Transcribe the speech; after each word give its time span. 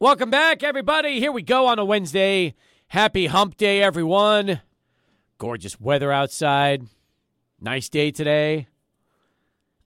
Welcome 0.00 0.30
back, 0.30 0.62
everybody. 0.62 1.18
Here 1.18 1.32
we 1.32 1.42
go 1.42 1.66
on 1.66 1.80
a 1.80 1.84
Wednesday. 1.84 2.54
Happy 2.86 3.26
hump 3.26 3.56
day, 3.56 3.82
everyone. 3.82 4.60
Gorgeous 5.38 5.80
weather 5.80 6.12
outside. 6.12 6.86
Nice 7.60 7.88
day 7.88 8.12
today. 8.12 8.68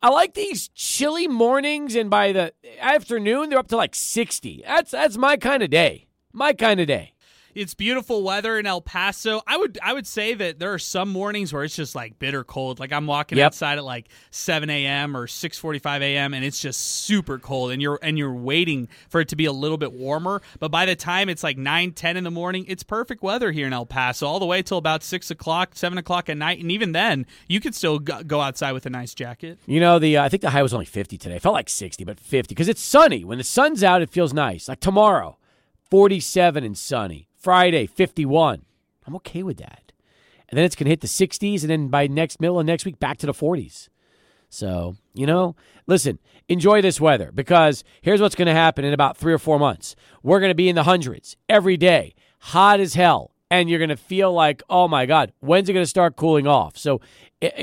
I 0.02 0.10
like 0.10 0.34
these 0.34 0.68
chilly 0.74 1.28
mornings, 1.28 1.94
and 1.94 2.10
by 2.10 2.32
the 2.32 2.52
afternoon, 2.78 3.48
they're 3.48 3.58
up 3.58 3.68
to 3.68 3.76
like 3.78 3.94
60. 3.94 4.64
That's, 4.66 4.90
that's 4.90 5.16
my 5.16 5.38
kind 5.38 5.62
of 5.62 5.70
day. 5.70 6.08
My 6.30 6.52
kind 6.52 6.78
of 6.78 6.86
day. 6.86 7.11
It's 7.54 7.74
beautiful 7.74 8.22
weather 8.22 8.58
in 8.58 8.64
El 8.66 8.80
Paso. 8.80 9.42
I 9.46 9.56
would 9.58 9.78
I 9.82 9.92
would 9.92 10.06
say 10.06 10.32
that 10.32 10.58
there 10.58 10.72
are 10.72 10.78
some 10.78 11.10
mornings 11.10 11.52
where 11.52 11.64
it's 11.64 11.76
just 11.76 11.94
like 11.94 12.18
bitter 12.18 12.44
cold. 12.44 12.80
Like 12.80 12.92
I'm 12.92 13.06
walking 13.06 13.36
Yep. 13.36 13.46
outside 13.48 13.76
at 13.78 13.84
like 13.84 14.08
7 14.30 14.70
a.m. 14.70 15.14
or 15.16 15.26
6:45 15.26 16.00
a.m. 16.00 16.32
and 16.32 16.44
it's 16.44 16.60
just 16.60 16.80
super 16.80 17.38
cold, 17.38 17.70
and 17.72 17.82
you're 17.82 17.98
and 18.02 18.16
you're 18.16 18.32
waiting 18.32 18.88
for 19.10 19.20
it 19.20 19.28
to 19.28 19.36
be 19.36 19.44
a 19.44 19.52
little 19.52 19.76
bit 19.76 19.92
warmer. 19.92 20.40
But 20.60 20.70
by 20.70 20.86
the 20.86 20.96
time 20.96 21.28
it's 21.28 21.42
like 21.42 21.58
9, 21.58 21.92
10 21.92 22.16
in 22.16 22.24
the 22.24 22.30
morning, 22.30 22.64
it's 22.68 22.82
perfect 22.82 23.22
weather 23.22 23.52
here 23.52 23.66
in 23.66 23.72
El 23.74 23.84
Paso, 23.86 24.26
all 24.26 24.38
the 24.40 24.46
way 24.46 24.62
till 24.62 24.78
about 24.78 25.02
six 25.02 25.30
o'clock, 25.30 25.72
seven 25.74 25.98
o'clock 25.98 26.30
at 26.30 26.38
night, 26.38 26.58
and 26.58 26.72
even 26.72 26.92
then, 26.92 27.26
you 27.48 27.60
could 27.60 27.74
still 27.74 27.98
go 27.98 28.40
outside 28.40 28.72
with 28.72 28.86
a 28.86 28.90
nice 28.90 29.12
jacket. 29.14 29.58
You 29.66 29.80
know, 29.80 29.98
the 29.98 30.16
uh, 30.16 30.24
I 30.24 30.28
think 30.30 30.40
the 30.40 30.50
high 30.50 30.62
was 30.62 30.72
only 30.72 30.86
50 30.86 31.18
today. 31.18 31.36
It 31.36 31.42
felt 31.42 31.54
like 31.54 31.68
60, 31.68 32.02
but 32.04 32.18
50 32.18 32.54
because 32.54 32.68
it's 32.68 32.80
sunny. 32.80 33.24
When 33.26 33.36
the 33.36 33.44
sun's 33.44 33.84
out, 33.84 34.00
it 34.00 34.08
feels 34.08 34.32
nice. 34.32 34.68
Like 34.68 34.80
tomorrow, 34.80 35.36
47 35.90 36.64
and 36.64 36.78
sunny. 36.78 37.28
Friday, 37.42 37.86
51. 37.86 38.62
I'm 39.06 39.16
okay 39.16 39.42
with 39.42 39.58
that. 39.58 39.92
And 40.48 40.58
then 40.58 40.64
it's 40.64 40.76
going 40.76 40.84
to 40.84 40.90
hit 40.90 41.00
the 41.00 41.06
60s, 41.06 41.62
and 41.62 41.70
then 41.70 41.88
by 41.88 42.06
next 42.06 42.40
middle 42.40 42.60
of 42.60 42.66
next 42.66 42.84
week, 42.84 43.00
back 43.00 43.18
to 43.18 43.26
the 43.26 43.32
40s. 43.32 43.88
So, 44.48 44.96
you 45.14 45.26
know, 45.26 45.56
listen, 45.86 46.18
enjoy 46.48 46.82
this 46.82 47.00
weather 47.00 47.32
because 47.32 47.84
here's 48.02 48.20
what's 48.20 48.34
going 48.34 48.46
to 48.46 48.54
happen 48.54 48.84
in 48.84 48.92
about 48.92 49.16
three 49.16 49.32
or 49.32 49.38
four 49.38 49.58
months. 49.58 49.96
We're 50.22 50.40
going 50.40 50.50
to 50.50 50.54
be 50.54 50.68
in 50.68 50.76
the 50.76 50.82
hundreds 50.82 51.36
every 51.48 51.78
day, 51.78 52.14
hot 52.38 52.78
as 52.78 52.94
hell. 52.94 53.30
And 53.50 53.68
you're 53.68 53.78
going 53.78 53.88
to 53.90 53.96
feel 53.96 54.32
like, 54.32 54.62
oh 54.70 54.88
my 54.88 55.04
God, 55.04 55.32
when's 55.40 55.68
it 55.68 55.72
going 55.74 55.84
to 55.84 55.88
start 55.88 56.16
cooling 56.16 56.46
off? 56.46 56.76
So, 56.78 57.00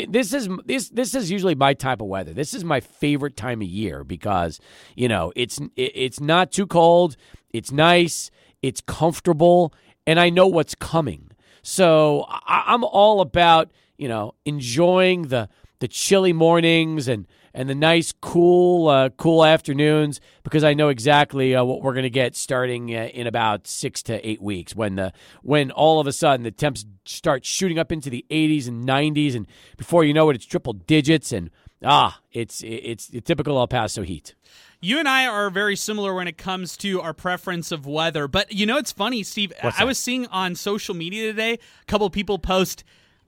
this 0.08 0.34
is 0.34 0.50
this 0.66 0.90
this 0.90 1.16
is 1.16 1.32
usually 1.32 1.56
my 1.56 1.74
type 1.74 2.02
of 2.02 2.08
weather. 2.08 2.34
This 2.34 2.54
is 2.54 2.64
my 2.64 2.80
favorite 2.80 3.38
time 3.38 3.62
of 3.62 3.68
year 3.68 4.04
because 4.04 4.60
you 4.96 5.08
know 5.08 5.32
it's 5.36 5.58
it, 5.76 5.92
it's 5.96 6.20
not 6.20 6.52
too 6.52 6.68
cold, 6.68 7.16
it's 7.54 7.72
nice, 7.72 8.30
it's 8.62 8.82
comfortable, 8.82 9.74
and 10.06 10.20
I 10.20 10.30
know 10.30 10.48
what's 10.48 10.76
coming. 10.76 11.32
So 11.62 12.26
I, 12.28 12.64
I'm 12.68 12.84
all 12.84 13.22
about 13.22 13.72
you 13.98 14.08
know 14.08 14.36
enjoying 14.46 15.24
the 15.24 15.50
the 15.80 15.88
chilly 15.88 16.34
mornings 16.34 17.08
and 17.08 17.28
and 17.54 17.70
the 17.70 17.76
nice 17.76 18.12
cool 18.12 18.88
uh, 18.88 19.10
cool 19.10 19.44
afternoons 19.44 20.20
because 20.44 20.64
I 20.64 20.74
know 20.74 20.90
exactly 20.90 21.56
uh, 21.56 21.64
what 21.64 21.82
we're 21.82 21.94
going 21.94 22.04
to 22.04 22.10
get 22.10 22.36
starting 22.36 22.96
uh, 22.96 23.06
in 23.14 23.28
about 23.28 23.68
six 23.68 24.04
to 24.04 24.28
eight 24.28 24.42
weeks 24.42 24.76
when 24.76 24.96
the 24.96 25.14
when 25.42 25.72
all 25.72 26.00
of 26.00 26.08
a 26.08 26.14
sudden 26.14 26.44
the 26.44 26.52
temps 26.52 26.86
start 27.06 27.46
shooting 27.46 27.80
up 27.80 27.92
into 27.92 28.10
the 28.10 28.26
80s 28.30 28.68
and 28.68 28.88
90s 28.88 29.36
and 29.36 29.48
before 29.78 30.04
you 30.04 30.14
know 30.14 30.30
it 30.30 30.36
it's 30.36 30.46
triple 30.46 30.74
digits 30.74 31.32
and 31.32 31.50
ah 31.84 32.20
it's 32.32 32.62
it's 32.64 33.08
the 33.08 33.22
typical 33.22 33.58
El 33.58 33.68
Paso 33.68 34.04
heat. 34.04 34.36
You 34.82 34.98
and 34.98 35.10
I 35.10 35.26
are 35.26 35.50
very 35.50 35.76
similar 35.76 36.14
when 36.14 36.28
it 36.30 36.38
comes 36.38 36.78
to 36.78 37.02
our 37.02 37.14
preference 37.14 37.72
of 37.72 37.86
weather. 37.86 38.30
But 38.30 38.54
you 38.54 38.66
know, 38.66 38.78
it's 38.78 38.94
funny, 38.94 39.24
Steve. 39.24 39.52
I 39.62 39.84
was 39.84 39.98
seeing 39.98 40.26
on 40.28 40.56
social 40.56 40.96
media 40.96 41.28
today 41.28 41.54
a 41.54 41.86
couple 41.86 42.10
people 42.10 42.40
post, 42.40 42.86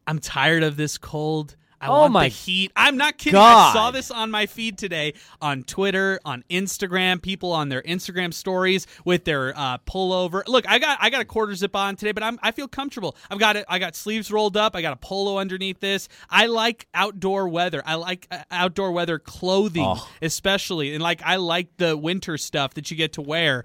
"I'm 0.08 0.20
tired 0.20 0.64
of 0.64 0.78
this 0.78 0.98
cold." 0.98 1.58
I 1.82 1.88
Oh 1.88 2.02
want 2.02 2.14
my 2.14 2.26
the 2.26 2.30
heat. 2.30 2.72
I'm 2.76 2.96
not 2.96 3.18
kidding. 3.18 3.40
I 3.40 3.74
saw 3.74 3.90
this 3.92 4.12
on 4.12 4.30
my 4.30 4.46
feed 4.46 4.78
today 4.78 5.16
on 5.42 5.64
Twitter, 5.64 6.20
on 6.24 6.44
Instagram. 6.50 7.22
People 7.22 7.52
on 7.52 7.70
their 7.70 7.82
Instagram 7.82 8.34
stories 8.34 8.86
with 9.04 9.26
their 9.26 9.58
uh, 9.58 9.80
pullover. 9.80 10.44
Look, 10.48 10.70
I 10.70 10.78
got 10.80 11.00
I 11.02 11.10
got 11.10 11.22
a 11.22 11.26
quarter 11.26 11.56
zip 11.56 11.76
on 11.76 11.96
today, 11.96 12.12
but 12.12 12.22
I'm 12.24 12.40
I 12.44 12.52
feel 12.52 12.68
comfortable. 12.68 13.16
I've 13.30 13.40
got 13.40 13.56
it. 13.56 13.66
I 13.68 13.80
got 13.80 13.96
sleeves 13.96 14.32
rolled 14.32 14.56
up. 14.56 14.76
I 14.76 14.82
got 14.82 14.94
a 14.94 14.98
polo 14.98 15.40
underneath 15.40 15.80
this. 15.80 16.08
I 16.30 16.46
like 16.46 16.88
outdoor 16.94 17.50
weather. 17.50 17.82
I 17.86 17.96
like 17.96 18.28
uh, 18.32 18.44
outdoor 18.52 18.92
weather 18.92 19.18
clothing, 19.20 19.84
Oh. 19.86 20.08
especially, 20.22 20.94
and 20.94 21.02
like 21.04 21.22
I 21.24 21.36
like 21.38 21.78
the 21.78 21.98
winter 21.98 22.38
stuff 22.38 22.76
that 22.76 22.92
you 22.92 22.98
get 22.98 23.14
to 23.14 23.22
wear. 23.22 23.64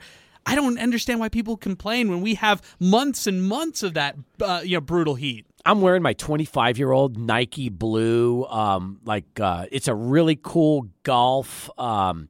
I 0.49 0.55
don't 0.55 0.79
understand 0.79 1.21
why 1.21 1.29
people 1.29 1.57
complain 1.57 2.09
when 2.09 2.21
we 2.21 2.35
have 2.35 2.63
months 2.79 3.27
and 3.27 3.43
months 3.43 3.83
of 3.83 3.95
that, 3.95 4.17
uh, 4.41 4.61
you 4.65 4.77
know, 4.77 4.81
brutal 4.81 5.17
heat. 5.17 5.46
I'm 5.67 5.81
wearing 5.81 6.03
my 6.03 6.13
25 6.13 6.79
year 6.79 6.93
old 6.93 7.19
Nike 7.19 7.71
blue. 7.71 8.47
Um, 8.47 9.01
like 9.05 9.41
uh, 9.41 9.67
it's 9.73 9.89
a 9.89 9.95
really 9.95 10.39
cool 10.41 10.87
golf. 11.03 11.69
Um, 11.77 12.29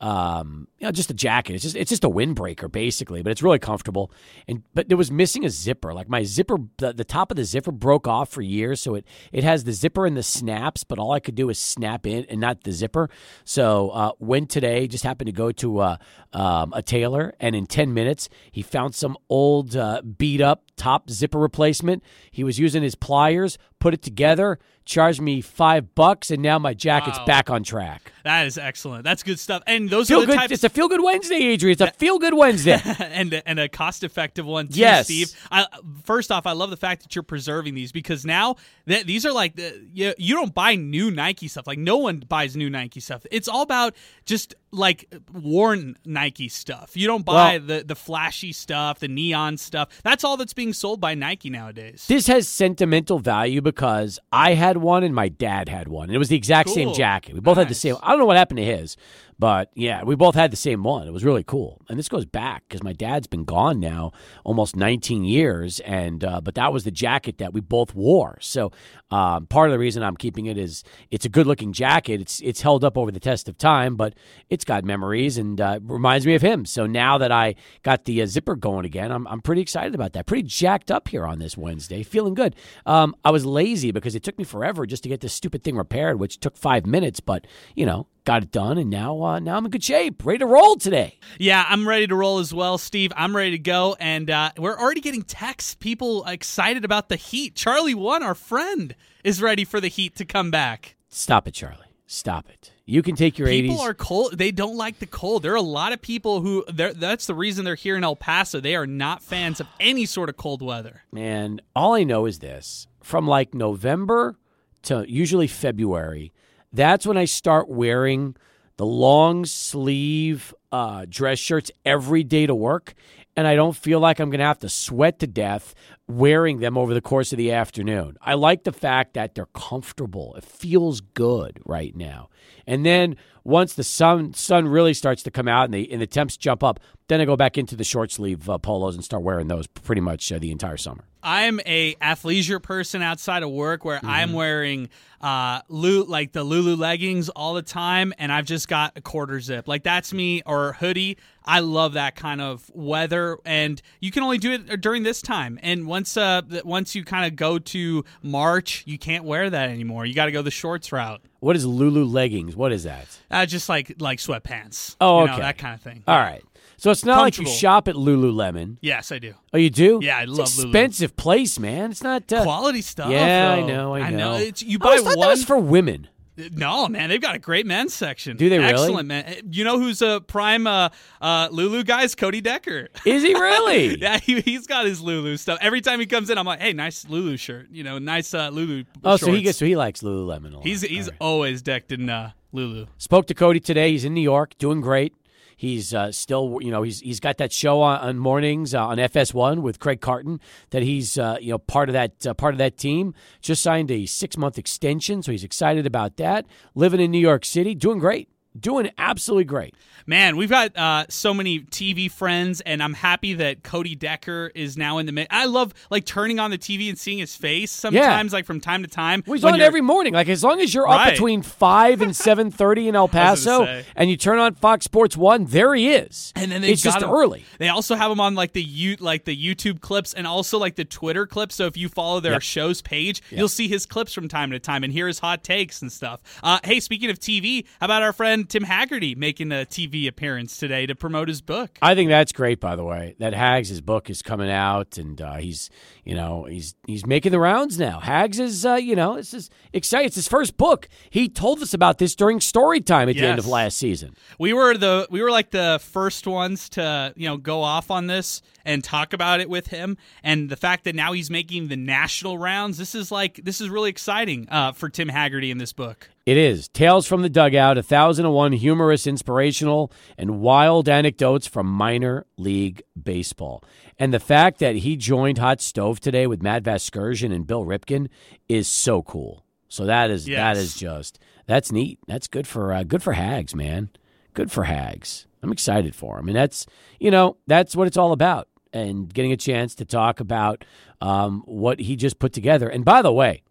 um, 0.00 0.68
you 0.78 0.86
know, 0.86 0.92
just 0.92 1.10
a 1.10 1.14
jacket. 1.14 1.54
It's 1.54 1.64
just 1.64 1.76
it's 1.76 1.88
just 1.88 2.04
a 2.04 2.08
windbreaker 2.08 2.70
basically, 2.70 3.22
but 3.22 3.30
it's 3.30 3.42
really 3.42 3.58
comfortable. 3.58 4.12
And 4.46 4.62
but 4.74 4.88
there 4.88 4.96
was 4.96 5.10
missing 5.10 5.44
a 5.44 5.50
zipper. 5.50 5.92
Like 5.92 6.08
my 6.08 6.22
zipper, 6.22 6.58
the, 6.76 6.92
the 6.92 7.04
top 7.04 7.30
of 7.30 7.36
the 7.36 7.44
zipper 7.44 7.72
broke 7.72 8.06
off 8.06 8.30
for 8.30 8.40
years, 8.40 8.80
so 8.80 8.94
it 8.94 9.04
it 9.32 9.42
has 9.42 9.64
the 9.64 9.72
zipper 9.72 10.06
and 10.06 10.16
the 10.16 10.22
snaps, 10.22 10.84
but 10.84 10.98
all 10.98 11.12
I 11.12 11.20
could 11.20 11.34
do 11.34 11.50
is 11.50 11.58
snap 11.58 12.06
in 12.06 12.24
and 12.28 12.40
not 12.40 12.62
the 12.62 12.72
zipper. 12.72 13.10
So 13.44 13.90
uh, 13.90 14.12
went 14.20 14.50
today. 14.50 14.86
Just 14.86 15.04
happened 15.04 15.26
to 15.26 15.32
go 15.32 15.50
to 15.52 15.78
uh, 15.80 15.96
um, 16.32 16.72
a 16.74 16.82
tailor, 16.82 17.34
and 17.40 17.56
in 17.56 17.66
10 17.66 17.92
minutes 17.92 18.28
he 18.52 18.62
found 18.62 18.94
some 18.94 19.16
old 19.28 19.74
uh, 19.74 20.02
beat 20.02 20.40
up 20.40 20.62
top 20.76 21.10
zipper 21.10 21.38
replacement. 21.38 22.02
He 22.30 22.44
was 22.44 22.58
using 22.58 22.82
his 22.82 22.94
pliers, 22.94 23.58
put 23.80 23.94
it 23.94 24.02
together, 24.02 24.58
charged 24.84 25.20
me 25.20 25.40
five 25.40 25.94
bucks, 25.94 26.30
and 26.30 26.42
now 26.42 26.58
my 26.58 26.72
jacket's 26.74 27.18
Wow. 27.18 27.26
back 27.26 27.50
on 27.50 27.62
track. 27.62 28.12
That 28.24 28.46
is 28.46 28.58
excellent. 28.58 29.04
That's 29.04 29.22
good 29.22 29.38
stuff. 29.38 29.62
And 29.66 29.88
those 29.88 30.08
Feel 30.08 30.18
are 30.18 30.20
the 30.22 30.26
good. 30.28 30.36
types 30.36 30.52
It's 30.52 30.64
a 30.64 30.68
feel 30.68 30.88
good 30.88 31.02
Wednesday, 31.02 31.36
Adrian. 31.36 31.72
It's 31.72 31.80
a 31.80 31.90
feel 31.92 32.18
good 32.18 32.34
Wednesday. 32.34 32.80
and 32.98 33.42
and 33.46 33.58
a 33.58 33.68
cost 33.68 34.02
effective 34.04 34.44
one 34.46 34.68
too, 34.68 34.80
Yes. 34.80 35.06
Steve. 35.06 35.30
I, 35.50 35.66
first 36.04 36.30
off, 36.32 36.46
I 36.46 36.52
love 36.52 36.70
the 36.70 36.76
fact 36.76 37.02
that 37.02 37.14
you're 37.14 37.22
preserving 37.22 37.74
these 37.74 37.92
because 37.92 38.24
now 38.26 38.56
th- 38.86 39.04
these 39.06 39.24
are 39.24 39.32
like 39.32 39.56
the, 39.56 39.86
you, 39.92 40.14
you 40.18 40.34
don't 40.34 40.54
buy 40.54 40.74
new 40.74 41.10
Nike 41.10 41.48
stuff. 41.48 41.66
Like 41.66 41.78
no 41.78 41.96
one 41.98 42.18
buys 42.28 42.56
new 42.56 42.68
Nike 42.70 43.00
stuff. 43.00 43.24
It's 43.30 43.48
all 43.48 43.62
about 43.62 43.94
just 44.26 44.54
like 44.72 45.06
worn 45.32 45.96
Nike 46.04 46.48
stuff. 46.48 46.96
You 46.96 47.06
don't 47.06 47.24
buy 47.24 47.58
Well- 47.58 47.66
the 47.66 47.84
the 47.86 47.96
flashy 47.96 48.52
stuff, 48.52 48.98
the 49.00 49.08
neon 49.08 49.56
stuff. 49.56 49.88
That's 50.02 50.24
all 50.24 50.36
that's 50.36 50.52
being 50.54 50.72
sold 50.72 51.00
by 51.00 51.14
Nike 51.14 51.48
nowadays. 51.50 52.04
This 52.08 52.26
has 52.26 52.46
sentimental 52.48 53.18
value 53.18 53.62
because 53.74 54.18
I 54.32 54.54
had 54.54 54.78
one 54.78 55.04
and 55.04 55.14
my 55.14 55.28
dad 55.28 55.68
had 55.68 55.88
one. 55.88 56.08
And 56.08 56.14
it 56.14 56.18
was 56.18 56.28
the 56.28 56.36
exact 56.36 56.70
same 56.70 56.94
jacket. 56.94 57.34
We 57.34 57.40
both 57.40 57.58
had 57.58 57.68
the 57.68 57.74
same. 57.74 57.96
I 58.02 58.10
don't 58.10 58.18
know 58.18 58.24
what 58.24 58.36
happened 58.36 58.58
to 58.58 58.64
his, 58.64 58.96
but 59.38 59.70
yeah, 59.74 60.02
we 60.02 60.16
both 60.16 60.34
had 60.34 60.50
the 60.50 60.56
same 60.56 60.82
one. 60.82 61.06
It 61.06 61.12
was 61.12 61.24
really 61.24 61.44
cool. 61.44 61.80
And 61.88 61.98
this 61.98 62.08
goes 62.08 62.24
back 62.24 62.64
because 62.68 62.82
my 62.82 62.92
dad's 62.92 63.28
been 63.28 63.44
gone 63.44 63.78
now 63.78 64.12
almost 64.44 64.74
19 64.74 65.24
years. 65.24 65.78
And 65.80 66.24
uh, 66.24 66.40
but 66.40 66.56
that 66.56 66.72
was 66.72 66.82
the 66.84 66.90
jacket 66.90 67.38
that 67.38 67.52
we 67.52 67.60
both 67.60 67.94
wore. 67.94 68.38
So 68.40 68.72
um, 69.12 69.46
part 69.46 69.70
of 69.70 69.72
the 69.72 69.78
reason 69.78 70.02
I'm 70.02 70.16
keeping 70.16 70.46
it 70.46 70.58
is 70.58 70.82
it's 71.10 71.24
a 71.24 71.28
good 71.28 71.46
looking 71.46 71.72
jacket. 71.72 72.20
It's 72.20 72.40
it's 72.40 72.62
held 72.62 72.82
up 72.82 72.98
over 72.98 73.12
the 73.12 73.20
test 73.20 73.48
of 73.48 73.56
time, 73.56 73.94
but 73.94 74.14
it's 74.50 74.64
got 74.64 74.84
memories 74.84 75.38
and 75.38 75.60
uh, 75.60 75.78
reminds 75.82 76.26
me 76.26 76.34
of 76.34 76.42
him. 76.42 76.64
So 76.64 76.86
now 76.86 77.16
that 77.18 77.30
I 77.30 77.54
got 77.84 78.06
the 78.06 78.20
uh, 78.22 78.26
zipper 78.26 78.56
going 78.56 78.84
again, 78.84 79.12
I'm 79.12 79.26
I'm 79.28 79.40
pretty 79.40 79.62
excited 79.62 79.94
about 79.94 80.14
that. 80.14 80.26
Pretty 80.26 80.42
jacked 80.42 80.90
up 80.90 81.08
here 81.08 81.24
on 81.24 81.38
this 81.38 81.56
Wednesday, 81.56 82.02
feeling 82.02 82.34
good. 82.34 82.56
Um, 82.86 83.14
I 83.24 83.30
was 83.30 83.46
lazy 83.46 83.92
because 83.92 84.16
it 84.16 84.24
took 84.24 84.36
me 84.36 84.44
forever 84.44 84.84
just 84.84 85.04
to 85.04 85.08
get 85.08 85.20
this 85.20 85.32
stupid 85.32 85.62
thing 85.62 85.76
repaired, 85.76 86.18
which 86.18 86.40
took 86.40 86.56
five 86.56 86.86
minutes, 86.86 87.20
but 87.20 87.46
you 87.76 87.86
know. 87.86 88.08
Got 88.28 88.42
it 88.42 88.52
done, 88.52 88.76
and 88.76 88.90
now 88.90 89.22
uh, 89.22 89.38
now 89.38 89.56
I'm 89.56 89.64
in 89.64 89.70
good 89.70 89.82
shape, 89.82 90.26
ready 90.26 90.40
to 90.40 90.44
roll 90.44 90.76
today. 90.76 91.18
Yeah, 91.38 91.64
I'm 91.66 91.88
ready 91.88 92.06
to 92.06 92.14
roll 92.14 92.40
as 92.40 92.52
well, 92.52 92.76
Steve. 92.76 93.10
I'm 93.16 93.34
ready 93.34 93.52
to 93.52 93.58
go, 93.58 93.96
and 93.98 94.28
uh, 94.28 94.50
we're 94.58 94.78
already 94.78 95.00
getting 95.00 95.22
texts. 95.22 95.74
People 95.74 96.26
excited 96.26 96.84
about 96.84 97.08
the 97.08 97.16
heat. 97.16 97.54
Charlie 97.54 97.94
One, 97.94 98.22
our 98.22 98.34
friend, 98.34 98.94
is 99.24 99.40
ready 99.40 99.64
for 99.64 99.80
the 99.80 99.88
heat 99.88 100.14
to 100.16 100.26
come 100.26 100.50
back. 100.50 100.96
Stop 101.08 101.48
it, 101.48 101.54
Charlie. 101.54 101.86
Stop 102.06 102.50
it. 102.50 102.74
You 102.84 103.00
can 103.02 103.16
take 103.16 103.38
your 103.38 103.48
People 103.48 103.76
80s. 103.78 103.80
are 103.80 103.94
cold. 103.94 104.36
They 104.36 104.50
don't 104.50 104.76
like 104.76 104.98
the 104.98 105.06
cold. 105.06 105.42
There 105.42 105.54
are 105.54 105.56
a 105.56 105.62
lot 105.62 105.94
of 105.94 106.02
people 106.02 106.42
who. 106.42 106.66
That's 106.70 107.24
the 107.24 107.34
reason 107.34 107.64
they're 107.64 107.76
here 107.76 107.96
in 107.96 108.04
El 108.04 108.14
Paso. 108.14 108.60
They 108.60 108.76
are 108.76 108.86
not 108.86 109.22
fans 109.22 109.58
of 109.58 109.68
any 109.80 110.04
sort 110.04 110.28
of 110.28 110.36
cold 110.36 110.60
weather. 110.60 111.02
Man, 111.10 111.62
all 111.74 111.94
I 111.94 112.04
know 112.04 112.26
is 112.26 112.40
this 112.40 112.88
from 113.02 113.26
like 113.26 113.54
November 113.54 114.36
to 114.82 115.06
usually 115.10 115.46
February, 115.46 116.34
that's 116.72 117.06
when 117.06 117.16
I 117.16 117.24
start 117.24 117.68
wearing 117.68 118.36
the 118.76 118.86
long 118.86 119.44
sleeve 119.44 120.54
uh, 120.70 121.04
dress 121.08 121.38
shirts 121.38 121.70
every 121.84 122.24
day 122.24 122.46
to 122.46 122.54
work. 122.54 122.94
And 123.36 123.46
I 123.46 123.54
don't 123.54 123.76
feel 123.76 124.00
like 124.00 124.18
I'm 124.18 124.30
going 124.30 124.40
to 124.40 124.46
have 124.46 124.58
to 124.60 124.68
sweat 124.68 125.20
to 125.20 125.26
death 125.26 125.74
wearing 126.08 126.58
them 126.58 126.76
over 126.76 126.92
the 126.92 127.00
course 127.00 127.32
of 127.32 127.38
the 127.38 127.52
afternoon. 127.52 128.16
I 128.20 128.34
like 128.34 128.64
the 128.64 128.72
fact 128.72 129.14
that 129.14 129.34
they're 129.34 129.46
comfortable. 129.46 130.34
It 130.34 130.44
feels 130.44 131.00
good 131.00 131.60
right 131.64 131.94
now. 131.94 132.30
And 132.66 132.84
then 132.84 133.16
once 133.44 133.74
the 133.74 133.84
sun 133.84 134.34
sun 134.34 134.66
really 134.66 134.94
starts 134.94 135.22
to 135.24 135.30
come 135.30 135.46
out 135.46 135.66
and 135.66 135.74
the 135.74 135.90
and 135.92 136.02
the 136.02 136.06
temps 136.06 136.36
jump 136.36 136.64
up, 136.64 136.80
then 137.08 137.20
I 137.20 137.24
go 137.24 137.36
back 137.36 137.58
into 137.58 137.74
the 137.76 137.84
short 137.84 138.12
sleeve 138.12 138.48
uh, 138.48 138.58
polos 138.58 138.94
and 138.94 139.04
start 139.04 139.22
wearing 139.22 139.48
those 139.48 139.66
pretty 139.66 140.00
much 140.00 140.30
uh, 140.30 140.38
the 140.38 140.50
entire 140.50 140.76
summer. 140.76 141.04
I'm 141.20 141.60
a 141.66 141.94
athleisure 141.96 142.62
person 142.62 143.02
outside 143.02 143.42
of 143.42 143.50
work 143.50 143.84
where 143.84 143.96
Mm-hmm. 143.98 144.08
I'm 144.08 144.32
wearing 144.32 144.88
uh 145.20 145.62
Lu- 145.68 146.04
like 146.04 146.30
the 146.30 146.44
Lulu 146.44 146.76
leggings 146.76 147.28
all 147.28 147.54
the 147.54 147.62
time 147.62 148.14
and 148.18 148.30
I've 148.30 148.44
just 148.44 148.68
got 148.68 148.96
a 148.96 149.00
quarter 149.00 149.40
zip. 149.40 149.66
Like 149.66 149.82
that's 149.82 150.12
me 150.12 150.42
or 150.46 150.74
hoodie. 150.74 151.18
I 151.44 151.58
love 151.60 151.94
that 151.94 152.14
kind 152.14 152.42
of 152.42 152.70
weather, 152.74 153.38
and 153.46 153.80
you 154.00 154.10
can 154.10 154.22
only 154.22 154.36
do 154.36 154.52
it 154.52 154.82
during 154.82 155.02
this 155.02 155.22
time. 155.22 155.58
And 155.62 155.86
once 155.86 156.14
uh, 156.16 156.42
once 156.62 156.94
you 156.94 157.04
kind 157.04 157.24
of 157.24 157.36
go 157.36 157.58
to 157.58 158.04
March, 158.22 158.84
you 158.86 158.98
can't 158.98 159.24
wear 159.24 159.48
that 159.48 159.70
anymore. 159.70 160.04
You 160.04 160.12
got 160.14 160.26
to 160.26 160.32
go 160.32 160.42
the 160.42 160.50
shorts 160.50 160.92
route. 160.92 161.22
What 161.40 161.56
is 161.56 161.64
Lulu 161.64 162.04
leggings? 162.04 162.54
What 162.54 162.70
is 162.70 162.84
that? 162.84 163.06
Uh, 163.30 163.46
just 163.46 163.68
like 163.70 163.94
like 163.98 164.18
sweatpants. 164.18 164.94
Oh, 165.00 165.22
you 165.22 165.26
know, 165.28 165.32
okay. 165.32 165.42
that 165.42 165.56
kind 165.58 165.74
of 165.74 165.80
thing. 165.80 166.04
All 166.06 166.18
right. 166.18 166.44
So 166.78 166.92
it's 166.92 167.04
not 167.04 167.22
like 167.22 167.38
you 167.38 167.46
shop 167.46 167.88
at 167.88 167.96
Lululemon. 167.96 168.78
Yes, 168.80 169.10
I 169.10 169.18
do. 169.18 169.34
Oh, 169.52 169.58
you 169.58 169.68
do? 169.68 169.98
Yeah, 170.00 170.18
I 170.18 170.22
It's 170.22 170.30
love 170.30 170.46
expensive 170.46 171.16
place, 171.16 171.58
man. 171.58 171.90
It's 171.90 172.04
not. 172.04 172.32
Uh, 172.32 172.44
Quality 172.44 172.82
stuff. 172.82 173.10
yeah, 173.10 173.52
I 173.52 173.60
though. 173.60 173.66
know. 173.66 173.94
I 173.94 174.10
know. 174.10 174.34
It's 174.36 174.62
you 174.62 174.78
buy 174.78 174.90
always 174.90 175.02
thought 175.02 175.18
one. 175.18 175.26
that 175.26 175.30
was 175.32 175.44
for 175.44 175.58
women. 175.58 176.08
No, 176.52 176.86
man, 176.86 177.08
they've 177.08 177.20
got 177.20 177.34
a 177.34 177.38
great 177.40 177.66
men's 177.66 177.92
section. 177.92 178.36
Do 178.36 178.48
they 178.48 178.58
really? 178.58 178.70
Excellent, 178.70 179.08
man. 179.08 179.40
You 179.50 179.64
know 179.64 179.80
who's 179.80 180.00
a 180.02 180.20
prime 180.20 180.68
uh, 180.68 180.90
uh, 181.20 181.48
Lulu 181.50 181.82
guy? 181.82 182.04
Is 182.04 182.14
Cody 182.14 182.40
Decker. 182.40 182.88
Is 183.04 183.24
he 183.24 183.34
really? 183.34 183.98
yeah, 184.00 184.18
he, 184.18 184.40
he's 184.42 184.68
got 184.68 184.86
his 184.86 185.00
Lulu 185.00 185.36
stuff. 185.36 185.58
Every 185.60 185.80
time 185.80 185.98
he 185.98 186.06
comes 186.06 186.30
in, 186.30 186.38
I'm 186.38 186.46
like, 186.46 186.60
hey, 186.60 186.72
nice 186.72 187.08
Lulu 187.08 187.36
shirt. 187.36 187.66
You 187.72 187.82
know, 187.82 187.98
nice 187.98 188.34
uh, 188.34 188.50
Lulu. 188.50 188.84
Oh, 189.02 189.16
so 189.16 189.32
he 189.32 189.42
gets 189.42 189.58
so 189.58 189.66
he 189.66 189.74
likes 189.74 190.02
Lululemon. 190.02 190.62
He's 190.62 190.82
he's 190.82 191.08
right. 191.08 191.16
always 191.20 191.60
decked 191.60 191.90
in 191.90 192.08
uh, 192.08 192.30
Lulu. 192.52 192.86
spoke 192.98 193.26
to 193.26 193.34
Cody 193.34 193.58
today. 193.58 193.90
He's 193.90 194.04
in 194.04 194.14
New 194.14 194.20
York, 194.20 194.56
doing 194.58 194.80
great. 194.80 195.14
He's 195.58 195.92
uh, 195.92 196.12
still, 196.12 196.60
you 196.62 196.70
know, 196.70 196.84
he's 196.84 197.00
he's 197.00 197.18
got 197.18 197.38
that 197.38 197.52
show 197.52 197.82
on, 197.82 197.98
on 197.98 198.16
mornings 198.16 198.76
uh, 198.76 198.86
on 198.86 198.98
FS1 198.98 199.60
with 199.60 199.80
Craig 199.80 200.00
Carton. 200.00 200.40
That 200.70 200.84
he's, 200.84 201.18
uh, 201.18 201.36
you 201.40 201.50
know, 201.50 201.58
part 201.58 201.88
of 201.88 201.94
that 201.94 202.24
uh, 202.24 202.32
part 202.32 202.54
of 202.54 202.58
that 202.58 202.76
team. 202.76 203.12
Just 203.42 203.60
signed 203.60 203.90
a 203.90 204.06
six 204.06 204.36
month 204.36 204.56
extension, 204.56 205.20
so 205.20 205.32
he's 205.32 205.42
excited 205.42 205.84
about 205.84 206.16
that. 206.18 206.46
Living 206.76 207.00
in 207.00 207.10
New 207.10 207.18
York 207.18 207.44
City, 207.44 207.74
doing 207.74 207.98
great, 207.98 208.28
doing 208.60 208.90
absolutely 208.98 209.44
great. 209.44 209.74
Man, 210.06 210.36
we've 210.38 210.48
got 210.48 210.74
uh, 210.76 211.04
so 211.10 211.34
many 211.34 211.60
TV 211.60 212.10
friends, 212.10 212.62
and 212.62 212.82
I'm 212.82 212.94
happy 212.94 213.34
that 213.34 213.62
Cody 213.62 213.94
Decker 213.94 214.50
is 214.54 214.76
now 214.78 214.96
in 214.98 215.04
the 215.06 215.12
mix. 215.12 215.28
I 215.30 215.44
love 215.44 215.74
like 215.90 216.06
turning 216.06 216.38
on 216.40 216.50
the 216.50 216.56
TV 216.56 216.88
and 216.88 216.98
seeing 216.98 217.18
his 217.18 217.36
face 217.36 217.70
sometimes, 217.70 218.32
like 218.32 218.46
from 218.46 218.58
time 218.60 218.82
to 218.82 218.88
time. 218.88 219.22
Well, 219.26 219.34
he's 219.34 219.44
on 219.44 219.60
every 219.60 219.82
morning. 219.82 220.14
Like 220.14 220.28
as 220.30 220.42
long 220.42 220.60
as 220.62 220.72
you're 220.72 220.88
up 220.88 221.10
between 221.10 221.42
five 221.42 222.00
and 222.00 222.16
seven 222.16 222.50
thirty 222.50 222.88
in 222.88 222.96
El 222.96 223.08
Paso, 223.08 223.82
and 223.96 224.08
you 224.08 224.16
turn 224.16 224.38
on 224.38 224.54
Fox 224.54 224.84
Sports 224.86 225.14
One, 225.16 225.44
there 225.44 225.74
he 225.74 225.90
is. 225.92 226.32
And 226.34 226.50
then 226.50 226.64
it's 226.64 226.80
just 226.82 227.02
him- 227.02 227.10
early. 227.10 227.44
They 227.58 227.68
also 227.68 227.94
have 227.94 228.10
him 228.10 228.20
on 228.20 228.34
like 228.34 228.52
the 228.52 228.62
you 228.62 228.96
like 229.00 229.24
the 229.26 229.36
YouTube 229.36 229.80
clips 229.82 230.14
and 230.14 230.26
also 230.26 230.58
like 230.58 230.76
the 230.76 230.84
Twitter 230.86 231.26
clips. 231.26 231.54
So 231.54 231.66
if 231.66 231.76
you 231.76 231.88
follow 231.90 232.20
their 232.20 232.32
Yep. 232.32 232.42
show's 232.42 232.80
page, 232.80 233.20
you'll 233.30 233.48
see 233.48 233.68
his 233.68 233.84
clips 233.84 234.14
from 234.14 234.28
time 234.28 234.52
to 234.52 234.58
time 234.58 234.84
and 234.84 234.92
hear 234.92 235.06
his 235.06 235.18
hot 235.18 235.42
takes 235.44 235.82
and 235.82 235.92
stuff. 235.92 236.20
Uh, 236.42 236.60
hey, 236.64 236.80
speaking 236.80 237.10
of 237.10 237.18
TV, 237.18 237.66
how 237.80 237.84
about 237.86 238.02
our 238.02 238.12
friend 238.14 238.47
Tim 238.48 238.64
Hagerty 238.64 239.16
making 239.16 239.52
a 239.52 239.66
TV 239.66 240.08
appearance 240.08 240.56
today 240.56 240.86
to 240.86 240.94
promote 240.94 241.28
his 241.28 241.40
book? 241.40 241.78
I 241.82 241.94
think 241.94 242.08
that's 242.08 242.32
great, 242.32 242.60
by 242.60 242.76
the 242.76 242.84
way. 242.84 243.14
That 243.18 243.34
Hags' 243.34 243.68
his 243.68 243.80
book 243.80 244.10
is 244.10 244.22
coming 244.22 244.50
out, 244.50 244.98
and 244.98 245.20
uh, 245.20 245.34
he's 245.36 245.70
you 246.04 246.14
know 246.14 246.44
he's 246.44 246.74
he's 246.86 247.06
making 247.06 247.32
the 247.32 247.38
rounds 247.38 247.78
now. 247.78 248.00
Hags 248.00 248.38
is 248.38 248.64
uh, 248.64 248.74
you 248.74 248.96
know 248.96 249.16
this 249.16 249.34
is 249.34 249.50
exciting. 249.72 250.06
It's 250.06 250.16
his 250.16 250.28
first 250.28 250.56
book. 250.56 250.88
He 251.10 251.28
told 251.28 251.62
us 251.62 251.74
about 251.74 251.98
this 251.98 252.14
during 252.14 252.40
story 252.40 252.80
time 252.80 253.08
at 253.08 253.16
the 253.16 253.26
end 253.26 253.38
of 253.38 253.46
last 253.46 253.76
season. 253.76 254.14
We 254.38 254.52
were 254.52 254.76
the 254.76 255.06
we 255.10 255.22
were 255.22 255.30
like 255.30 255.50
the 255.50 255.78
first 255.82 256.26
ones 256.26 256.68
to 256.70 257.12
you 257.16 257.28
know 257.28 257.36
go 257.36 257.62
off 257.62 257.90
on 257.90 258.06
this 258.06 258.42
and 258.64 258.84
talk 258.84 259.12
about 259.12 259.40
it 259.40 259.48
with 259.48 259.68
him, 259.68 259.96
and 260.22 260.50
the 260.50 260.56
fact 260.56 260.84
that 260.84 260.94
now 260.94 261.12
he's 261.12 261.30
making 261.30 261.68
the 261.68 261.76
national 261.76 262.38
rounds. 262.38 262.78
This 262.78 262.94
is 262.94 263.10
like 263.10 263.40
this 263.44 263.60
is 263.60 263.68
really 263.68 263.90
exciting 263.90 264.48
uh, 264.50 264.72
for 264.72 264.88
Tim 264.88 265.08
Hagerty 265.08 265.50
in 265.50 265.58
this 265.58 265.72
book. 265.72 266.10
It 266.28 266.36
is 266.36 266.68
Tales 266.68 267.06
from 267.06 267.22
the 267.22 267.30
Dugout, 267.30 267.78
a 267.78 267.82
thousand 267.82 268.26
and 268.26 268.34
one 268.34 268.52
humorous, 268.52 269.06
inspirational, 269.06 269.90
and 270.18 270.40
wild 270.42 270.86
anecdotes 270.86 271.46
from 271.46 271.66
minor 271.66 272.26
league 272.36 272.82
baseball. 273.02 273.64
And 273.98 274.12
the 274.12 274.20
fact 274.20 274.58
that 274.58 274.76
he 274.76 274.94
joined 274.98 275.38
Hot 275.38 275.62
Stove 275.62 276.00
today 276.00 276.26
with 276.26 276.42
Matt 276.42 276.64
Vasgersian 276.64 277.32
and 277.34 277.46
Bill 277.46 277.64
Ripken 277.64 278.08
is 278.46 278.68
so 278.68 279.00
cool. 279.00 279.42
So 279.70 279.86
that 279.86 280.10
is 280.10 280.26
that 280.26 280.56
Yes. 280.56 280.58
is 280.58 280.74
just 280.74 281.18
that's 281.46 281.72
neat. 281.72 281.98
That's 282.06 282.28
good 282.28 282.46
for 282.46 282.74
uh, 282.74 282.82
good 282.82 283.02
for 283.02 283.14
Hags, 283.14 283.54
man. 283.54 283.88
Good 284.34 284.52
for 284.52 284.64
Hags. 284.64 285.26
I'm 285.42 285.50
excited 285.50 285.94
for 285.94 286.18
him, 286.18 286.28
and 286.28 286.36
that's 286.36 286.66
you 287.00 287.10
know 287.10 287.38
that's 287.46 287.74
what 287.74 287.86
it's 287.86 287.96
all 287.96 288.12
about. 288.12 288.48
And 288.70 289.10
getting 289.14 289.32
a 289.32 289.36
chance 289.38 289.74
to 289.76 289.86
talk 289.86 290.20
about 290.20 290.62
um, 291.00 291.42
what 291.46 291.80
he 291.80 291.96
just 291.96 292.18
put 292.18 292.34
together. 292.34 292.68
And 292.68 292.84
by 292.84 293.00
the 293.00 293.14
way, 293.14 293.44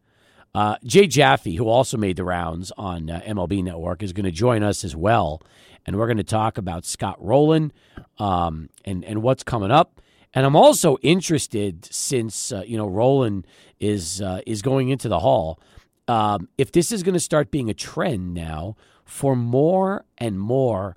uh, 0.56 0.76
Jay 0.84 1.08
Jaffe, 1.08 1.56
who 1.56 1.68
also 1.68 1.98
made 1.98 2.16
the 2.16 2.24
rounds 2.24 2.72
on 2.78 3.10
uh, 3.10 3.22
MLB 3.26 3.64
Network, 3.64 4.02
is 4.02 4.14
going 4.14 4.26
to 4.26 4.32
join 4.32 4.64
us 4.64 4.84
as 4.84 4.96
well, 4.96 5.42
and 5.86 5.98
we're 5.98 6.08
going 6.08 6.18
to 6.18 6.24
talk 6.24 6.58
about 6.58 6.86
Scott 6.86 7.18
Rolen 7.20 7.72
um, 8.18 8.70
and 8.86 9.04
and 9.06 9.22
what's 9.22 9.44
coming 9.44 9.72
up. 9.72 10.02
And 10.34 10.46
I'm 10.46 10.56
also 10.56 10.98
interested 11.02 11.86
since 11.86 12.52
uh, 12.52 12.64
you 12.66 12.78
know 12.78 12.88
Rolen 12.88 13.46
is 13.80 14.22
uh, 14.22 14.42
is 14.46 14.62
going 14.62 14.90
into 14.90 15.10
the 15.10 15.20
Hall. 15.20 15.60
Um, 16.08 16.48
if 16.58 16.72
this 16.72 16.92
is 16.92 17.04
going 17.04 17.14
to 17.14 17.20
start 17.20 17.52
being 17.52 17.70
a 17.70 17.74
trend 17.74 18.34
now 18.34 18.78
for 19.04 19.36
more 19.36 20.06
and 20.18 20.40
more 20.40 20.96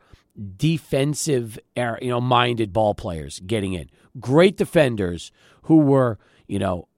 defensive, 0.56 1.58
you 1.76 1.96
know, 2.02 2.20
minded 2.20 2.72
ball 2.72 2.94
players 2.94 3.40
getting 3.46 3.72
in, 3.72 3.90
great 4.18 4.56
defenders 4.56 5.32
who 5.62 5.78
were, 5.78 6.18
you 6.46 6.58
know, 6.58 6.88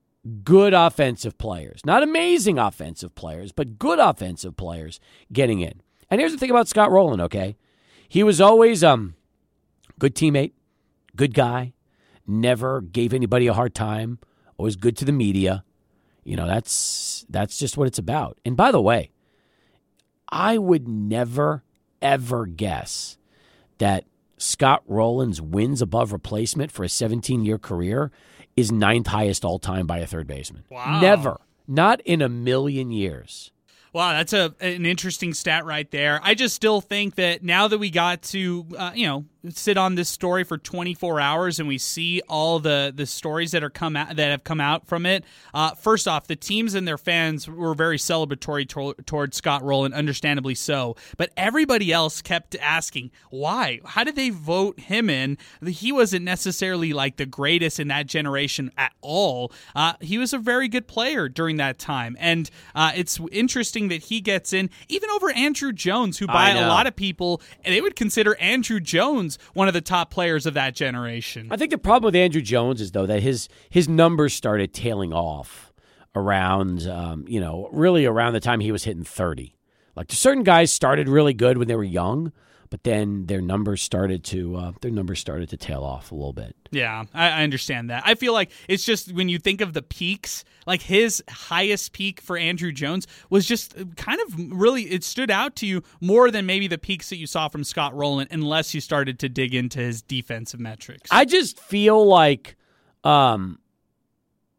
good 0.44 0.72
offensive 0.74 1.36
players, 1.38 1.84
not 1.84 2.02
amazing 2.02 2.58
offensive 2.58 3.14
players, 3.14 3.52
but 3.52 3.78
good 3.78 3.98
offensive 3.98 4.56
players 4.56 5.00
getting 5.32 5.60
in. 5.60 5.80
And 6.10 6.20
here's 6.20 6.32
the 6.32 6.38
thing 6.38 6.50
about 6.50 6.68
Scott 6.68 6.90
Rolen, 6.90 7.20
okay? 7.20 7.56
He 8.08 8.22
was 8.22 8.40
always 8.40 8.84
um 8.84 9.14
good 9.98 10.14
teammate, 10.14 10.52
good 11.16 11.34
guy, 11.34 11.72
never 12.26 12.80
gave 12.80 13.12
anybody 13.12 13.46
a 13.46 13.54
hard 13.54 13.74
time, 13.74 14.18
always 14.56 14.76
good 14.76 14.96
to 14.98 15.04
the 15.04 15.12
media. 15.12 15.64
You 16.24 16.36
know, 16.36 16.46
that's 16.46 17.26
that's 17.28 17.58
just 17.58 17.76
what 17.76 17.88
it's 17.88 17.98
about. 17.98 18.38
And 18.44 18.56
by 18.56 18.70
the 18.70 18.80
way, 18.80 19.10
I 20.28 20.58
would 20.58 20.86
never 20.86 21.64
ever 22.00 22.46
guess 22.46 23.16
that 23.78 24.04
Scott 24.36 24.82
Rolen's 24.86 25.40
wins 25.40 25.80
above 25.80 26.12
replacement 26.12 26.72
for 26.72 26.84
a 26.84 26.88
17 26.88 27.44
year 27.44 27.58
career 27.58 28.10
is 28.56 28.70
ninth 28.72 29.06
highest 29.06 29.44
all 29.44 29.58
time 29.58 29.86
by 29.86 29.98
a 29.98 30.06
third 30.06 30.26
baseman. 30.26 30.64
Wow. 30.70 31.00
Never. 31.00 31.40
Not 31.66 32.00
in 32.02 32.22
a 32.22 32.28
million 32.28 32.90
years. 32.90 33.50
Wow, 33.92 34.12
that's 34.12 34.32
a 34.32 34.54
an 34.60 34.86
interesting 34.86 35.34
stat 35.34 35.66
right 35.66 35.90
there. 35.90 36.18
I 36.22 36.34
just 36.34 36.54
still 36.54 36.80
think 36.80 37.16
that 37.16 37.42
now 37.42 37.68
that 37.68 37.76
we 37.76 37.90
got 37.90 38.22
to 38.22 38.66
uh, 38.76 38.92
you 38.94 39.06
know 39.06 39.26
sit 39.48 39.76
on 39.76 39.94
this 39.94 40.08
story 40.08 40.44
for 40.44 40.56
24 40.56 41.20
hours 41.20 41.58
and 41.58 41.68
we 41.68 41.78
see 41.78 42.22
all 42.28 42.58
the 42.58 42.92
the 42.94 43.06
stories 43.06 43.50
that 43.52 43.64
are 43.64 43.70
come 43.70 43.96
out 43.96 44.16
that 44.16 44.30
have 44.30 44.44
come 44.44 44.60
out 44.60 44.86
from 44.86 45.06
it. 45.06 45.24
Uh, 45.52 45.74
first 45.74 46.06
off, 46.06 46.26
the 46.26 46.36
teams 46.36 46.74
and 46.74 46.86
their 46.86 46.98
fans 46.98 47.48
were 47.48 47.74
very 47.74 47.98
celebratory 47.98 48.68
to- 48.68 48.94
toward 49.04 49.34
Scott 49.34 49.62
Rolen, 49.62 49.92
understandably 49.92 50.54
so. 50.54 50.96
But 51.16 51.30
everybody 51.36 51.92
else 51.92 52.22
kept 52.22 52.54
asking 52.56 53.10
why. 53.30 53.80
How 53.84 54.04
did 54.04 54.16
they 54.16 54.30
vote 54.30 54.78
him 54.78 55.10
in? 55.10 55.38
He 55.66 55.90
wasn't 55.92 56.24
necessarily 56.24 56.92
like 56.92 57.16
the 57.16 57.26
greatest 57.26 57.80
in 57.80 57.88
that 57.88 58.06
generation 58.06 58.70
at 58.76 58.92
all. 59.00 59.52
Uh, 59.74 59.94
he 60.00 60.18
was 60.18 60.32
a 60.32 60.38
very 60.38 60.68
good 60.68 60.86
player 60.86 61.28
during 61.28 61.56
that 61.56 61.78
time, 61.78 62.16
and 62.20 62.50
uh, 62.74 62.92
it's 62.94 63.18
interesting 63.32 63.88
that 63.88 64.04
he 64.04 64.20
gets 64.20 64.52
in 64.52 64.70
even 64.88 65.10
over 65.10 65.32
Andruw 65.32 65.74
Jones, 65.74 66.18
who 66.18 66.26
by 66.26 66.50
a 66.50 66.68
lot 66.68 66.86
of 66.86 66.94
people 66.94 67.40
they 67.64 67.80
would 67.80 67.96
consider 67.96 68.36
Andruw 68.40 68.82
Jones 68.82 69.31
one 69.54 69.68
of 69.68 69.74
the 69.74 69.80
top 69.80 70.10
players 70.10 70.46
of 70.46 70.54
that 70.54 70.74
generation. 70.74 71.48
I 71.50 71.56
think 71.56 71.70
the 71.70 71.78
problem 71.78 72.12
with 72.12 72.14
Andruw 72.14 72.42
Jones 72.42 72.80
is 72.80 72.92
though 72.92 73.06
that 73.06 73.22
his 73.22 73.48
his 73.70 73.88
numbers 73.88 74.34
started 74.34 74.72
tailing 74.72 75.12
off 75.12 75.72
around 76.14 76.86
um, 76.86 77.24
you 77.28 77.40
know 77.40 77.68
really 77.72 78.04
around 78.04 78.32
the 78.32 78.40
time 78.40 78.60
he 78.60 78.72
was 78.72 78.84
hitting 78.84 79.04
thirty. 79.04 79.56
Like 79.94 80.10
certain 80.10 80.42
guys 80.42 80.72
started 80.72 81.08
really 81.08 81.34
good 81.34 81.58
when 81.58 81.68
they 81.68 81.76
were 81.76 81.84
young, 81.84 82.32
but 82.72 82.84
then 82.84 83.26
their 83.26 83.42
numbers 83.42 83.82
started 83.82 84.24
to 84.24 84.56
uh, 84.56 84.72
their 84.80 84.90
numbers 84.90 85.20
started 85.20 85.50
to 85.50 85.58
tail 85.58 85.82
off 85.82 86.10
a 86.10 86.14
little 86.14 86.32
bit. 86.32 86.56
Yeah, 86.70 87.04
I, 87.12 87.28
I 87.28 87.42
understand 87.42 87.90
that. 87.90 88.02
I 88.06 88.14
feel 88.14 88.32
like 88.32 88.50
it's 88.66 88.82
just 88.82 89.12
when 89.12 89.28
you 89.28 89.38
think 89.38 89.60
of 89.60 89.74
the 89.74 89.82
peaks, 89.82 90.42
like 90.66 90.80
his 90.80 91.22
highest 91.28 91.92
peak 91.92 92.22
for 92.22 92.38
Andruw 92.38 92.72
Jones 92.72 93.06
was 93.28 93.44
just 93.44 93.74
kind 93.96 94.18
of 94.22 94.58
really, 94.58 94.84
it 94.84 95.04
stood 95.04 95.30
out 95.30 95.54
to 95.56 95.66
you 95.66 95.82
more 96.00 96.30
than 96.30 96.46
maybe 96.46 96.66
the 96.66 96.78
peaks 96.78 97.10
that 97.10 97.18
you 97.18 97.26
saw 97.26 97.46
from 97.48 97.62
Scott 97.62 97.94
Rolen, 97.94 98.26
unless 98.30 98.72
you 98.72 98.80
started 98.80 99.18
to 99.18 99.28
dig 99.28 99.54
into 99.54 99.78
his 99.78 100.00
defensive 100.00 100.58
metrics. 100.58 101.10
I 101.12 101.26
just 101.26 101.60
feel 101.60 102.02
like 102.06 102.56
um, 103.04 103.58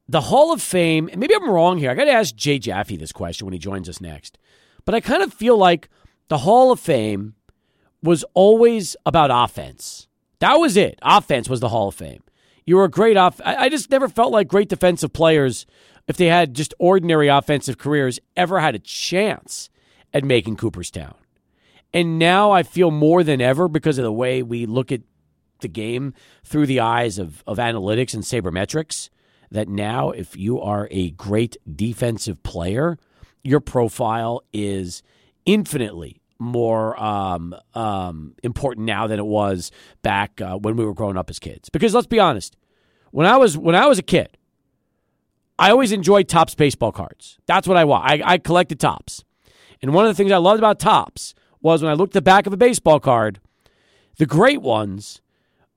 the 0.08 0.22
Hall 0.22 0.54
of 0.54 0.62
Fame, 0.62 1.10
and 1.12 1.20
maybe 1.20 1.34
I'm 1.34 1.50
wrong 1.50 1.80
here. 1.80 1.90
I 1.90 1.96
got 1.96 2.06
to 2.06 2.12
ask 2.12 2.36
Jay 2.36 2.60
Jaffe 2.60 2.96
this 2.96 3.12
question 3.12 3.48
when 3.48 3.54
he 3.54 3.60
joins 3.60 3.90
us 3.90 4.00
next. 4.00 4.38
But 4.86 4.94
I 4.94 5.00
kind 5.00 5.24
of 5.24 5.34
feel 5.34 5.58
like 5.58 5.90
the 6.28 6.38
Hall 6.38 6.72
of 6.72 6.80
Fame 6.80 7.34
was 8.04 8.24
always 8.34 8.96
about 9.06 9.32
offense. 9.32 10.08
That 10.40 10.56
was 10.56 10.78
it. 10.78 11.00
Offense 11.02 11.50
was 11.50 11.62
the 11.62 11.70
Hall 11.70 11.88
of 11.88 11.96
Fame. 11.96 12.22
You 12.66 12.76
were 12.76 12.84
a 12.84 12.90
great 12.90 13.18
off. 13.18 13.42
I 13.44 13.70
just 13.70 13.90
never 13.90 14.08
felt 14.08 14.32
like 14.32 14.48
great 14.48 14.70
defensive 14.70 15.14
players, 15.14 15.66
if 16.08 16.18
they 16.18 16.28
had 16.28 16.54
just 16.54 16.74
ordinary 16.80 17.28
offensive 17.28 17.78
careers, 17.78 18.20
ever 18.38 18.60
had 18.60 18.76
a 18.76 18.80
chance 18.80 19.70
at 20.14 20.24
making 20.24 20.58
Cooperstown. 20.58 21.16
And 21.94 22.18
now 22.20 22.52
I 22.52 22.64
feel 22.64 22.92
more 22.92 23.24
than 23.24 23.42
ever 23.42 23.68
because 23.68 23.98
of 23.98 24.04
the 24.04 24.12
way 24.12 24.44
we 24.44 24.66
look 24.66 24.92
at 24.92 25.02
the 25.60 25.68
game 25.68 26.14
through 26.44 26.66
the 26.66 26.80
eyes 26.80 27.20
of, 27.20 27.44
of 27.48 27.58
analytics 27.58 28.14
and 28.14 28.24
sabermetrics 28.24 29.10
that 29.52 29.68
now, 29.68 30.10
if 30.10 30.36
you 30.36 30.60
are 30.60 30.88
a 30.90 31.12
great 31.12 31.58
defensive 31.74 32.42
player, 32.44 32.98
your 33.44 33.60
profile 33.60 34.42
is 34.52 35.04
infinitely 35.46 36.23
more 36.40 37.02
um, 37.02 37.56
um, 37.74 38.36
important 38.44 38.86
now 38.86 39.08
than 39.08 39.20
it 39.20 39.26
was 39.26 39.72
back 40.02 40.42
uh, 40.42 40.58
when 40.58 40.76
we 40.76 40.86
were 40.86 40.94
growing 40.94 41.18
up 41.18 41.30
as 41.30 41.40
kids. 41.40 41.70
Because 41.70 41.94
let's 41.94 42.08
be 42.08 42.20
honest, 42.20 42.56
when 43.12 43.28
I 43.28 43.38
was 43.38 43.58
when 43.58 43.76
I 43.76 43.88
was 43.88 44.00
a 44.00 44.04
kid, 44.04 44.38
I 45.58 45.72
always 45.72 45.92
enjoyed 45.92 46.28
Topps 46.28 46.56
baseball 46.56 46.92
cards. 46.92 47.38
That's 47.46 47.68
what 47.68 47.78
I 47.78 47.86
want. 47.86 48.06
I, 48.06 48.22
I 48.24 48.38
collected 48.38 48.80
Topps, 48.80 49.24
and 49.82 49.94
one 49.94 50.06
of 50.06 50.10
the 50.10 50.16
things 50.16 50.32
I 50.32 50.38
loved 50.38 50.60
about 50.60 50.80
Topps 50.80 51.34
was 51.62 51.82
when 51.82 51.92
I 51.92 51.96
looked 51.96 52.12
at 52.12 52.20
the 52.20 52.22
back 52.22 52.46
of 52.46 52.54
a 52.54 52.58
baseball 52.58 53.00
card, 53.00 53.40
the 54.18 54.26
great 54.26 54.62
ones 54.62 55.22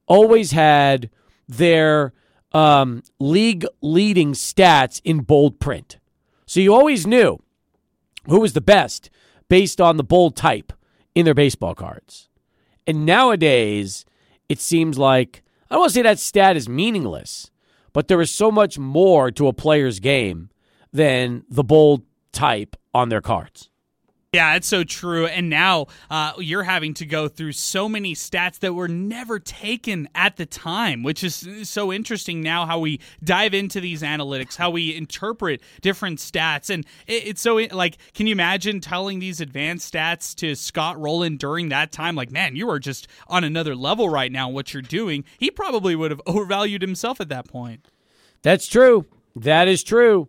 always 0.06 0.52
had 0.52 1.10
their 1.48 2.12
um, 2.52 3.02
league 3.18 3.66
leading 3.80 4.32
stats 4.32 5.00
in 5.04 5.20
bold 5.20 5.60
print. 5.60 5.98
So 6.46 6.60
you 6.60 6.74
always 6.74 7.06
knew 7.06 7.38
who 8.26 8.40
was 8.40 8.52
the 8.52 8.60
best 8.60 9.10
based 9.48 9.80
on 9.80 9.96
the 9.96 10.04
bold 10.04 10.36
type 10.36 10.72
in 11.14 11.24
their 11.24 11.34
baseball 11.34 11.74
cards. 11.74 12.28
And 12.86 13.04
nowadays, 13.04 14.04
it 14.48 14.60
seems 14.60 14.98
like 14.98 15.42
I 15.70 15.74
don't 15.74 15.80
want 15.80 15.90
to 15.90 15.94
say 15.94 16.02
that 16.02 16.18
stat 16.18 16.56
is 16.56 16.68
meaningless, 16.68 17.50
but 17.92 18.08
there 18.08 18.20
is 18.20 18.30
so 18.30 18.50
much 18.50 18.78
more 18.78 19.30
to 19.32 19.48
a 19.48 19.52
player's 19.52 19.98
game 19.98 20.50
than 20.92 21.44
the 21.50 21.64
bold 21.64 22.02
type 22.32 22.76
on 22.94 23.08
their 23.08 23.20
cards. 23.20 23.70
Yeah, 24.36 24.56
it's 24.56 24.68
so 24.68 24.84
true. 24.84 25.26
And 25.26 25.48
now 25.48 25.86
uh, 26.10 26.34
you're 26.36 26.62
having 26.62 26.92
to 26.94 27.06
go 27.06 27.26
through 27.26 27.52
so 27.52 27.88
many 27.88 28.14
stats 28.14 28.58
that 28.58 28.74
were 28.74 28.86
never 28.86 29.38
taken 29.38 30.10
at 30.14 30.36
the 30.36 30.44
time, 30.44 31.02
which 31.02 31.24
is 31.24 31.48
so 31.62 31.90
interesting 31.90 32.42
now 32.42 32.66
how 32.66 32.78
we 32.78 33.00
dive 33.24 33.54
into 33.54 33.80
these 33.80 34.02
analytics, 34.02 34.56
how 34.56 34.68
we 34.68 34.94
interpret 34.94 35.62
different 35.80 36.18
stats. 36.18 36.68
And 36.68 36.84
it, 37.06 37.28
it's 37.28 37.40
so, 37.40 37.54
like, 37.72 37.96
can 38.12 38.26
you 38.26 38.32
imagine 38.32 38.80
telling 38.80 39.20
these 39.20 39.40
advanced 39.40 39.90
stats 39.90 40.34
to 40.34 40.54
Scott 40.54 41.00
Rolen 41.00 41.38
during 41.38 41.70
that 41.70 41.90
time? 41.90 42.14
Like, 42.14 42.30
man, 42.30 42.56
you 42.56 42.68
are 42.68 42.78
just 42.78 43.08
on 43.28 43.42
another 43.42 43.74
level 43.74 44.10
right 44.10 44.30
now, 44.30 44.50
what 44.50 44.74
you're 44.74 44.82
doing. 44.82 45.24
He 45.38 45.50
probably 45.50 45.96
would 45.96 46.10
have 46.10 46.20
overvalued 46.26 46.82
himself 46.82 47.22
at 47.22 47.30
that 47.30 47.48
point. 47.48 47.88
That's 48.42 48.66
true. 48.66 49.06
That 49.34 49.66
is 49.66 49.82
true. 49.82 50.28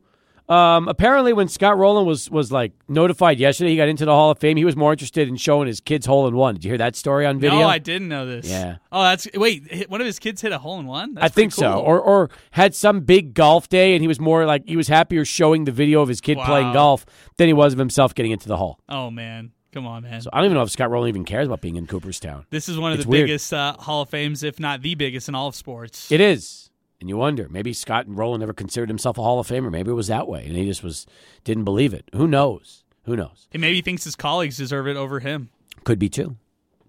Um, 0.50 0.88
apparently, 0.88 1.34
when 1.34 1.50
Scott 1.50 1.77
Rolen 1.77 2.06
was 2.06 2.32
was 2.32 2.51
like 2.54 2.72
notified 2.88 3.38
yesterday, 3.38 3.72
he 3.72 3.75
got 3.77 3.89
into 3.89 4.06
the 4.06 4.12
Hall 4.13 4.32
of 4.32 4.39
Fame. 4.39 4.56
He 4.56 4.63
was 4.63 4.77
more 4.77 4.94
interested 4.94 5.27
in 5.27 5.36
showing 5.36 5.68
his 5.68 5.82
kids 5.82 6.06
hole 6.06 6.25
in 6.27 6.36
one. 6.36 6.56
Did 6.56 6.63
you 6.63 6.70
hear 6.72 6.77
that 6.77 6.96
story 6.96 7.25
on 7.25 7.38
video? 7.39 7.60
No, 7.60 7.68
I 7.68 7.80
didn't 7.80 8.08
know 8.08 8.25
this. 8.25 8.50
Yeah. 8.50 8.77
Oh, 8.92 9.04
that's 9.04 9.27
wait. 9.34 9.89
One 9.89 10.00
of 10.00 10.08
his 10.08 10.20
kids 10.20 10.42
hit 10.42 10.54
a 10.54 10.58
hole 10.58 10.80
in 10.80 10.86
one. 10.86 11.16
That's 11.16 11.25
I 11.25 11.27
think 11.27 11.54
cool. 11.54 11.63
so, 11.63 11.80
or 11.82 12.00
or 12.00 12.30
had 12.51 12.74
some 12.74 13.01
big 13.01 13.34
golf 13.34 13.68
day, 13.68 13.94
and 13.94 14.01
he 14.01 14.08
was 14.08 14.20
more 14.22 14.46
like 14.46 14.66
he 14.66 14.77
was 14.77 14.88
happier 14.88 15.25
showing 15.25 15.66
the 15.66 15.72
video 15.74 16.01
of 16.01 16.08
his 16.08 16.22
kid 16.22 16.38
Wow. 16.38 16.46
playing 16.46 16.72
golf 16.74 17.06
than 17.36 17.48
he 17.48 17.54
was 17.54 17.74
of 17.74 17.80
himself 17.80 18.16
getting 18.16 18.32
into 18.32 18.48
the 18.48 18.56
hole. 18.58 18.80
Oh 18.88 19.12
man, 19.12 19.51
come 19.74 19.86
on, 19.86 20.04
man. 20.04 20.22
So 20.22 20.30
I 20.32 20.38
don't 20.38 20.46
even 20.46 20.56
know 20.56 20.63
if 20.63 20.72
Scott 20.72 20.89
Rolen 20.89 21.10
even 21.10 21.25
cares 21.25 21.48
about 21.48 21.60
being 21.60 21.75
in 21.75 21.88
Cooperstown. 21.88 22.46
This 22.51 22.70
is 22.70 22.80
one 22.80 22.94
of 22.94 23.00
It's 23.00 23.06
the 23.06 23.12
weird. 23.12 23.27
biggest 23.27 23.54
uh, 23.54 23.74
Hall 23.74 24.04
of 24.04 24.10
Fames, 24.10 24.44
if 24.44 24.62
not 24.62 24.82
the 24.82 24.96
biggest 24.96 25.27
in 25.27 25.36
all 25.36 25.48
of 25.50 25.56
sports. 25.56 26.10
It 26.10 26.22
is. 26.22 26.66
And 27.00 27.10
you 27.10 27.18
wonder, 27.18 27.48
maybe 27.50 27.74
Scott 27.74 28.08
and 28.08 28.18
Rolen 28.18 28.39
never 28.39 28.54
considered 28.54 28.89
himself 28.89 29.18
a 29.18 29.22
Hall 29.22 29.39
of 29.39 29.48
Famer. 29.48 29.72
Maybe 29.72 29.92
it 29.92 29.96
was 29.96 30.08
that 30.08 30.27
way, 30.27 30.46
and 30.46 30.56
he 30.56 30.66
just 30.66 30.84
was 30.84 31.06
didn't 31.44 31.63
believe 31.63 31.94
it. 31.94 32.10
Who 32.16 32.27
knows? 32.27 32.84
Who 33.06 33.16
knows? 33.16 33.48
He 33.51 33.58
maybe 33.58 33.82
thinks 33.82 34.04
his 34.04 34.16
colleagues 34.16 34.58
deserve 34.58 34.88
it 34.88 34.98
over 34.98 35.20
him. 35.20 35.50
Could 35.84 36.00
be 36.00 36.10
too. 36.10 36.38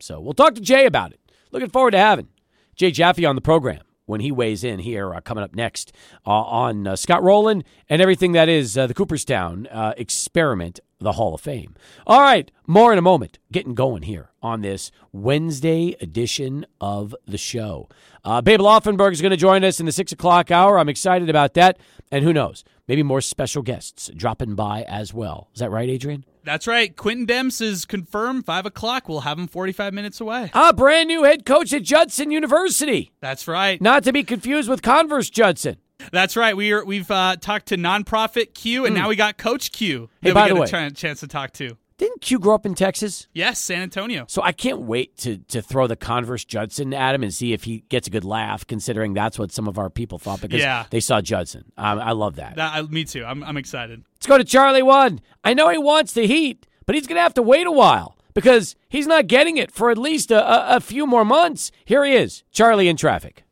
So 0.00 0.18
we'll 0.18 0.32
talk 0.32 0.54
to 0.54 0.60
Jay 0.60 0.86
about 0.86 1.12
it. 1.12 1.20
Looking 1.50 1.70
forward 1.70 1.92
to 1.92 1.98
having 1.98 2.28
Jay 2.74 2.90
Jaffe 2.90 3.24
on 3.24 3.34
the 3.34 3.40
program 3.40 3.82
when 4.06 4.20
he 4.20 4.32
weighs 4.32 4.64
in 4.64 4.78
here 4.78 5.14
uh, 5.14 5.20
coming 5.20 5.44
up 5.44 5.54
next 5.54 5.92
uh, 6.26 6.30
on 6.30 6.86
uh, 6.86 6.96
Scott 6.96 7.22
Rolen 7.22 7.62
and 7.88 8.00
everything 8.00 8.32
that 8.32 8.48
is 8.48 8.76
uh, 8.76 8.86
the 8.86 8.94
Cooperstown 8.94 9.66
uh, 9.70 9.92
experiment, 9.96 10.80
the 11.00 11.12
Hall 11.12 11.34
of 11.34 11.40
Fame. 11.40 11.74
All 12.06 12.20
right, 12.20 12.50
more 12.66 12.92
in 12.92 12.98
a 12.98 13.02
moment. 13.02 13.38
Getting 13.52 13.74
going 13.74 14.02
here 14.02 14.30
on 14.42 14.62
this 14.62 14.90
Wednesday 15.12 15.96
edition 16.00 16.66
of 16.80 17.14
the 17.26 17.38
show. 17.38 17.88
Uh, 18.24 18.40
Babe 18.40 18.60
Laufenberg 18.60 19.12
is 19.12 19.22
going 19.22 19.30
to 19.30 19.36
join 19.36 19.64
us 19.64 19.80
in 19.80 19.86
the 19.86 19.92
six 19.92 20.12
o'clock 20.12 20.50
hour. 20.50 20.78
I'm 20.78 20.88
excited 20.88 21.30
about 21.30 21.54
that. 21.54 21.78
And 22.10 22.24
who 22.24 22.32
knows, 22.32 22.64
maybe 22.86 23.02
more 23.02 23.20
special 23.20 23.62
guests 23.62 24.10
dropping 24.16 24.54
by 24.54 24.82
as 24.82 25.12
well. 25.14 25.48
Is 25.54 25.60
that 25.60 25.70
right, 25.70 25.88
Adrian? 25.88 26.24
That's 26.44 26.66
right. 26.66 26.96
Quentin 26.96 27.26
Demps 27.26 27.60
is 27.60 27.84
confirmed. 27.84 28.46
Five 28.46 28.64
o'clock. 28.64 29.08
We'll 29.08 29.20
have 29.20 29.38
him 29.38 29.46
45 29.48 29.92
minutes 29.92 30.20
away. 30.20 30.50
Ah, 30.54 30.72
brand 30.72 31.08
new 31.08 31.24
head 31.24 31.44
coach 31.44 31.72
at 31.74 31.82
Judson 31.82 32.30
University. 32.30 33.12
That's 33.20 33.46
right. 33.46 33.80
Not 33.82 34.04
to 34.04 34.12
be 34.12 34.24
confused 34.24 34.68
with 34.68 34.80
Converse 34.80 35.28
Judson. 35.28 35.76
That's 36.12 36.36
right. 36.36 36.56
We 36.56 36.72
are, 36.72 36.84
we've 36.84 37.10
uh, 37.10 37.36
talked 37.40 37.66
to 37.66 37.76
nonprofit 37.76 38.54
Q, 38.54 38.86
and 38.86 38.94
now 38.94 39.08
we 39.08 39.16
got 39.16 39.36
Coach 39.36 39.72
Q. 39.72 40.08
Hey, 40.22 40.32
by 40.32 40.44
we 40.44 40.48
the 40.50 40.54
way- 40.56 40.64
a 40.64 40.68
chan- 40.68 40.94
chance 40.94 41.20
to 41.20 41.26
talk 41.26 41.52
to. 41.54 41.76
Didn't 41.98 42.20
Q 42.20 42.38
grow 42.38 42.54
up 42.54 42.64
in 42.64 42.76
Texas? 42.76 43.26
Yes, 43.32 43.60
San 43.60 43.82
Antonio. 43.82 44.24
So 44.28 44.40
I 44.40 44.52
can't 44.52 44.82
wait 44.82 45.16
to 45.18 45.38
to 45.48 45.60
throw 45.60 45.88
the 45.88 45.96
Converse 45.96 46.44
Judson 46.44 46.94
at 46.94 47.12
him 47.12 47.24
and 47.24 47.34
see 47.34 47.52
if 47.52 47.64
he 47.64 47.80
gets 47.88 48.06
a 48.06 48.10
good 48.12 48.24
laugh, 48.24 48.64
considering 48.64 49.14
that's 49.14 49.36
what 49.36 49.50
some 49.50 49.66
of 49.66 49.78
our 49.80 49.90
people 49.90 50.16
thought 50.20 50.40
because 50.40 50.60
Yeah. 50.60 50.84
they 50.90 51.00
saw 51.00 51.20
Judson. 51.20 51.64
Um, 51.76 51.98
I 51.98 52.12
love 52.12 52.36
that. 52.36 52.54
That, 52.54 52.72
I, 52.72 52.82
me 52.82 53.02
too. 53.04 53.24
I'm, 53.24 53.42
I'm 53.42 53.56
excited. 53.56 54.04
Let's 54.14 54.26
go 54.28 54.38
to 54.38 54.44
Charlie 54.44 54.82
One. 54.82 55.20
I 55.42 55.54
know 55.54 55.68
he 55.70 55.78
wants 55.78 56.12
the 56.12 56.28
heat, 56.28 56.68
but 56.86 56.94
he's 56.94 57.08
going 57.08 57.16
to 57.16 57.22
have 57.22 57.34
to 57.34 57.42
wait 57.42 57.66
a 57.66 57.72
while 57.72 58.16
because 58.32 58.76
he's 58.88 59.08
not 59.08 59.26
getting 59.26 59.56
it 59.56 59.72
for 59.72 59.90
at 59.90 59.98
least 59.98 60.30
a, 60.30 60.40
a, 60.74 60.76
a 60.76 60.80
few 60.80 61.04
more 61.04 61.24
months. 61.24 61.72
Here 61.84 62.04
he 62.04 62.12
is, 62.12 62.44
Charlie 62.52 62.86
in 62.86 62.96
traffic. 62.96 63.42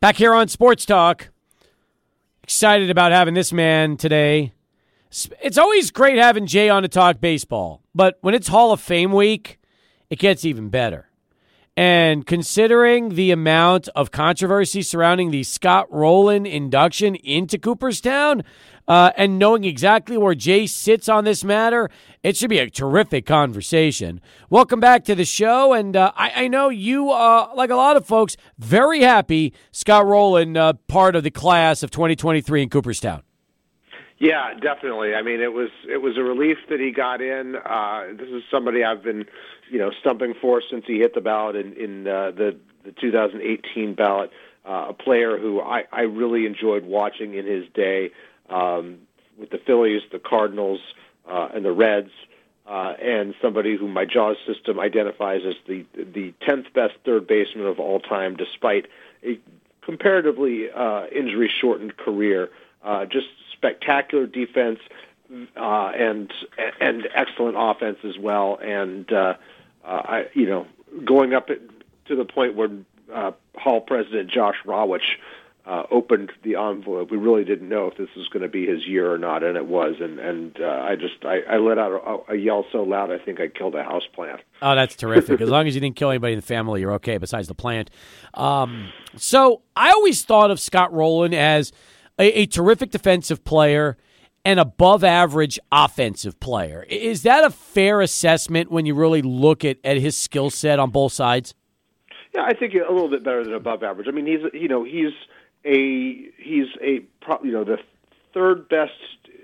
Back 0.00 0.14
here 0.14 0.32
on 0.32 0.46
Sports 0.46 0.86
Talk. 0.86 1.30
Excited 2.44 2.88
about 2.88 3.10
having 3.10 3.34
this 3.34 3.52
man 3.52 3.96
today. 3.96 4.52
It's 5.42 5.58
always 5.58 5.90
great 5.90 6.18
having 6.18 6.46
Jay 6.46 6.68
on 6.68 6.82
to 6.82 6.88
talk 6.88 7.20
baseball, 7.20 7.82
but 7.96 8.16
when 8.20 8.32
it's 8.32 8.46
Hall 8.46 8.70
of 8.70 8.80
Fame 8.80 9.10
week, 9.10 9.58
it 10.08 10.20
gets 10.20 10.44
even 10.44 10.68
better. 10.68 11.08
And 11.76 12.24
considering 12.24 13.16
the 13.16 13.32
amount 13.32 13.88
of 13.96 14.12
controversy 14.12 14.82
surrounding 14.82 15.32
the 15.32 15.42
Scott 15.42 15.88
Rolen 15.90 16.46
induction 16.46 17.16
into 17.16 17.58
Cooperstown, 17.58 18.44
uh, 18.88 19.12
and 19.16 19.38
knowing 19.38 19.64
exactly 19.64 20.16
where 20.16 20.34
Jay 20.34 20.66
sits 20.66 21.08
on 21.08 21.24
this 21.24 21.44
matter, 21.44 21.90
it 22.22 22.36
should 22.36 22.50
be 22.50 22.58
a 22.58 22.70
terrific 22.70 23.26
conversation. 23.26 24.20
Welcome 24.48 24.80
back 24.80 25.04
to 25.04 25.14
the 25.14 25.26
show, 25.26 25.74
and 25.74 25.94
uh, 25.94 26.10
I, 26.16 26.44
I 26.44 26.48
know 26.48 26.70
you, 26.70 27.10
uh, 27.10 27.50
like 27.54 27.70
a 27.70 27.76
lot 27.76 27.96
of 27.96 28.06
folks, 28.06 28.36
very 28.58 29.00
happy 29.02 29.52
Scott 29.70 30.06
Rolen 30.06 30.56
uh, 30.56 30.72
part 30.88 31.14
of 31.14 31.22
the 31.22 31.30
class 31.30 31.82
of 31.82 31.90
2023 31.90 32.62
in 32.62 32.70
Cooperstown. 32.70 33.22
Yeah, 34.18 34.54
definitely. 34.54 35.14
I 35.14 35.22
mean, 35.22 35.40
it 35.40 35.52
was 35.52 35.70
it 35.88 35.98
was 35.98 36.16
a 36.16 36.22
relief 36.22 36.58
that 36.70 36.80
he 36.80 36.90
got 36.90 37.20
in. 37.20 37.54
Uh, 37.54 38.06
this 38.18 38.28
is 38.28 38.42
somebody 38.50 38.82
I've 38.82 39.02
been, 39.02 39.26
you 39.70 39.78
know, 39.78 39.92
stumping 40.00 40.34
for 40.40 40.60
since 40.68 40.84
he 40.88 40.98
hit 40.98 41.14
the 41.14 41.20
ballot 41.20 41.54
in 41.54 41.72
in 41.74 42.08
uh, 42.08 42.32
the 42.32 42.58
the 42.84 42.92
2018 43.00 43.94
ballot. 43.94 44.30
Uh, 44.66 44.86
a 44.88 44.92
player 44.92 45.38
who 45.38 45.60
I 45.60 45.84
I 45.92 46.00
really 46.00 46.46
enjoyed 46.46 46.84
watching 46.84 47.34
in 47.34 47.46
his 47.46 47.66
day 47.74 48.10
um, 48.48 48.98
with 49.38 49.50
the 49.50 49.58
Phillies, 49.58 50.02
the 50.12 50.18
Cardinals, 50.18 50.80
uh, 51.28 51.48
and 51.54 51.64
the 51.64 51.72
Reds. 51.72 52.10
Uh, 52.66 52.94
and 53.00 53.34
somebody 53.40 53.78
who 53.78 53.88
my 53.88 54.04
JAWS 54.04 54.36
system 54.46 54.78
identifies 54.78 55.40
as 55.46 55.54
the 55.66 55.86
the 55.94 56.34
tenth 56.42 56.66
best 56.74 56.92
third 57.02 57.26
baseman 57.26 57.66
of 57.66 57.80
all 57.80 57.98
time, 57.98 58.36
despite 58.36 58.86
a 59.24 59.40
comparatively 59.80 60.70
uh, 60.70 61.06
injury 61.06 61.48
shortened 61.48 61.96
career. 61.96 62.50
Uh, 62.84 63.06
just 63.06 63.26
spectacular 63.52 64.26
defense 64.26 64.80
uh, 65.56 65.92
and 65.96 66.32
and 66.80 67.08
excellent 67.14 67.56
offense 67.58 67.98
as 68.04 68.18
well. 68.18 68.58
And 68.62 69.10
uh, 69.12 69.34
uh, 69.84 69.88
I, 69.88 70.26
you 70.34 70.46
know, 70.46 70.66
going 71.04 71.34
up 71.34 71.48
to 71.48 72.16
the 72.16 72.24
point 72.24 72.54
where 72.54 72.70
uh, 73.12 73.32
Hall 73.56 73.80
President 73.80 74.30
Josh 74.30 74.56
Rawitch 74.64 75.16
uh, 75.68 75.82
opened 75.90 76.32
the 76.44 76.56
envelope, 76.56 77.10
we 77.10 77.18
really 77.18 77.44
didn't 77.44 77.68
know 77.68 77.88
if 77.88 77.98
this 77.98 78.08
was 78.16 78.26
going 78.28 78.42
to 78.42 78.48
be 78.48 78.66
his 78.66 78.86
year 78.86 79.12
or 79.12 79.18
not, 79.18 79.44
and 79.44 79.56
it 79.56 79.66
was. 79.66 79.96
And 80.00 80.18
and 80.18 80.56
uh, 80.60 80.64
I 80.66 80.96
just 80.96 81.24
I, 81.24 81.40
I 81.48 81.58
let 81.58 81.78
out 81.78 81.92
a, 81.92 82.32
a 82.32 82.36
yell 82.36 82.64
so 82.72 82.82
loud 82.82 83.10
I 83.10 83.18
think 83.18 83.38
I 83.38 83.48
killed 83.48 83.74
a 83.74 83.82
house 83.82 84.04
plant. 84.14 84.40
Oh, 84.62 84.74
that's 84.74 84.96
terrific. 84.96 85.40
as 85.42 85.50
long 85.50 85.68
as 85.68 85.74
you 85.74 85.80
didn't 85.80 85.96
kill 85.96 86.08
anybody 86.08 86.32
in 86.32 86.38
the 86.38 86.46
family, 86.46 86.80
you're 86.80 86.94
okay, 86.94 87.18
besides 87.18 87.48
the 87.48 87.54
plant. 87.54 87.90
Um, 88.32 88.90
so 89.16 89.60
I 89.76 89.90
always 89.90 90.24
thought 90.24 90.50
of 90.50 90.58
Scott 90.58 90.92
Rolen 90.92 91.34
as 91.34 91.70
a, 92.18 92.40
a 92.40 92.46
terrific 92.46 92.90
defensive 92.90 93.44
player 93.44 93.98
and 94.46 94.58
above 94.58 95.04
average 95.04 95.58
offensive 95.70 96.40
player. 96.40 96.86
Is 96.88 97.24
that 97.24 97.44
a 97.44 97.50
fair 97.50 98.00
assessment 98.00 98.70
when 98.70 98.86
you 98.86 98.94
really 98.94 99.20
look 99.20 99.66
at, 99.66 99.76
at 99.84 99.98
his 99.98 100.16
skill 100.16 100.48
set 100.48 100.78
on 100.78 100.90
both 100.90 101.12
sides? 101.12 101.54
Yeah, 102.34 102.42
I 102.42 102.54
think 102.54 102.72
a 102.74 102.90
little 102.90 103.10
bit 103.10 103.22
better 103.22 103.44
than 103.44 103.52
above 103.52 103.82
average. 103.82 104.06
I 104.08 104.12
mean, 104.12 104.26
he's 104.26 104.40
you 104.54 104.68
know 104.68 104.84
he's 104.84 105.12
a 105.64 106.30
he's 106.38 106.66
a 106.80 107.04
you 107.42 107.52
know 107.52 107.64
the 107.64 107.78
third 108.32 108.68
best 108.68 108.92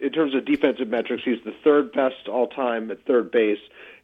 in 0.00 0.10
terms 0.10 0.34
of 0.34 0.44
defensive 0.44 0.88
metrics, 0.88 1.22
he's 1.24 1.42
the 1.44 1.54
third 1.64 1.92
best 1.92 2.28
all 2.28 2.46
time 2.46 2.90
at 2.90 3.04
third 3.06 3.30
base, 3.30 3.60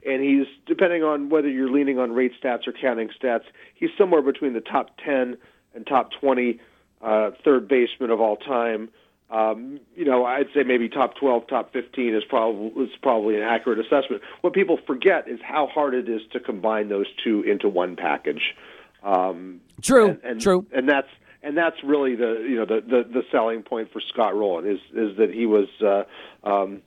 and 0.06 0.22
he's 0.22 0.46
depending 0.66 1.02
on 1.02 1.28
whether 1.28 1.48
you're 1.48 1.70
leaning 1.70 1.98
on 1.98 2.12
rate 2.12 2.32
stats 2.42 2.66
or 2.66 2.72
counting 2.72 3.10
stats, 3.20 3.44
he's 3.74 3.90
somewhere 3.98 4.22
between 4.22 4.52
the 4.52 4.60
top 4.60 4.96
ten 5.04 5.36
and 5.74 5.86
top 5.86 6.10
twenty 6.12 6.60
uh, 7.02 7.30
third 7.44 7.68
baseman 7.68 8.10
of 8.10 8.20
all 8.20 8.36
time. 8.36 8.90
Um, 9.30 9.78
you 9.94 10.04
know, 10.04 10.24
I'd 10.24 10.48
say 10.52 10.64
maybe 10.64 10.88
top 10.88 11.14
12, 11.14 11.46
top 11.46 11.72
15 11.72 12.16
is 12.16 12.24
probably 12.24 12.84
is 12.84 12.90
probably 13.00 13.36
an 13.36 13.42
accurate 13.42 13.78
assessment. 13.78 14.22
What 14.40 14.54
people 14.54 14.76
forget 14.84 15.28
is 15.28 15.38
how 15.40 15.68
hard 15.68 15.94
it 15.94 16.08
is 16.08 16.20
to 16.32 16.40
combine 16.40 16.88
those 16.88 17.06
two 17.22 17.42
into 17.42 17.68
one 17.68 17.94
package. 17.94 18.56
Um, 19.04 19.60
true, 19.82 20.08
and, 20.08 20.20
and, 20.24 20.40
true, 20.40 20.66
and 20.72 20.88
that's 20.88 21.08
and 21.42 21.56
that's 21.56 21.82
really 21.82 22.14
the 22.14 22.44
you 22.48 22.56
know 22.56 22.64
the 22.64 22.80
the, 22.80 23.04
the 23.04 23.22
selling 23.30 23.62
point 23.62 23.92
for 23.92 24.00
Scott 24.00 24.34
Rolen 24.34 24.66
is 24.66 24.80
is 24.94 25.16
that 25.16 25.30
he 25.32 25.46
was 25.46 25.68
uh, 25.80 26.04
um, 26.48 26.82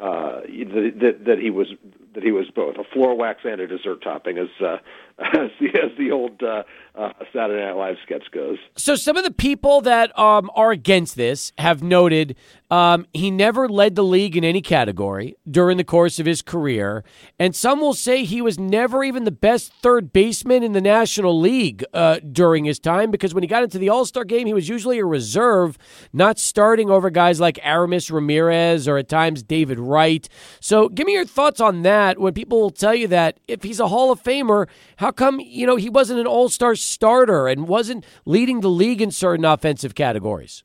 uh, 0.00 0.40
that 0.42 1.20
that 1.26 1.38
he 1.38 1.50
was 1.50 1.68
that 2.14 2.22
he 2.22 2.32
was 2.32 2.46
both 2.50 2.76
a 2.76 2.84
floor 2.84 3.16
wax 3.16 3.40
and 3.44 3.60
a 3.60 3.66
dessert 3.66 4.02
topping, 4.02 4.38
as 4.38 4.48
uh, 4.60 4.78
as, 5.34 5.50
the, 5.98 6.10
old 6.12 6.40
uh, 6.42 6.62
uh, 6.94 7.12
Saturday 7.32 7.64
Night 7.64 7.76
Live 7.76 7.96
sketch 8.04 8.24
goes. 8.32 8.58
So 8.76 8.94
some 8.94 9.16
of 9.16 9.24
the 9.24 9.32
people 9.32 9.80
that 9.80 10.16
um, 10.16 10.48
are 10.54 10.70
against 10.70 11.16
this 11.16 11.52
have 11.58 11.82
noted 11.82 12.36
um, 12.70 13.06
he 13.12 13.30
never 13.30 13.68
led 13.68 13.96
the 13.96 14.04
league 14.04 14.36
in 14.36 14.44
any 14.44 14.60
category 14.60 15.36
during 15.50 15.76
the 15.76 15.84
course 15.84 16.20
of 16.20 16.26
his 16.26 16.42
career, 16.42 17.02
and 17.38 17.56
some 17.56 17.80
will 17.80 17.94
say 17.94 18.24
he 18.24 18.42
was 18.42 18.58
never 18.58 19.02
even 19.02 19.24
the 19.24 19.30
best 19.30 19.72
third 19.72 20.12
baseman 20.12 20.62
in 20.62 20.72
the 20.72 20.80
National 20.80 21.38
League 21.38 21.82
uh, 21.94 22.20
during 22.20 22.64
his 22.64 22.78
time 22.78 23.10
because 23.10 23.34
when 23.34 23.42
he 23.42 23.48
got 23.48 23.62
into 23.62 23.78
the 23.78 23.88
All 23.88 24.04
Star 24.04 24.24
game, 24.24 24.46
he 24.46 24.54
was 24.54 24.68
usually 24.68 24.98
a 24.98 25.04
reserve, 25.04 25.78
not 26.12 26.38
starting 26.38 26.90
over 26.90 27.10
guys 27.10 27.40
like 27.40 27.58
Aramis 27.62 28.10
Ramirez 28.10 28.86
or 28.86 28.98
at 28.98 29.08
times 29.08 29.42
David 29.42 29.80
Wright. 29.80 30.28
So 30.60 30.88
give 30.88 31.06
me 31.06 31.14
your 31.14 31.24
thoughts 31.24 31.60
on 31.60 31.82
that. 31.82 32.18
When 32.18 32.34
people 32.34 32.60
will 32.60 32.70
tell 32.70 32.94
you 32.94 33.08
that 33.08 33.40
if 33.48 33.62
he's 33.62 33.80
a 33.80 33.88
Hall 33.88 34.12
of 34.12 34.22
Famer, 34.22 34.68
how 34.96 35.07
come 35.12 35.40
you 35.40 35.66
know 35.66 35.76
he 35.76 35.90
wasn't 35.90 36.20
an 36.20 36.26
All 36.26 36.48
Star 36.48 36.74
starter 36.74 37.48
and 37.48 37.68
wasn't 37.68 38.04
leading 38.24 38.60
the 38.60 38.70
league 38.70 39.02
in 39.02 39.10
certain 39.10 39.44
offensive 39.44 39.94
categories? 39.94 40.64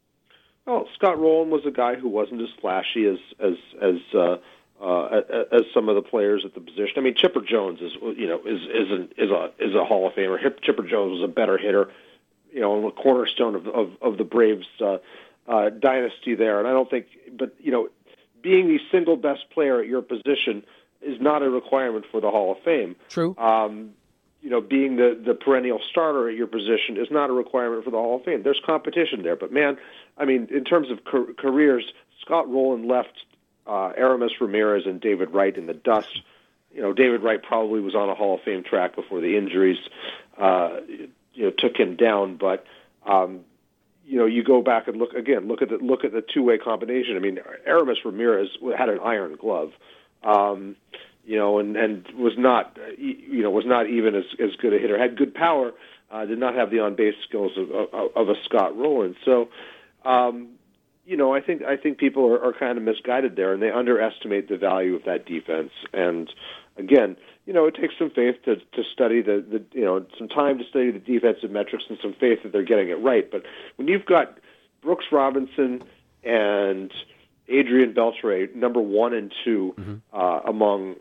Well, 0.65 0.87
Scott 0.95 1.19
Rolen 1.19 1.49
was 1.49 1.65
a 1.65 1.71
guy 1.71 1.95
who 1.95 2.07
wasn't 2.07 2.41
as 2.41 2.49
flashy 2.61 3.05
as 3.05 3.17
as 3.39 3.55
as 3.81 3.95
uh, 4.13 4.37
uh, 4.81 5.21
as 5.51 5.63
some 5.73 5.89
of 5.89 5.95
the 5.95 6.01
players 6.01 6.43
at 6.45 6.53
the 6.53 6.61
position. 6.61 6.93
I 6.97 7.01
mean, 7.01 7.15
Chipper 7.15 7.41
Jones 7.41 7.79
is 7.81 7.91
you 8.17 8.27
know 8.27 8.39
is 8.45 8.61
is 8.61 8.91
an, 8.91 9.09
is 9.17 9.29
a 9.29 9.51
is 9.59 9.75
a 9.75 9.83
Hall 9.83 10.07
of 10.07 10.13
Famer. 10.13 10.37
Chipper 10.61 10.83
Jones 10.83 11.19
was 11.19 11.23
a 11.23 11.31
better 11.31 11.57
hitter, 11.57 11.91
you 12.51 12.61
know, 12.61 12.87
a 12.87 12.91
cornerstone 12.91 13.55
of 13.55 13.67
of, 13.67 13.91
of 14.01 14.17
the 14.17 14.23
Braves 14.23 14.67
uh, 14.79 14.97
uh, 15.47 15.69
dynasty 15.69 16.35
there. 16.35 16.59
And 16.59 16.67
I 16.67 16.71
don't 16.71 16.89
think, 16.89 17.07
but 17.37 17.55
you 17.59 17.71
know, 17.71 17.89
being 18.41 18.67
the 18.67 18.79
single 18.91 19.17
best 19.17 19.49
player 19.49 19.81
at 19.81 19.87
your 19.87 20.01
position 20.01 20.63
is 21.01 21.19
not 21.19 21.43
a 21.43 21.49
requirement 21.49 22.05
for 22.11 22.21
the 22.21 22.29
Hall 22.29 22.53
of 22.53 22.59
Fame. 22.63 22.95
True. 23.09 23.35
Um, 23.37 23.91
you 24.43 24.49
know, 24.49 24.59
being 24.59 24.97
the 24.97 25.19
the 25.25 25.33
perennial 25.33 25.79
starter 25.89 26.29
at 26.29 26.35
your 26.35 26.47
position 26.47 26.97
is 26.97 27.07
not 27.09 27.29
a 27.29 27.33
requirement 27.33 27.85
for 27.85 27.91
the 27.91 27.97
Hall 27.97 28.17
of 28.17 28.25
Fame. 28.25 28.43
There's 28.43 28.59
competition 28.65 29.23
there, 29.23 29.37
but 29.37 29.53
man, 29.53 29.77
I 30.17 30.25
mean, 30.25 30.49
in 30.51 30.65
terms 30.65 30.91
of 30.91 31.05
car- 31.05 31.33
careers, 31.37 31.85
Scott 32.19 32.51
Rolen 32.51 32.85
left 32.85 33.23
uh, 33.65 33.93
Aramis 33.95 34.33
Ramirez 34.41 34.85
and 34.85 34.99
David 34.99 35.31
Wright 35.31 35.55
in 35.55 35.65
the 35.65 35.73
dust. 35.73 36.21
You 36.73 36.81
know, 36.81 36.91
David 36.91 37.23
Wright 37.23 37.41
probably 37.41 37.79
was 37.79 37.95
on 37.95 38.09
a 38.09 38.15
Hall 38.15 38.35
of 38.35 38.41
Fame 38.41 38.63
track 38.63 38.95
before 38.95 39.21
the 39.21 39.37
injuries, 39.37 39.77
uh, 40.37 40.81
you 41.33 41.45
know, 41.45 41.51
took 41.51 41.77
him 41.77 41.95
down. 41.95 42.35
But 42.35 42.65
um, 43.05 43.45
you 44.05 44.19
know, 44.19 44.25
you 44.25 44.43
go 44.43 44.61
back 44.61 44.89
and 44.89 44.97
look 44.97 45.13
again. 45.13 45.47
Look 45.47 45.61
at 45.61 45.69
the 45.69 45.77
look 45.77 46.03
at 46.03 46.11
the 46.11 46.21
two 46.21 46.43
way 46.43 46.57
combination. 46.57 47.15
I 47.15 47.19
mean, 47.19 47.39
Aramis 47.65 47.99
Ramirez 48.03 48.49
had 48.77 48.89
an 48.89 48.99
iron 48.99 49.37
glove. 49.37 49.71
Um, 50.21 50.75
you 51.25 51.37
know, 51.37 51.59
and 51.59 51.75
and 51.75 52.05
was 52.17 52.33
not, 52.37 52.77
you 52.97 53.41
know, 53.41 53.49
was 53.49 53.65
not 53.65 53.89
even 53.89 54.15
as 54.15 54.25
as 54.39 54.55
good 54.61 54.73
a 54.73 54.79
hitter. 54.79 54.97
Had 54.97 55.17
good 55.17 55.33
power, 55.33 55.71
uh, 56.11 56.25
did 56.25 56.37
not 56.37 56.55
have 56.55 56.69
the 56.69 56.79
on 56.79 56.95
base 56.95 57.15
skills 57.27 57.51
of, 57.57 57.71
of, 57.71 58.09
of 58.15 58.29
a 58.29 58.35
Scott 58.43 58.77
Rolen. 58.77 59.15
So, 59.25 59.49
um, 60.05 60.49
you 61.05 61.17
know, 61.17 61.33
I 61.33 61.41
think 61.41 61.63
I 61.63 61.77
think 61.77 61.97
people 61.97 62.25
are, 62.27 62.43
are 62.43 62.53
kind 62.53 62.77
of 62.77 62.83
misguided 62.83 63.35
there, 63.35 63.53
and 63.53 63.61
they 63.61 63.71
underestimate 63.71 64.49
the 64.49 64.57
value 64.57 64.95
of 64.95 65.03
that 65.05 65.25
defense. 65.25 65.71
And 65.93 66.31
again, 66.77 67.17
you 67.45 67.53
know, 67.53 67.65
it 67.65 67.75
takes 67.75 67.95
some 67.97 68.09
faith 68.09 68.35
to 68.45 68.57
to 68.57 68.83
study 68.93 69.21
the 69.21 69.43
the 69.49 69.63
you 69.77 69.85
know 69.85 70.05
some 70.17 70.27
time 70.27 70.57
to 70.59 70.65
study 70.65 70.91
the 70.91 70.99
defensive 70.99 71.51
metrics 71.51 71.85
and 71.89 71.97
some 72.01 72.13
faith 72.19 72.43
that 72.43 72.51
they're 72.51 72.63
getting 72.63 72.89
it 72.89 73.01
right. 73.01 73.29
But 73.29 73.43
when 73.77 73.87
you've 73.87 74.05
got 74.05 74.37
Brooks 74.81 75.05
Robinson 75.11 75.83
and 76.23 76.91
Adrian 77.47 77.93
Beltre, 77.93 78.53
number 78.55 78.81
one 78.81 79.13
and 79.13 79.33
2 79.43 79.75
mm-hmm. 79.77 79.93
uh, 80.13 80.39
among 80.49 80.95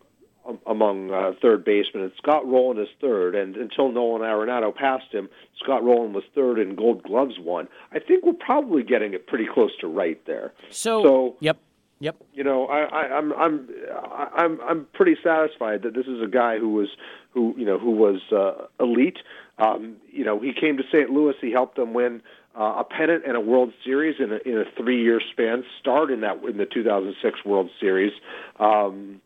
among 0.67 1.11
uh, 1.11 1.33
third 1.41 1.65
basemen, 1.65 2.03
and 2.05 2.13
Scott 2.17 2.47
Rolen 2.47 2.79
is 2.79 2.89
third. 3.01 3.35
And 3.35 3.57
until 3.57 3.93
Nolan 3.93 4.23
Arenado 4.23 4.75
passed 4.75 5.13
him, 5.13 5.29
Scott 5.63 5.85
Rolen 5.85 6.13
was 6.13 6.25
third, 6.35 6.59
and 6.59 6.77
Gold 6.77 7.03
Gloves 7.03 7.35
won. 7.39 7.69
I 7.93 7.99
think 7.99 8.25
we're 8.25 8.33
probably 8.33 8.83
getting 8.83 9.15
it 9.15 9.27
pretty 9.27 9.47
close 9.53 9.71
to 9.81 9.87
right 9.87 10.25
there. 10.27 10.53
So, 10.71 11.03
so 11.03 11.37
yep. 11.41 11.59
Yep. 12.01 12.17
You 12.35 12.43
know, 12.43 12.67
I, 12.67 12.81
I, 12.81 13.17
I'm 13.17 13.33
I'm 13.35 13.69
I'm 14.37 14.61
I'm 14.61 14.87
pretty 14.93 15.17
satisfied 15.23 15.83
that 15.83 15.95
this 15.95 16.07
is 16.07 16.21
a 16.21 16.27
guy 16.27 16.59
who 16.59 16.71
was 16.71 16.89
who 17.31 17.55
you 17.57 17.65
know 17.65 17.79
who 17.79 17.93
was 17.93 18.21
uh, 18.33 18.67
elite. 18.83 19.19
Um, 19.59 19.99
you 20.11 20.25
know, 20.25 20.41
he 20.41 20.53
came 20.53 20.77
to 20.79 20.83
St. 20.93 21.11
Louis. 21.11 21.35
He 21.41 21.53
helped 21.53 21.77
them 21.77 21.95
win 21.95 22.21
uh, 22.59 22.81
a 22.81 22.85
pennant 22.85 23.23
and 23.25 23.37
a 23.37 23.41
World 23.41 23.73
Series 23.85 24.17
in 24.19 24.33
a, 24.33 24.39
in 24.45 24.59
a 24.59 24.65
three-year 24.77 25.21
span. 25.31 25.63
Starred 25.81 26.11
in 26.11 26.23
that 26.23 26.43
in 26.43 26.57
the 26.57 26.67
2006 26.67 27.45
World 27.45 27.71
Series. 27.81 28.13
Um, 28.59 29.21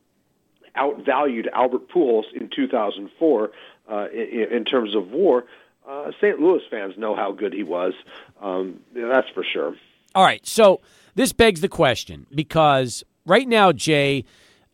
outvalued 0.77 1.49
Albert 1.53 1.89
Pujols 1.89 2.25
in 2.35 2.49
2004 2.55 3.51
uh, 3.89 4.07
in, 4.13 4.53
in 4.53 4.65
terms 4.65 4.95
of 4.95 5.11
WAR. 5.11 5.45
Uh, 5.89 6.11
St. 6.21 6.41
Louis 6.41 6.63
fans 6.71 6.95
know 6.97 7.15
how 7.15 7.33
good 7.33 7.53
he 7.53 7.63
was. 7.63 7.95
Um, 8.41 8.81
that's 8.95 9.29
for 9.31 9.45
sure. 9.45 9.75
All 10.15 10.25
right, 10.25 10.45
so 10.47 10.81
this 11.15 11.33
begs 11.33 11.61
the 11.61 11.69
question 11.69 12.27
because 12.35 13.05
right 13.25 13.47
now, 13.47 13.73
Jay, 13.73 14.25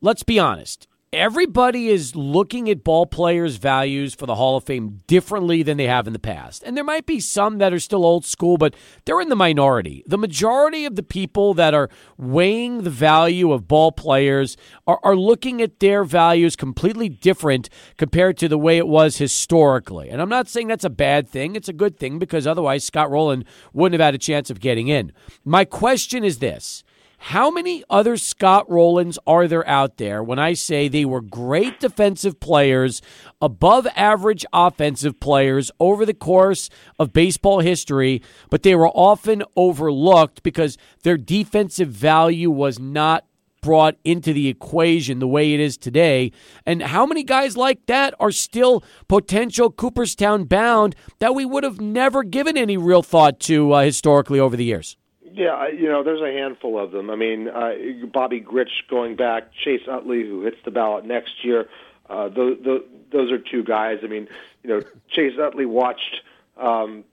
let's 0.01 0.23
be 0.23 0.38
honest 0.38 0.87
everybody 1.12 1.88
is 1.88 2.16
looking 2.16 2.70
at 2.70 2.83
ball 2.83 3.05
players' 3.05 3.57
values 3.57 4.14
for 4.14 4.25
the 4.25 4.37
Hall 4.37 4.57
of 4.57 4.64
Fame 4.64 5.03
differently 5.07 5.62
than 5.62 5.77
they 5.77 5.87
have 5.87 6.07
in 6.07 6.14
the 6.14 6.18
past. 6.18 6.62
And 6.62 6.75
there 6.75 6.85
might 6.85 7.05
be 7.05 7.20
some 7.20 7.59
that 7.59 7.72
are 7.72 7.79
still 7.79 8.07
old 8.07 8.25
school, 8.25 8.57
but 8.57 8.75
they're 9.05 9.20
in 9.20 9.29
the 9.29 9.37
minority. 9.37 10.03
The 10.07 10.16
majority 10.16 10.87
of 10.87 10.96
the 10.96 11.03
people 11.03 11.53
that 11.55 11.75
are 11.75 11.90
weighing 12.16 12.83
the 12.83 12.90
value 12.90 13.53
of 13.53 13.68
ball 13.68 13.92
players 13.92 14.57
are, 14.87 15.01
are 15.03 15.16
looking 15.16 15.61
at 15.61 15.81
their 15.81 16.03
values 16.03 16.57
completely 16.57 17.11
different 17.11 17.68
compared 17.98 18.38
to 18.38 18.48
the 18.48 18.59
way 18.59 18.79
it 18.79 18.88
was 18.88 19.18
historically. 19.18 20.09
And 20.09 20.22
I'm 20.22 20.31
not 20.31 20.48
saying 20.48 20.68
that's 20.68 20.85
a 20.85 20.90
bad 20.90 21.29
thing, 21.29 21.57
it's 21.57 21.68
a 21.68 21.75
good 21.75 21.98
thing 21.98 22.18
because 22.18 22.46
otherwise 22.46 22.85
Scott 22.85 23.11
Rolen 23.11 23.44
wouldn't 23.75 24.01
have 24.01 24.07
had 24.07 24.14
a 24.14 24.18
chance 24.18 24.48
of 24.48 24.61
getting 24.61 24.88
in. 24.88 25.12
My 25.44 25.66
question 25.66 26.25
is 26.25 26.38
this. 26.38 26.83
How 27.27 27.53
many 27.53 27.85
other 27.89 28.17
Scott 28.17 28.69
Rolens 28.69 29.17
are 29.29 29.47
there 29.47 29.67
out 29.69 29.99
there 29.99 30.25
when 30.25 30.41
I 30.41 30.55
say 30.55 30.89
they 30.89 31.05
were 31.05 31.21
great 31.21 31.79
defensive 31.79 32.41
players, 32.41 33.01
above 33.41 33.87
average 33.95 34.45
offensive 34.53 35.21
players 35.21 35.71
over 35.79 36.05
the 36.05 36.15
course 36.15 36.69
of 36.99 37.13
baseball 37.13 37.61
history, 37.61 38.23
but 38.51 38.65
they 38.65 38.75
were 38.75 38.89
often 38.89 39.45
overlooked 39.55 40.43
because 40.43 40.77
their 41.05 41.17
defensive 41.17 41.91
value 41.91 42.51
was 42.51 42.81
not 42.81 43.25
brought 43.61 43.95
into 44.03 44.33
the 44.33 44.49
equation 44.49 45.21
the 45.21 45.29
way 45.29 45.55
it 45.55 45.61
is 45.61 45.77
today. 45.77 46.33
And 46.67 46.83
how 46.83 47.07
many 47.07 47.23
guys 47.23 47.57
like 47.57 47.87
that 47.87 48.15
are 48.19 48.33
still 48.33 48.83
potential 49.07 49.71
Cooperstown 49.71 50.43
bound 50.43 50.97
that 51.21 51.37
we 51.37 51.45
would 51.45 51.63
have 51.63 51.81
never 51.81 52.25
given 52.25 52.57
any 52.57 52.77
real 52.77 53.05
thought 53.05 53.39
to 53.43 53.73
uh, 53.75 53.85
historically 53.85 54.41
over 54.41 54.57
the 54.57 54.65
years? 54.65 54.97
Yeah, 55.35 55.68
you 55.68 55.88
know, 55.88 56.03
there's 56.03 56.21
a 56.21 56.33
handful 56.33 56.79
of 56.79 56.90
them. 56.90 57.09
I 57.11 57.16
mean, 57.16 57.49
uh, 57.49 57.73
Bobby 58.12 58.40
Grich 58.40 58.88
going 58.90 59.16
back, 59.16 59.53
Chase 59.55 59.83
Utley, 59.88 60.27
who 60.27 60.42
hits 60.42 60.59
the 60.64 60.71
ballot 60.71 61.07
next 61.07 61.45
year. 61.45 61.68
Uh, 62.09 62.29
those, 62.29 62.59
those, 62.62 62.83
those 63.11 63.33
are 63.33 63.38
two 63.38 63.62
guys. 63.62 64.01
I 64.03 64.09
mean, 64.09 64.29
you 64.62 64.71
know, 64.71 64.83
Chase 65.09 65.38
Utley 65.38 65.64
watched 65.64 66.21
um, 66.59 67.05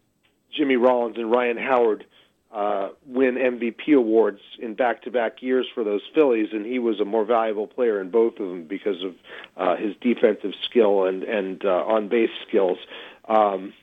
Jimmy 0.51 0.75
Rollins 0.75 1.17
and 1.17 1.31
Ryan 1.31 1.57
Howard 1.57 2.05
uh, 2.51 2.89
win 3.05 3.35
MVP 3.35 3.95
awards 3.95 4.41
in 4.59 4.73
back-to-back 4.73 5.41
years 5.41 5.67
for 5.73 5.83
those 5.83 6.01
Phillies, 6.13 6.49
and 6.51 6.65
he 6.65 6.79
was 6.79 6.99
a 6.99 7.05
more 7.05 7.23
valuable 7.23 7.67
player 7.67 8.01
in 8.01 8.09
both 8.09 8.33
of 8.39 8.49
them 8.49 8.63
because 8.63 9.03
of 9.03 9.15
uh, 9.55 9.75
his 9.75 9.95
defensive 10.01 10.53
skill 10.65 11.05
and 11.05 11.23
and 11.23 11.63
uh, 11.63 11.83
on-base 11.85 12.31
skills. 12.47 12.79
Um, 13.27 13.73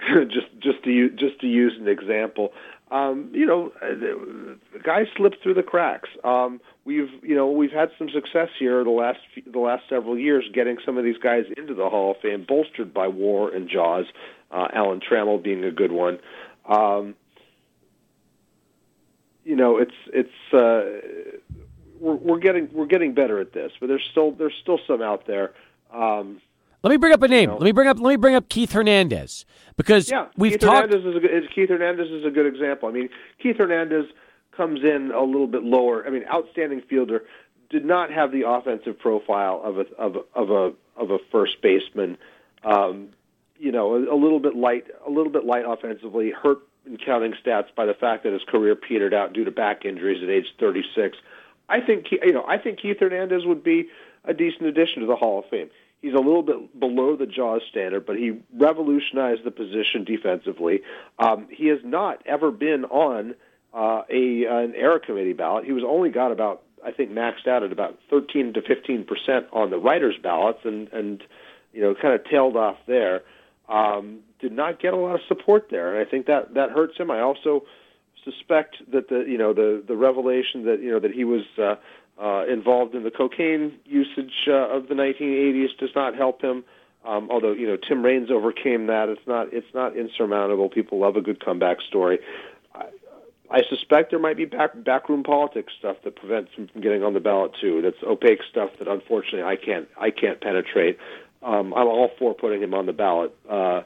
just 0.28 0.48
just 0.58 0.82
to 0.84 1.10
just 1.10 1.40
to 1.40 1.46
use 1.46 1.74
an 1.78 1.86
example, 1.86 2.52
um, 2.90 3.30
you 3.32 3.46
know, 3.46 3.72
uh, 3.82 4.78
guys 4.82 5.06
slip 5.16 5.34
through 5.42 5.54
the 5.54 5.62
cracks. 5.62 6.08
Um, 6.24 6.60
we've, 6.84 7.10
you 7.22 7.36
know, 7.36 7.50
we've 7.50 7.70
had 7.70 7.90
some 7.96 8.08
success 8.10 8.48
here 8.58 8.82
the 8.82 8.90
last 8.90 9.20
the 9.46 9.58
last 9.60 9.84
several 9.88 10.18
years, 10.18 10.44
getting 10.52 10.78
some 10.84 10.98
of 10.98 11.04
these 11.04 11.18
guys 11.18 11.44
into 11.56 11.74
the 11.74 11.88
Hall 11.88 12.12
of 12.12 12.16
Fame, 12.20 12.44
bolstered 12.46 12.92
by 12.92 13.06
WAR 13.06 13.54
and 13.54 13.68
JAWS. 13.68 14.06
Uh, 14.50 14.66
Alan 14.72 15.00
Trammell 15.00 15.40
being 15.40 15.62
a 15.62 15.70
good 15.70 15.92
one. 15.92 16.18
Um, 16.68 17.14
you 19.44 19.54
know, 19.54 19.78
it's 19.78 19.94
it's 20.12 20.52
uh, 20.52 21.54
we're, 22.00 22.16
we're 22.16 22.38
getting 22.38 22.68
we're 22.72 22.86
getting 22.86 23.14
better 23.14 23.38
at 23.40 23.52
this, 23.52 23.72
but 23.78 23.86
there's 23.86 24.06
still 24.10 24.32
there's 24.32 24.54
still 24.60 24.80
some 24.86 25.00
out 25.00 25.26
there. 25.26 25.52
Um, 25.92 26.40
let 26.82 26.90
me 26.90 26.96
bring 26.96 27.12
up 27.12 27.22
a 27.22 27.28
name. 27.28 27.50
know. 27.50 27.56
Let 27.56 27.64
me 27.64 27.72
bring 27.72 27.88
up 27.88 27.98
let 27.98 28.10
me 28.10 28.16
bring 28.16 28.34
up 28.34 28.48
Keith 28.48 28.72
Hernandez 28.72 29.44
because 29.76 30.10
yeah, 30.10 30.28
we've 30.36 30.52
Keith 30.52 30.60
talked. 30.60 30.92
Hernandez 30.92 31.10
is 31.10 31.16
a 31.16 31.20
good, 31.20 31.44
is- 31.44 31.50
Keith 31.54 31.68
Hernandez 31.68 32.10
is 32.10 32.24
a 32.24 32.30
good 32.30 32.46
example. 32.46 32.88
I 32.88 32.92
mean, 32.92 33.08
Keith 33.42 33.56
Hernandez 33.56 34.06
comes 34.56 34.80
in 34.82 35.10
a 35.14 35.22
little 35.22 35.46
bit 35.46 35.62
lower. 35.62 36.06
I 36.06 36.10
mean, 36.10 36.24
outstanding 36.32 36.82
fielder, 36.82 37.24
did 37.70 37.84
not 37.84 38.10
have 38.10 38.32
the 38.32 38.48
offensive 38.48 38.98
profile 38.98 39.60
of 39.64 39.78
a 39.78 39.84
of 39.96 40.16
a, 40.16 40.38
of 40.38 40.50
a 40.50 41.00
of 41.00 41.10
a 41.10 41.18
first 41.30 41.62
baseman. 41.62 42.18
Um, 42.64 43.08
you 43.58 43.72
know, 43.72 43.94
a, 43.94 44.14
a 44.14 44.18
little 44.18 44.40
bit 44.40 44.56
light, 44.56 44.86
a 45.06 45.10
little 45.10 45.32
bit 45.32 45.44
light 45.44 45.64
offensively. 45.66 46.30
Hurt 46.30 46.58
in 46.86 46.96
counting 46.96 47.34
stats 47.44 47.66
by 47.74 47.86
the 47.86 47.94
fact 47.94 48.24
that 48.24 48.32
his 48.32 48.42
career 48.48 48.74
petered 48.74 49.14
out 49.14 49.32
due 49.32 49.44
to 49.44 49.50
back 49.50 49.84
injuries 49.84 50.22
at 50.22 50.30
age 50.30 50.46
36. 50.58 51.18
I 51.68 51.80
think 51.80 52.06
you 52.10 52.32
know, 52.32 52.44
I 52.46 52.58
think 52.58 52.80
Keith 52.80 52.98
Hernandez 52.98 53.46
would 53.46 53.62
be 53.62 53.88
a 54.24 54.34
decent 54.34 54.66
addition 54.66 55.00
to 55.00 55.06
the 55.06 55.16
Hall 55.16 55.38
of 55.38 55.44
Fame. 55.48 55.70
He's 56.02 56.14
a 56.14 56.18
little 56.18 56.42
bit 56.42 56.80
below 56.80 57.14
the 57.14 57.26
JAWS 57.26 57.62
standard, 57.68 58.06
but 58.06 58.16
he 58.16 58.40
revolutionized 58.54 59.44
the 59.44 59.50
position 59.50 60.04
defensively. 60.04 60.82
Um, 61.18 61.46
he 61.50 61.66
has 61.66 61.80
not 61.84 62.22
ever 62.24 62.50
been 62.50 62.86
on 62.86 63.34
uh, 63.74 64.02
a 64.08 64.44
an 64.46 64.74
era 64.74 64.98
committee 64.98 65.34
ballot. 65.34 65.64
He 65.66 65.72
was 65.72 65.84
only 65.86 66.10
got 66.10 66.32
about 66.32 66.62
I 66.84 66.92
think 66.92 67.10
maxed 67.10 67.46
out 67.46 67.62
at 67.62 67.72
about 67.72 67.98
13 68.08 68.54
to 68.54 68.62
15 68.62 69.04
percent 69.04 69.46
on 69.52 69.70
the 69.70 69.78
writers' 69.78 70.16
ballots, 70.22 70.60
and 70.64 70.88
and 70.92 71.22
you 71.72 71.82
know 71.82 71.94
kind 71.94 72.14
of 72.14 72.24
tailed 72.24 72.56
off 72.56 72.78
there. 72.86 73.22
Um, 73.68 74.20
did 74.40 74.52
not 74.52 74.80
get 74.80 74.94
a 74.94 74.96
lot 74.96 75.14
of 75.14 75.20
support 75.28 75.68
there, 75.70 75.94
and 75.94 76.06
I 76.06 76.10
think 76.10 76.26
that 76.26 76.54
that 76.54 76.70
hurts 76.70 76.96
him. 76.96 77.10
I 77.10 77.20
also 77.20 77.64
suspect 78.24 78.76
that 78.90 79.08
the 79.08 79.24
you 79.26 79.38
know 79.38 79.52
the 79.52 79.82
the 79.86 79.96
revelation 79.96 80.64
that 80.64 80.80
you 80.80 80.90
know 80.90 81.00
that 81.00 81.12
he 81.12 81.24
was 81.24 81.42
uh, 81.58 81.76
uh, 82.20 82.44
involved 82.46 82.94
in 82.94 83.02
the 83.02 83.10
cocaine 83.10 83.72
usage 83.84 84.32
uh, 84.46 84.76
of 84.76 84.88
the 84.88 84.94
1980s 84.94 85.76
does 85.78 85.90
not 85.94 86.14
help 86.14 86.42
him. 86.42 86.64
Um, 87.04 87.28
although 87.30 87.52
you 87.52 87.66
know 87.66 87.76
Tim 87.76 88.04
Raines 88.04 88.30
overcame 88.30 88.88
that, 88.88 89.08
it's 89.08 89.26
not 89.26 89.48
it's 89.52 89.72
not 89.72 89.96
insurmountable. 89.96 90.68
People 90.68 90.98
love 90.98 91.16
a 91.16 91.22
good 91.22 91.42
comeback 91.42 91.78
story. 91.80 92.18
I, 92.74 92.84
I 93.50 93.62
suspect 93.70 94.10
there 94.10 94.18
might 94.18 94.36
be 94.36 94.44
back 94.44 94.72
backroom 94.84 95.22
politics 95.22 95.72
stuff 95.78 95.96
that 96.04 96.16
prevents 96.16 96.52
him 96.52 96.68
from 96.68 96.82
getting 96.82 97.02
on 97.02 97.14
the 97.14 97.20
ballot 97.20 97.52
too. 97.58 97.80
That's 97.80 97.96
opaque 98.02 98.40
stuff 98.50 98.70
that 98.78 98.86
unfortunately 98.86 99.44
I 99.44 99.56
can't 99.56 99.88
I 99.98 100.10
can't 100.10 100.42
penetrate. 100.42 100.98
Um, 101.42 101.72
I'm 101.72 101.86
all 101.86 102.10
for 102.18 102.34
putting 102.34 102.62
him 102.62 102.74
on 102.74 102.84
the 102.84 102.92
ballot 102.92 103.34
uh, 103.48 103.54
uh, 103.54 103.82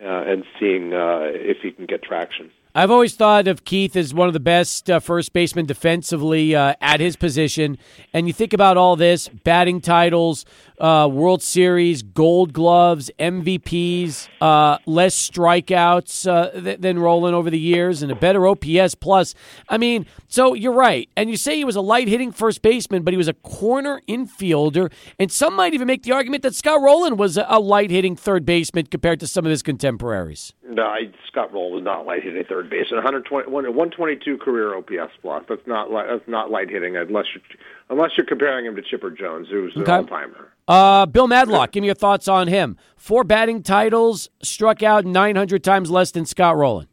and 0.00 0.44
seeing 0.58 0.94
uh, 0.94 1.24
if 1.24 1.58
he 1.62 1.72
can 1.72 1.84
get 1.84 2.02
traction. 2.02 2.50
I've 2.78 2.90
always 2.90 3.14
thought 3.14 3.48
of 3.48 3.64
Keith 3.64 3.96
as 3.96 4.12
one 4.12 4.28
of 4.28 4.34
the 4.34 4.38
best 4.38 4.90
uh, 4.90 5.00
first 5.00 5.32
basemen 5.32 5.64
defensively 5.64 6.54
uh, 6.54 6.74
at 6.78 7.00
his 7.00 7.16
position. 7.16 7.78
And 8.12 8.26
you 8.26 8.34
think 8.34 8.52
about 8.52 8.76
all 8.76 8.96
this 8.96 9.28
batting 9.28 9.80
titles, 9.80 10.44
uh, 10.80 11.08
World 11.10 11.42
Series, 11.42 12.02
gold 12.02 12.52
gloves, 12.52 13.10
MVPs, 13.18 14.28
uh, 14.40 14.78
less 14.86 15.16
strikeouts 15.30 16.28
uh, 16.28 16.50
th- 16.60 16.80
than 16.80 16.98
Rolen 16.98 17.34
over 17.34 17.50
the 17.50 17.58
years, 17.58 18.02
and 18.02 18.12
a 18.12 18.14
better 18.14 18.46
OPS 18.46 18.94
plus. 18.94 19.34
I 19.68 19.78
mean, 19.78 20.06
so 20.28 20.54
you're 20.54 20.72
right. 20.72 21.08
And 21.16 21.30
you 21.30 21.36
say 21.36 21.56
he 21.56 21.64
was 21.64 21.76
a 21.76 21.80
light 21.80 22.08
hitting 22.08 22.32
first 22.32 22.62
baseman, 22.62 23.02
but 23.02 23.12
he 23.12 23.18
was 23.18 23.28
a 23.28 23.34
corner 23.34 24.00
infielder. 24.08 24.92
And 25.18 25.30
some 25.32 25.54
might 25.54 25.74
even 25.74 25.86
make 25.86 26.02
the 26.02 26.12
argument 26.12 26.42
that 26.42 26.54
Scott 26.54 26.80
Rolen 26.82 27.16
was 27.16 27.36
a, 27.36 27.46
a 27.48 27.60
light 27.60 27.90
hitting 27.90 28.16
third 28.16 28.44
baseman 28.44 28.86
compared 28.86 29.20
to 29.20 29.26
some 29.26 29.44
of 29.44 29.50
his 29.50 29.62
contemporaries. 29.62 30.52
No, 30.68 30.82
I, 30.82 31.10
Scott 31.28 31.52
Roll 31.52 31.78
is 31.78 31.84
not 31.84 32.06
light 32.06 32.22
hitting 32.22 32.44
third 32.44 32.68
base. 32.68 32.86
And 32.90 32.96
120, 32.96 33.48
122 33.48 34.38
career 34.38 34.76
OPS 34.76 35.12
plus. 35.22 35.44
That's 35.48 35.66
not 35.66 35.88
that's 35.90 36.28
not 36.28 36.50
light 36.50 36.70
hitting 36.70 36.96
unless 36.96 37.26
you're, 37.34 37.42
unless 37.90 38.10
you're 38.16 38.26
comparing 38.26 38.66
him 38.66 38.76
to 38.76 38.82
Chipper 38.82 39.10
Jones, 39.10 39.48
who's 39.50 39.74
an 39.76 39.82
Okay. 39.82 39.92
all 39.92 40.04
timer. 40.04 40.52
Uh, 40.68 41.06
Bill 41.06 41.28
Madlock, 41.28 41.70
give 41.72 41.82
me 41.82 41.86
your 41.86 41.94
thoughts 41.94 42.26
on 42.28 42.48
him. 42.48 42.76
Four 42.96 43.22
batting 43.24 43.62
titles, 43.62 44.28
struck 44.42 44.82
out 44.82 45.04
900 45.04 45.62
times 45.62 45.90
less 45.90 46.10
than 46.10 46.26
Scott 46.26 46.56
Rolen. 46.56 46.88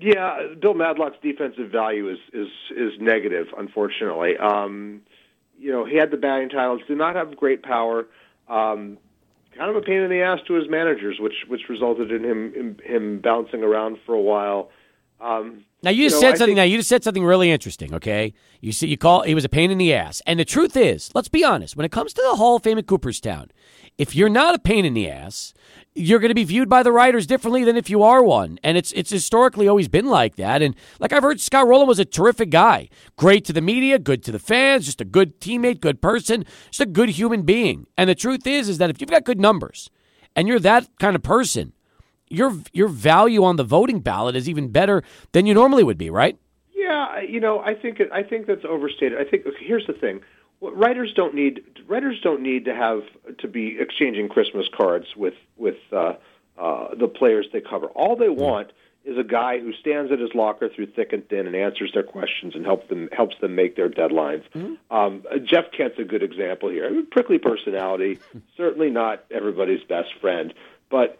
Yeah, 0.00 0.54
Bill 0.60 0.74
Madlock's 0.74 1.16
defensive 1.22 1.70
value 1.72 2.08
is 2.08 2.18
is 2.32 2.46
is 2.76 2.92
negative, 3.00 3.48
unfortunately. 3.58 4.36
Um, 4.36 5.00
you 5.58 5.72
know, 5.72 5.84
he 5.84 5.96
had 5.96 6.12
the 6.12 6.16
batting 6.16 6.50
titles, 6.50 6.82
did 6.86 6.98
not 6.98 7.16
have 7.16 7.36
great 7.36 7.64
power. 7.64 8.06
Um, 8.48 8.96
kind 9.56 9.68
of 9.70 9.74
a 9.74 9.80
pain 9.80 10.00
in 10.00 10.08
the 10.08 10.20
ass 10.22 10.38
to 10.46 10.54
his 10.54 10.68
managers, 10.70 11.18
which 11.18 11.34
which 11.48 11.62
resulted 11.68 12.12
in 12.12 12.24
him 12.24 12.52
him, 12.54 12.76
him 12.84 13.18
bouncing 13.20 13.64
around 13.64 13.98
for 14.06 14.14
a 14.14 14.20
while. 14.20 14.70
Um, 15.20 15.64
Now 15.82 15.90
you 15.90 16.04
just 16.08 16.16
know, 16.16 16.20
said 16.20 16.26
I 16.26 16.30
something. 16.32 16.46
think- 16.48 16.56
now 16.56 16.62
you 16.64 16.76
just 16.78 16.88
said 16.88 17.04
something 17.04 17.24
really 17.24 17.50
interesting. 17.50 17.94
Okay, 17.94 18.34
you 18.60 18.72
see, 18.72 18.88
you 18.88 18.96
call 18.96 19.22
he 19.22 19.34
was 19.34 19.44
a 19.44 19.48
pain 19.48 19.70
in 19.70 19.78
the 19.78 19.94
ass, 19.94 20.20
and 20.26 20.40
the 20.40 20.44
truth 20.44 20.76
is, 20.76 21.10
let's 21.14 21.28
be 21.28 21.44
honest. 21.44 21.76
When 21.76 21.86
it 21.86 21.92
comes 21.92 22.12
to 22.14 22.22
the 22.22 22.36
Hall 22.36 22.56
of 22.56 22.62
Fame 22.64 22.78
at 22.78 22.86
Cooperstown, 22.86 23.50
if 23.96 24.14
you're 24.16 24.28
not 24.28 24.54
a 24.54 24.58
pain 24.58 24.84
in 24.84 24.94
the 24.94 25.08
ass, 25.08 25.54
you're 25.94 26.18
going 26.18 26.30
to 26.30 26.34
be 26.34 26.44
viewed 26.44 26.68
by 26.68 26.82
the 26.82 26.90
writers 26.92 27.26
differently 27.26 27.62
than 27.64 27.76
if 27.76 27.88
you 27.90 28.02
are 28.02 28.22
one, 28.24 28.58
and 28.64 28.76
it's 28.76 28.90
it's 28.92 29.10
historically 29.10 29.68
always 29.68 29.86
been 29.88 30.06
like 30.06 30.34
that. 30.34 30.62
And 30.62 30.74
like 30.98 31.12
I've 31.12 31.22
heard, 31.22 31.40
Scott 31.40 31.68
Rolen 31.68 31.86
was 31.86 32.00
a 32.00 32.04
terrific 32.04 32.50
guy, 32.50 32.88
great 33.16 33.44
to 33.44 33.52
the 33.52 33.60
media, 33.60 34.00
good 34.00 34.24
to 34.24 34.32
the 34.32 34.38
fans, 34.40 34.84
just 34.86 35.00
a 35.00 35.04
good 35.04 35.40
teammate, 35.40 35.80
good 35.80 36.02
person, 36.02 36.44
just 36.70 36.80
a 36.80 36.86
good 36.86 37.10
human 37.10 37.42
being. 37.42 37.86
And 37.96 38.10
the 38.10 38.16
truth 38.16 38.46
is, 38.48 38.68
is 38.68 38.78
that 38.78 38.90
if 38.90 39.00
you've 39.00 39.10
got 39.10 39.22
good 39.24 39.40
numbers, 39.40 39.90
and 40.34 40.48
you're 40.48 40.58
that 40.60 40.88
kind 40.98 41.14
of 41.16 41.22
person, 41.22 41.72
your 42.30 42.54
your 42.72 42.88
value 42.88 43.44
on 43.44 43.56
the 43.56 43.64
voting 43.64 44.00
ballot 44.00 44.36
is 44.36 44.48
even 44.48 44.68
better 44.68 45.02
than 45.32 45.46
you 45.46 45.54
normally 45.54 45.82
would 45.84 45.98
be, 45.98 46.10
right? 46.10 46.38
Yeah, 46.74 47.20
you 47.20 47.40
know, 47.40 47.60
I 47.60 47.74
think 47.74 48.00
I 48.12 48.22
think 48.22 48.46
that's 48.46 48.64
overstated. 48.64 49.18
I 49.18 49.24
think 49.24 49.44
here's 49.60 49.86
the 49.86 49.92
thing: 49.92 50.20
What- 50.60 50.76
writers 50.76 51.12
don't 51.14 51.34
need 51.34 51.62
writers 51.86 52.20
don't 52.22 52.42
need 52.42 52.64
to 52.66 52.74
have 52.74 53.02
to 53.38 53.48
be 53.48 53.78
exchanging 53.78 54.28
Christmas 54.28 54.66
cards 54.76 55.06
with 55.16 55.34
with 55.56 55.76
uh, 55.92 56.14
uh, 56.58 56.94
the 56.94 57.08
players 57.08 57.46
they 57.52 57.60
cover. 57.60 57.86
All 57.88 58.16
they 58.16 58.28
want 58.28 58.70
is 59.04 59.16
a 59.16 59.24
guy 59.24 59.58
who 59.58 59.72
stands 59.72 60.12
at 60.12 60.18
his 60.18 60.30
locker 60.34 60.68
through 60.68 60.86
thick 60.86 61.12
and 61.12 61.26
thin 61.28 61.46
and 61.46 61.56
answers 61.56 61.90
their 61.94 62.02
questions 62.02 62.54
and 62.54 62.64
helps 62.66 62.88
them 62.88 63.08
helps 63.12 63.36
them 63.40 63.54
make 63.54 63.74
their 63.74 63.88
deadlines. 63.88 64.42
Um, 64.90 65.24
uh, 65.30 65.38
Jeff 65.38 65.72
Kent's 65.76 65.98
a 65.98 66.04
good 66.04 66.22
example 66.22 66.68
here. 66.68 66.86
I 66.86 66.90
mean, 66.90 67.06
prickly 67.06 67.38
personality, 67.38 68.18
certainly 68.56 68.90
not 68.90 69.24
everybody's 69.30 69.82
best 69.84 70.08
friend, 70.20 70.52
but 70.90 71.18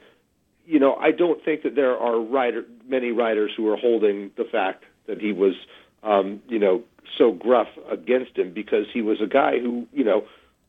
you 0.68 0.78
know, 0.78 0.94
I 0.96 1.12
don't 1.12 1.42
think 1.42 1.62
that 1.62 1.74
there 1.74 1.96
are 1.96 2.20
writer, 2.20 2.62
many 2.86 3.10
writers 3.10 3.52
who 3.56 3.66
are 3.72 3.76
holding 3.76 4.30
the 4.36 4.44
fact 4.44 4.84
that 5.06 5.18
he 5.18 5.32
was, 5.32 5.54
um, 6.02 6.42
you 6.46 6.58
know, 6.58 6.82
so 7.16 7.32
gruff 7.32 7.68
against 7.90 8.36
him 8.36 8.52
because 8.52 8.84
he 8.92 9.00
was 9.00 9.18
a 9.22 9.26
guy 9.26 9.58
who, 9.58 9.86
you 9.94 10.04
know, 10.04 10.24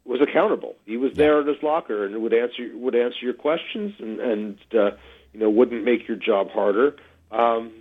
was 0.05 0.21
accountable. 0.21 0.75
He 0.85 0.95
was 0.95 1.11
there 1.15 1.41
in 1.41 1.47
his 1.47 1.57
locker 1.61 2.05
and 2.05 2.21
would 2.21 2.33
answer 2.33 2.71
would 2.75 2.95
answer 2.95 3.17
your 3.21 3.33
questions 3.33 3.93
and 3.99 4.19
and 4.21 4.57
uh, 4.73 4.91
you 5.33 5.39
know 5.41 5.49
wouldn't 5.49 5.83
make 5.83 6.07
your 6.07 6.17
job 6.17 6.49
harder. 6.49 6.95
Um, 7.29 7.73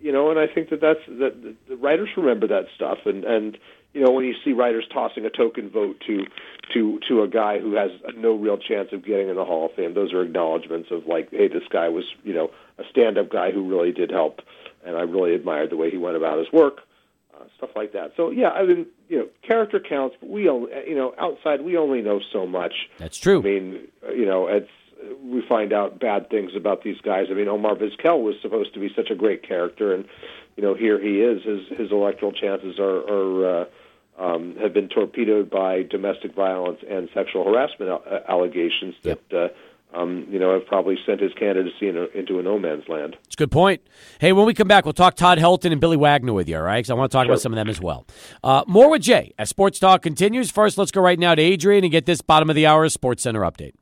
you 0.00 0.12
know, 0.12 0.30
and 0.30 0.38
I 0.38 0.46
think 0.46 0.70
that 0.70 0.80
that's 0.80 1.04
that 1.08 1.42
the, 1.42 1.56
the 1.68 1.76
writers 1.76 2.08
remember 2.16 2.46
that 2.46 2.66
stuff, 2.76 2.98
and 3.04 3.24
and 3.24 3.58
you 3.92 4.04
know 4.04 4.10
when 4.10 4.24
you 4.24 4.34
see 4.44 4.52
writers 4.52 4.86
tossing 4.92 5.24
a 5.24 5.30
token 5.30 5.68
vote 5.68 6.02
to 6.06 6.26
to 6.72 7.00
to 7.08 7.22
a 7.22 7.28
guy 7.28 7.58
who 7.58 7.74
has 7.74 7.90
no 8.16 8.34
real 8.34 8.56
chance 8.56 8.88
of 8.92 9.04
getting 9.04 9.28
in 9.28 9.36
the 9.36 9.44
Hall 9.44 9.66
of 9.66 9.74
Fame, 9.74 9.94
those 9.94 10.12
are 10.12 10.22
acknowledgments 10.22 10.90
of 10.90 11.06
like, 11.06 11.30
hey, 11.30 11.48
this 11.48 11.64
guy 11.70 11.88
was 11.88 12.04
you 12.22 12.32
know 12.32 12.50
a 12.78 12.82
stand-up 12.90 13.30
guy 13.30 13.50
who 13.50 13.68
really 13.68 13.92
did 13.92 14.10
help, 14.10 14.40
and 14.84 14.96
I 14.96 15.02
really 15.02 15.34
admired 15.34 15.70
the 15.70 15.76
way 15.76 15.90
he 15.90 15.98
went 15.98 16.16
about 16.16 16.38
his 16.38 16.46
work, 16.52 16.78
uh, 17.34 17.44
stuff 17.56 17.70
like 17.74 17.92
that. 17.92 18.12
So 18.16 18.30
yeah, 18.30 18.50
I 18.50 18.64
mean, 18.64 18.86
you 19.08 19.18
know, 19.18 19.28
character 19.46 19.80
counts, 19.80 20.16
but 20.20 20.30
we 20.30 20.48
only 20.48 20.70
you 20.86 20.94
know 20.94 21.14
outside 21.18 21.62
we 21.62 21.76
only 21.76 22.00
know 22.00 22.20
so 22.32 22.46
much. 22.46 22.74
That's 22.98 23.18
true. 23.18 23.40
I 23.40 23.42
mean, 23.42 23.88
uh, 24.06 24.12
you 24.12 24.26
know, 24.26 24.46
it's 24.46 24.70
we 25.22 25.42
find 25.48 25.72
out 25.72 25.98
bad 25.98 26.30
things 26.30 26.52
about 26.56 26.82
these 26.82 27.00
guys. 27.00 27.26
I 27.30 27.34
mean, 27.34 27.48
Omar 27.48 27.74
Vizquel 27.74 28.22
was 28.22 28.36
supposed 28.42 28.74
to 28.74 28.80
be 28.80 28.90
such 28.94 29.10
a 29.10 29.14
great 29.14 29.46
character, 29.46 29.94
and 29.94 30.04
you 30.56 30.62
know, 30.62 30.74
here 30.74 31.00
he 31.00 31.20
is. 31.20 31.42
His 31.42 31.78
his 31.78 31.90
electoral 31.90 32.32
chances 32.32 32.78
are 32.78 32.98
are 33.08 33.62
uh, 33.62 33.64
um, 34.20 34.56
have 34.60 34.72
been 34.74 34.88
torpedoed 34.88 35.50
by 35.50 35.82
domestic 35.82 36.34
violence 36.34 36.80
and 36.88 37.08
sexual 37.14 37.44
harassment 37.44 37.90
uh, 37.90 38.20
allegations 38.28 38.94
that. 39.02 39.20
Uh, 39.32 39.48
um, 39.92 40.28
you 40.30 40.38
know, 40.38 40.52
have 40.52 40.66
probably 40.66 40.96
sent 41.04 41.20
his 41.20 41.32
candidacy 41.34 41.88
in 41.88 41.96
a, 41.96 42.04
into 42.16 42.38
a 42.38 42.44
no 42.44 42.60
man's 42.60 42.88
land. 42.88 43.16
It's 43.24 43.34
a 43.34 43.36
good 43.36 43.50
point. 43.50 43.82
Hey, 44.20 44.32
when 44.32 44.46
we 44.46 44.54
come 44.54 44.68
back, 44.68 44.84
we'll 44.84 44.92
talk 44.92 45.16
Todd 45.16 45.38
Helton 45.38 45.72
and 45.72 45.80
Billy 45.80 45.96
Wagner 45.96 46.32
with 46.32 46.48
you, 46.48 46.58
all 46.58 46.62
right? 46.62 46.78
Because 46.78 46.90
I 46.90 46.94
want 46.94 47.10
to 47.10 47.18
talk 47.18 47.26
about 47.26 47.40
some 47.40 47.52
of 47.52 47.56
them 47.56 47.68
as 47.68 47.80
well. 47.80 48.06
Uh, 48.44 48.62
more 48.68 48.88
with 48.88 49.02
Jay 49.02 49.34
as 49.36 49.48
Sports 49.48 49.80
Talk 49.80 50.02
continues. 50.02 50.48
First, 50.48 50.78
let's 50.78 50.92
go 50.92 51.00
right 51.00 51.18
now 51.18 51.34
to 51.34 51.42
Adrian 51.42 51.82
and 51.82 51.90
get 51.90 52.06
this 52.06 52.20
bottom 52.20 52.48
of 52.48 52.54
the 52.54 52.66
hour 52.66 52.88
Sports 52.88 53.24
Center 53.24 53.40
update. 53.40 53.72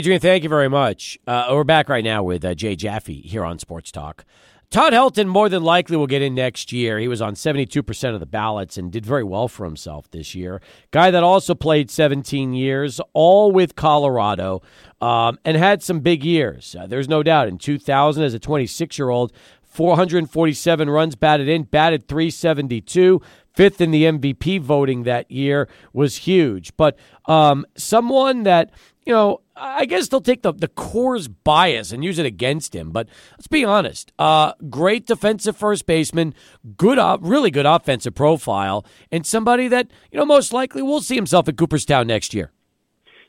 Adrian, 0.00 0.20
thank 0.20 0.42
you 0.42 0.48
very 0.48 0.68
much. 0.68 1.18
Uh, 1.26 1.48
we're 1.52 1.64
back 1.64 1.88
right 1.88 2.04
now 2.04 2.22
with 2.22 2.44
uh, 2.44 2.54
Jay 2.54 2.76
Jaffe 2.76 3.22
here 3.22 3.44
on 3.44 3.58
Sports 3.58 3.90
Talk. 3.90 4.26
Todd 4.70 4.92
Helton 4.92 5.26
more 5.26 5.48
than 5.48 5.64
likely 5.64 5.96
will 5.96 6.06
get 6.06 6.22
in 6.22 6.32
next 6.32 6.70
year. 6.70 7.00
He 7.00 7.08
was 7.08 7.20
on 7.20 7.34
72% 7.34 8.14
of 8.14 8.20
the 8.20 8.26
ballots 8.26 8.78
and 8.78 8.92
did 8.92 9.04
very 9.04 9.24
well 9.24 9.48
for 9.48 9.64
himself 9.64 10.08
this 10.12 10.32
year. 10.36 10.62
Guy 10.92 11.10
that 11.10 11.24
also 11.24 11.56
played 11.56 11.90
17 11.90 12.54
years, 12.54 13.00
all 13.12 13.50
with 13.50 13.74
Colorado, 13.74 14.62
um, 15.00 15.40
and 15.44 15.56
had 15.56 15.82
some 15.82 15.98
big 15.98 16.22
years. 16.22 16.76
Uh, 16.78 16.86
there's 16.86 17.08
no 17.08 17.24
doubt. 17.24 17.48
In 17.48 17.58
2000, 17.58 18.22
as 18.22 18.32
a 18.32 18.38
26 18.38 18.96
year 18.96 19.08
old, 19.08 19.32
447 19.64 20.88
runs 20.88 21.16
batted 21.16 21.48
in, 21.48 21.64
batted 21.64 22.06
372 22.06 23.20
fifth 23.54 23.80
in 23.80 23.90
the 23.90 24.04
MVP 24.04 24.60
voting 24.60 25.02
that 25.04 25.30
year 25.30 25.68
was 25.92 26.16
huge. 26.16 26.76
But 26.76 26.98
um, 27.26 27.66
someone 27.76 28.44
that, 28.44 28.70
you 29.04 29.12
know, 29.12 29.40
I 29.56 29.84
guess 29.84 30.08
they'll 30.08 30.20
take 30.20 30.42
the, 30.42 30.52
the 30.52 30.68
Coors 30.68 31.32
bias 31.44 31.92
and 31.92 32.02
use 32.02 32.18
it 32.18 32.26
against 32.26 32.74
him. 32.74 32.90
But 32.90 33.08
let's 33.32 33.46
be 33.46 33.64
honest. 33.64 34.12
Uh, 34.18 34.54
great 34.70 35.06
defensive 35.06 35.56
first 35.56 35.86
baseman, 35.86 36.34
good, 36.76 36.98
op- 36.98 37.20
really 37.22 37.50
good 37.50 37.66
offensive 37.66 38.14
profile, 38.14 38.86
and 39.12 39.26
somebody 39.26 39.68
that, 39.68 39.90
you 40.10 40.18
know, 40.18 40.24
most 40.24 40.52
likely 40.52 40.82
will 40.82 41.00
see 41.00 41.16
himself 41.16 41.48
at 41.48 41.56
Cooperstown 41.56 42.06
next 42.06 42.32
year. 42.32 42.52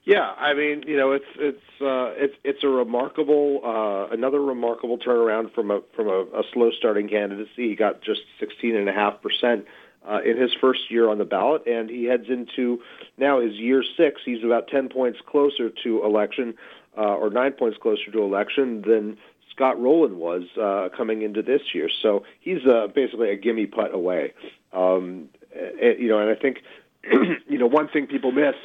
Yeah, 0.03 0.31
I 0.31 0.55
mean, 0.55 0.84
you 0.88 0.97
know, 0.97 1.12
it's 1.12 1.25
it's 1.38 1.62
uh, 1.79 2.10
it's 2.17 2.34
it's 2.43 2.63
a 2.63 2.67
remarkable 2.67 3.62
uh, 3.63 4.12
another 4.12 4.41
remarkable 4.41 4.97
turnaround 4.97 5.53
from 5.53 5.69
a 5.69 5.81
from 5.95 6.07
a, 6.07 6.21
a 6.39 6.43
slow 6.53 6.71
starting 6.71 7.07
candidacy. 7.07 7.69
He 7.69 7.75
got 7.75 8.01
just 8.01 8.21
sixteen 8.39 8.75
and 8.75 8.89
a 8.89 8.93
half 8.93 9.21
percent 9.21 9.65
uh, 10.09 10.19
in 10.25 10.37
his 10.37 10.51
first 10.59 10.89
year 10.89 11.09
on 11.09 11.17
the 11.17 11.25
ballot, 11.25 11.67
and 11.67 11.89
he 11.89 12.05
heads 12.05 12.25
into 12.29 12.81
now 13.17 13.39
his 13.39 13.53
year 13.53 13.83
six. 13.97 14.21
He's 14.25 14.43
about 14.43 14.67
10 14.67 14.89
points 14.89 15.19
closer 15.25 15.69
to 15.83 16.03
election, 16.03 16.55
uh, 16.97 17.15
or 17.15 17.29
nine 17.29 17.53
points 17.53 17.77
closer 17.81 18.11
to 18.11 18.21
election 18.23 18.81
than 18.81 19.17
Scott 19.51 19.79
Rolen 19.79 20.17
was 20.17 20.43
uh, 20.59 20.89
coming 20.95 21.21
into 21.21 21.41
this 21.41 21.61
year. 21.73 21.89
So 22.01 22.23
he's 22.39 22.65
uh, 22.65 22.87
basically 22.87 23.29
a 23.29 23.35
gimme 23.35 23.67
putt 23.67 23.93
away. 23.93 24.33
Um, 24.73 25.29
and, 25.53 25.99
you 25.99 26.07
know, 26.07 26.19
and 26.19 26.29
I 26.29 26.35
think 26.35 26.63
you 27.03 27.57
know 27.57 27.67
one 27.67 27.87
thing 27.87 28.07
people 28.07 28.31
miss 28.31 28.55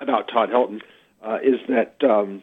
about 0.00 0.28
Todd 0.28 0.50
Helton 0.50 0.82
uh, 1.22 1.38
is 1.42 1.60
that 1.68 2.02
um, 2.04 2.42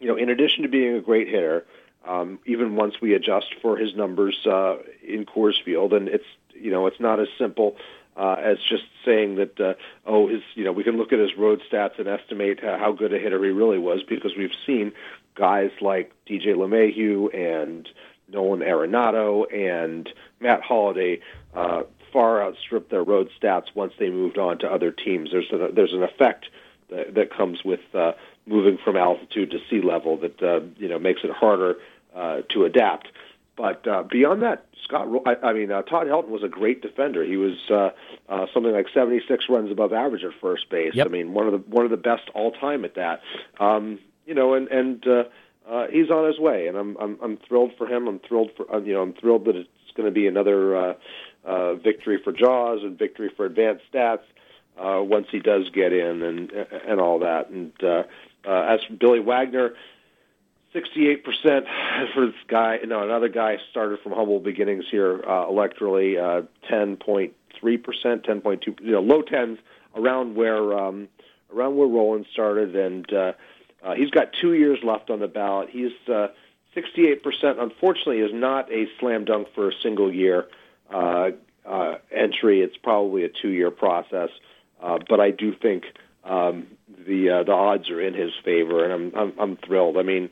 you 0.00 0.08
know, 0.08 0.16
in 0.16 0.30
addition 0.30 0.62
to 0.62 0.68
being 0.68 0.94
a 0.94 1.00
great 1.00 1.28
hitter, 1.28 1.66
um, 2.06 2.38
even 2.46 2.74
once 2.74 3.00
we 3.00 3.14
adjust 3.14 3.54
for 3.60 3.76
his 3.76 3.94
numbers 3.94 4.38
uh, 4.46 4.76
in 5.06 5.26
Coors 5.26 5.62
Field, 5.62 5.92
and 5.92 6.08
it's 6.08 6.24
you 6.54 6.70
know, 6.70 6.86
it's 6.86 7.00
not 7.00 7.20
as 7.20 7.28
simple 7.38 7.76
uh, 8.16 8.36
as 8.38 8.58
just 8.58 8.84
saying 9.04 9.36
that, 9.36 9.60
uh, 9.60 9.74
oh, 10.04 10.28
his, 10.28 10.42
you 10.54 10.64
know, 10.64 10.72
we 10.72 10.84
can 10.84 10.96
look 10.96 11.12
at 11.12 11.18
his 11.18 11.36
road 11.36 11.62
stats 11.70 11.98
and 11.98 12.08
estimate 12.08 12.60
how 12.62 12.92
good 12.92 13.14
a 13.14 13.18
hitter 13.18 13.42
he 13.42 13.50
really 13.50 13.78
was 13.78 14.02
because 14.02 14.36
we've 14.36 14.54
seen 14.66 14.92
guys 15.34 15.70
like 15.80 16.12
DJ 16.28 16.54
LeMahieu 16.54 17.34
and 17.34 17.88
Nolan 18.28 18.60
Arenado 18.60 19.44
and 19.52 20.08
Matt 20.40 20.62
Holliday 20.62 21.20
uh, 21.54 21.82
far 22.12 22.42
outstrip 22.42 22.90
their 22.90 23.02
road 23.02 23.30
stats 23.40 23.74
once 23.74 23.92
they 23.98 24.10
moved 24.10 24.38
on 24.38 24.58
to 24.58 24.70
other 24.70 24.90
teams. 24.90 25.30
There's 25.30 25.50
a, 25.52 25.70
there's 25.72 25.92
an 25.92 26.02
effect 26.02 26.46
that, 26.90 27.14
that 27.14 27.34
comes 27.34 27.64
with 27.64 27.80
uh, 27.94 28.12
moving 28.46 28.78
from 28.84 28.96
altitude 28.96 29.50
to 29.52 29.58
sea 29.68 29.80
level 29.80 30.16
that 30.18 30.42
uh, 30.42 30.60
you 30.76 30.88
know 30.88 30.98
makes 30.98 31.22
it 31.24 31.30
harder 31.30 31.76
uh, 32.14 32.42
to 32.50 32.64
adapt. 32.64 33.08
But 33.60 33.86
uh, 33.86 34.04
beyond 34.04 34.40
that, 34.40 34.66
Scott, 34.84 35.06
I, 35.26 35.48
I 35.48 35.52
mean, 35.52 35.70
uh, 35.70 35.82
Todd 35.82 36.06
Helton 36.06 36.28
was 36.28 36.42
a 36.42 36.48
great 36.48 36.80
defender. 36.80 37.22
He 37.22 37.36
was 37.36 37.58
uh, 37.70 37.90
uh, 38.26 38.46
something 38.54 38.72
like 38.72 38.86
76 38.94 39.44
runs 39.50 39.70
above 39.70 39.92
average 39.92 40.24
at 40.24 40.30
first 40.40 40.70
base. 40.70 40.94
Yep. 40.94 41.06
I 41.06 41.10
mean, 41.10 41.34
one 41.34 41.46
of 41.46 41.52
the 41.52 41.58
one 41.58 41.84
of 41.84 41.90
the 41.90 41.98
best 41.98 42.30
all 42.34 42.52
time 42.52 42.86
at 42.86 42.94
that. 42.94 43.20
Um, 43.58 43.98
you 44.24 44.32
know, 44.34 44.54
and 44.54 44.68
and 44.68 45.06
uh, 45.06 45.24
uh, 45.70 45.88
he's 45.90 46.10
on 46.10 46.26
his 46.26 46.38
way, 46.38 46.68
and 46.68 46.76
I'm 46.78 46.96
I'm 46.96 47.18
I'm 47.22 47.36
thrilled 47.36 47.72
for 47.76 47.86
him. 47.86 48.08
I'm 48.08 48.18
thrilled 48.20 48.50
for 48.56 48.74
uh, 48.74 48.80
you 48.80 48.94
know 48.94 49.02
I'm 49.02 49.12
thrilled 49.12 49.44
that 49.44 49.56
it's 49.56 49.68
going 49.94 50.08
to 50.08 50.14
be 50.14 50.26
another 50.26 50.76
uh, 50.76 50.94
uh, 51.44 51.74
victory 51.74 52.18
for 52.24 52.32
JAWS 52.32 52.82
and 52.82 52.98
victory 52.98 53.30
for 53.36 53.44
advanced 53.44 53.84
stats 53.92 54.22
uh, 54.78 55.02
once 55.02 55.26
he 55.30 55.38
does 55.40 55.68
get 55.68 55.92
in 55.92 56.22
and 56.22 56.50
and 56.50 56.98
all 56.98 57.18
that. 57.18 57.50
And 57.50 57.72
uh, 57.82 58.04
uh, 58.46 58.74
as 58.74 58.80
for 58.84 58.94
Billy 58.94 59.20
Wagner, 59.20 59.74
68% 60.74 61.24
for 62.14 62.26
this 62.26 62.34
guy. 62.48 62.78
No, 62.86 63.02
another 63.02 63.28
guy 63.28 63.58
started 63.70 64.00
from 64.00 64.12
humble 64.12 64.40
beginnings 64.40 64.84
here 64.90 65.20
uh, 65.24 65.46
electorally, 65.46 66.16
uh, 66.16 66.46
10.3%, 66.70 67.32
10.2, 67.62 68.80
you 68.80 68.92
know, 68.92 69.00
low 69.00 69.22
tens 69.22 69.58
around 69.96 70.36
where 70.36 70.78
um, 70.78 71.08
around 71.52 71.76
where 71.76 71.88
Rolen 71.88 72.24
started, 72.32 72.76
and 72.76 73.12
uh, 73.12 73.32
uh, 73.82 73.94
he's 73.94 74.10
got 74.10 74.28
two 74.40 74.54
years 74.54 74.78
left 74.84 75.10
on 75.10 75.18
the 75.18 75.26
ballot. 75.26 75.68
He's 75.70 75.92
uh, 76.08 76.28
68%. 76.76 77.22
Unfortunately, 77.58 78.18
is 78.18 78.30
not 78.32 78.70
a 78.70 78.86
slam 78.98 79.24
dunk 79.24 79.48
for 79.54 79.70
a 79.70 79.72
single 79.82 80.12
year 80.12 80.46
uh, 80.92 81.30
uh, 81.66 81.94
entry. 82.12 82.60
It's 82.60 82.76
probably 82.76 83.24
a 83.24 83.28
two-year 83.28 83.70
process, 83.70 84.30
uh, 84.82 84.98
but 85.08 85.20
I 85.20 85.30
do 85.30 85.54
think 85.54 85.84
um, 86.24 86.68
the 87.06 87.30
uh, 87.30 87.42
the 87.44 87.52
odds 87.52 87.90
are 87.90 88.00
in 88.00 88.14
his 88.14 88.32
favor, 88.44 88.84
and 88.84 88.92
I'm 88.92 89.20
I'm, 89.20 89.32
I'm 89.40 89.56
thrilled. 89.56 89.96
I 89.96 90.02
mean 90.02 90.30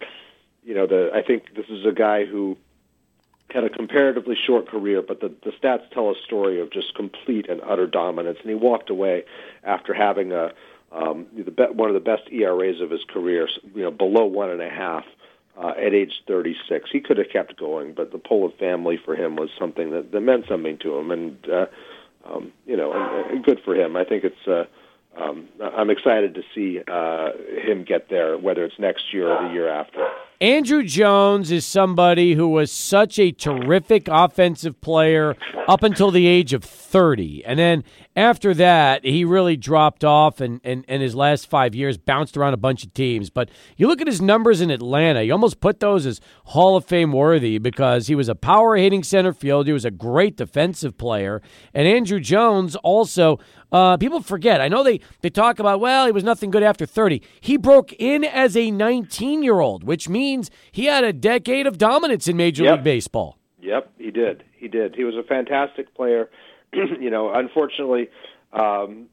you 0.68 0.74
know, 0.74 0.86
the 0.86 1.10
I 1.14 1.22
think 1.22 1.54
this 1.56 1.64
is 1.70 1.86
a 1.86 1.92
guy 1.92 2.26
who 2.26 2.58
had 3.48 3.64
a 3.64 3.70
comparatively 3.70 4.36
short 4.46 4.68
career, 4.68 5.00
but 5.00 5.20
the, 5.20 5.32
the 5.42 5.50
stats 5.50 5.90
tell 5.94 6.10
a 6.10 6.14
story 6.26 6.60
of 6.60 6.70
just 6.70 6.94
complete 6.94 7.48
and 7.48 7.62
utter 7.62 7.86
dominance. 7.86 8.36
And 8.42 8.50
he 8.50 8.54
walked 8.54 8.90
away 8.90 9.24
after 9.64 9.94
having 9.94 10.32
a 10.32 10.52
um, 10.92 11.26
the 11.34 11.50
be- 11.50 11.72
one 11.72 11.88
of 11.88 11.94
the 11.94 12.00
best 12.00 12.30
ERAs 12.30 12.82
of 12.82 12.90
his 12.90 13.00
career, 13.08 13.48
you 13.74 13.82
know, 13.82 13.90
below 13.90 14.26
one 14.26 14.50
and 14.50 14.60
a 14.60 14.68
half 14.68 15.04
uh, 15.56 15.70
at 15.70 15.94
age 15.94 16.22
36. 16.26 16.90
He 16.92 17.00
could 17.00 17.16
have 17.16 17.30
kept 17.30 17.58
going, 17.58 17.94
but 17.94 18.12
the 18.12 18.18
pull 18.18 18.44
of 18.44 18.54
family 18.56 18.98
for 19.02 19.16
him 19.16 19.36
was 19.36 19.48
something 19.58 19.90
that, 19.92 20.12
that 20.12 20.20
meant 20.20 20.44
something 20.48 20.76
to 20.78 20.96
him, 20.96 21.10
and 21.10 21.48
uh, 21.50 21.66
um, 22.26 22.52
you 22.66 22.76
know, 22.76 22.92
and, 22.92 23.30
and 23.30 23.44
good 23.44 23.60
for 23.64 23.74
him. 23.74 23.96
I 23.96 24.04
think 24.04 24.24
it's. 24.24 24.46
Uh, 24.46 24.64
um, 25.16 25.48
I'm 25.60 25.90
excited 25.90 26.34
to 26.34 26.42
see 26.54 26.80
uh, 26.86 27.30
him 27.66 27.82
get 27.82 28.08
there, 28.08 28.38
whether 28.38 28.64
it's 28.64 28.78
next 28.78 29.12
year 29.12 29.28
or 29.28 29.48
the 29.48 29.52
year 29.52 29.68
after. 29.68 30.06
Andruw 30.40 30.86
Jones 30.86 31.50
is 31.50 31.66
somebody 31.66 32.34
who 32.34 32.46
was 32.46 32.70
such 32.70 33.18
a 33.18 33.32
terrific 33.32 34.06
offensive 34.06 34.80
player 34.80 35.36
up 35.66 35.82
until 35.82 36.12
the 36.12 36.28
age 36.28 36.52
of 36.52 36.62
30. 36.62 37.44
And 37.44 37.58
then 37.58 37.82
after 38.14 38.54
that, 38.54 39.04
he 39.04 39.24
really 39.24 39.56
dropped 39.56 40.04
off 40.04 40.40
and, 40.40 40.60
and, 40.62 40.84
and 40.86 41.02
his 41.02 41.16
last 41.16 41.50
five 41.50 41.74
years 41.74 41.98
bounced 41.98 42.36
around 42.36 42.54
a 42.54 42.56
bunch 42.56 42.84
of 42.84 42.94
teams. 42.94 43.30
But 43.30 43.50
you 43.76 43.88
look 43.88 44.00
at 44.00 44.06
his 44.06 44.22
numbers 44.22 44.60
in 44.60 44.70
Atlanta, 44.70 45.22
you 45.22 45.32
almost 45.32 45.58
put 45.58 45.80
those 45.80 46.06
as 46.06 46.20
Hall 46.44 46.76
of 46.76 46.84
Fame 46.84 47.10
worthy 47.10 47.58
because 47.58 48.06
he 48.06 48.14
was 48.14 48.28
a 48.28 48.36
power 48.36 48.76
hitting 48.76 49.02
center 49.02 49.32
field. 49.32 49.66
He 49.66 49.72
was 49.72 49.84
a 49.84 49.90
great 49.90 50.36
defensive 50.36 50.96
player. 50.96 51.42
And 51.74 51.88
Andruw 51.88 52.22
Jones 52.22 52.76
also 52.76 53.40
uh, 53.72 53.96
people 53.96 54.22
forget. 54.22 54.60
I 54.60 54.68
know 54.68 54.82
they, 54.82 55.00
they 55.20 55.30
talk 55.30 55.58
about, 55.58 55.80
well, 55.80 56.06
he 56.06 56.12
was 56.12 56.24
nothing 56.24 56.50
good 56.50 56.62
after 56.62 56.86
30. 56.86 57.22
He 57.40 57.56
broke 57.56 57.92
in 57.94 58.24
as 58.24 58.56
a 58.56 58.70
19 58.70 59.42
year 59.42 59.60
old, 59.60 59.84
which 59.84 60.08
means 60.08 60.50
he 60.72 60.86
had 60.86 61.04
a 61.04 61.12
decade 61.12 61.66
of 61.66 61.78
dominance 61.78 62.28
in 62.28 62.36
Major 62.36 62.64
Yep. 62.64 62.72
League 62.78 62.84
Baseball. 62.84 63.38
Yep, 63.60 63.92
he 63.98 64.10
did. 64.10 64.44
He 64.56 64.68
did. 64.68 64.94
He 64.94 65.04
was 65.04 65.14
a 65.16 65.22
fantastic 65.22 65.94
player. 65.94 66.30
you 66.72 67.10
know, 67.10 67.32
unfortunately, 67.32 68.08
um, 68.52 69.06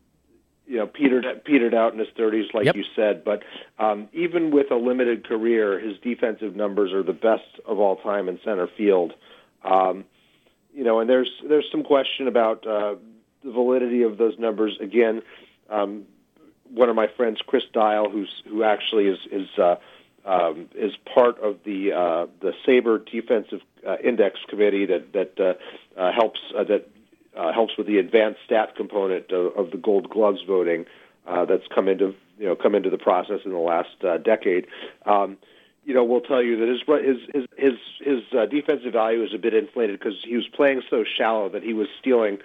you 0.68 0.78
know, 0.78 0.88
petered 0.88 1.26
petered 1.46 1.76
out 1.76 1.94
in 1.94 2.00
his 2.00 2.08
30s, 2.18 2.54
like 2.54 2.66
Yep. 2.66 2.76
you 2.76 2.84
said. 2.96 3.24
But 3.24 3.44
um, 3.78 4.08
even 4.14 4.52
with 4.52 4.72
a 4.72 4.76
limited 4.76 5.28
career, 5.28 5.80
his 5.80 5.98
defensive 6.00 6.56
numbers 6.56 6.92
are 6.92 7.04
the 7.04 7.14
best 7.14 7.44
of 7.68 7.80
all 7.80 7.98
time 7.98 8.28
in 8.30 8.40
center 8.44 8.68
field. 8.76 9.14
Um, 9.64 10.06
you 10.74 10.84
know, 10.84 11.00
and 11.00 11.10
there's 11.10 11.30
there's 11.48 11.66
some 11.72 11.84
question 11.84 12.28
about 12.28 12.66
uh, 12.66 12.96
the 13.46 13.52
validity 13.52 14.02
of 14.02 14.18
those 14.18 14.38
numbers. 14.38 14.78
Again, 14.82 15.22
um, 15.70 16.04
one 16.70 16.90
of 16.90 16.96
my 16.96 17.08
friends, 17.08 17.40
Chris 17.46 17.64
Dial, 17.72 18.10
who's 18.10 18.44
who 18.48 18.64
actually 18.64 19.08
is 19.08 19.20
is 19.32 19.48
uh, 19.58 19.76
um, 20.26 20.68
is 20.76 20.94
part 21.14 21.40
of 21.40 21.60
the 21.64 21.94
uh, 21.94 22.28
the 22.42 22.54
SABR 22.68 23.10
Defensive 23.10 23.62
uh, 23.88 23.98
Index 24.04 24.40
Committee 24.50 24.86
that 24.88 25.14
that 25.14 25.40
uh, 25.40 26.00
uh, 26.00 26.12
helps 26.12 26.40
uh, 26.58 26.64
that 26.64 26.90
uh, 27.38 27.54
helps 27.54 27.78
with 27.78 27.88
the 27.88 28.00
advanced 28.00 28.40
stat 28.46 28.76
component 28.76 29.32
of, 29.32 29.56
of 29.56 29.72
the 29.72 29.78
Gold 29.78 30.10
Gloves 30.10 30.40
voting 30.46 30.86
uh, 31.28 31.46
that's 31.46 31.68
come 31.74 31.88
into 31.88 32.16
you 32.40 32.48
know 32.48 32.56
come 32.56 32.76
into 32.76 32.90
the 32.90 32.98
process 32.98 33.42
in 33.46 33.52
the 33.52 33.58
last 33.58 34.04
uh, 34.04 34.18
decade. 34.18 34.68
Um, 35.06 35.38
you 35.86 35.94
know, 35.94 36.04
will 36.04 36.22
tell 36.22 36.42
you 36.42 36.58
that 36.58 36.68
his 36.68 36.82
his 37.06 37.18
his 37.34 37.48
his, 37.58 37.80
his 38.04 38.24
uh, 38.38 38.46
defensive 38.48 38.94
value 38.94 39.24
is 39.24 39.34
a 39.34 39.38
bit 39.38 39.54
inflated 39.54 40.00
because 40.00 40.16
he 40.26 40.36
was 40.36 40.48
playing 40.48 40.82
so 40.90 41.04
shallow 41.04 41.50
that 41.50 41.62
he 41.62 41.74
was 41.74 41.88
stealing 42.00 42.40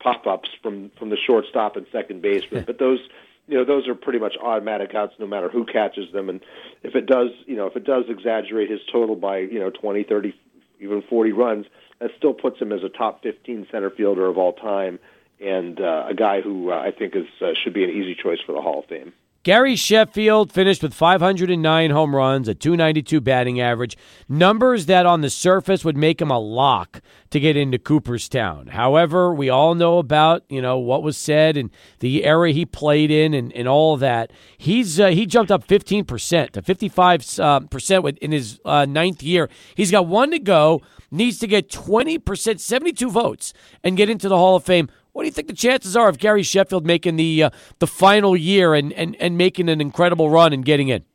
pop-ups 0.00 0.48
from 0.62 0.90
from 0.98 1.10
the 1.10 1.16
shortstop 1.16 1.76
and 1.76 1.86
second 1.92 2.22
baseman. 2.22 2.64
but 2.64 2.78
those 2.78 3.00
you 3.46 3.56
know 3.56 3.64
those 3.64 3.88
are 3.88 3.94
pretty 3.94 4.18
much 4.18 4.36
automatic 4.42 4.94
outs 4.94 5.14
no 5.18 5.26
matter 5.26 5.48
who 5.48 5.64
catches 5.64 6.10
them 6.12 6.28
and 6.28 6.40
if 6.82 6.94
it 6.94 7.06
does 7.06 7.30
you 7.46 7.56
know 7.56 7.66
if 7.66 7.76
it 7.76 7.84
does 7.84 8.04
exaggerate 8.08 8.70
his 8.70 8.80
total 8.90 9.16
by 9.16 9.38
you 9.38 9.58
know 9.58 9.70
20 9.70 10.02
30 10.04 10.34
even 10.80 11.02
40 11.02 11.32
runs 11.32 11.66
that 11.98 12.10
still 12.18 12.34
puts 12.34 12.60
him 12.60 12.72
as 12.72 12.82
a 12.82 12.88
top 12.88 13.22
15 13.22 13.68
center 13.70 13.90
fielder 13.90 14.26
of 14.26 14.36
all 14.38 14.52
time 14.52 14.98
and 15.40 15.80
uh, 15.80 16.06
a 16.08 16.14
guy 16.14 16.40
who 16.40 16.70
uh, 16.70 16.78
I 16.78 16.90
think 16.90 17.14
is 17.14 17.26
uh, 17.40 17.52
should 17.62 17.74
be 17.74 17.84
an 17.84 17.90
easy 17.90 18.14
choice 18.14 18.38
for 18.44 18.52
the 18.52 18.60
Hall 18.60 18.80
of 18.80 18.86
Fame. 18.86 19.12
Gary 19.46 19.76
Sheffield 19.76 20.50
finished 20.50 20.82
with 20.82 20.92
509 20.92 21.90
home 21.92 22.16
runs, 22.16 22.48
a 22.48 22.54
292 22.56 23.20
batting 23.20 23.60
average, 23.60 23.96
numbers 24.28 24.86
that 24.86 25.06
on 25.06 25.20
the 25.20 25.30
surface 25.30 25.84
would 25.84 25.96
make 25.96 26.20
him 26.20 26.32
a 26.32 26.38
lock 26.40 27.00
to 27.30 27.38
get 27.38 27.56
into 27.56 27.78
Cooperstown. 27.78 28.66
However, 28.66 29.32
we 29.32 29.48
all 29.48 29.76
know 29.76 29.98
about, 29.98 30.42
you 30.48 30.60
know, 30.60 30.78
what 30.78 31.04
was 31.04 31.16
said 31.16 31.56
and 31.56 31.70
the 32.00 32.24
era 32.24 32.50
he 32.50 32.66
played 32.66 33.12
in 33.12 33.34
and, 33.34 33.52
and 33.52 33.68
all 33.68 33.96
that. 33.98 34.32
He's 34.58 34.98
uh, 34.98 35.10
he 35.10 35.26
jumped 35.26 35.52
up 35.52 35.64
15% 35.64 36.50
to 36.50 36.60
55% 36.62 38.04
uh, 38.04 38.12
in 38.20 38.32
his 38.32 38.58
uh, 38.64 38.84
ninth 38.84 39.22
year. 39.22 39.48
He's 39.76 39.92
got 39.92 40.08
one 40.08 40.32
to 40.32 40.40
go, 40.40 40.82
needs 41.12 41.38
to 41.38 41.46
get 41.46 41.70
20%, 41.70 42.58
72 42.58 43.08
votes, 43.08 43.52
and 43.84 43.96
get 43.96 44.10
into 44.10 44.28
the 44.28 44.36
Hall 44.36 44.56
of 44.56 44.64
Fame. 44.64 44.88
What 45.16 45.22
do 45.22 45.28
you 45.28 45.32
think 45.32 45.48
the 45.48 45.54
chances 45.54 45.96
are 45.96 46.10
of 46.10 46.18
Gary 46.18 46.42
Sheffield 46.42 46.84
making 46.84 47.16
the 47.16 47.44
uh, 47.44 47.50
the 47.78 47.86
final 47.86 48.36
year 48.36 48.74
and, 48.74 48.92
and, 48.92 49.16
and 49.18 49.38
making 49.38 49.70
an 49.70 49.80
incredible 49.80 50.28
run 50.28 50.52
and 50.52 50.62
getting 50.62 50.88
in? 50.88 51.06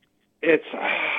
It's, 0.41 0.65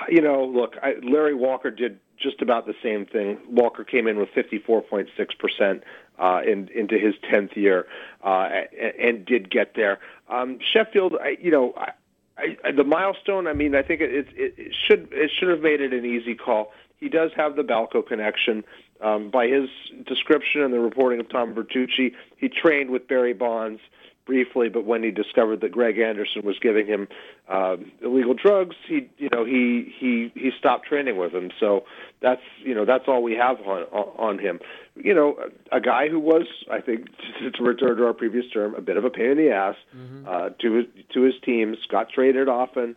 you 0.08 0.20
know, 0.20 0.44
look, 0.44 0.74
I, 0.82 0.94
Larry 1.00 1.32
Walker 1.32 1.70
did 1.70 2.00
just 2.18 2.42
about 2.42 2.66
the 2.66 2.74
same 2.82 3.06
thing. 3.06 3.38
Walker 3.48 3.84
came 3.84 4.08
in 4.08 4.18
with 4.18 4.30
54.6 4.30 5.06
percent 5.38 5.84
uh, 6.18 6.40
in, 6.44 6.70
into 6.74 6.98
his 6.98 7.14
10th 7.32 7.54
year 7.54 7.86
uh, 8.24 8.48
and, 8.76 8.94
and 8.96 9.26
did 9.26 9.48
get 9.48 9.74
there. 9.76 10.00
Um, 10.28 10.58
Sheffield, 10.72 11.14
I, 11.22 11.36
you 11.40 11.52
know, 11.52 11.74
I, 11.76 12.56
I, 12.64 12.72
the 12.72 12.82
milestone. 12.82 13.46
I 13.46 13.52
mean, 13.52 13.76
I 13.76 13.82
think 13.82 14.00
it, 14.00 14.10
it, 14.12 14.26
it 14.34 14.74
should 14.88 15.08
it 15.12 15.30
should 15.38 15.50
have 15.50 15.60
made 15.60 15.80
it 15.80 15.92
an 15.92 16.04
easy 16.04 16.34
call. 16.34 16.72
He 16.96 17.08
does 17.08 17.30
have 17.36 17.54
the 17.54 17.62
Balco 17.62 18.04
connection. 18.04 18.64
Um, 19.02 19.30
by 19.30 19.48
his 19.48 19.68
description 20.06 20.62
and 20.62 20.72
the 20.72 20.78
reporting 20.78 21.18
of 21.18 21.28
Tom 21.28 21.54
Verducci, 21.54 22.12
he 22.36 22.48
trained 22.48 22.90
with 22.90 23.08
Barry 23.08 23.32
Bonds 23.32 23.80
briefly, 24.26 24.68
but 24.68 24.84
when 24.84 25.02
he 25.02 25.10
discovered 25.10 25.60
that 25.62 25.72
Greg 25.72 25.98
Anderson 25.98 26.42
was 26.44 26.56
giving 26.60 26.86
him 26.86 27.08
uh, 27.48 27.76
illegal 28.02 28.34
drugs, 28.34 28.76
he 28.86 29.08
you 29.18 29.28
know 29.32 29.44
he 29.44 29.92
he 29.98 30.30
he 30.34 30.50
stopped 30.58 30.86
training 30.86 31.16
with 31.16 31.32
him. 31.32 31.50
So 31.58 31.84
that's 32.20 32.42
you 32.62 32.74
know 32.74 32.84
that's 32.84 33.04
all 33.08 33.22
we 33.22 33.34
have 33.34 33.60
on 33.60 33.82
on 33.82 34.38
him. 34.38 34.60
You 34.94 35.14
know, 35.14 35.36
a 35.70 35.80
guy 35.80 36.08
who 36.08 36.20
was 36.20 36.46
I 36.70 36.80
think 36.80 37.06
to 37.54 37.62
return 37.62 37.96
to 37.96 38.06
our 38.06 38.14
previous 38.14 38.44
term, 38.52 38.74
a 38.74 38.80
bit 38.80 38.96
of 38.96 39.04
a 39.04 39.10
pain 39.10 39.32
in 39.32 39.36
the 39.36 39.50
ass 39.50 39.76
mm-hmm. 39.96 40.26
uh, 40.28 40.50
to 40.60 40.72
his 40.74 40.86
to 41.14 41.22
his 41.22 41.34
teams. 41.44 41.78
Got 41.90 42.10
traded 42.10 42.48
often, 42.48 42.96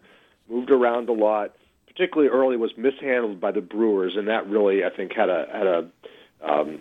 moved 0.49 0.71
around 0.71 1.09
a 1.09 1.13
lot 1.13 1.53
particularly 1.95 2.29
early, 2.29 2.57
was 2.57 2.71
mishandled 2.77 3.39
by 3.39 3.51
the 3.51 3.61
Brewers, 3.61 4.15
and 4.17 4.27
that 4.27 4.47
really, 4.49 4.83
I 4.83 4.89
think, 4.89 5.13
had 5.13 5.29
a 5.29 5.47
had 5.51 5.67
a 5.67 5.87
um, 6.41 6.79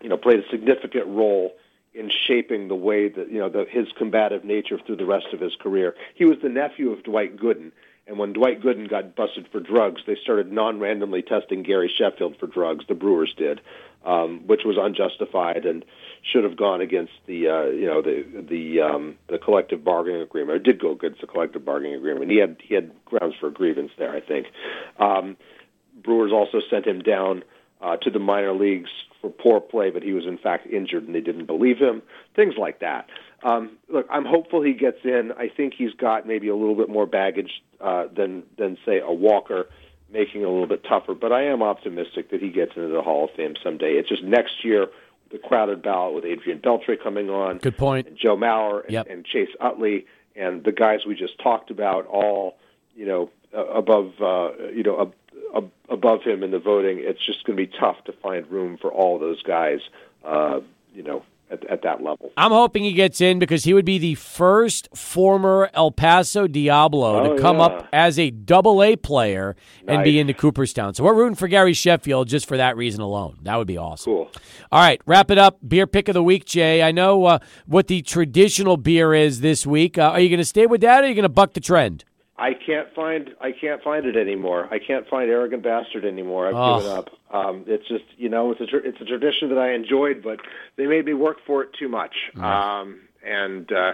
you 0.00 0.08
know 0.08 0.16
played 0.16 0.38
a 0.38 0.48
significant 0.50 1.06
role 1.08 1.52
in 1.92 2.10
shaping 2.28 2.68
the 2.68 2.76
way 2.76 3.08
that 3.08 3.30
you 3.30 3.38
know 3.38 3.48
the, 3.48 3.66
his 3.68 3.88
combative 3.98 4.44
nature 4.44 4.78
through 4.78 4.96
the 4.96 5.06
rest 5.06 5.26
of 5.32 5.40
his 5.40 5.56
career. 5.56 5.94
He 6.14 6.24
was 6.24 6.38
the 6.42 6.48
nephew 6.48 6.92
of 6.92 7.02
Dwight 7.02 7.36
Gooden, 7.36 7.72
and 8.06 8.18
when 8.18 8.32
Dwight 8.32 8.62
Gooden 8.62 8.88
got 8.88 9.16
busted 9.16 9.48
for 9.48 9.58
drugs, 9.58 10.02
they 10.06 10.16
started 10.22 10.52
non-randomly 10.52 11.22
testing 11.22 11.64
Gary 11.64 11.92
Sheffield 11.92 12.36
for 12.38 12.46
drugs. 12.46 12.84
The 12.88 12.94
Brewers 12.94 13.34
did, 13.36 13.60
um, 14.04 14.46
which 14.46 14.62
was 14.64 14.76
unjustified 14.78 15.66
and 15.66 15.84
should 16.22 16.44
have 16.44 16.56
gone 16.56 16.80
against 16.80 17.12
the 17.26 17.48
uh, 17.48 17.64
you 17.66 17.86
know 17.86 18.02
the 18.02 18.24
the 18.48 18.80
um, 18.80 19.16
the 19.28 19.38
collective 19.38 19.84
bargaining 19.84 20.22
agreement. 20.22 20.56
Or 20.56 20.58
did 20.58 20.80
go 20.80 20.92
against 20.92 21.20
the 21.20 21.26
collective 21.26 21.64
bargaining 21.64 21.94
agreement. 21.94 22.30
He 22.30 22.38
had 22.38 22.56
he 22.62 22.74
had 22.74 22.92
grounds 23.04 23.34
for 23.40 23.50
grievance 23.50 23.90
there, 23.98 24.14
I 24.14 24.20
think. 24.20 24.46
Um, 24.98 25.36
Brewers 26.02 26.32
also 26.32 26.60
sent 26.70 26.86
him 26.86 27.00
down 27.00 27.44
uh, 27.80 27.96
to 27.98 28.10
the 28.10 28.18
minor 28.18 28.52
leagues 28.52 28.90
for 29.20 29.30
poor 29.30 29.60
play, 29.60 29.90
but 29.90 30.02
he 30.02 30.12
was 30.12 30.24
in 30.26 30.38
fact 30.38 30.66
injured 30.66 31.04
and 31.04 31.14
they 31.14 31.20
didn't 31.20 31.46
believe 31.46 31.78
him. 31.78 32.02
Things 32.34 32.54
like 32.58 32.80
that. 32.80 33.08
Um, 33.42 33.78
look, 33.88 34.06
I'm 34.10 34.24
hopeful 34.24 34.62
he 34.62 34.72
gets 34.72 34.98
in. 35.04 35.32
I 35.36 35.48
think 35.48 35.74
he's 35.76 35.92
got 35.94 36.26
maybe 36.26 36.48
a 36.48 36.56
little 36.56 36.74
bit 36.74 36.88
more 36.88 37.06
baggage 37.06 37.62
uh, 37.80 38.04
than 38.14 38.42
than 38.58 38.76
say 38.84 39.00
a 39.00 39.12
Walker, 39.12 39.66
making 40.12 40.42
it 40.42 40.44
a 40.44 40.50
little 40.50 40.66
bit 40.66 40.84
tougher. 40.84 41.14
But 41.14 41.32
I 41.32 41.44
am 41.44 41.62
optimistic 41.62 42.30
that 42.30 42.40
he 42.40 42.50
gets 42.50 42.72
into 42.76 42.88
the 42.88 43.02
Hall 43.02 43.24
of 43.24 43.30
Fame 43.36 43.54
someday. 43.62 43.92
It's 43.92 44.08
just 44.08 44.22
next 44.22 44.64
year 44.64 44.88
the 45.30 45.38
crowded 45.38 45.82
ballot 45.82 46.14
with 46.14 46.24
Adrian 46.24 46.58
Beltre 46.58 47.00
coming 47.02 47.30
on. 47.30 47.58
Good 47.58 47.76
point. 47.76 48.08
And 48.08 48.16
Joe 48.16 48.36
Mauer 48.36 48.84
and, 48.84 48.92
yep. 48.92 49.06
and 49.08 49.24
Chase 49.24 49.48
Utley 49.60 50.06
and 50.36 50.64
the 50.64 50.72
guys 50.72 51.00
we 51.06 51.14
just 51.14 51.38
talked 51.38 51.70
about, 51.70 52.06
all 52.06 52.56
you 52.94 53.06
know 53.06 53.30
above 53.52 54.12
uh, 54.20 54.50
you 54.72 54.82
know 54.82 55.00
ab- 55.00 55.14
ab- 55.56 55.72
above 55.88 56.22
him 56.22 56.42
in 56.42 56.50
the 56.50 56.58
voting. 56.58 56.98
It's 57.00 57.24
just 57.24 57.44
going 57.44 57.56
to 57.56 57.66
be 57.66 57.72
tough 57.78 58.02
to 58.04 58.12
find 58.12 58.46
room 58.48 58.78
for 58.80 58.92
all 58.92 59.18
those 59.18 59.42
guys. 59.42 59.80
Uh, 60.24 60.60
you 60.94 61.02
know, 61.02 61.24
at, 61.50 61.64
at 61.66 61.82
that 61.82 62.02
level. 62.02 62.32
I'm 62.36 62.52
hoping 62.52 62.84
he 62.84 62.92
gets 62.92 63.20
in 63.20 63.38
because 63.38 63.64
he 63.64 63.74
would 63.74 63.84
be 63.84 63.98
the 63.98 64.14
first 64.14 64.88
former 64.94 65.70
El 65.74 65.90
Paso 65.90 66.46
Diablo 66.46 67.20
oh, 67.20 67.34
to 67.34 67.42
come 67.42 67.58
yeah. 67.58 67.64
up 67.64 67.88
as 67.92 68.18
a 68.18 68.30
double 68.30 68.82
A 68.82 68.96
player 68.96 69.56
and 69.86 70.04
be 70.04 70.18
into 70.18 70.34
Cooperstown. 70.34 70.94
So 70.94 71.04
we're 71.04 71.14
rooting 71.14 71.34
for 71.34 71.48
Gary 71.48 71.72
Sheffield 71.72 72.28
just 72.28 72.46
for 72.46 72.56
that 72.56 72.76
reason 72.76 73.00
alone. 73.00 73.38
That 73.42 73.56
would 73.56 73.66
be 73.66 73.76
awesome. 73.76 74.12
Cool. 74.12 74.30
All 74.72 74.80
right, 74.80 75.00
wrap 75.06 75.30
it 75.30 75.38
up. 75.38 75.58
Beer 75.66 75.86
pick 75.86 76.08
of 76.08 76.14
the 76.14 76.22
week, 76.22 76.44
Jay. 76.44 76.82
I 76.82 76.92
know 76.92 77.24
uh, 77.24 77.38
what 77.66 77.88
the 77.88 78.02
traditional 78.02 78.76
beer 78.76 79.14
is 79.14 79.40
this 79.40 79.66
week. 79.66 79.98
Uh, 79.98 80.10
are 80.10 80.20
you 80.20 80.28
going 80.28 80.38
to 80.38 80.44
stay 80.44 80.66
with 80.66 80.80
that 80.82 81.02
or 81.02 81.06
are 81.06 81.08
you 81.08 81.14
going 81.14 81.22
to 81.22 81.28
buck 81.28 81.54
the 81.54 81.60
trend? 81.60 82.04
I 82.40 82.54
can't 82.54 82.88
find 82.94 83.30
I 83.40 83.52
can't 83.52 83.82
find 83.82 84.06
it 84.06 84.16
anymore. 84.16 84.66
I 84.70 84.78
can't 84.78 85.06
find 85.08 85.30
arrogant 85.30 85.62
bastard 85.62 86.04
anymore. 86.06 86.48
I've 86.48 86.54
Oh. 86.56 86.78
given 86.78 86.92
up. 86.96 87.10
Um, 87.30 87.64
it's 87.66 87.86
just 87.86 88.04
you 88.16 88.28
know 88.30 88.50
it's 88.50 88.60
a 88.62 88.66
tr- 88.66 88.78
it's 88.78 89.00
a 89.00 89.04
tradition 89.04 89.50
that 89.50 89.58
I 89.58 89.72
enjoyed, 89.72 90.22
but 90.22 90.40
they 90.76 90.86
made 90.86 91.04
me 91.04 91.12
work 91.14 91.36
for 91.46 91.62
it 91.62 91.68
too 91.78 91.88
much, 91.88 92.14
um, 92.40 93.00
and 93.24 93.70
uh, 93.70 93.92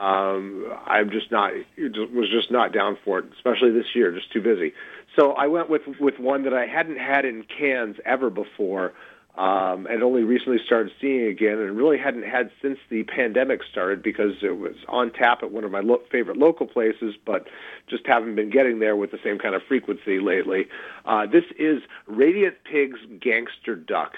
um, 0.00 0.72
I'm 0.86 1.10
just 1.10 1.30
not 1.32 1.52
was 1.84 2.30
just 2.30 2.50
not 2.50 2.72
down 2.72 2.96
for 3.04 3.18
it, 3.18 3.26
especially 3.36 3.72
this 3.72 3.94
year. 3.94 4.12
Just 4.12 4.32
too 4.32 4.40
busy. 4.40 4.72
So 5.16 5.32
I 5.32 5.48
went 5.48 5.68
with 5.68 5.82
with 5.98 6.18
one 6.20 6.44
that 6.44 6.54
I 6.54 6.66
hadn't 6.66 6.96
had 6.98 7.24
in 7.24 7.42
cans 7.58 7.96
ever 8.06 8.30
before. 8.30 8.92
Um, 9.36 9.86
and 9.86 10.02
only 10.02 10.22
recently 10.22 10.58
started 10.64 10.92
seeing 11.00 11.26
again, 11.26 11.58
and 11.58 11.76
really 11.76 11.96
hadn't 11.96 12.24
had 12.24 12.50
since 12.60 12.78
the 12.90 13.04
pandemic 13.04 13.60
started 13.62 14.02
because 14.02 14.34
it 14.42 14.58
was 14.58 14.74
on 14.88 15.12
tap 15.12 15.42
at 15.42 15.52
one 15.52 15.64
of 15.64 15.70
my 15.70 15.80
lo- 15.80 16.02
favorite 16.10 16.36
local 16.36 16.66
places, 16.66 17.14
but 17.24 17.46
just 17.88 18.06
haven't 18.06 18.34
been 18.34 18.50
getting 18.50 18.80
there 18.80 18.96
with 18.96 19.12
the 19.12 19.20
same 19.22 19.38
kind 19.38 19.54
of 19.54 19.62
frequency 19.62 20.18
lately. 20.18 20.66
Uh, 21.06 21.26
this 21.26 21.44
is 21.58 21.80
Radiant 22.06 22.56
Pigs 22.64 22.98
Gangster 23.20 23.76
Duck. 23.76 24.14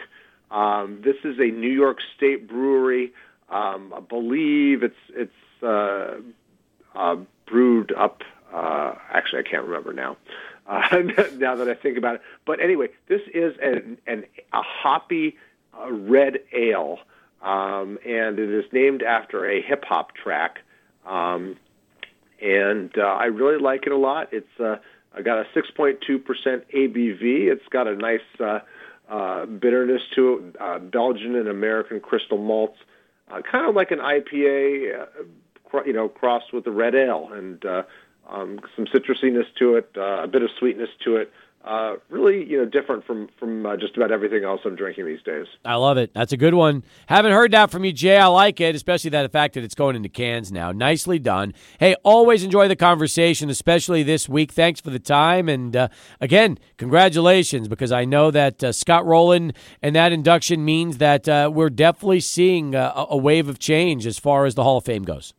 Um, 0.50 1.00
this 1.04 1.16
is 1.24 1.38
a 1.38 1.50
New 1.50 1.70
York 1.70 1.98
State 2.16 2.48
brewery. 2.48 3.12
Um, 3.48 3.92
I 3.94 4.00
believe 4.00 4.82
it's 4.82 4.94
it's 5.10 5.62
uh, 5.62 6.16
uh, 6.94 7.16
brewed 7.46 7.92
up. 7.92 8.22
Uh, 8.52 8.94
actually, 9.10 9.40
I 9.40 9.50
can't 9.50 9.64
remember 9.64 9.92
now. 9.92 10.16
Uh, 10.66 10.80
now 11.36 11.56
that 11.56 11.68
I 11.68 11.74
think 11.74 11.98
about 11.98 12.16
it, 12.16 12.22
but 12.46 12.60
anyway, 12.60 12.88
this 13.08 13.20
is 13.34 13.54
an, 13.62 13.98
an 14.06 14.24
a 14.52 14.62
hoppy 14.62 15.36
uh, 15.78 15.90
red 15.90 16.38
ale, 16.52 16.98
um, 17.42 17.98
and 18.06 18.38
it 18.38 18.48
is 18.48 18.64
named 18.72 19.02
after 19.02 19.48
a 19.48 19.60
hip 19.60 19.84
hop 19.84 20.14
track. 20.14 20.60
Um, 21.06 21.56
and 22.40 22.92
uh, 22.98 23.02
I 23.02 23.26
really 23.26 23.60
like 23.60 23.86
it 23.86 23.92
a 23.92 23.96
lot. 23.96 24.28
It's 24.32 24.60
uh, 24.60 24.76
got 25.22 25.38
a 25.38 25.44
6.2% 25.54 25.98
ABV. 26.04 27.20
It's 27.20 27.66
got 27.70 27.86
a 27.86 27.94
nice 27.94 28.20
uh, 28.40 28.60
uh, 29.08 29.46
bitterness 29.46 30.02
to 30.14 30.38
it, 30.38 30.56
uh, 30.60 30.78
Belgian 30.78 31.36
and 31.36 31.48
American 31.48 32.00
crystal 32.00 32.38
malts, 32.38 32.78
uh, 33.30 33.42
kind 33.42 33.68
of 33.68 33.74
like 33.74 33.90
an 33.90 33.98
IPA, 33.98 35.02
uh, 35.02 35.06
cr- 35.64 35.86
you 35.86 35.92
know, 35.92 36.08
crossed 36.08 36.52
with 36.52 36.66
a 36.66 36.70
red 36.70 36.94
ale, 36.94 37.30
and 37.32 37.64
uh, 37.64 37.82
um, 38.28 38.60
some 38.76 38.86
citrusiness 38.86 39.44
to 39.58 39.76
it, 39.76 39.90
uh, 39.96 40.22
a 40.22 40.28
bit 40.28 40.42
of 40.42 40.50
sweetness 40.58 40.88
to 41.04 41.16
it. 41.16 41.32
Uh, 41.64 41.94
really, 42.08 42.44
you 42.44 42.58
know, 42.58 42.64
different 42.64 43.04
from 43.06 43.28
from 43.38 43.64
uh, 43.64 43.76
just 43.76 43.96
about 43.96 44.10
everything 44.10 44.42
else 44.42 44.60
I'm 44.64 44.74
drinking 44.74 45.06
these 45.06 45.22
days. 45.22 45.46
I 45.64 45.76
love 45.76 45.96
it. 45.96 46.12
That's 46.12 46.32
a 46.32 46.36
good 46.36 46.54
one. 46.54 46.82
Haven't 47.06 47.30
heard 47.30 47.52
that 47.52 47.70
from 47.70 47.84
you, 47.84 47.92
Jay. 47.92 48.16
I 48.16 48.26
like 48.26 48.60
it, 48.60 48.74
especially 48.74 49.10
that 49.10 49.22
the 49.22 49.28
fact 49.28 49.54
that 49.54 49.62
it's 49.62 49.76
going 49.76 49.94
into 49.94 50.08
cans 50.08 50.50
now. 50.50 50.72
Nicely 50.72 51.20
done. 51.20 51.54
Hey, 51.78 51.94
always 52.02 52.42
enjoy 52.42 52.66
the 52.66 52.74
conversation, 52.74 53.48
especially 53.48 54.02
this 54.02 54.28
week. 54.28 54.50
Thanks 54.50 54.80
for 54.80 54.90
the 54.90 54.98
time, 54.98 55.48
and 55.48 55.76
uh, 55.76 55.88
again, 56.20 56.58
congratulations 56.78 57.68
because 57.68 57.92
I 57.92 58.06
know 58.06 58.32
that 58.32 58.64
uh, 58.64 58.72
Scott 58.72 59.06
Rolen 59.06 59.52
and 59.80 59.94
that 59.94 60.10
induction 60.10 60.64
means 60.64 60.98
that 60.98 61.28
uh, 61.28 61.48
we're 61.54 61.70
definitely 61.70 62.20
seeing 62.20 62.74
a, 62.74 62.92
a 63.08 63.16
wave 63.16 63.48
of 63.48 63.60
change 63.60 64.04
as 64.04 64.18
far 64.18 64.46
as 64.46 64.56
the 64.56 64.64
Hall 64.64 64.78
of 64.78 64.84
Fame 64.84 65.04
goes. 65.04 65.32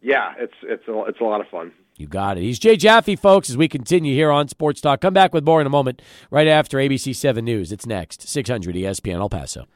Yeah, 0.00 0.32
it's 0.38 0.54
it's 0.62 0.88
a, 0.88 1.04
it's 1.06 1.20
a 1.20 1.24
lot 1.24 1.42
of 1.42 1.48
fun. 1.48 1.72
You 1.98 2.06
got 2.06 2.36
it. 2.36 2.42
He's 2.42 2.58
Jay 2.58 2.76
Jaffe, 2.76 3.16
folks, 3.16 3.48
as 3.48 3.56
we 3.56 3.68
continue 3.68 4.14
here 4.14 4.30
on 4.30 4.48
Sports 4.48 4.82
Talk. 4.82 5.00
Come 5.00 5.14
back 5.14 5.32
with 5.32 5.44
more 5.44 5.62
in 5.62 5.66
a 5.66 5.70
moment, 5.70 6.02
right 6.30 6.46
after 6.46 6.76
ABC 6.76 7.16
7 7.16 7.42
News. 7.42 7.72
It's 7.72 7.86
next, 7.86 8.28
600 8.28 8.74
ESPN 8.74 9.14
El 9.18 9.30
Paso. 9.30 9.66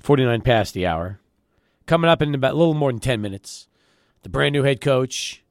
49 0.00 0.42
past 0.42 0.74
the 0.74 0.86
hour. 0.86 1.18
Coming 1.86 2.10
up 2.10 2.20
in 2.20 2.34
about 2.34 2.52
a 2.52 2.56
little 2.56 2.74
more 2.74 2.92
than 2.92 3.00
10 3.00 3.22
minutes. 3.22 3.68
The 4.22 4.28
brand 4.28 4.52
new 4.52 4.64
head 4.64 4.82
coach 4.82 5.42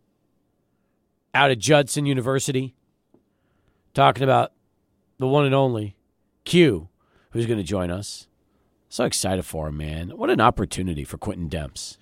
out 1.34 1.50
at 1.50 1.58
Judson 1.58 2.06
University 2.06 2.76
talking 3.96 4.24
about 4.24 4.52
the 5.18 5.28
one 5.28 5.46
and 5.46 5.56
only 5.56 5.96
Q, 6.44 6.90
who's 7.32 7.48
going 7.48 7.58
to 7.58 7.64
join 7.64 7.90
us. 7.90 8.28
So 8.90 9.06
excited 9.06 9.44
for 9.44 9.70
him, 9.70 9.78
man. 9.78 10.10
What 10.12 10.30
an 10.30 10.40
opportunity 10.40 11.04
for 11.04 11.18
Quintin 11.18 11.50
Demps. 11.50 11.98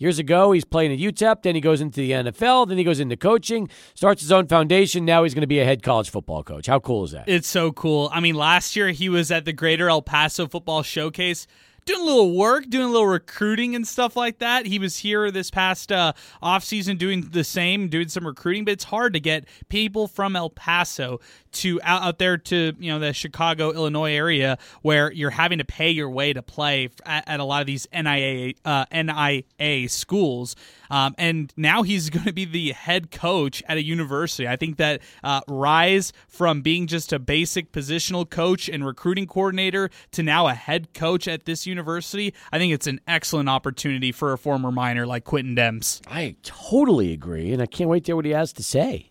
Years 0.00 0.18
ago, 0.18 0.52
he's 0.52 0.64
playing 0.64 0.94
at 0.94 0.98
UTEP, 0.98 1.42
then 1.42 1.54
he 1.54 1.60
goes 1.60 1.82
into 1.82 2.00
the 2.00 2.12
NFL, 2.12 2.66
then 2.66 2.78
he 2.78 2.84
goes 2.84 3.00
into 3.00 3.18
coaching, 3.18 3.68
starts 3.94 4.22
his 4.22 4.32
own 4.32 4.46
foundation. 4.46 5.04
Now 5.04 5.24
he's 5.24 5.34
going 5.34 5.42
to 5.42 5.46
be 5.46 5.60
a 5.60 5.64
head 5.66 5.82
college 5.82 6.08
football 6.08 6.42
coach. 6.42 6.66
How 6.66 6.80
cool 6.80 7.04
is 7.04 7.10
that? 7.10 7.28
It's 7.28 7.46
so 7.46 7.70
cool. 7.70 8.08
I 8.10 8.20
mean, 8.20 8.34
last 8.34 8.74
year 8.74 8.88
he 8.88 9.10
was 9.10 9.30
at 9.30 9.44
the 9.44 9.52
Greater 9.52 9.90
El 9.90 10.00
Paso 10.00 10.48
Football 10.48 10.82
Showcase 10.82 11.46
doing 11.84 12.00
a 12.00 12.04
little 12.04 12.34
work, 12.34 12.68
doing 12.70 12.86
a 12.86 12.90
little 12.90 13.06
recruiting 13.06 13.74
and 13.74 13.86
stuff 13.86 14.16
like 14.16 14.38
that. 14.38 14.64
He 14.64 14.78
was 14.78 14.96
here 14.96 15.30
this 15.30 15.50
past 15.50 15.92
uh, 15.92 16.12
offseason 16.42 16.96
doing 16.98 17.28
the 17.32 17.44
same, 17.44 17.88
doing 17.88 18.08
some 18.08 18.26
recruiting, 18.26 18.64
but 18.64 18.72
it's 18.72 18.84
hard 18.84 19.12
to 19.14 19.20
get 19.20 19.46
people 19.68 20.08
from 20.08 20.34
El 20.34 20.50
Paso 20.50 21.20
to 21.52 21.80
out, 21.82 22.02
out 22.02 22.18
there 22.18 22.36
to 22.36 22.72
you 22.78 22.92
know 22.92 22.98
the 22.98 23.12
Chicago, 23.12 23.72
Illinois 23.72 24.12
area 24.14 24.58
where 24.82 25.12
you're 25.12 25.30
having 25.30 25.58
to 25.58 25.64
pay 25.64 25.90
your 25.90 26.10
way 26.10 26.32
to 26.32 26.42
play 26.42 26.88
at, 27.04 27.28
at 27.28 27.40
a 27.40 27.44
lot 27.44 27.60
of 27.60 27.66
these 27.66 27.86
NIA 27.92 28.54
uh, 28.64 28.84
NIA 28.92 29.88
schools. 29.88 30.56
Um, 30.90 31.14
and 31.18 31.52
now 31.56 31.82
he's 31.82 32.10
going 32.10 32.26
to 32.26 32.32
be 32.32 32.44
the 32.44 32.72
head 32.72 33.10
coach 33.10 33.62
at 33.68 33.76
a 33.76 33.82
university. 33.82 34.48
I 34.48 34.56
think 34.56 34.76
that 34.78 35.00
uh, 35.22 35.40
rise 35.48 36.12
from 36.28 36.62
being 36.62 36.86
just 36.86 37.12
a 37.12 37.18
basic 37.18 37.72
positional 37.72 38.28
coach 38.28 38.68
and 38.68 38.84
recruiting 38.84 39.26
coordinator 39.26 39.90
to 40.12 40.22
now 40.22 40.48
a 40.48 40.54
head 40.54 40.92
coach 40.94 41.28
at 41.28 41.44
this 41.44 41.66
university, 41.66 42.34
I 42.52 42.58
think 42.58 42.72
it's 42.72 42.86
an 42.86 43.00
excellent 43.06 43.48
opportunity 43.48 44.12
for 44.12 44.32
a 44.32 44.38
former 44.38 44.72
Miner 44.72 45.06
like 45.06 45.24
Quintin 45.24 45.56
Demps. 45.56 46.00
I 46.06 46.36
totally 46.42 47.12
agree, 47.12 47.52
and 47.52 47.62
I 47.62 47.66
can't 47.66 47.88
wait 47.88 48.04
to 48.04 48.08
hear 48.10 48.16
what 48.16 48.24
he 48.24 48.32
has 48.32 48.52
to 48.54 48.62
say. 48.62 49.09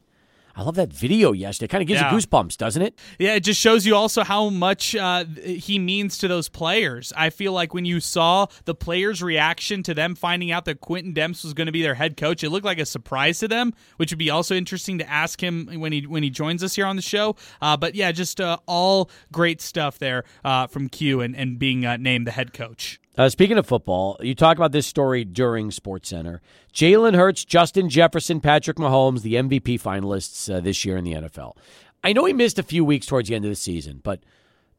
I 0.60 0.64
love 0.64 0.76
that 0.76 0.91
video 0.91 1.32
yesterday. 1.32 1.66
It 1.66 1.70
kind 1.70 1.82
of 1.82 1.88
gives 1.88 2.01
Yeah. 2.01 2.12
you 2.12 2.18
goosebumps, 2.18 2.57
doesn't 2.57 2.82
it? 2.82 2.99
Yeah, 3.18 3.36
it 3.36 3.45
just 3.45 3.62
shows 3.62 3.86
you 3.86 3.95
also 3.95 4.26
how 4.26 4.49
much 4.49 4.93
uh, 4.93 5.24
he 5.45 5.80
means 5.80 6.18
to 6.18 6.28
those 6.28 6.49
players. 6.49 7.14
I 7.16 7.30
feel 7.30 7.53
like 7.53 7.74
when 7.74 7.86
you 7.86 8.01
saw 8.01 8.47
the 8.66 8.76
players' 8.76 9.24
reaction 9.24 9.84
to 9.84 9.93
them 9.93 10.16
finding 10.16 10.51
out 10.51 10.66
that 10.66 10.82
Quintin 10.82 11.14
Demps 11.14 11.45
was 11.45 11.53
going 11.53 11.68
to 11.68 11.72
be 11.72 11.82
their 11.82 11.93
head 11.95 12.18
coach, 12.18 12.43
it 12.43 12.49
looked 12.49 12.66
like 12.66 12.78
a 12.78 12.86
surprise 12.86 13.39
to 13.39 13.47
them, 13.47 13.74
which 13.95 14.12
would 14.12 14.20
be 14.20 14.30
also 14.30 14.53
interesting 14.53 14.97
to 14.97 15.10
ask 15.10 15.41
him 15.41 15.70
when 15.76 15.93
he 15.93 16.05
when 16.05 16.24
he 16.24 16.30
joins 16.30 16.62
us 16.62 16.76
here 16.76 16.86
on 16.86 16.97
the 16.97 17.01
show. 17.01 17.38
Uh, 17.62 17.78
but 17.78 17.95
yeah, 17.95 18.12
just 18.12 18.41
uh, 18.41 18.57
all 18.66 19.10
great 19.32 19.62
stuff 19.62 19.97
there 19.97 20.26
uh, 20.43 20.68
from 20.68 20.89
Q 20.89 21.22
and, 21.22 21.38
and 21.38 21.57
being 21.57 21.86
uh, 21.86 21.95
named 21.95 22.28
the 22.28 22.32
head 22.32 22.51
coach. 22.51 22.99
Uh, 23.20 23.28
speaking 23.28 23.57
of 23.57 23.67
football, 23.67 24.15
you 24.22 24.34
talk 24.34 24.55
about 24.55 24.72
this 24.72 24.88
story 24.88 25.26
during 25.26 25.72
Sports 25.72 26.07
Center. 26.07 26.41
Jalen 26.74 27.17
Hurts, 27.17 27.43
Justin 27.43 27.89
Jefferson, 27.89 28.39
Patrick 28.39 28.78
Mahomes, 28.78 29.24
the 29.24 29.34
MVP 29.34 29.82
finalists 29.82 30.49
uh, 30.49 30.61
this 30.61 30.86
year 30.86 30.95
in 30.95 31.03
the 31.03 31.11
NFL. 31.11 31.57
I 32.01 32.13
know 32.13 32.24
he 32.24 32.32
missed 32.32 32.57
a 32.57 32.63
few 32.63 32.86
weeks 32.86 33.05
towards 33.05 33.28
the 33.28 33.36
end 33.36 33.43
of 33.43 33.51
the 33.51 33.55
season, 33.55 33.99
but 34.05 34.22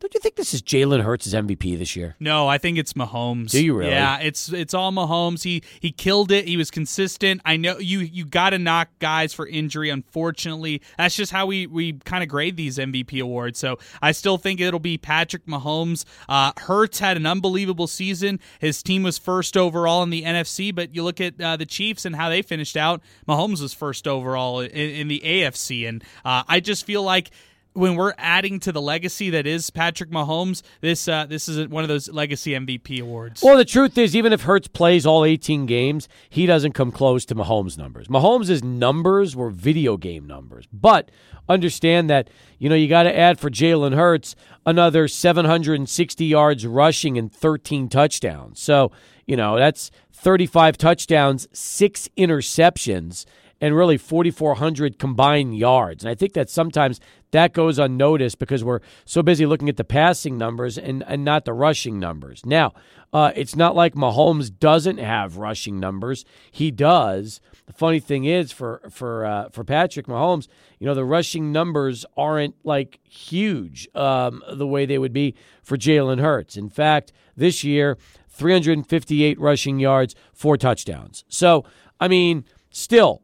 don't 0.00 0.14
you 0.14 0.20
think 0.20 0.36
this 0.36 0.54
is 0.54 0.62
Jalen 0.62 1.02
Hurts' 1.02 1.34
MVP 1.34 1.78
this 1.78 1.94
year? 1.94 2.16
No, 2.18 2.48
I 2.48 2.56
think 2.56 2.78
it's 2.78 2.94
Mahomes. 2.94 3.50
Do 3.50 3.62
you 3.62 3.76
really? 3.76 3.90
Yeah, 3.90 4.18
it's 4.18 4.50
it's 4.50 4.72
all 4.72 4.92
Mahomes. 4.92 5.42
He 5.42 5.62
he 5.78 5.92
killed 5.92 6.32
it. 6.32 6.48
He 6.48 6.56
was 6.56 6.70
consistent. 6.70 7.42
I 7.44 7.58
know 7.58 7.78
you 7.78 7.98
you 7.98 8.24
got 8.24 8.50
to 8.50 8.58
knock 8.58 8.88
guys 8.98 9.34
for 9.34 9.46
injury. 9.46 9.90
Unfortunately, 9.90 10.80
that's 10.96 11.14
just 11.14 11.32
how 11.32 11.44
we 11.44 11.66
we 11.66 11.92
kind 12.04 12.22
of 12.22 12.30
grade 12.30 12.56
these 12.56 12.78
MVP 12.78 13.20
awards. 13.20 13.58
So 13.58 13.78
I 14.00 14.12
still 14.12 14.38
think 14.38 14.58
it'll 14.58 14.80
be 14.80 14.96
Patrick 14.96 15.44
Mahomes. 15.44 16.06
Uh, 16.28 16.52
Hurts 16.56 16.98
had 16.98 17.18
an 17.18 17.26
unbelievable 17.26 17.86
season. 17.86 18.40
His 18.58 18.82
team 18.82 19.02
was 19.02 19.18
first 19.18 19.54
overall 19.54 20.02
in 20.02 20.08
the 20.08 20.22
NFC, 20.22 20.74
but 20.74 20.94
you 20.94 21.02
look 21.02 21.20
at 21.20 21.38
uh, 21.38 21.58
the 21.58 21.66
Chiefs 21.66 22.06
and 22.06 22.16
how 22.16 22.30
they 22.30 22.40
finished 22.40 22.76
out. 22.76 23.02
Mahomes 23.28 23.60
was 23.60 23.74
first 23.74 24.08
overall 24.08 24.60
in, 24.60 24.70
in 24.70 25.08
the 25.08 25.20
AFC, 25.22 25.86
and 25.86 26.02
uh, 26.24 26.42
I 26.48 26.60
just 26.60 26.86
feel 26.86 27.02
like 27.02 27.30
when 27.72 27.94
we're 27.94 28.14
adding 28.18 28.58
to 28.60 28.72
the 28.72 28.82
legacy 28.82 29.30
that 29.30 29.46
is 29.46 29.70
Patrick 29.70 30.10
Mahomes, 30.10 30.62
this 30.80 31.06
uh, 31.06 31.26
this 31.26 31.48
is 31.48 31.68
one 31.68 31.84
of 31.84 31.88
those 31.88 32.08
legacy 32.08 32.52
MVP 32.52 33.00
awards. 33.00 33.42
Well, 33.42 33.56
the 33.56 33.64
truth 33.64 33.96
is, 33.96 34.16
even 34.16 34.32
if 34.32 34.42
Hurts 34.42 34.68
plays 34.68 35.06
all 35.06 35.24
18 35.24 35.66
games, 35.66 36.08
he 36.28 36.46
doesn't 36.46 36.72
come 36.72 36.90
close 36.90 37.24
to 37.26 37.34
Mahomes' 37.34 37.78
numbers. 37.78 38.08
Mahomes' 38.08 38.62
numbers 38.62 39.36
were 39.36 39.50
video 39.50 39.96
game 39.96 40.26
numbers. 40.26 40.66
But 40.72 41.10
understand 41.48 42.10
that, 42.10 42.28
you 42.58 42.68
know, 42.68 42.74
you 42.74 42.88
got 42.88 43.04
to 43.04 43.16
add 43.16 43.38
for 43.38 43.50
Jalen 43.50 43.94
Hurts 43.94 44.34
another 44.66 45.08
760 45.08 46.24
yards 46.24 46.66
rushing 46.66 47.18
and 47.18 47.32
13 47.32 47.88
touchdowns. 47.88 48.60
So, 48.60 48.92
you 49.26 49.36
know, 49.36 49.56
that's 49.56 49.90
35 50.12 50.76
touchdowns, 50.76 51.48
six 51.52 52.08
interceptions, 52.16 53.24
and 53.60 53.76
really 53.76 53.98
4,400 53.98 54.98
combined 54.98 55.56
yards. 55.56 56.02
And 56.02 56.10
I 56.10 56.14
think 56.14 56.32
that 56.32 56.48
sometimes 56.48 57.00
that 57.32 57.52
goes 57.52 57.78
unnoticed 57.78 58.38
because 58.38 58.64
we're 58.64 58.80
so 59.04 59.22
busy 59.22 59.46
looking 59.46 59.68
at 59.68 59.76
the 59.76 59.84
passing 59.84 60.36
numbers 60.36 60.76
and, 60.76 61.04
and 61.06 61.24
not 61.24 61.44
the 61.44 61.52
rushing 61.52 61.98
numbers. 61.98 62.44
Now, 62.44 62.72
uh, 63.12 63.32
it's 63.34 63.56
not 63.56 63.74
like 63.74 63.94
Mahomes 63.94 64.56
doesn't 64.56 64.98
have 64.98 65.36
rushing 65.36 65.80
numbers. 65.80 66.24
He 66.50 66.70
does. 66.70 67.40
The 67.66 67.72
funny 67.72 68.00
thing 68.00 68.24
is 68.24 68.52
for 68.52 68.82
for 68.90 69.24
uh, 69.24 69.48
for 69.50 69.64
Patrick 69.64 70.06
Mahomes, 70.06 70.48
you 70.78 70.86
know, 70.86 70.94
the 70.94 71.04
rushing 71.04 71.52
numbers 71.52 72.04
aren't 72.16 72.54
like 72.64 73.00
huge 73.04 73.88
um, 73.94 74.42
the 74.52 74.66
way 74.66 74.86
they 74.86 74.98
would 74.98 75.12
be 75.12 75.34
for 75.62 75.76
Jalen 75.76 76.20
Hurts. 76.20 76.56
In 76.56 76.68
fact, 76.68 77.12
this 77.36 77.62
year, 77.62 77.96
358 78.28 79.38
rushing 79.38 79.78
yards, 79.78 80.14
four 80.32 80.56
touchdowns. 80.56 81.24
So, 81.28 81.64
I 82.00 82.08
mean, 82.08 82.44
still 82.70 83.22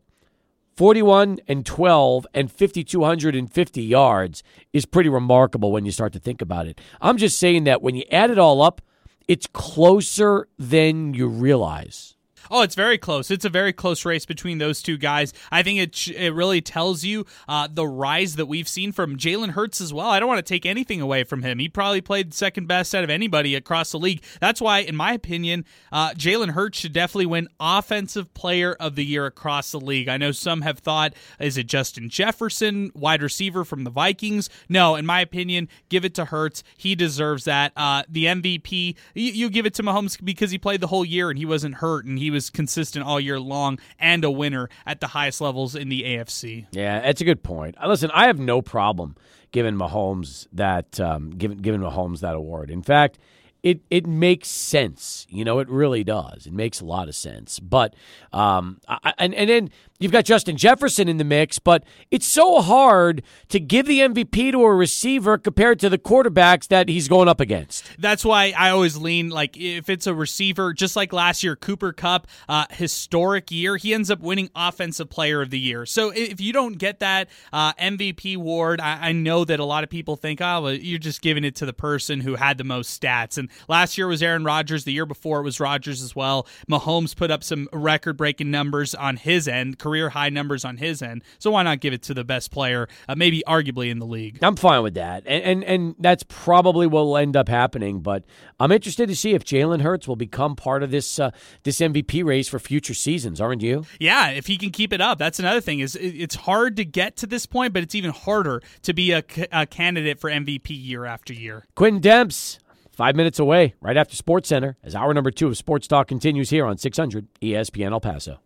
41 0.77 1.39
and 1.49 1.65
12 1.65 2.27
and 2.35 2.53
5,250 2.53 3.83
yards 3.83 4.43
is 4.75 4.85
pretty 4.85 5.09
remarkable 5.09 5.73
when 5.73 5.87
you 5.87 5.93
start 5.93 6.13
to 6.13 6.19
think 6.19 6.43
about 6.43 6.67
it. 6.67 6.79
I'm 7.01 7.17
just 7.17 7.39
saying 7.39 7.65
that 7.65 7.81
when 7.81 7.95
you 7.95 8.05
add 8.13 8.31
it 8.31 8.39
all 8.39 8.61
up, 8.61 8.83
it's 9.27 9.47
closer 9.47 10.49
than 10.59 11.15
you 11.15 11.29
realize. 11.29 12.16
Oh, 12.51 12.63
it's 12.63 12.75
very 12.75 12.99
close. 12.99 13.31
It's 13.31 13.45
a 13.45 13.51
very 13.51 13.73
close 13.73 14.05
race 14.05 14.27
between 14.27 14.59
those 14.59 14.83
two 14.83 14.97
guys. 14.97 15.33
I 15.51 15.63
think 15.63 15.79
it 15.81 16.09
it 16.09 16.35
really 16.35 16.61
tells 16.61 17.05
you 17.05 17.27
uh, 17.49 17.69
the 17.73 17.87
rise 17.87 18.37
that 18.37 18.47
we've 18.47 18.69
seen 18.69 18.93
from 18.93 19.17
Jalen 19.17 19.51
Hurts 19.51 19.81
as 19.81 19.93
well. 19.93 20.09
I 20.09 20.21
don't 20.21 20.29
want 20.29 20.45
to 20.45 20.55
take 20.55 20.67
anything 20.67 21.01
away 21.01 21.25
from 21.25 21.43
him. 21.43 21.59
He 21.59 21.69
probably 21.69 22.01
played 22.01 22.35
second 22.35 22.67
best 22.67 22.95
out 22.95 23.05
of 23.05 23.11
anybody 23.11 23.55
across 23.55 23.93
the 23.93 23.99
league. 23.99 24.23
That's 24.41 24.61
why, 24.61 24.81
in 24.81 24.97
my 24.97 25.13
opinion, 25.13 25.65
uh, 25.93 26.11
Jalen 26.11 26.51
Hurts 26.51 26.79
should 26.79 26.93
definitely 26.93 27.27
win 27.27 27.49
Offensive 27.59 28.33
Player 28.35 28.75
of 28.75 28.95
the 28.95 29.05
Year 29.05 29.27
across 29.27 29.71
the 29.71 29.81
league. 29.81 30.09
I 30.09 30.17
know 30.17 30.33
some 30.33 30.63
have 30.63 30.79
thought, 30.79 31.15
is 31.41 31.57
it 31.57 31.67
Justin 31.67 32.09
Jefferson, 32.09 32.91
wide 32.95 33.23
receiver 33.23 33.65
from 33.65 33.85
the 33.85 33.91
Vikings? 33.91 34.51
No, 34.69 34.95
in 34.95 35.07
my 35.07 35.21
opinion, 35.21 35.69
give 35.89 36.05
it 36.05 36.15
to 36.15 36.27
Hurts. 36.27 36.63
He 36.77 36.95
deserves 36.95 37.45
that. 37.45 37.73
Uh, 37.77 38.03
the 38.09 38.25
MVP, 38.27 38.97
you, 39.15 39.33
you 39.33 39.51
give 39.51 39.67
it 39.67 39.75
to 39.75 39.83
Mahomes 39.83 40.23
because 40.23 40.51
he 40.51 40.59
played 40.59 40.81
the 40.81 40.89
whole 40.89 41.05
year 41.05 41.31
and 41.31 41.39
he 41.39 41.47
wasn't 41.47 41.77
hurt 41.77 42.05
and 42.05 42.19
he 42.19 42.31
was 42.31 42.36
consistent 42.51 43.05
all 43.05 43.21
year 43.21 43.41
long 43.41 43.79
and 43.99 44.25
a 44.25 44.31
winner 44.31 44.69
at 44.85 45.01
the 45.01 45.09
highest 45.09 45.41
levels 45.41 45.75
in 45.75 45.89
the 45.89 46.03
AFC. 46.03 46.67
Yeah, 46.73 47.01
that's 47.01 47.21
a 47.21 47.25
good 47.25 47.43
point. 47.43 47.77
Uh, 47.83 47.89
Listen, 47.89 48.11
I 48.13 48.27
have 48.27 48.39
no 48.39 48.63
problem 48.63 49.17
giving 49.53 49.75
Mahomes 49.75 50.47
that 50.53 51.01
um, 51.01 51.31
giving 51.31 51.59
giving 51.59 51.81
Mahomes 51.81 52.21
that 52.21 52.35
award. 52.35 52.71
In 52.71 52.83
fact, 52.83 53.19
it 53.63 53.81
it 53.91 54.07
makes 54.07 54.49
sense. 54.49 55.27
You 55.31 55.45
know, 55.45 55.59
it 55.59 55.69
really 55.69 56.05
does. 56.05 56.47
It 56.47 56.53
makes 56.53 56.81
a 56.81 56.85
lot 56.85 57.09
of 57.09 57.15
sense. 57.15 57.59
But 57.59 57.95
um, 58.33 58.81
I, 58.89 59.15
and 59.19 59.35
and 59.35 59.51
then 59.51 59.71
you've 59.99 60.13
got 60.13 60.25
Justin 60.25 60.57
Jefferson 60.57 61.09
in 61.09 61.17
the 61.17 61.25
mix. 61.25 61.59
But 61.59 61.85
it's 62.11 62.27
so 62.27 62.61
hard 62.61 63.23
to 63.49 63.61
give 63.61 63.87
the 63.87 64.01
MVP 64.01 64.53
to 64.53 64.63
a 64.63 64.75
receiver 64.75 65.39
compared 65.39 65.81
to 65.81 65.89
the 65.89 65.99
quarterbacks 65.99 66.69
that 66.69 66.89
he's 66.89 67.09
going 67.09 67.29
up 67.29 67.41
against. 67.41 67.85
That's 67.99 68.25
why 68.25 68.53
I 68.57 68.71
always 68.71 68.97
lean 68.97 69.31
like 69.31 69.57
if 69.57 69.89
it's 69.89 70.07
a 70.07 70.15
receiver, 70.15 70.73
just 70.73 70.97
like 70.97 71.13
last 71.13 71.43
year, 71.43 71.57
Cooper 71.57 71.93
Kupp, 71.93 72.27
uh, 72.49 72.67
historic 72.71 73.51
year, 73.51 73.77
he 73.77 73.95
ends 73.95 74.11
up 74.11 74.21
winning 74.21 74.51
Offensive 74.55 75.11
Player 75.11 75.43
of 75.43 75.51
the 75.51 75.59
Year. 75.59 75.87
So 75.87 76.11
if 76.11 76.41
you 76.41 76.53
don't 76.53 76.79
get 76.79 77.01
that 77.01 77.29
uh, 77.53 77.73
MVP 77.75 78.37
award, 78.37 78.81
I, 78.81 79.09
I 79.09 79.13
know 79.13 79.45
that 79.45 79.61
a 79.61 79.65
lot 79.65 79.85
of 79.85 79.91
people 79.91 80.17
think, 80.17 80.41
oh, 80.41 80.63
well, 80.63 80.73
you're 80.73 80.99
just 80.99 81.23
giving 81.23 81.45
it 81.45 81.57
to 81.57 81.67
the 81.67 81.73
person 81.73 82.21
who 82.21 82.37
had 82.37 82.59
the 82.59 82.65
most 82.65 83.01
stats. 83.01 83.39
And 83.39 83.49
last 83.69 83.99
year 83.99 84.07
was 84.07 84.23
Aaron 84.23 84.45
Rodgers. 84.45 84.85
The 84.85 84.93
year 84.93 85.07
before 85.07 85.41
it 85.41 85.45
was 85.45 85.61
Rodgers 85.61 86.03
as 86.03 86.15
well. 86.15 86.47
Mahomes 86.71 87.15
put 87.17 87.31
up 87.31 87.43
some 87.43 87.69
record 87.73 88.17
breaking 88.17 88.51
numbers 88.51 88.95
on 88.95 89.17
his 89.17 89.49
end, 89.49 89.79
career 89.87 90.09
high 90.11 90.31
numbers 90.31 90.65
on 90.65 90.79
his 90.79 91.01
end. 91.01 91.23
So 91.39 91.53
why 91.53 91.63
not 91.63 91.79
give 91.79 91.93
it 91.93 92.03
to 92.03 92.15
the 92.15 92.25
best 92.25 92.51
player, 92.51 92.89
uh, 93.09 93.15
maybe 93.15 93.45
arguably 93.47 93.89
in 93.89 94.01
the 94.01 94.07
league? 94.07 94.39
I'm 94.43 94.57
fine 94.57 94.83
with 94.83 94.95
that, 94.95 95.23
and, 95.27 95.45
and 95.45 95.65
and 95.65 95.95
that's 96.01 96.25
probably 96.27 96.89
what 96.89 97.05
will 97.05 97.17
end 97.17 97.37
up 97.37 97.49
happening. 97.49 98.01
But 98.01 98.25
I'm 98.59 98.73
interested 98.73 99.09
to 99.09 99.15
see 99.15 99.35
if 99.35 99.45
Jalen 99.45 99.83
Hurts 99.83 100.09
will 100.09 100.17
become 100.17 100.57
part 100.57 100.83
of 100.83 100.91
this 100.91 101.21
uh, 101.21 101.31
this 101.63 101.79
MVP 101.79 102.25
race 102.25 102.49
for 102.49 102.59
future 102.59 102.95
seasons. 102.95 103.41
Aren't 103.41 103.63
you? 103.63 103.85
Yeah, 104.01 104.31
if 104.31 104.47
he 104.49 104.57
can 104.57 104.71
keep 104.71 104.93
it 104.93 105.01
up, 105.01 105.19
that's 105.19 105.39
another 105.39 105.61
thing. 105.61 105.79
Is 105.79 105.97
it's 106.01 106.35
hard 106.35 106.77
to 106.77 106.85
get 106.85 107.17
to 107.19 107.27
this 107.27 107.47
point, 107.47 107.73
but 107.73 107.83
it's 107.85 107.95
even 107.95 108.11
harder 108.11 108.61
to 108.83 108.93
be 108.93 109.13
a, 109.13 109.23
c- 109.31 109.47
a 109.53 109.67
candidate 109.67 110.19
for 110.19 110.31
MVP 110.31 110.67
year 110.71 111.05
after 111.05 111.33
year. 111.33 111.65
Quinn 111.75 112.01
Demps, 112.01 112.59
five 112.93 113.15
minutes 113.15 113.39
away, 113.39 113.75
right 113.81 113.97
after 113.97 114.17
Sports 114.17 114.49
Center, 114.49 114.77
as 114.83 114.95
hour 114.95 115.15
number 115.15 115.31
two 115.31 115.47
of 115.47 115.57
Sports 115.57 115.87
Talk 115.87 116.09
continues 116.09 116.51
here 116.51 116.67
on 116.67 116.79
600 116.79 117.29
ESPN 117.41 117.93
El 117.93 118.01
Paso. 118.01 118.41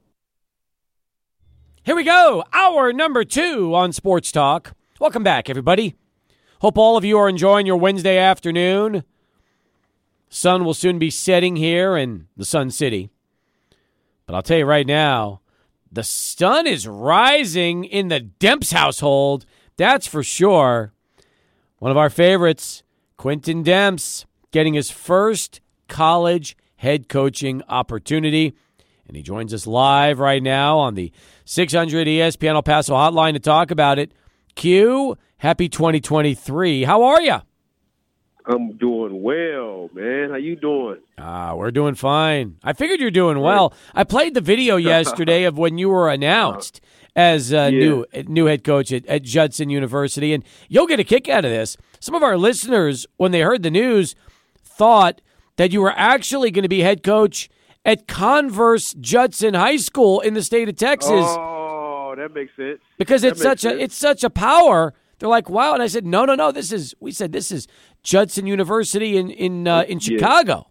Here 1.82 1.96
we 1.96 2.04
go, 2.04 2.44
hour 2.52 2.92
number 2.92 3.24
two 3.24 3.74
on 3.74 3.94
Sports 3.94 4.30
Talk. 4.30 4.74
Welcome 5.00 5.22
back, 5.22 5.48
everybody. 5.48 5.94
Hope 6.60 6.76
all 6.76 6.98
of 6.98 7.06
you 7.06 7.16
are 7.16 7.26
enjoying 7.26 7.64
your 7.64 7.78
Wednesday 7.78 8.18
afternoon. 8.18 9.02
Sun 10.28 10.66
will 10.66 10.74
soon 10.74 10.98
be 10.98 11.08
setting 11.08 11.56
here 11.56 11.96
in 11.96 12.26
the 12.36 12.44
Sun 12.44 12.72
City. 12.72 13.08
But 14.26 14.34
I'll 14.34 14.42
tell 14.42 14.58
you 14.58 14.66
right 14.66 14.86
now, 14.86 15.40
the 15.90 16.04
sun 16.04 16.66
is 16.66 16.86
rising 16.86 17.84
in 17.84 18.08
the 18.08 18.20
Demps 18.20 18.74
household. 18.74 19.46
That's 19.78 20.06
for 20.06 20.22
sure. 20.22 20.92
One 21.78 21.90
of 21.90 21.96
our 21.96 22.10
favorites, 22.10 22.82
Quintin 23.16 23.64
Demps, 23.64 24.26
getting 24.50 24.74
his 24.74 24.90
first 24.90 25.62
college 25.88 26.58
head 26.76 27.08
coaching 27.08 27.62
opportunity. 27.70 28.54
And 29.10 29.16
he 29.16 29.24
joins 29.24 29.52
us 29.52 29.66
live 29.66 30.20
right 30.20 30.40
now 30.40 30.78
on 30.78 30.94
the 30.94 31.10
600 31.44 32.06
ESPN 32.06 32.54
El 32.54 32.62
Paso 32.62 32.94
hotline 32.94 33.32
to 33.32 33.40
talk 33.40 33.72
about 33.72 33.98
it. 33.98 34.12
Q, 34.54 35.18
happy 35.38 35.68
2023. 35.68 36.84
How 36.84 37.02
are 37.02 37.20
you? 37.20 37.38
I'm 38.46 38.76
doing 38.76 39.20
well, 39.20 39.90
man. 39.92 40.30
How 40.30 40.36
you 40.36 40.54
doing? 40.54 40.98
Ah, 41.18 41.56
we're 41.56 41.72
doing 41.72 41.96
fine. 41.96 42.58
I 42.62 42.72
figured 42.72 43.00
you're 43.00 43.10
doing 43.10 43.40
well. 43.40 43.74
I 43.96 44.04
played 44.04 44.34
the 44.34 44.40
video 44.40 44.76
yesterday 44.94 45.42
of 45.42 45.58
when 45.58 45.76
you 45.76 45.88
were 45.88 46.08
announced 46.08 46.80
as 47.16 47.52
uh, 47.52 47.68
Yeah. 47.72 47.80
new 47.80 48.06
new 48.28 48.44
head 48.46 48.62
coach 48.62 48.92
at, 48.92 49.04
at 49.06 49.24
Judson 49.24 49.70
University, 49.70 50.32
and 50.32 50.44
you'll 50.68 50.86
get 50.86 51.00
a 51.00 51.04
kick 51.04 51.28
out 51.28 51.44
of 51.44 51.50
this. 51.50 51.76
Some 51.98 52.14
of 52.14 52.22
our 52.22 52.38
listeners, 52.38 53.08
when 53.16 53.32
they 53.32 53.40
heard 53.40 53.64
the 53.64 53.72
news, 53.72 54.14
thought 54.62 55.20
that 55.56 55.72
you 55.72 55.80
were 55.80 55.94
actually 55.96 56.52
going 56.52 56.62
to 56.62 56.68
be 56.68 56.82
head 56.82 57.02
coach 57.02 57.50
at 57.84 58.06
Converse 58.06 58.94
Judson 58.94 59.54
High 59.54 59.76
School 59.78 60.20
in 60.20 60.34
the 60.34 60.42
state 60.42 60.68
of 60.68 60.76
Texas 60.76 61.10
Oh, 61.12 62.14
that 62.16 62.34
makes 62.34 62.54
sense. 62.56 62.80
because 62.98 63.24
it's 63.24 63.40
such 63.40 63.64
a 63.64 63.78
it's 63.78 63.94
such 63.94 64.24
a 64.24 64.30
power. 64.30 64.94
They're 65.18 65.28
like, 65.28 65.50
wow, 65.50 65.74
and 65.74 65.82
I 65.82 65.86
said, 65.86 66.06
no, 66.06 66.24
no, 66.24 66.34
no. 66.34 66.50
This 66.50 66.72
is 66.72 66.94
we 66.98 67.12
said 67.12 67.32
this 67.32 67.52
is 67.52 67.66
Judson 68.02 68.46
University 68.46 69.16
in 69.16 69.30
in 69.30 69.68
uh, 69.68 69.82
in 69.82 69.98
Chicago. 69.98 70.68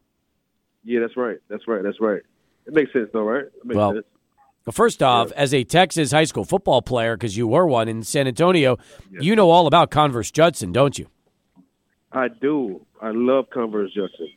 Yeah, 0.84 1.02
that's 1.02 1.16
right. 1.18 1.38
That's 1.50 1.68
right. 1.68 1.84
That's 1.84 2.00
right. 2.02 2.22
It 2.66 2.74
makes 2.74 2.92
sense, 2.94 3.10
though, 3.14 3.24
right? 3.24 3.46
Well, 3.64 3.94
sense. 3.94 4.06
Well, 4.66 4.72
first 4.74 5.02
off, 5.04 5.32
as 5.34 5.54
a 5.54 5.64
Texas 5.64 6.12
high 6.12 6.24
school 6.26 6.46
football 6.46 6.82
player, 6.82 7.16
because 7.16 7.36
you 7.38 7.48
were 7.48 7.66
one 7.68 7.88
in 7.88 8.04
San 8.04 8.28
Antonio, 8.28 8.78
you 9.12 9.36
know 9.36 9.50
all 9.50 9.66
about 9.68 9.90
Converse 9.92 10.30
Judson, 10.32 10.72
don't 10.72 10.98
you? 11.00 11.08
I 12.12 12.28
do. 12.28 12.86
I 13.02 13.12
love 13.12 13.50
Converse 13.52 13.92
Judson. 13.94 14.28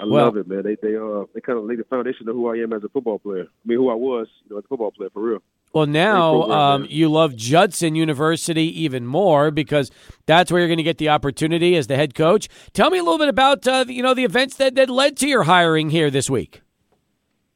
I 0.00 0.04
Well- 0.04 0.26
love 0.26 0.36
it, 0.36 0.46
man. 0.46 0.62
They 0.62 0.76
they 0.76 0.96
uh 0.96 1.24
they 1.34 1.40
kind 1.40 1.58
of 1.58 1.64
laid 1.64 1.78
the 1.80 1.84
foundation 1.84 2.28
of 2.28 2.34
who 2.36 2.48
I 2.48 2.56
am 2.58 2.72
as 2.72 2.84
a 2.84 2.88
football 2.88 3.18
player. 3.18 3.44
I 3.44 3.68
mean, 3.68 3.78
who 3.78 3.88
I 3.90 3.94
was, 3.94 4.28
you 4.44 4.50
know, 4.50 4.58
as 4.58 4.64
a 4.64 4.68
football 4.68 4.90
player 4.92 5.10
for 5.10 5.22
real. 5.22 5.42
Well, 5.74 5.86
now 5.86 6.30
program, 6.40 6.58
um, 6.58 6.86
you 6.88 7.10
love 7.10 7.36
Judson 7.36 7.94
University 7.94 8.82
even 8.82 9.04
more 9.06 9.50
because 9.50 9.90
that's 10.24 10.50
where 10.50 10.60
you're 10.60 10.68
going 10.68 10.78
to 10.78 10.82
get 10.82 10.96
the 10.96 11.10
opportunity 11.10 11.76
as 11.76 11.88
the 11.88 11.96
head 11.96 12.14
coach. 12.14 12.48
Tell 12.72 12.88
me 12.88 12.96
a 12.98 13.02
little 13.02 13.18
bit 13.18 13.28
about 13.28 13.66
uh, 13.68 13.84
the- 13.84 13.92
you 13.92 14.02
know 14.02 14.14
the 14.14 14.24
events 14.24 14.56
that, 14.56 14.74
that 14.76 14.88
led 14.88 15.16
to 15.18 15.28
your 15.28 15.42
hiring 15.42 15.90
here 15.90 16.10
this 16.10 16.30
week. 16.30 16.62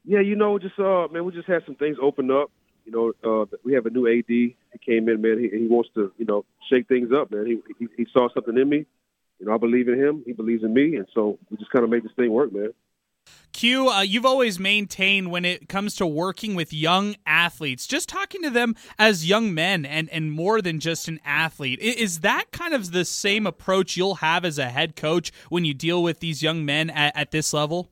Yeah, 0.05 0.19
you 0.19 0.35
know, 0.35 0.59
just 0.59 0.77
uh, 0.77 1.07
man, 1.11 1.23
we 1.25 1.31
just 1.31 1.47
had 1.47 1.63
some 1.65 1.75
things 1.75 1.97
open 2.01 2.29
up. 2.29 2.51
You 2.85 2.91
know, 2.91 3.13
uh, 3.41 3.45
we 3.63 3.73
have 3.73 3.85
a 3.85 3.89
new 3.89 4.05
AD. 4.07 4.25
He 4.27 4.55
came 4.85 5.07
in, 5.07 5.21
man. 5.21 5.39
He, 5.39 5.47
he 5.57 5.67
wants 5.67 5.89
to, 5.95 6.11
you 6.17 6.25
know, 6.25 6.43
shake 6.69 6.87
things 6.89 7.09
up, 7.15 7.31
man. 7.31 7.45
He, 7.45 7.59
he 7.79 7.87
he 7.97 8.05
saw 8.11 8.27
something 8.33 8.57
in 8.57 8.67
me. 8.67 8.85
You 9.43 9.49
know, 9.49 9.55
I 9.55 9.57
believe 9.57 9.89
in 9.89 9.99
him. 9.99 10.23
He 10.25 10.31
believes 10.31 10.63
in 10.63 10.73
me, 10.73 10.95
and 10.95 11.05
so 11.13 11.37
we 11.51 11.57
just 11.57 11.69
kind 11.69 11.83
of 11.83 11.91
made 11.91 12.03
this 12.03 12.13
thing 12.15 12.31
work, 12.31 12.53
man. 12.53 12.69
Q, 13.51 13.89
uh, 13.89 13.99
you've 13.99 14.25
always 14.25 14.57
maintained 14.57 15.31
when 15.31 15.43
it 15.43 15.67
comes 15.67 15.95
to 15.97 16.07
working 16.07 16.55
with 16.55 16.71
young 16.71 17.17
athletes, 17.25 17.85
just 17.85 18.07
talking 18.07 18.41
to 18.43 18.49
them 18.49 18.73
as 18.97 19.27
young 19.27 19.53
men 19.53 19.85
and, 19.85 20.09
and 20.11 20.31
more 20.31 20.61
than 20.61 20.79
just 20.79 21.09
an 21.09 21.19
athlete. 21.25 21.81
Is 21.81 22.21
that 22.21 22.53
kind 22.53 22.73
of 22.73 22.93
the 22.93 23.03
same 23.03 23.45
approach 23.45 23.97
you'll 23.97 24.15
have 24.15 24.45
as 24.45 24.57
a 24.57 24.69
head 24.69 24.95
coach 24.95 25.33
when 25.49 25.65
you 25.65 25.73
deal 25.73 26.01
with 26.01 26.21
these 26.21 26.41
young 26.41 26.63
men 26.63 26.89
at, 26.89 27.13
at 27.13 27.31
this 27.31 27.51
level? 27.51 27.89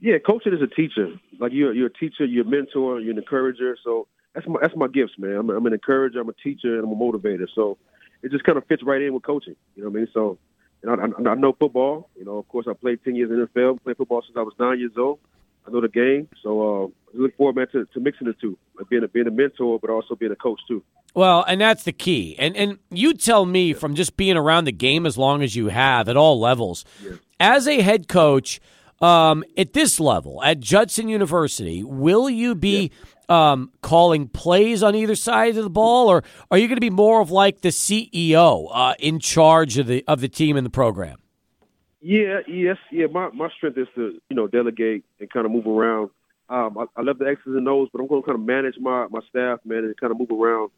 Yeah, 0.00 0.18
coaching 0.18 0.52
is 0.52 0.60
a 0.60 0.66
teacher. 0.66 1.12
Like 1.38 1.52
you're 1.52 1.72
you're 1.72 1.86
a 1.86 1.92
teacher, 1.92 2.24
you're 2.24 2.44
a 2.44 2.50
mentor, 2.50 2.98
you're 2.98 3.12
an 3.12 3.18
encourager. 3.18 3.78
So 3.84 4.08
that's 4.34 4.46
my 4.48 4.58
that's 4.60 4.74
my 4.76 4.88
gifts, 4.88 5.12
man. 5.18 5.36
I'm, 5.36 5.50
a, 5.50 5.56
I'm 5.56 5.66
an 5.66 5.72
encourager, 5.72 6.20
I'm 6.20 6.28
a 6.28 6.32
teacher, 6.32 6.74
and 6.74 6.84
I'm 6.84 6.92
a 6.92 6.96
motivator. 6.96 7.46
So 7.54 7.78
it 8.24 8.32
just 8.32 8.42
kind 8.42 8.58
of 8.58 8.66
fits 8.66 8.82
right 8.82 9.00
in 9.00 9.14
with 9.14 9.22
coaching. 9.22 9.54
You 9.76 9.84
know 9.84 9.90
what 9.90 9.96
I 9.96 10.00
mean? 10.00 10.08
So 10.12 10.38
you 10.82 10.88
know, 10.88 10.96
I, 10.96 11.30
I 11.30 11.34
know 11.34 11.52
football. 11.52 12.08
You 12.16 12.24
know, 12.24 12.38
of 12.38 12.48
course, 12.48 12.66
I 12.68 12.74
played 12.74 13.02
ten 13.04 13.14
years 13.14 13.30
in 13.30 13.40
the 13.40 13.46
NFL. 13.46 13.82
Played 13.82 13.96
football 13.96 14.22
since 14.22 14.36
I 14.36 14.42
was 14.42 14.54
nine 14.58 14.78
years 14.78 14.92
old. 14.96 15.18
I 15.66 15.70
know 15.70 15.80
the 15.80 15.88
game. 15.88 16.28
So 16.42 16.84
uh, 16.84 16.86
I 16.86 17.22
look 17.22 17.36
forward, 17.36 17.56
man, 17.56 17.66
to, 17.72 17.84
to 17.84 18.00
mixing 18.00 18.26
the 18.26 18.32
two, 18.34 18.56
like 18.78 18.88
being 18.88 19.04
a 19.04 19.08
being 19.08 19.26
a 19.26 19.30
mentor, 19.30 19.78
but 19.78 19.90
also 19.90 20.14
being 20.14 20.32
a 20.32 20.36
coach 20.36 20.60
too. 20.66 20.82
Well, 21.14 21.44
and 21.46 21.60
that's 21.60 21.84
the 21.84 21.92
key. 21.92 22.36
And 22.38 22.56
and 22.56 22.78
you 22.90 23.14
tell 23.14 23.44
me 23.44 23.72
from 23.72 23.94
just 23.94 24.16
being 24.16 24.36
around 24.36 24.64
the 24.64 24.72
game 24.72 25.06
as 25.06 25.18
long 25.18 25.42
as 25.42 25.56
you 25.56 25.68
have 25.68 26.08
at 26.08 26.16
all 26.16 26.40
levels, 26.40 26.84
as 27.40 27.66
a 27.66 27.82
head 27.82 28.08
coach 28.08 28.60
um, 29.00 29.44
at 29.56 29.72
this 29.72 30.00
level 30.00 30.42
at 30.42 30.60
Judson 30.60 31.08
University, 31.08 31.82
will 31.82 32.28
you 32.28 32.54
be 32.54 32.90
um, 33.28 33.72
calling 33.82 34.28
plays 34.28 34.82
on 34.82 34.94
either 34.94 35.14
side 35.14 35.56
of 35.56 35.64
the 35.64 35.70
ball, 35.70 36.08
or 36.08 36.22
are 36.50 36.58
you 36.58 36.66
going 36.66 36.76
to 36.76 36.80
be 36.80 36.90
more 36.90 37.20
of 37.20 37.30
like 37.30 37.60
the 37.60 37.68
CEO 37.68 38.68
uh, 38.72 38.94
in 38.98 39.18
charge 39.20 39.78
of 39.78 39.86
the 39.86 40.04
of 40.06 40.20
the 40.20 40.28
team 40.28 40.56
and 40.56 40.64
the 40.64 40.70
program? 40.70 41.18
Yeah, 42.00 42.40
yes, 42.46 42.76
yeah. 42.90 43.06
My 43.06 43.28
my 43.30 43.48
strength 43.56 43.78
is 43.78 43.88
to 43.94 44.20
you 44.28 44.36
know 44.36 44.46
delegate 44.46 45.04
and 45.20 45.30
kind 45.30 45.46
of 45.46 45.52
move 45.52 45.66
around. 45.66 46.10
Um, 46.48 46.78
I, 46.78 46.84
I 46.96 47.02
love 47.02 47.18
the 47.18 47.26
X's 47.26 47.44
and 47.46 47.68
O's, 47.68 47.88
but 47.92 48.00
I'm 48.00 48.06
going 48.06 48.22
to 48.22 48.26
kind 48.26 48.38
of 48.38 48.44
manage 48.44 48.76
my 48.80 49.06
my 49.10 49.20
staff, 49.28 49.58
man, 49.64 49.78
and 49.78 49.96
kind 49.96 50.10
of 50.10 50.18
move 50.18 50.30
around 50.30 50.70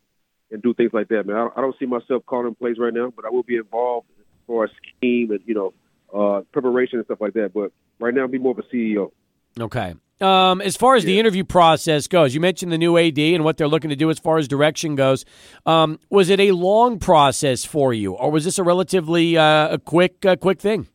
and 0.50 0.62
do 0.62 0.74
things 0.74 0.90
like 0.92 1.08
that, 1.08 1.26
man. 1.26 1.36
I, 1.36 1.48
I 1.56 1.60
don't 1.60 1.76
see 1.78 1.86
myself 1.86 2.24
calling 2.26 2.54
plays 2.54 2.76
right 2.78 2.92
now, 2.92 3.12
but 3.14 3.24
I 3.24 3.30
will 3.30 3.42
be 3.42 3.56
involved 3.56 4.08
as 4.18 4.26
far 4.46 4.64
as 4.64 4.70
scheme 4.96 5.30
and 5.30 5.40
you 5.46 5.54
know 5.54 5.74
uh, 6.12 6.42
preparation 6.52 6.98
and 6.98 7.06
stuff 7.06 7.20
like 7.20 7.34
that. 7.34 7.52
But 7.54 7.72
right 7.98 8.14
now, 8.14 8.22
I'll 8.22 8.28
be 8.28 8.38
more 8.38 8.52
of 8.52 8.58
a 8.58 8.74
CEO. 8.74 9.12
Okay. 9.58 9.94
Um, 10.20 10.60
as 10.60 10.76
far 10.76 10.96
as 10.96 11.04
the 11.04 11.18
interview 11.18 11.44
process 11.44 12.06
goes, 12.06 12.34
you 12.34 12.40
mentioned 12.40 12.70
the 12.70 12.76
new 12.78 12.98
AD 12.98 13.18
and 13.18 13.42
what 13.42 13.56
they're 13.56 13.68
looking 13.68 13.88
to 13.90 13.96
do 13.96 14.10
as 14.10 14.18
far 14.18 14.36
as 14.36 14.46
direction 14.48 14.94
goes. 14.94 15.24
Um, 15.64 15.98
was 16.10 16.28
it 16.28 16.40
a 16.40 16.52
long 16.52 16.98
process 16.98 17.64
for 17.64 17.94
you, 17.94 18.12
or 18.12 18.30
was 18.30 18.44
this 18.44 18.58
a 18.58 18.62
relatively 18.62 19.38
uh, 19.38 19.68
a 19.74 19.78
quick 19.78 20.24
uh, 20.26 20.36
quick 20.36 20.60
thing? 20.60 20.88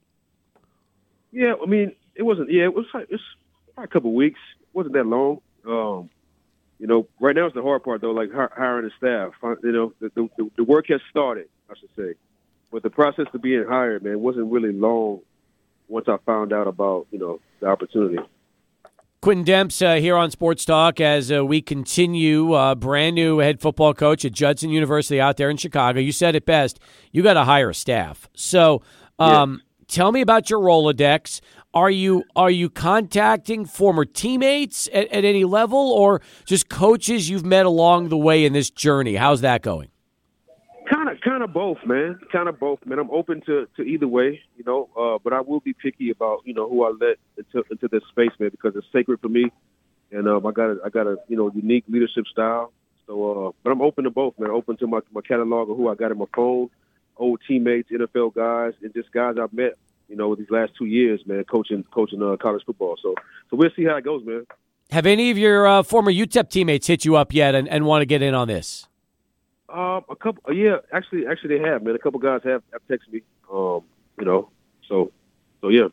Yeah, 1.32 1.54
I 1.62 1.66
mean, 1.66 1.94
it 2.16 2.24
wasn't. 2.24 2.52
Yeah, 2.52 2.66
it 2.66 2.74
was. 2.76 2.86
like- 2.94 3.08
It's 3.10 3.24
probably 3.74 3.86
a 3.86 3.88
couple 3.88 4.10
of 4.12 4.16
weeks. 4.16 4.40
It 4.62 4.68
wasn't 4.74 4.94
that 4.94 5.06
long. 5.08 5.42
Um, 5.68 6.10
you 6.80 6.88
know, 6.88 7.08
right 7.20 7.36
now 7.36 7.46
it's 7.48 7.56
the 7.56 7.64
hard 7.64 7.84
part 7.84 8.02
though, 8.02 8.12
like 8.12 8.30
hiring 8.32 8.86
the 8.86 8.92
staff. 8.98 9.34
You 9.64 9.72
know, 9.72 9.94
the, 10.00 10.12
the 10.38 10.52
the 10.58 10.64
work 10.64 10.86
has 10.90 11.02
started, 11.10 11.48
I 11.70 11.74
should 11.80 11.90
say, 11.96 12.14
but 12.72 12.84
the 12.84 12.90
process 12.90 13.26
to 13.32 13.40
being 13.40 13.66
hired, 13.68 14.04
man, 14.04 14.20
wasn't 14.20 14.52
really 14.52 14.72
long. 14.74 15.22
Once 15.88 16.08
I 16.08 16.18
found 16.26 16.52
out 16.54 16.68
about 16.68 17.08
you 17.12 17.18
know 17.20 17.40
the 17.60 17.68
opportunity. 17.68 18.18
Quintin 19.26 19.44
Demps 19.44 19.84
uh, 19.84 20.00
here 20.00 20.16
on 20.16 20.30
Sports 20.30 20.66
Talk 20.66 21.02
as 21.02 21.32
uh, 21.32 21.44
we 21.44 21.60
continue. 21.60 22.54
Uh, 22.54 22.76
brand 22.76 23.16
new 23.16 23.40
head 23.40 23.60
football 23.60 23.92
coach 23.92 24.24
at 24.24 24.34
Judson 24.34 24.70
University 24.70 25.20
out 25.20 25.38
there 25.38 25.50
in 25.50 25.58
Chicago. 25.58 26.00
You 26.00 26.12
said 26.12 26.36
it 26.36 26.46
best. 26.46 26.80
You 27.12 27.24
got 27.24 27.34
to 27.34 27.44
hire 27.44 27.72
a 27.72 27.74
staff. 27.74 28.30
So, 28.36 28.84
um, 29.18 29.64
tell 29.88 30.12
me 30.12 30.22
about 30.22 30.52
your 30.52 30.60
Rolodex. 30.60 31.42
Are 31.74 31.90
you 31.90 32.24
are 32.36 32.52
you 32.52 32.70
contacting 32.70 33.66
former 33.66 34.06
teammates 34.06 34.88
at, 34.94 35.08
at 35.08 35.26
any 35.26 35.44
level, 35.44 35.80
or 35.80 36.22
just 36.46 36.70
coaches 36.70 37.28
you've 37.28 37.44
met 37.44 37.66
along 37.66 38.10
the 38.10 38.18
way 38.18 38.46
in 38.46 38.54
this 38.54 38.70
journey? 38.70 39.16
How's 39.16 39.42
that 39.42 39.64
going? 39.64 39.90
Kind 41.26 41.42
of, 41.42 41.54
both, 41.54 41.80
man. 41.86 42.20
Kind 42.32 42.48
of 42.48 42.60
both, 42.60 42.86
man. 42.86 43.00
I'm 43.00 43.10
open 43.10 43.42
to, 43.48 43.68
to 43.78 43.82
either 43.82 44.08
way, 44.08 44.42
you 44.58 44.64
know. 44.64 44.90
Uh, 44.96 45.18
but 45.24 45.34
I 45.34 45.42
will 45.42 45.60
be 45.60 45.74
picky 45.74 46.12
about, 46.12 46.42
you 46.46 46.54
know, 46.54 46.70
who 46.70 46.86
I 46.86 46.90
let 46.90 47.18
into 47.36 47.66
into 47.72 47.88
this 47.88 48.04
space, 48.12 48.30
man, 48.40 48.50
because 48.52 48.76
it's 48.76 48.86
sacred 48.94 49.20
for 49.22 49.30
me, 49.30 49.52
and 50.12 50.28
um, 50.28 50.46
I 50.46 50.52
got 50.52 50.70
a, 50.70 50.78
I 50.86 50.90
got 50.90 51.08
a, 51.08 51.18
you 51.28 51.36
know, 51.36 51.52
unique 51.52 51.86
leadership 51.88 52.26
style. 52.32 52.72
So, 53.08 53.48
uh, 53.48 53.52
but 53.64 53.72
I'm 53.72 53.82
open 53.82 54.04
to 54.04 54.12
both, 54.12 54.38
man. 54.38 54.52
Open 54.52 54.78
to 54.78 54.86
my 54.86 55.00
my 55.12 55.22
catalog 55.22 55.70
of 55.72 55.78
who 55.78 55.90
I 55.90 55.96
got 55.96 56.12
in 56.12 56.20
my 56.20 56.26
phone, 56.36 56.70
old 57.18 57.42
teammates, 57.48 57.90
NFL 57.90 58.36
guys, 58.36 58.74
and 58.84 58.94
just 58.94 59.12
guys 59.12 59.36
I've 59.42 59.54
met, 59.54 59.78
you 60.08 60.16
know, 60.16 60.36
these 60.36 60.52
last 60.52 60.74
two 60.78 60.86
years, 60.86 61.22
man, 61.26 61.44
coaching 61.46 61.84
coaching 61.92 62.22
uh, 62.22 62.38
college 62.38 62.64
football. 62.66 62.98
So, 63.02 63.16
so 63.50 63.58
we'll 63.58 63.72
see 63.76 63.86
how 63.86 63.96
it 63.96 64.04
goes, 64.04 64.24
man. 64.24 64.46
Have 64.92 65.08
any 65.08 65.32
of 65.32 65.40
your 65.40 65.66
uh, 65.66 65.82
former 65.82 66.12
UTEP 66.12 66.50
teammates 66.50 66.86
hit 66.86 67.04
you 67.04 67.16
up 67.16 67.34
yet 67.34 67.56
and, 67.56 67.68
and 67.68 67.86
want 67.86 68.04
to 68.04 68.06
get 68.06 68.22
in 68.22 68.36
on 68.36 68.48
this? 68.48 68.88
Um, 69.76 70.06
a 70.10 70.16
couple, 70.16 70.54
yeah, 70.54 70.78
actually, 70.94 71.28
actually 71.28 71.58
they 71.58 71.64
have, 71.70 71.84
man. 71.84 71.96
A 71.96 72.00
couple 72.00 72.18
guys 72.20 72.40
have, 72.46 72.64
have 72.72 72.82
texted 72.90 73.12
me, 73.12 73.22
um, 73.52 73.82
you 74.18 74.24
know, 74.24 74.50
so, 74.88 75.12
so 75.60 75.68
yeah. 75.68 75.88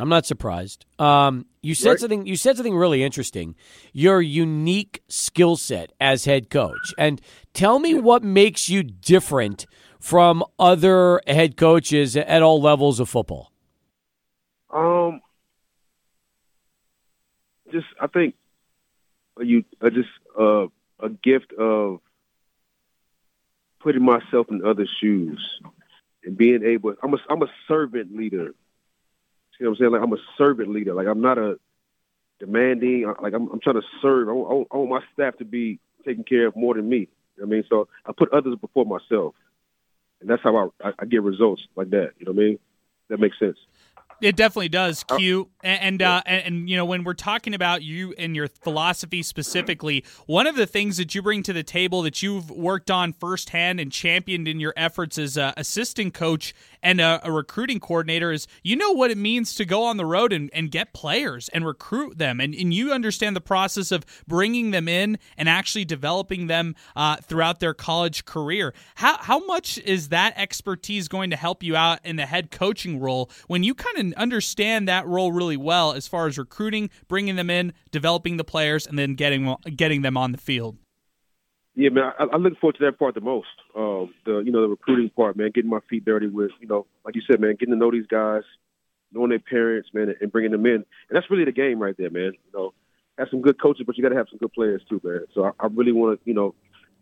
I'm 0.00 0.08
not 0.08 0.26
surprised. 0.26 0.84
Um, 0.98 1.46
you 1.62 1.74
said 1.76 1.90
Right. 1.90 2.00
something. 2.00 2.26
You 2.26 2.36
said 2.36 2.56
something 2.56 2.76
really 2.76 3.04
interesting. 3.04 3.54
Your 3.92 4.20
unique 4.20 5.02
skill 5.08 5.56
set 5.56 5.92
as 6.00 6.24
head 6.24 6.50
coach, 6.50 6.92
and 6.98 7.20
tell 7.54 7.78
me 7.78 7.94
what 7.94 8.22
makes 8.24 8.68
you 8.68 8.82
different 8.82 9.66
from 10.00 10.44
other 10.58 11.22
head 11.26 11.56
coaches 11.56 12.16
at 12.16 12.42
all 12.42 12.60
levels 12.60 13.00
of 13.00 13.08
football. 13.08 13.52
Um, 14.68 15.20
just 17.72 17.86
I 18.00 18.06
think 18.08 18.34
uh, 19.40 19.44
you 19.44 19.64
uh, 19.80 19.90
just 19.90 20.10
uh, 20.38 20.66
a 21.00 21.08
gift 21.22 21.52
of 21.54 22.00
putting 23.86 24.04
myself 24.04 24.48
in 24.50 24.66
other 24.66 24.84
shoes 25.00 25.60
and 26.24 26.36
being 26.36 26.64
able. 26.64 26.96
I'm 27.04 27.14
a 27.14 27.18
I'm 27.30 27.40
a 27.40 27.46
servant 27.68 28.16
leader. 28.16 28.52
See 29.56 29.64
what 29.64 29.70
I'm 29.70 29.76
saying? 29.76 29.92
Like 29.92 30.02
I'm 30.02 30.12
a 30.12 30.18
servant 30.36 30.70
leader. 30.70 30.92
Like 30.92 31.06
I'm 31.06 31.20
not 31.20 31.38
a 31.38 31.56
demanding. 32.40 33.06
Uh, 33.06 33.14
like 33.22 33.32
I'm, 33.32 33.48
I'm 33.48 33.60
trying 33.60 33.76
to 33.76 33.86
serve. 34.02 34.28
I 34.28 34.32
want, 34.32 34.66
I 34.72 34.76
want 34.76 34.90
my 34.90 35.00
staff 35.14 35.38
to 35.38 35.44
be 35.44 35.78
taken 36.04 36.24
care 36.24 36.48
of 36.48 36.56
more 36.56 36.74
than 36.74 36.88
me. 36.88 37.06
You 37.36 37.42
know 37.42 37.44
I 37.44 37.46
mean, 37.46 37.64
so 37.70 37.86
I 38.04 38.10
put 38.10 38.32
others 38.32 38.56
before 38.60 38.84
myself, 38.84 39.36
and 40.20 40.28
that's 40.28 40.42
how 40.42 40.72
I, 40.82 40.92
I 40.98 41.04
get 41.04 41.22
results 41.22 41.62
like 41.76 41.90
that. 41.90 42.14
You 42.18 42.26
know 42.26 42.32
what 42.32 42.42
I 42.42 42.44
mean? 42.44 42.58
That 43.08 43.20
makes 43.20 43.38
sense. 43.38 43.58
It 44.20 44.36
definitely 44.36 44.70
does, 44.70 45.04
Q. 45.04 45.48
And 45.62 45.82
and, 45.82 46.02
uh, 46.02 46.22
and, 46.26 46.70
you 46.70 46.76
know 46.76 46.84
when 46.84 47.04
we're 47.04 47.14
talking 47.14 47.54
about 47.54 47.82
you 47.82 48.14
and 48.18 48.34
your 48.34 48.48
philosophy 48.48 49.22
specifically, 49.22 50.04
one 50.26 50.46
of 50.46 50.56
the 50.56 50.66
things 50.66 50.96
that 50.96 51.14
you 51.14 51.22
bring 51.22 51.42
to 51.44 51.52
the 51.52 51.62
table 51.62 52.02
that 52.02 52.22
you've 52.22 52.50
worked 52.50 52.90
on 52.90 53.12
firsthand 53.12 53.80
and 53.80 53.92
championed 53.92 54.48
in 54.48 54.60
your 54.60 54.72
efforts 54.76 55.18
as 55.18 55.36
a 55.36 55.52
assistant 55.56 56.14
coach 56.14 56.54
and 56.86 57.00
a, 57.00 57.20
a 57.24 57.32
recruiting 57.32 57.80
coordinator 57.80 58.30
is 58.30 58.46
you 58.62 58.76
know 58.76 58.92
what 58.92 59.10
it 59.10 59.18
means 59.18 59.56
to 59.56 59.64
go 59.64 59.82
on 59.82 59.96
the 59.96 60.06
road 60.06 60.32
and, 60.32 60.48
and 60.52 60.70
get 60.70 60.92
players 60.92 61.48
and 61.48 61.66
recruit 61.66 62.16
them, 62.16 62.40
and 62.40 62.54
and 62.54 62.72
you 62.72 62.92
understand 62.92 63.34
the 63.34 63.40
process 63.40 63.90
of 63.90 64.06
bringing 64.28 64.70
them 64.70 64.86
in 64.86 65.18
and 65.36 65.48
actually 65.48 65.84
developing 65.84 66.46
them 66.46 66.76
uh, 66.94 67.16
throughout 67.16 67.58
their 67.58 67.74
college 67.74 68.24
career. 68.24 68.72
How 68.94 69.18
how 69.18 69.44
much 69.44 69.78
is 69.78 70.10
that 70.10 70.34
expertise 70.36 71.08
going 71.08 71.30
to 71.30 71.36
help 71.36 71.64
you 71.64 71.74
out 71.74 71.98
in 72.04 72.14
the 72.14 72.26
head 72.26 72.52
coaching 72.52 73.00
role 73.00 73.30
when 73.48 73.64
you 73.64 73.74
kind 73.74 73.98
of 73.98 74.18
understand 74.18 74.86
that 74.86 75.04
role 75.08 75.32
really 75.32 75.56
well 75.56 75.92
as 75.92 76.06
far 76.06 76.28
as 76.28 76.38
recruiting, 76.38 76.88
bringing 77.08 77.34
them 77.34 77.50
in, 77.50 77.72
developing 77.90 78.36
the 78.36 78.44
players, 78.44 78.86
and 78.86 78.96
then 78.96 79.14
getting 79.14 79.56
getting 79.74 80.02
them 80.02 80.16
on 80.16 80.30
the 80.30 80.38
field. 80.38 80.78
Yeah, 81.78 81.90
man, 81.90 82.12
I, 82.18 82.24
I 82.24 82.36
look 82.38 82.58
forward 82.58 82.76
to 82.78 82.86
that 82.86 82.98
part 82.98 83.14
the 83.14 83.20
most. 83.20 83.48
Um, 83.76 84.14
the 84.24 84.38
you 84.38 84.50
know 84.50 84.62
the 84.62 84.68
recruiting 84.68 85.10
part, 85.10 85.36
man, 85.36 85.50
getting 85.54 85.70
my 85.70 85.80
feet 85.90 86.06
dirty 86.06 86.26
with 86.26 86.50
you 86.58 86.66
know, 86.66 86.86
like 87.04 87.14
you 87.14 87.22
said, 87.30 87.38
man, 87.38 87.54
getting 87.60 87.74
to 87.74 87.78
know 87.78 87.90
these 87.90 88.06
guys, 88.06 88.42
knowing 89.12 89.28
their 89.28 89.38
parents, 89.38 89.90
man, 89.92 90.14
and 90.18 90.32
bringing 90.32 90.52
them 90.52 90.64
in, 90.64 90.76
and 90.76 90.84
that's 91.10 91.30
really 91.30 91.44
the 91.44 91.52
game 91.52 91.78
right 91.78 91.94
there, 91.98 92.10
man. 92.10 92.32
You 92.32 92.52
know, 92.54 92.72
have 93.18 93.28
some 93.30 93.42
good 93.42 93.60
coaches, 93.60 93.84
but 93.86 93.98
you 93.98 94.02
got 94.02 94.08
to 94.08 94.16
have 94.16 94.28
some 94.30 94.38
good 94.38 94.54
players 94.54 94.82
too, 94.88 95.02
man. 95.04 95.26
So 95.34 95.44
I, 95.44 95.50
I 95.60 95.68
really 95.70 95.92
want 95.92 96.18
to 96.18 96.26
you 96.26 96.32
know 96.32 96.54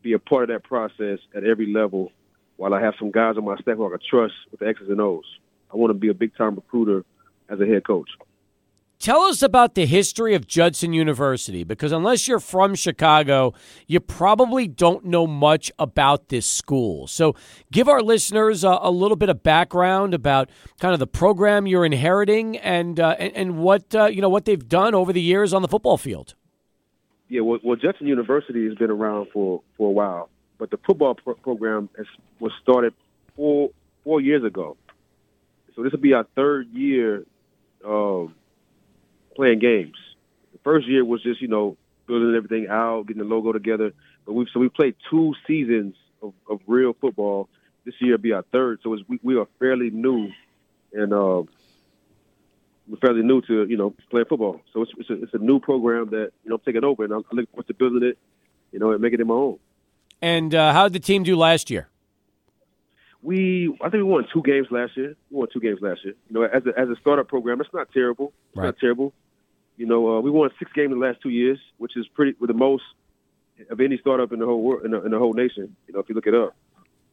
be 0.02 0.12
a 0.12 0.18
part 0.18 0.42
of 0.42 0.48
that 0.48 0.64
process 0.64 1.20
at 1.36 1.44
every 1.44 1.72
level, 1.72 2.10
while 2.56 2.74
I 2.74 2.80
have 2.80 2.94
some 2.98 3.12
guys 3.12 3.36
on 3.36 3.44
my 3.44 3.56
staff 3.58 3.76
who 3.76 3.86
I 3.86 3.90
can 3.90 4.00
trust 4.10 4.34
with 4.50 4.58
the 4.58 4.66
X's 4.66 4.88
and 4.88 5.00
O's. 5.00 5.24
I 5.72 5.76
want 5.76 5.90
to 5.90 5.98
be 5.98 6.08
a 6.08 6.14
big 6.14 6.36
time 6.36 6.56
recruiter 6.56 7.04
as 7.48 7.60
a 7.60 7.66
head 7.66 7.86
coach. 7.86 8.10
Tell 9.04 9.24
us 9.24 9.42
about 9.42 9.74
the 9.74 9.84
history 9.84 10.34
of 10.34 10.46
Judson 10.46 10.94
University 10.94 11.62
because 11.62 11.92
unless 11.92 12.26
you're 12.26 12.40
from 12.40 12.74
Chicago, 12.74 13.52
you 13.86 14.00
probably 14.00 14.66
don't 14.66 15.04
know 15.04 15.26
much 15.26 15.70
about 15.78 16.30
this 16.30 16.46
school. 16.46 17.06
So, 17.06 17.36
give 17.70 17.86
our 17.86 18.00
listeners 18.00 18.64
a, 18.64 18.78
a 18.80 18.90
little 18.90 19.18
bit 19.18 19.28
of 19.28 19.42
background 19.42 20.14
about 20.14 20.48
kind 20.80 20.94
of 20.94 21.00
the 21.00 21.06
program 21.06 21.66
you're 21.66 21.84
inheriting 21.84 22.56
and 22.56 22.98
uh, 22.98 23.14
and, 23.18 23.36
and, 23.36 23.58
what 23.58 23.94
uh, 23.94 24.06
you 24.06 24.22
know 24.22 24.30
what 24.30 24.46
they've 24.46 24.66
done 24.66 24.94
over 24.94 25.12
the 25.12 25.20
years 25.20 25.52
on 25.52 25.60
the 25.60 25.68
football 25.68 25.98
field. 25.98 26.34
Yeah, 27.28 27.42
well, 27.42 27.58
well 27.62 27.76
Judson 27.76 28.06
University 28.06 28.66
has 28.68 28.74
been 28.74 28.90
around 28.90 29.26
for, 29.34 29.60
for 29.76 29.88
a 29.88 29.92
while, 29.92 30.30
but 30.56 30.70
the 30.70 30.78
football 30.78 31.14
pro- 31.14 31.34
program 31.34 31.90
has, 31.98 32.06
was 32.40 32.52
started 32.62 32.94
four 33.36 33.68
four 34.02 34.22
years 34.22 34.44
ago. 34.44 34.78
So 35.76 35.82
this 35.82 35.92
will 35.92 36.00
be 36.00 36.14
our 36.14 36.24
third 36.34 36.68
year 36.70 37.26
um, 37.84 38.34
playing 39.34 39.58
games. 39.58 39.96
The 40.52 40.58
first 40.64 40.86
year 40.86 41.04
was 41.04 41.22
just 41.22 41.40
you 41.40 41.48
know 41.48 41.76
building 42.06 42.34
everything 42.34 42.68
out, 42.68 43.06
getting 43.06 43.22
the 43.22 43.28
logo 43.28 43.52
together. 43.52 43.92
But 44.26 44.34
we 44.34 44.46
so 44.52 44.60
we 44.60 44.68
played 44.68 44.96
two 45.10 45.34
seasons 45.46 45.94
of, 46.22 46.32
of 46.48 46.60
real 46.66 46.94
football. 47.00 47.48
This 47.84 47.94
year 48.00 48.12
will 48.12 48.22
be 48.22 48.32
our 48.32 48.44
third, 48.50 48.80
so 48.82 48.96
we, 49.08 49.20
we 49.22 49.36
are 49.36 49.46
fairly 49.58 49.90
new, 49.90 50.30
and 50.94 51.12
uh, 51.12 51.42
we're 52.88 52.96
fairly 53.00 53.22
new 53.22 53.42
to 53.42 53.66
you 53.68 53.76
know 53.76 53.94
playing 54.10 54.26
football. 54.26 54.60
So 54.72 54.82
it's 54.82 54.92
it's 54.98 55.10
a, 55.10 55.22
it's 55.22 55.34
a 55.34 55.38
new 55.38 55.60
program 55.60 56.10
that 56.10 56.30
you 56.44 56.50
know 56.50 56.56
I'm 56.56 56.62
taking 56.64 56.84
over, 56.84 57.04
and 57.04 57.12
I'm, 57.12 57.24
looking 57.30 57.46
forward 57.46 57.66
to 57.66 57.74
building 57.74 58.08
it, 58.08 58.18
you 58.72 58.78
know, 58.78 58.92
and 58.92 59.00
making 59.00 59.20
it 59.20 59.26
my 59.26 59.34
own. 59.34 59.58
And 60.22 60.54
uh, 60.54 60.72
how 60.72 60.84
did 60.84 60.94
the 60.94 61.06
team 61.06 61.22
do 61.22 61.36
last 61.36 61.70
year? 61.70 61.88
we 63.24 63.74
I 63.80 63.84
think 63.84 63.94
we 63.94 64.02
won 64.02 64.26
two 64.32 64.42
games 64.42 64.68
last 64.70 64.96
year. 64.96 65.16
We 65.30 65.38
won 65.38 65.48
two 65.52 65.60
games 65.60 65.80
last 65.80 66.04
year. 66.04 66.14
You 66.28 66.34
know, 66.34 66.42
as 66.44 66.62
a 66.66 66.78
as 66.78 66.88
a 66.90 66.96
startup 67.00 67.26
program, 67.26 67.60
it's 67.60 67.72
not 67.72 67.90
terrible. 67.92 68.32
It's 68.50 68.58
right. 68.58 68.66
not 68.66 68.78
terrible. 68.78 69.12
You 69.76 69.86
know, 69.86 70.16
uh, 70.16 70.20
we 70.20 70.30
won 70.30 70.50
six 70.58 70.70
games 70.72 70.92
in 70.92 71.00
the 71.00 71.06
last 71.06 71.20
two 71.20 71.30
years, 71.30 71.58
which 71.78 71.96
is 71.96 72.06
pretty 72.14 72.34
with 72.38 72.48
the 72.48 72.54
most 72.54 72.84
of 73.70 73.80
any 73.80 73.98
startup 73.98 74.32
in 74.32 74.40
the 74.40 74.46
whole 74.46 74.62
world 74.62 74.84
in 74.84 74.92
the, 74.92 75.04
in 75.04 75.10
the 75.10 75.18
whole 75.18 75.32
nation. 75.32 75.74
You 75.86 75.94
know, 75.94 76.00
if 76.00 76.08
you 76.08 76.14
look 76.14 76.26
it 76.26 76.34
up, 76.34 76.54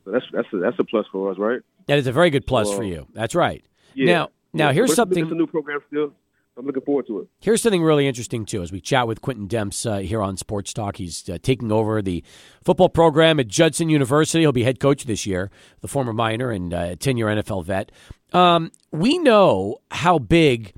so 0.06 0.12
that's 0.12 0.26
that's 0.32 0.48
a, 0.54 0.58
that's 0.58 0.80
a 0.80 0.84
plus 0.84 1.06
for 1.12 1.32
us, 1.32 1.38
right? 1.38 1.62
That 1.88 1.98
is 1.98 2.08
a 2.08 2.12
very 2.12 2.30
good 2.30 2.46
plus 2.46 2.70
uh, 2.70 2.76
for 2.76 2.84
you. 2.84 3.08
That's 3.14 3.36
right. 3.36 3.64
Yeah. 3.94 4.06
Now, 4.06 4.30
now 4.54 4.72
here's 4.72 4.94
something. 4.94 5.24
It's 5.24 5.32
a 5.32 5.36
new 5.36 5.48
program 5.48 5.80
still. 5.88 6.14
I'm 6.58 6.66
looking 6.66 6.84
forward 6.84 7.08
to 7.08 7.22
it. 7.22 7.28
Here's 7.40 7.62
something 7.62 7.82
really 7.82 8.08
interesting 8.08 8.46
too. 8.46 8.62
As 8.62 8.72
we 8.72 8.82
chat 8.82 9.08
with 9.08 9.22
Quintin 9.22 9.48
Demps 9.48 9.90
uh, 9.90 10.00
here 10.00 10.22
on 10.22 10.36
Sports 10.36 10.74
Talk, 10.74 10.98
he's 10.98 11.28
uh, 11.30 11.38
taking 11.42 11.72
over 11.72 12.02
the 12.02 12.24
football 12.64 12.90
program 12.90 13.40
at 13.40 13.48
Judson 13.48 13.90
University. 13.90 14.42
He'll 14.42 14.52
be 14.52 14.64
head 14.64 14.80
coach 14.80 15.06
this 15.06 15.26
year. 15.26 15.50
The 15.80 15.88
former 15.88 16.14
Miner 16.14 16.52
and 16.52 16.74
uh, 16.74 16.96
ten-year 16.98 17.28
NFL 17.28 17.66
vet. 17.66 17.92
Um, 18.34 18.72
we 18.92 19.18
know 19.18 19.78
how 19.92 20.20
big 20.20 20.74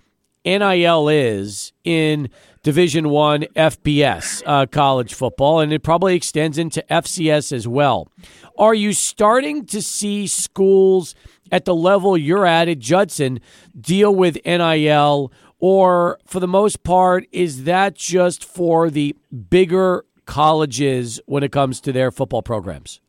NIL 0.45 1.09
is 1.09 1.73
in 1.83 2.29
Division 2.63 3.09
One 3.09 3.43
FBS 3.55 4.41
uh, 4.45 4.65
college 4.65 5.13
football, 5.13 5.59
and 5.59 5.73
it 5.73 5.83
probably 5.83 6.15
extends 6.15 6.57
into 6.57 6.83
FCS 6.89 7.51
as 7.51 7.67
well. 7.67 8.07
Are 8.57 8.73
you 8.73 8.93
starting 8.93 9.65
to 9.67 9.81
see 9.81 10.27
schools 10.27 11.15
at 11.51 11.65
the 11.65 11.75
level 11.75 12.17
you're 12.17 12.45
at 12.45 12.67
at 12.67 12.79
Judson 12.79 13.39
deal 13.79 14.13
with 14.13 14.37
NIL? 14.45 15.31
Or 15.59 16.19
for 16.25 16.39
the 16.41 16.47
most 16.47 16.83
part, 16.83 17.25
is 17.31 17.63
that 17.63 17.95
just 17.95 18.43
for 18.43 18.89
the 18.89 19.15
bigger 19.49 20.03
colleges 20.25 21.21
when 21.25 21.43
it 21.43 21.51
comes 21.51 21.79
to 21.81 21.91
their 21.91 22.11
football 22.11 22.41
programs? 22.41 22.99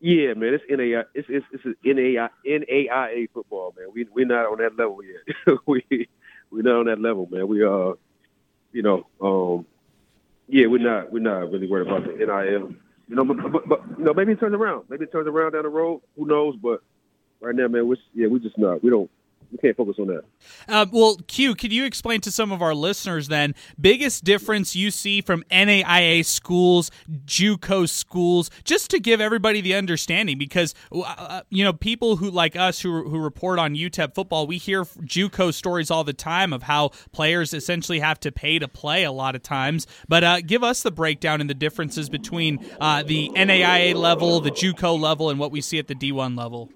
Yeah, 0.00 0.34
man, 0.34 0.52
it's 0.54 0.64
NAI, 0.68 1.04
it's 1.14 1.28
it's, 1.30 1.46
it's 1.52 1.64
NAI, 1.82 2.28
NAIA 2.46 3.28
football, 3.32 3.74
man. 3.78 3.86
We 3.94 4.06
we're 4.12 4.26
not 4.26 4.46
on 4.46 4.58
that 4.58 4.76
level 4.76 5.00
yet. 5.02 5.58
we 5.66 6.08
we're 6.54 6.62
not 6.62 6.80
on 6.80 6.86
that 6.86 7.00
level, 7.00 7.28
man. 7.30 7.48
We 7.48 7.64
uh, 7.64 7.92
you 8.72 8.82
know, 8.82 9.06
um, 9.20 9.66
yeah, 10.48 10.66
we're 10.66 10.78
not 10.78 11.12
we're 11.12 11.20
not 11.20 11.50
really 11.50 11.66
worried 11.66 11.88
about 11.88 12.04
the 12.04 12.12
NIL. 12.12 12.74
You 13.06 13.16
know, 13.16 13.24
but, 13.24 13.52
but, 13.52 13.68
but 13.68 13.80
you 13.98 14.04
know, 14.04 14.14
maybe 14.14 14.32
it 14.32 14.40
turns 14.40 14.54
around. 14.54 14.84
Maybe 14.88 15.04
it 15.04 15.12
turns 15.12 15.28
around 15.28 15.52
down 15.52 15.64
the 15.64 15.68
road. 15.68 16.00
Who 16.16 16.26
knows? 16.26 16.56
But 16.56 16.80
right 17.40 17.54
now, 17.54 17.68
man, 17.68 17.86
we're 17.86 17.96
yeah, 18.14 18.28
we 18.28 18.38
just 18.38 18.56
not. 18.56 18.82
We 18.82 18.90
don't 18.90 19.10
we 19.54 19.58
can't 19.58 19.76
focus 19.76 19.96
on 20.00 20.08
that. 20.08 20.24
Uh, 20.68 20.86
well, 20.90 21.16
Q, 21.28 21.54
could 21.54 21.72
you 21.72 21.84
explain 21.84 22.20
to 22.22 22.30
some 22.32 22.50
of 22.50 22.60
our 22.60 22.74
listeners 22.74 23.28
then 23.28 23.54
biggest 23.80 24.24
difference 24.24 24.74
you 24.74 24.90
see 24.90 25.20
from 25.20 25.44
NAIA 25.50 26.24
schools, 26.24 26.90
JUCO 27.24 27.88
schools, 27.88 28.50
just 28.64 28.90
to 28.90 28.98
give 28.98 29.20
everybody 29.20 29.60
the 29.60 29.74
understanding? 29.74 30.38
Because 30.38 30.74
uh, 30.90 31.02
uh 31.02 31.42
you 31.50 31.62
know, 31.62 31.72
people 31.72 32.16
who 32.16 32.30
like 32.30 32.56
us 32.56 32.80
who 32.80 33.08
who 33.08 33.18
report 33.18 33.60
on 33.60 33.74
UTEP 33.74 34.14
football, 34.14 34.48
we 34.48 34.58
hear 34.58 34.84
JUCO 34.84 35.54
stories 35.54 35.90
all 35.90 36.02
the 36.02 36.12
time 36.12 36.52
of 36.52 36.64
how 36.64 36.88
players 37.12 37.54
essentially 37.54 38.00
have 38.00 38.18
to 38.20 38.32
pay 38.32 38.58
to 38.58 38.66
play 38.66 39.04
a 39.04 39.12
lot 39.12 39.36
of 39.36 39.42
times. 39.42 39.86
But 40.08 40.24
uh, 40.24 40.40
give 40.40 40.64
us 40.64 40.82
the 40.82 40.90
breakdown 40.90 41.40
and 41.40 41.48
the 41.48 41.54
differences 41.54 42.08
between 42.08 42.58
uh, 42.80 43.04
the 43.04 43.30
NAIA 43.36 43.94
level, 43.94 44.40
the 44.40 44.50
JUCO 44.50 44.98
level, 44.98 45.30
and 45.30 45.38
what 45.38 45.52
we 45.52 45.60
see 45.60 45.78
at 45.78 45.86
the 45.86 45.94
D1 45.94 46.36
level. 46.36 46.70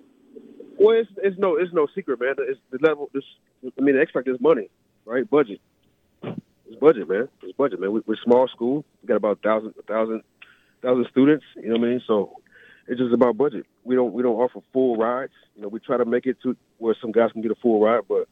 Well, 0.79 0.97
it's, 0.97 1.11
it's 1.17 1.39
no 1.39 1.57
it's 1.57 1.73
no 1.73 1.89
secret, 1.95 2.21
man. 2.21 2.35
It's 2.39 2.61
the 2.71 2.79
level. 2.81 3.11
It's, 3.13 3.27
I 3.77 3.81
mean, 3.81 3.97
the 3.97 4.01
X 4.01 4.13
factor 4.13 4.33
is 4.33 4.41
money, 4.41 4.71
right? 5.05 5.29
Budget. 5.29 5.61
It's 6.23 6.79
budget, 6.81 7.09
man. 7.09 7.29
It's 7.43 7.57
budget, 7.57 7.81
man. 7.81 7.93
We, 7.93 8.01
are 8.01 8.19
small 8.25 8.47
school. 8.49 8.85
We 9.03 9.09
got 9.09 9.17
about 9.17 9.41
thousand, 9.43 9.75
thousand, 9.89 10.23
thousand 10.81 11.07
students. 11.11 11.45
You 11.57 11.71
know 11.71 11.79
what 11.79 11.87
I 11.87 11.91
mean? 11.91 12.03
So 12.07 12.37
it's 12.87 13.01
just 13.01 13.13
about 13.13 13.37
budget. 13.37 13.67
We 13.83 13.97
don't 13.97 14.13
we 14.13 14.23
don't 14.23 14.37
offer 14.37 14.61
full 14.73 14.97
rides. 14.97 15.33
You 15.57 15.63
know, 15.63 15.69
we 15.69 15.81
try 15.81 15.97
to 15.97 16.05
make 16.05 16.27
it 16.27 16.37
to 16.43 16.57
where 16.79 16.95
some 17.01 17.11
guys 17.11 17.33
can 17.33 17.43
get 17.43 17.51
a 17.51 17.57
full 17.57 17.81
ride, 17.81 18.03
but 18.09 18.29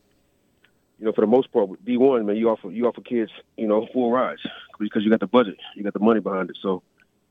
you 0.98 1.04
know, 1.04 1.12
for 1.12 1.22
the 1.22 1.26
most 1.26 1.52
part, 1.52 1.68
D 1.84 1.96
one, 1.96 2.24
man, 2.26 2.36
you 2.36 2.48
offer 2.48 2.70
you 2.70 2.86
offer 2.86 3.00
kids, 3.00 3.32
you 3.56 3.66
know, 3.66 3.88
full 3.92 4.12
rides 4.12 4.40
because 4.78 5.02
you 5.02 5.10
got 5.10 5.20
the 5.20 5.26
budget, 5.26 5.56
you 5.74 5.82
got 5.82 5.94
the 5.94 5.98
money 5.98 6.20
behind 6.20 6.50
it. 6.50 6.58
So 6.62 6.82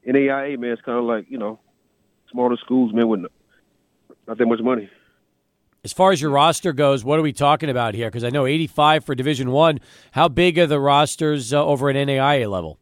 NAIA, 0.05 0.59
man, 0.59 0.72
it's 0.72 0.82
kind 0.82 0.99
of 0.99 1.05
like 1.05 1.26
you 1.30 1.38
know, 1.38 1.59
smaller 2.32 2.57
schools, 2.57 2.93
man, 2.93 3.07
with 3.07 3.22
not 4.28 4.38
that 4.38 4.45
much 4.45 4.59
money. 4.59 4.89
As 5.86 5.93
far 5.93 6.11
as 6.11 6.19
your 6.19 6.31
roster 6.31 6.73
goes, 6.73 7.05
what 7.05 7.19
are 7.19 7.21
we 7.21 7.31
talking 7.31 7.69
about 7.69 7.93
here? 7.93 8.07
Because 8.07 8.23
I 8.23 8.31
know 8.31 8.47
85 8.47 9.05
for 9.05 9.13
Division 9.13 9.51
One. 9.51 9.79
How 10.13 10.27
big 10.27 10.57
are 10.57 10.65
the 10.65 10.79
rosters 10.79 11.53
uh, 11.53 11.63
over 11.63 11.91
at 11.91 11.95
NAIA 11.95 12.49
level? 12.49 12.79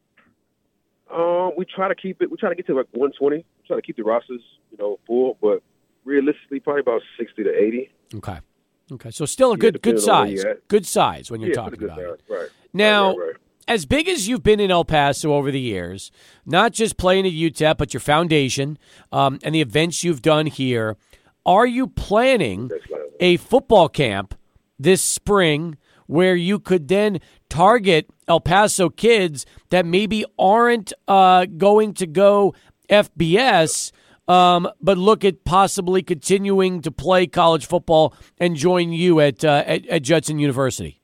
Um, 1.14 1.52
we 1.58 1.66
try 1.66 1.90
to 1.90 1.96
keep 1.96 2.22
it. 2.22 2.32
We 2.32 2.38
try 2.38 2.48
to 2.48 2.56
get 2.56 2.66
to 2.68 2.74
like 2.74 2.88
120. 2.92 3.36
We 3.36 3.44
try 3.68 3.76
to 3.76 3.82
keep 3.82 3.98
the 3.98 4.04
rosters, 4.04 4.40
you 4.72 4.78
know, 4.78 5.00
full, 5.06 5.38
but 5.42 5.62
realistically, 6.06 6.62
probably 6.62 6.80
about 6.80 7.02
60 7.20 7.44
to 7.44 7.50
80. 7.54 7.92
Okay. 8.16 8.40
Okay. 8.94 9.12
So 9.12 9.26
still 9.26 9.52
a 9.52 9.58
good 9.58 9.82
good 9.82 10.00
size. 10.00 10.46
Good 10.70 10.86
size 10.86 11.30
when 11.30 11.42
you're 11.42 11.50
yeah, 11.50 11.56
talking 11.56 11.84
about 11.84 12.00
it. 12.00 12.22
Right. 12.30 12.48
Now. 12.72 13.10
Right, 13.10 13.18
right, 13.18 13.28
right. 13.28 13.38
As 13.66 13.86
big 13.86 14.10
as 14.10 14.28
you've 14.28 14.44
been 14.44 14.60
in 14.60 14.72
El 14.72 14.84
Paso 14.84 15.34
over 15.34 15.50
the 15.50 15.60
years, 15.60 16.12
not 16.46 16.74
just 16.74 16.98
playing 16.98 17.26
at 17.26 17.32
UTEP, 17.32 17.78
but 17.78 17.94
your 17.94 18.02
foundation 18.02 18.78
um, 19.14 19.40
and 19.42 19.56
the 19.56 19.62
events 19.62 20.04
you've 20.04 20.22
done 20.22 20.48
here, 20.48 20.98
are 21.46 21.66
you 21.66 21.88
planning 21.88 22.70
a 23.20 23.38
football 23.38 23.90
camp 23.90 24.36
this 24.80 25.02
spring 25.02 25.78
where 26.08 26.36
you 26.36 26.60
could 26.60 26.88
then 26.88 27.20
target 27.50 28.10
El 28.28 28.40
Paso 28.40 28.90
kids 28.90 29.46
that 29.70 29.86
maybe 29.86 30.26
aren't 30.38 30.94
uh, 31.08 31.46
going 31.46 31.94
to 31.96 32.08
go 32.08 32.54
FBS, 32.90 33.92
um, 34.28 34.70
but 34.82 34.98
look 34.98 35.26
at 35.26 35.44
possibly 35.44 36.02
continuing 36.02 36.82
to 36.82 36.92
play 36.92 37.28
college 37.28 37.66
football 37.66 38.14
and 38.38 38.56
join 38.56 38.92
you 38.92 39.20
at, 39.20 39.44
uh, 39.44 39.64
at, 39.66 39.86
at 39.88 40.02
Judson 40.04 40.40
University? 40.40 41.00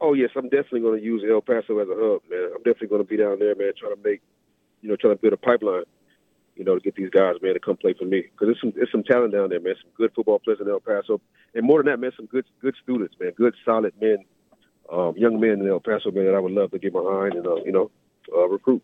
Oh 0.00 0.14
yes, 0.14 0.30
I'm 0.34 0.48
definitely 0.48 0.80
going 0.80 0.98
to 0.98 1.04
use 1.04 1.22
El 1.28 1.40
Paso 1.40 1.78
as 1.78 1.88
a 1.88 1.94
hub, 1.94 2.22
man. 2.28 2.50
I'm 2.54 2.62
definitely 2.62 2.88
going 2.88 3.02
to 3.02 3.08
be 3.08 3.16
down 3.16 3.38
there, 3.38 3.54
man, 3.54 3.72
trying 3.78 3.94
to 3.94 4.02
make, 4.02 4.20
you 4.80 4.88
know, 4.88 4.96
trying 4.96 5.14
to 5.14 5.20
build 5.20 5.32
a 5.32 5.36
pipeline, 5.36 5.84
you 6.56 6.64
know, 6.64 6.74
to 6.74 6.80
get 6.80 6.94
these 6.94 7.10
guys, 7.10 7.36
man, 7.42 7.54
to 7.54 7.60
come 7.60 7.76
play 7.76 7.94
for 7.98 8.04
me. 8.04 8.22
Because 8.22 8.48
there's 8.48 8.60
some, 8.60 8.72
there's 8.74 8.92
some 8.92 9.02
talent 9.02 9.32
down 9.32 9.48
there, 9.48 9.60
man. 9.60 9.74
Some 9.82 9.90
good 9.96 10.12
football 10.14 10.38
players 10.38 10.60
in 10.60 10.68
El 10.68 10.80
Paso, 10.80 11.20
and 11.54 11.66
more 11.66 11.82
than 11.82 11.92
that, 11.92 12.00
man, 12.00 12.12
some 12.16 12.26
good, 12.26 12.44
good 12.60 12.74
students, 12.82 13.14
man. 13.18 13.32
Good, 13.36 13.54
solid 13.64 13.94
men, 14.00 14.18
um, 14.92 15.14
young 15.16 15.40
men 15.40 15.60
in 15.60 15.68
El 15.68 15.80
Paso, 15.80 16.10
man, 16.10 16.26
that 16.26 16.34
I 16.34 16.40
would 16.40 16.52
love 16.52 16.70
to 16.72 16.78
get 16.78 16.92
behind 16.92 17.34
and, 17.34 17.46
uh, 17.46 17.56
you 17.64 17.72
know, 17.72 17.90
uh, 18.34 18.48
recruit. 18.48 18.82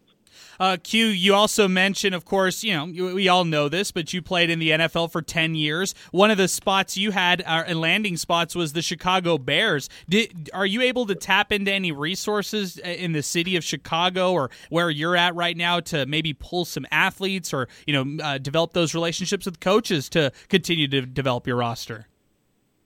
Uh, 0.60 0.76
Q, 0.82 1.06
you 1.06 1.34
also 1.34 1.68
mentioned, 1.68 2.14
of 2.14 2.24
course, 2.24 2.64
you 2.64 2.72
know, 2.72 2.84
we 3.14 3.28
all 3.28 3.44
know 3.44 3.68
this, 3.68 3.92
but 3.92 4.12
you 4.12 4.22
played 4.22 4.50
in 4.50 4.58
the 4.58 4.70
NFL 4.70 5.10
for 5.12 5.22
10 5.22 5.54
years. 5.54 5.94
One 6.10 6.30
of 6.30 6.38
the 6.38 6.48
spots 6.48 6.96
you 6.96 7.12
had, 7.12 7.42
uh, 7.46 7.72
landing 7.74 8.16
spots, 8.16 8.54
was 8.54 8.72
the 8.72 8.82
Chicago 8.82 9.38
Bears. 9.38 9.88
Did, 10.08 10.50
are 10.52 10.66
you 10.66 10.82
able 10.82 11.06
to 11.06 11.14
tap 11.14 11.52
into 11.52 11.72
any 11.72 11.92
resources 11.92 12.80
uh, 12.84 12.88
in 12.88 13.12
the 13.12 13.22
city 13.22 13.56
of 13.56 13.64
Chicago 13.64 14.32
or 14.32 14.50
where 14.70 14.90
you're 14.90 15.16
at 15.16 15.34
right 15.34 15.56
now 15.56 15.80
to 15.80 16.06
maybe 16.06 16.32
pull 16.32 16.64
some 16.64 16.86
athletes 16.90 17.54
or, 17.54 17.68
you 17.86 17.92
know, 17.92 18.24
uh, 18.24 18.38
develop 18.38 18.72
those 18.72 18.94
relationships 18.94 19.46
with 19.46 19.60
coaches 19.60 20.08
to 20.10 20.32
continue 20.48 20.88
to 20.88 21.02
develop 21.02 21.46
your 21.46 21.56
roster? 21.56 22.06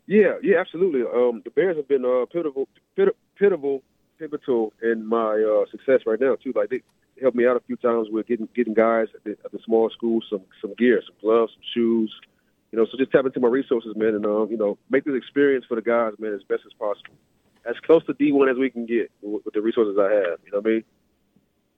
Yeah, 0.06 0.34
yeah, 0.42 0.58
absolutely. 0.58 1.02
Um, 1.02 1.42
the 1.44 1.50
Bears 1.50 1.76
have 1.76 1.88
been 1.88 2.04
uh, 2.04 2.26
pivotal, 2.26 2.68
pivotal, 3.38 3.82
pivotal 4.18 4.72
in 4.82 5.06
my 5.06 5.40
uh, 5.42 5.70
success 5.70 6.00
right 6.06 6.20
now, 6.20 6.36
too. 6.36 6.52
Like, 6.54 6.70
they, 6.70 6.82
helped 7.20 7.36
me 7.36 7.46
out 7.46 7.56
a 7.56 7.60
few 7.60 7.76
times 7.76 8.08
with 8.10 8.26
getting 8.26 8.48
getting 8.54 8.74
guys 8.74 9.08
at 9.14 9.24
the, 9.24 9.32
at 9.44 9.52
the 9.52 9.58
small 9.64 9.90
school 9.90 10.20
some 10.28 10.42
some 10.60 10.74
gear, 10.74 11.02
some 11.06 11.16
gloves, 11.20 11.52
some 11.52 11.62
shoes. 11.74 12.12
You 12.70 12.78
know, 12.78 12.86
so 12.90 12.96
just 12.96 13.12
tap 13.12 13.26
into 13.26 13.38
my 13.38 13.48
resources, 13.48 13.94
man, 13.96 14.14
and 14.14 14.24
uh, 14.24 14.46
you 14.46 14.56
know, 14.56 14.78
make 14.88 15.04
this 15.04 15.14
experience 15.14 15.64
for 15.68 15.74
the 15.74 15.82
guys, 15.82 16.14
man, 16.18 16.32
as 16.32 16.42
best 16.44 16.62
as 16.64 16.72
possible, 16.72 17.14
as 17.68 17.76
close 17.84 18.04
to 18.06 18.14
D 18.14 18.32
one 18.32 18.48
as 18.48 18.56
we 18.56 18.70
can 18.70 18.86
get 18.86 19.10
with, 19.20 19.44
with 19.44 19.54
the 19.54 19.60
resources 19.60 19.96
I 20.00 20.04
have. 20.04 20.38
You 20.44 20.52
know 20.52 20.58
what 20.58 20.66
I 20.66 20.70
mean? 20.70 20.84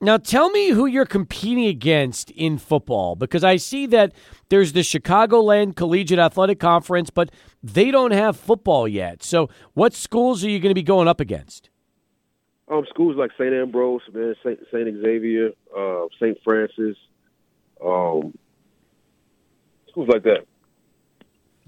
Now, 0.01 0.19
tell 0.19 0.51
me 0.51 0.71
who 0.71 0.85
you're 0.85 1.07
competing 1.07 1.65
against 1.65 2.31
in 2.33 2.59
football 2.59 3.17
because 3.17 3.43
I 3.43 3.57
see 3.57 3.87
that 3.87 4.13
there's 4.51 4.75
the 4.75 4.81
Chicagoland 4.81 5.77
Collegiate 5.77 6.19
Athletic 6.19 6.61
Conference, 6.61 7.09
but 7.09 7.31
they 7.63 7.91
don't 7.91 8.11
have 8.11 8.37
football 8.37 8.87
yet. 8.87 9.23
So, 9.23 9.49
what 9.73 9.95
schools 9.95 10.45
are 10.45 10.51
you 10.51 10.61
going 10.61 10.71
to 10.71 10.75
be 10.75 10.83
going 10.83 11.09
up 11.09 11.21
against? 11.21 11.71
Um, 12.67 12.85
schools 12.89 13.17
like 13.17 13.31
St. 13.39 13.53
Ambrose, 13.53 14.01
man, 14.13 14.35
St. 14.43 14.59
Xavier, 14.73 15.51
uh, 15.77 16.07
St. 16.19 16.39
Francis, 16.43 16.97
um, 17.85 18.33
schools 19.91 20.09
like 20.09 20.23
that. 20.23 20.47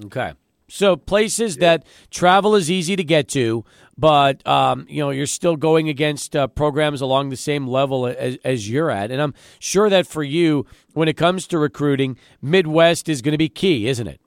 Okay. 0.07 0.33
So 0.69 0.97
places 0.97 1.57
yeah. 1.57 1.61
that 1.61 1.87
travel 2.11 2.55
is 2.57 2.71
easy 2.71 2.97
to 2.97 3.05
get 3.05 3.29
to, 3.29 3.65
but 3.97 4.45
um, 4.47 4.87
you 4.89 5.01
know 5.01 5.11
you're 5.11 5.27
still 5.27 5.57
going 5.57 5.89
against 5.89 6.35
uh, 6.35 6.49
programs 6.49 7.01
along 7.01 7.29
the 7.29 7.37
same 7.37 7.69
level 7.69 8.07
as, 8.07 8.37
as, 8.45 8.69
you're 8.69 8.91
at, 8.91 9.13
and 9.13 9.23
I'm 9.23 9.35
sure 9.61 9.89
that 9.89 10.09
for 10.09 10.25
you, 10.25 10.67
when 10.93 11.07
it 11.07 11.17
comes 11.17 11.47
to 11.49 11.59
recruiting, 11.59 12.19
Midwest 12.43 13.09
is 13.09 13.23
going 13.23 13.33
to 13.33 13.39
be 13.39 13.49
key, 13.49 13.87
isn't 13.87 14.09
it? 14.09 14.21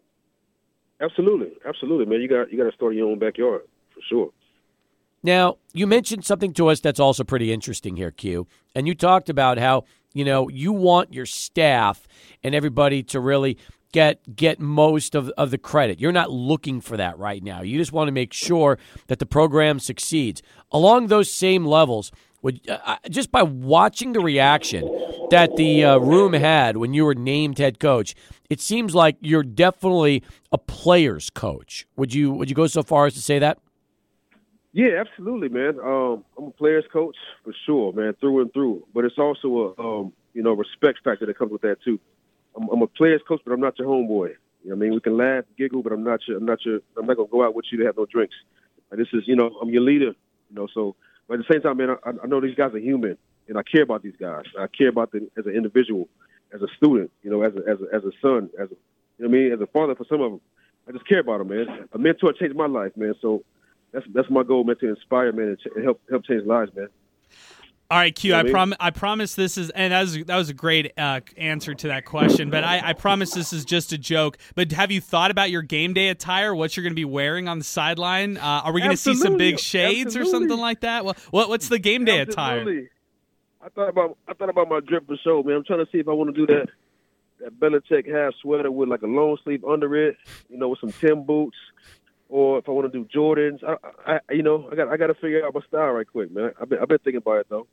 Absolutely, 1.01 1.51
absolutely, 1.67 2.05
man. 2.05 2.21
You 2.21 2.29
got 2.29 2.51
you 2.51 2.57
got 2.57 2.69
to 2.69 2.75
start 2.75 2.93
in 2.93 2.99
your 2.99 3.09
own 3.09 3.19
backyard 3.19 3.63
for 3.93 4.01
sure. 4.07 4.29
Now, 5.21 5.57
you 5.73 5.85
mentioned 5.87 6.25
something 6.25 6.53
to 6.53 6.67
us 6.69 6.79
that's 6.79 6.99
also 6.99 7.23
pretty 7.23 7.51
interesting 7.51 7.95
here, 7.95 8.11
Q. 8.11 8.47
And 8.73 8.87
you 8.87 8.95
talked 8.95 9.29
about 9.29 9.57
how, 9.57 9.83
you 10.13 10.23
know, 10.23 10.49
you 10.49 10.71
want 10.71 11.13
your 11.13 11.25
staff 11.25 12.07
and 12.43 12.55
everybody 12.55 13.03
to 13.03 13.19
really 13.19 13.57
get 13.91 14.35
get 14.35 14.59
most 14.59 15.15
of, 15.15 15.29
of 15.29 15.51
the 15.51 15.57
credit. 15.57 15.99
You're 15.99 16.11
not 16.11 16.31
looking 16.31 16.81
for 16.81 16.97
that 16.97 17.17
right 17.17 17.43
now. 17.43 17.61
You 17.61 17.77
just 17.77 17.91
want 17.91 18.07
to 18.07 18.11
make 18.11 18.33
sure 18.33 18.77
that 19.07 19.19
the 19.19 19.25
program 19.25 19.79
succeeds. 19.79 20.41
Along 20.71 21.07
those 21.07 21.31
same 21.31 21.65
levels, 21.65 22.11
would, 22.41 22.61
uh, 22.69 22.77
uh 22.85 22.97
just 23.09 23.31
by 23.31 23.43
watching 23.43 24.13
the 24.13 24.19
reaction 24.19 24.87
that 25.31 25.55
the 25.55 25.83
uh, 25.83 25.97
room 25.97 26.33
had 26.33 26.77
when 26.77 26.93
you 26.93 27.05
were 27.05 27.15
named 27.15 27.57
head 27.57 27.79
coach, 27.79 28.15
it 28.49 28.61
seems 28.61 28.95
like 28.95 29.17
you're 29.21 29.43
definitely 29.43 30.23
a 30.51 30.57
player's 30.57 31.29
coach. 31.29 31.85
Would 31.97 32.13
you 32.13 32.31
would 32.31 32.49
you 32.49 32.55
go 32.55 32.67
so 32.67 32.83
far 32.83 33.07
as 33.07 33.13
to 33.15 33.21
say 33.21 33.39
that? 33.39 33.57
Yeah, 34.71 35.01
absolutely, 35.01 35.49
man. 35.49 35.79
Um, 35.79 36.23
I'm 36.37 36.45
a 36.45 36.51
player's 36.51 36.85
coach 36.93 37.15
for 37.43 37.53
sure, 37.65 37.91
man, 37.93 38.13
through 38.19 38.41
and 38.41 38.53
through. 38.53 38.85
But 38.93 39.05
it's 39.05 39.17
also 39.17 39.75
a 39.77 39.81
um, 39.81 40.13
you 40.33 40.43
know 40.43 40.53
respect 40.53 40.99
factor 41.03 41.25
that 41.25 41.37
comes 41.37 41.51
with 41.51 41.61
that 41.61 41.77
too. 41.83 41.99
I'm, 42.55 42.69
I'm, 42.69 42.81
a 42.81 42.87
player's 42.87 43.21
coach, 43.27 43.41
but 43.45 43.51
I'm 43.51 43.59
not 43.59 43.79
your 43.79 43.87
homeboy. 43.87 44.29
You 44.63 44.69
know 44.69 44.75
what 44.75 44.75
I 44.75 44.75
mean? 44.75 44.93
We 44.93 44.99
can 44.99 45.17
laugh, 45.17 45.45
giggle, 45.57 45.81
but 45.81 45.91
I'm 45.91 46.03
not 46.03 46.19
your. 46.27 46.37
I'm 46.37 46.45
not 46.45 46.63
your. 46.65 46.79
I'm 46.97 47.07
not 47.07 47.17
gonna 47.17 47.29
go 47.29 47.43
out 47.43 47.55
with 47.55 47.65
you 47.71 47.79
to 47.79 47.85
have 47.85 47.97
no 47.97 48.05
drinks. 48.05 48.35
this 48.91 49.07
is, 49.13 49.23
you 49.25 49.35
know, 49.35 49.47
I'm 49.61 49.69
your 49.69 49.81
leader. 49.81 50.13
You 50.49 50.55
know, 50.55 50.67
so 50.73 50.95
but 51.27 51.39
at 51.39 51.45
the 51.47 51.53
same 51.53 51.61
time, 51.61 51.77
man, 51.77 51.95
I, 52.03 52.09
I 52.23 52.27
know 52.27 52.39
these 52.39 52.55
guys 52.55 52.73
are 52.73 52.79
human, 52.79 53.17
and 53.47 53.57
I 53.57 53.63
care 53.63 53.83
about 53.83 54.03
these 54.03 54.15
guys. 54.19 54.43
I 54.59 54.67
care 54.67 54.89
about 54.89 55.11
them 55.11 55.31
as 55.35 55.47
an 55.47 55.53
individual, 55.55 56.07
as 56.53 56.61
a 56.61 56.67
student. 56.77 57.11
You 57.23 57.31
know, 57.31 57.41
as 57.41 57.53
a 57.55 57.69
as 57.69 57.79
a, 57.81 57.95
as 57.95 58.03
a 58.03 58.11
son, 58.21 58.51
as 58.59 58.69
a 58.69 58.75
you 59.17 59.25
know 59.25 59.29
what 59.29 59.29
I 59.29 59.31
mean, 59.31 59.53
as 59.53 59.61
a 59.61 59.67
father 59.67 59.95
for 59.95 60.05
some 60.05 60.21
of 60.21 60.31
them. 60.31 60.41
I 60.87 60.91
just 60.91 61.07
care 61.07 61.19
about 61.19 61.39
them, 61.39 61.49
man. 61.49 61.87
A 61.93 61.97
mentor 61.97 62.33
changed 62.33 62.55
my 62.55 62.65
life, 62.65 62.93
man. 62.95 63.13
So 63.21 63.43
that's 63.91 64.05
that's 64.13 64.29
my 64.29 64.43
goal, 64.43 64.63
man, 64.63 64.77
to 64.79 64.89
inspire, 64.89 65.31
man, 65.31 65.57
and 65.75 65.83
help 65.83 66.01
help 66.09 66.25
change 66.25 66.45
lives, 66.45 66.71
man. 66.75 66.89
All 67.91 67.97
right, 67.97 68.13
Q. 68.13 68.35
You 68.35 68.43
know 68.43 68.49
I, 68.49 68.51
prom- 68.51 68.75
I 68.79 68.91
promise 68.91 69.33
this 69.33 69.57
is, 69.57 69.71
and 69.71 69.91
that 69.91 70.01
was 70.01 70.25
that 70.25 70.35
was 70.35 70.49
a 70.49 70.53
great 70.53 70.93
uh, 70.95 71.21
answer 71.37 71.73
to 71.73 71.87
that 71.87 72.05
question. 72.05 72.51
But 72.51 72.63
I, 72.63 72.89
I 72.89 72.93
promise 72.93 73.31
this 73.31 73.51
is 73.51 73.65
just 73.65 73.91
a 73.91 73.97
joke. 73.97 74.37
But 74.53 74.71
have 74.73 74.91
you 74.91 75.01
thought 75.01 75.31
about 75.31 75.49
your 75.49 75.63
game 75.63 75.93
day 75.93 76.09
attire? 76.09 76.53
What 76.53 76.77
you're 76.77 76.83
going 76.83 76.91
to 76.91 76.95
be 76.95 77.05
wearing 77.05 77.47
on 77.47 77.57
the 77.57 77.63
sideline? 77.63 78.37
Uh, 78.37 78.61
are 78.63 78.73
we 78.73 78.81
going 78.81 78.91
to 78.91 78.97
see 78.97 79.15
some 79.15 79.37
big 79.37 79.57
shades 79.57 80.15
Absolutely. 80.15 80.29
or 80.29 80.31
something 80.31 80.59
like 80.59 80.81
that? 80.81 81.03
Well, 81.03 81.15
what 81.31 81.49
what's 81.49 81.67
the 81.67 81.79
game 81.79 82.05
day 82.05 82.19
Absolutely. 82.19 82.77
attire? 82.77 82.91
I 83.61 83.69
thought 83.69 83.89
about 83.89 84.17
I 84.27 84.33
thought 84.33 84.49
about 84.49 84.69
my 84.69 84.81
drip 84.81 85.07
for 85.07 85.17
show, 85.23 85.41
man. 85.41 85.55
I'm 85.57 85.63
trying 85.63 85.83
to 85.83 85.91
see 85.91 85.97
if 85.97 86.07
I 86.07 86.11
want 86.11 86.35
to 86.35 86.45
do 86.45 86.53
that 86.53 86.67
that 87.39 87.59
Belichick 87.59 88.07
half 88.07 88.33
sweater 88.41 88.71
with 88.71 88.89
like 88.89 89.01
a 89.01 89.07
long 89.07 89.37
sleeve 89.43 89.63
under 89.63 89.95
it, 89.95 90.17
you 90.49 90.57
know, 90.57 90.69
with 90.69 90.79
some 90.79 90.91
Tim 90.91 91.23
boots, 91.23 91.57
or 92.29 92.59
if 92.59 92.69
I 92.69 92.71
want 92.71 92.91
to 92.91 92.97
do 92.97 93.07
Jordans. 93.13 93.59
I, 93.63 94.19
I, 94.29 94.33
you 94.33 94.43
know, 94.43 94.69
I 94.71 94.75
got 94.75 94.87
I 94.87 94.97
got 94.97 95.07
to 95.07 95.15
figure 95.15 95.45
out 95.45 95.53
my 95.53 95.61
style 95.67 95.91
right 95.91 96.07
quick, 96.07 96.31
man. 96.31 96.51
I've 96.61 96.69
been, 96.69 96.79
I've 96.79 96.87
been 96.87 96.99
thinking 96.99 97.17
about 97.17 97.39
it 97.39 97.47
though. 97.49 97.67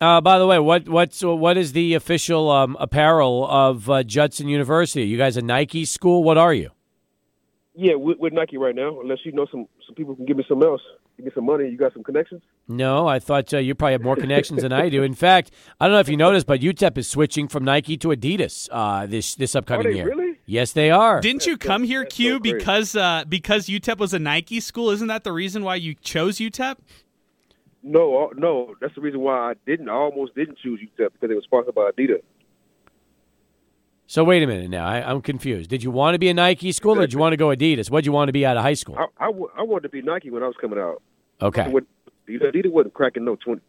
Uh, 0.00 0.20
by 0.20 0.38
the 0.38 0.46
way, 0.46 0.58
what 0.60 0.88
what's 0.88 1.22
what 1.22 1.56
is 1.56 1.72
the 1.72 1.94
official 1.94 2.50
um, 2.50 2.76
apparel 2.78 3.48
of 3.48 3.90
uh, 3.90 4.02
Judson 4.04 4.46
University? 4.46 5.04
You 5.04 5.18
guys 5.18 5.36
a 5.36 5.42
Nike 5.42 5.84
school? 5.84 6.22
What 6.22 6.38
are 6.38 6.54
you? 6.54 6.70
Yeah, 7.74 7.94
we're, 7.94 8.16
we're, 8.18 8.30
Nike 8.30 8.58
right 8.58 8.74
now. 8.74 9.00
Unless 9.00 9.20
you 9.24 9.32
know 9.32 9.46
some 9.50 9.66
some 9.86 9.94
people 9.94 10.14
can 10.14 10.24
give 10.24 10.36
me 10.36 10.44
some 10.48 10.62
else, 10.62 10.82
give 11.16 11.26
me 11.26 11.32
some 11.34 11.46
money. 11.46 11.68
You 11.68 11.76
got 11.76 11.94
some 11.94 12.04
connections? 12.04 12.42
No, 12.68 13.08
I 13.08 13.18
thought 13.18 13.52
uh, 13.54 13.58
you 13.58 13.74
probably 13.74 13.92
have 13.92 14.02
more 14.02 14.16
connections 14.16 14.62
than 14.62 14.72
I 14.72 14.88
do. 14.88 15.02
In 15.02 15.14
fact, 15.14 15.50
I 15.80 15.86
don't 15.86 15.94
know 15.94 16.00
if 16.00 16.08
you 16.08 16.16
noticed, 16.16 16.46
but 16.46 16.60
UTEP 16.60 16.98
is 16.98 17.08
switching 17.08 17.48
from 17.48 17.64
Nike 17.64 17.96
to 17.98 18.08
Adidas 18.08 18.68
uh, 18.70 19.06
this 19.06 19.34
this 19.34 19.56
upcoming 19.56 19.96
year. 19.96 20.06
Really? 20.06 20.17
Yes, 20.50 20.72
they 20.72 20.90
are. 20.90 21.20
Didn't 21.20 21.44
you 21.44 21.58
come 21.58 21.84
here, 21.84 22.06
Q, 22.06 22.36
so 22.36 22.38
because 22.40 22.96
uh, 22.96 23.24
because 23.28 23.66
UTEP 23.66 23.98
was 23.98 24.14
a 24.14 24.18
Nike 24.18 24.60
school? 24.60 24.88
Isn't 24.88 25.08
that 25.08 25.22
the 25.22 25.30
reason 25.30 25.62
why 25.62 25.74
you 25.74 25.94
chose 25.94 26.38
UTEP? 26.38 26.76
No, 27.82 28.16
uh, 28.16 28.28
no, 28.34 28.74
that's 28.80 28.94
the 28.94 29.02
reason 29.02 29.20
why 29.20 29.50
I 29.50 29.54
didn't. 29.66 29.90
I 29.90 29.92
almost 29.92 30.34
didn't 30.34 30.56
choose 30.56 30.80
UTEP 30.80 31.10
because 31.12 31.30
it 31.30 31.34
was 31.34 31.44
sponsored 31.44 31.74
by 31.74 31.90
Adidas. 31.90 32.22
So 34.06 34.24
wait 34.24 34.42
a 34.42 34.46
minute 34.46 34.70
now. 34.70 34.86
I, 34.86 35.10
am 35.10 35.20
confused. 35.20 35.68
Did 35.68 35.82
you 35.82 35.90
want 35.90 36.14
to 36.14 36.18
be 36.18 36.30
a 36.30 36.34
Nike 36.34 36.72
school 36.72 36.96
or 36.96 37.02
did 37.02 37.12
you 37.12 37.18
want 37.18 37.34
to 37.34 37.36
go 37.36 37.48
Adidas? 37.48 37.90
What 37.90 38.00
did 38.00 38.06
you 38.06 38.12
want 38.12 38.28
to 38.28 38.32
be 38.32 38.46
out 38.46 38.56
of 38.56 38.62
high 38.62 38.72
school? 38.72 38.96
I, 38.98 39.04
I, 39.18 39.26
w- 39.26 39.50
I 39.54 39.62
wanted 39.62 39.82
to 39.82 39.88
be 39.90 40.00
Nike 40.00 40.30
when 40.30 40.42
I 40.42 40.46
was 40.46 40.56
coming 40.58 40.78
out. 40.78 41.02
Okay. 41.42 41.64
Adidas, 41.64 41.84
Adidas 42.26 42.70
wasn't 42.72 42.94
cracking 42.94 43.26
no 43.26 43.36
twenty. 43.36 43.60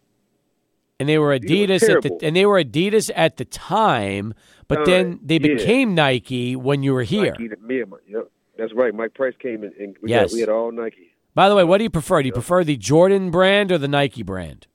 And 1.00 1.08
they 1.08 1.18
were 1.18 1.38
Adidas, 1.38 1.88
at 1.90 2.02
the 2.02 2.18
and 2.22 2.36
they 2.36 2.46
were 2.46 2.62
Adidas 2.62 3.10
at 3.16 3.38
the 3.38 3.46
time, 3.46 4.34
but 4.68 4.80
uh, 4.80 4.86
then 4.86 5.20
they 5.24 5.40
yeah. 5.40 5.56
became 5.56 5.96
Nike 5.96 6.58
when 6.58 6.84
you 6.84 6.94
were 6.94 7.04
here. 7.04 7.32
Nike, 7.40 7.50
me 7.62 7.82
and 7.82 7.92
my, 7.92 7.98
yep, 8.06 8.30
that's 8.58 8.74
right. 8.74 8.94
Mike 8.94 9.14
Price 9.14 9.34
came 9.42 9.64
in, 9.64 9.72
and 9.80 9.96
we, 10.02 10.10
yes. 10.10 10.32
got, 10.32 10.34
we 10.34 10.40
had 10.42 10.50
all 10.50 10.72
Nike. 10.74 11.14
By 11.34 11.48
the 11.48 11.56
way, 11.56 11.64
what 11.64 11.78
do 11.78 11.86
you 11.86 11.90
prefer? 11.90 12.22
Do 12.22 12.28
you 12.28 12.34
prefer 12.34 12.66
the 12.66 12.76
Jordan 12.76 13.32
brand 13.32 13.72
or 13.72 13.78
the 13.78 13.88
Nike 13.88 14.24
brand? 14.24 14.68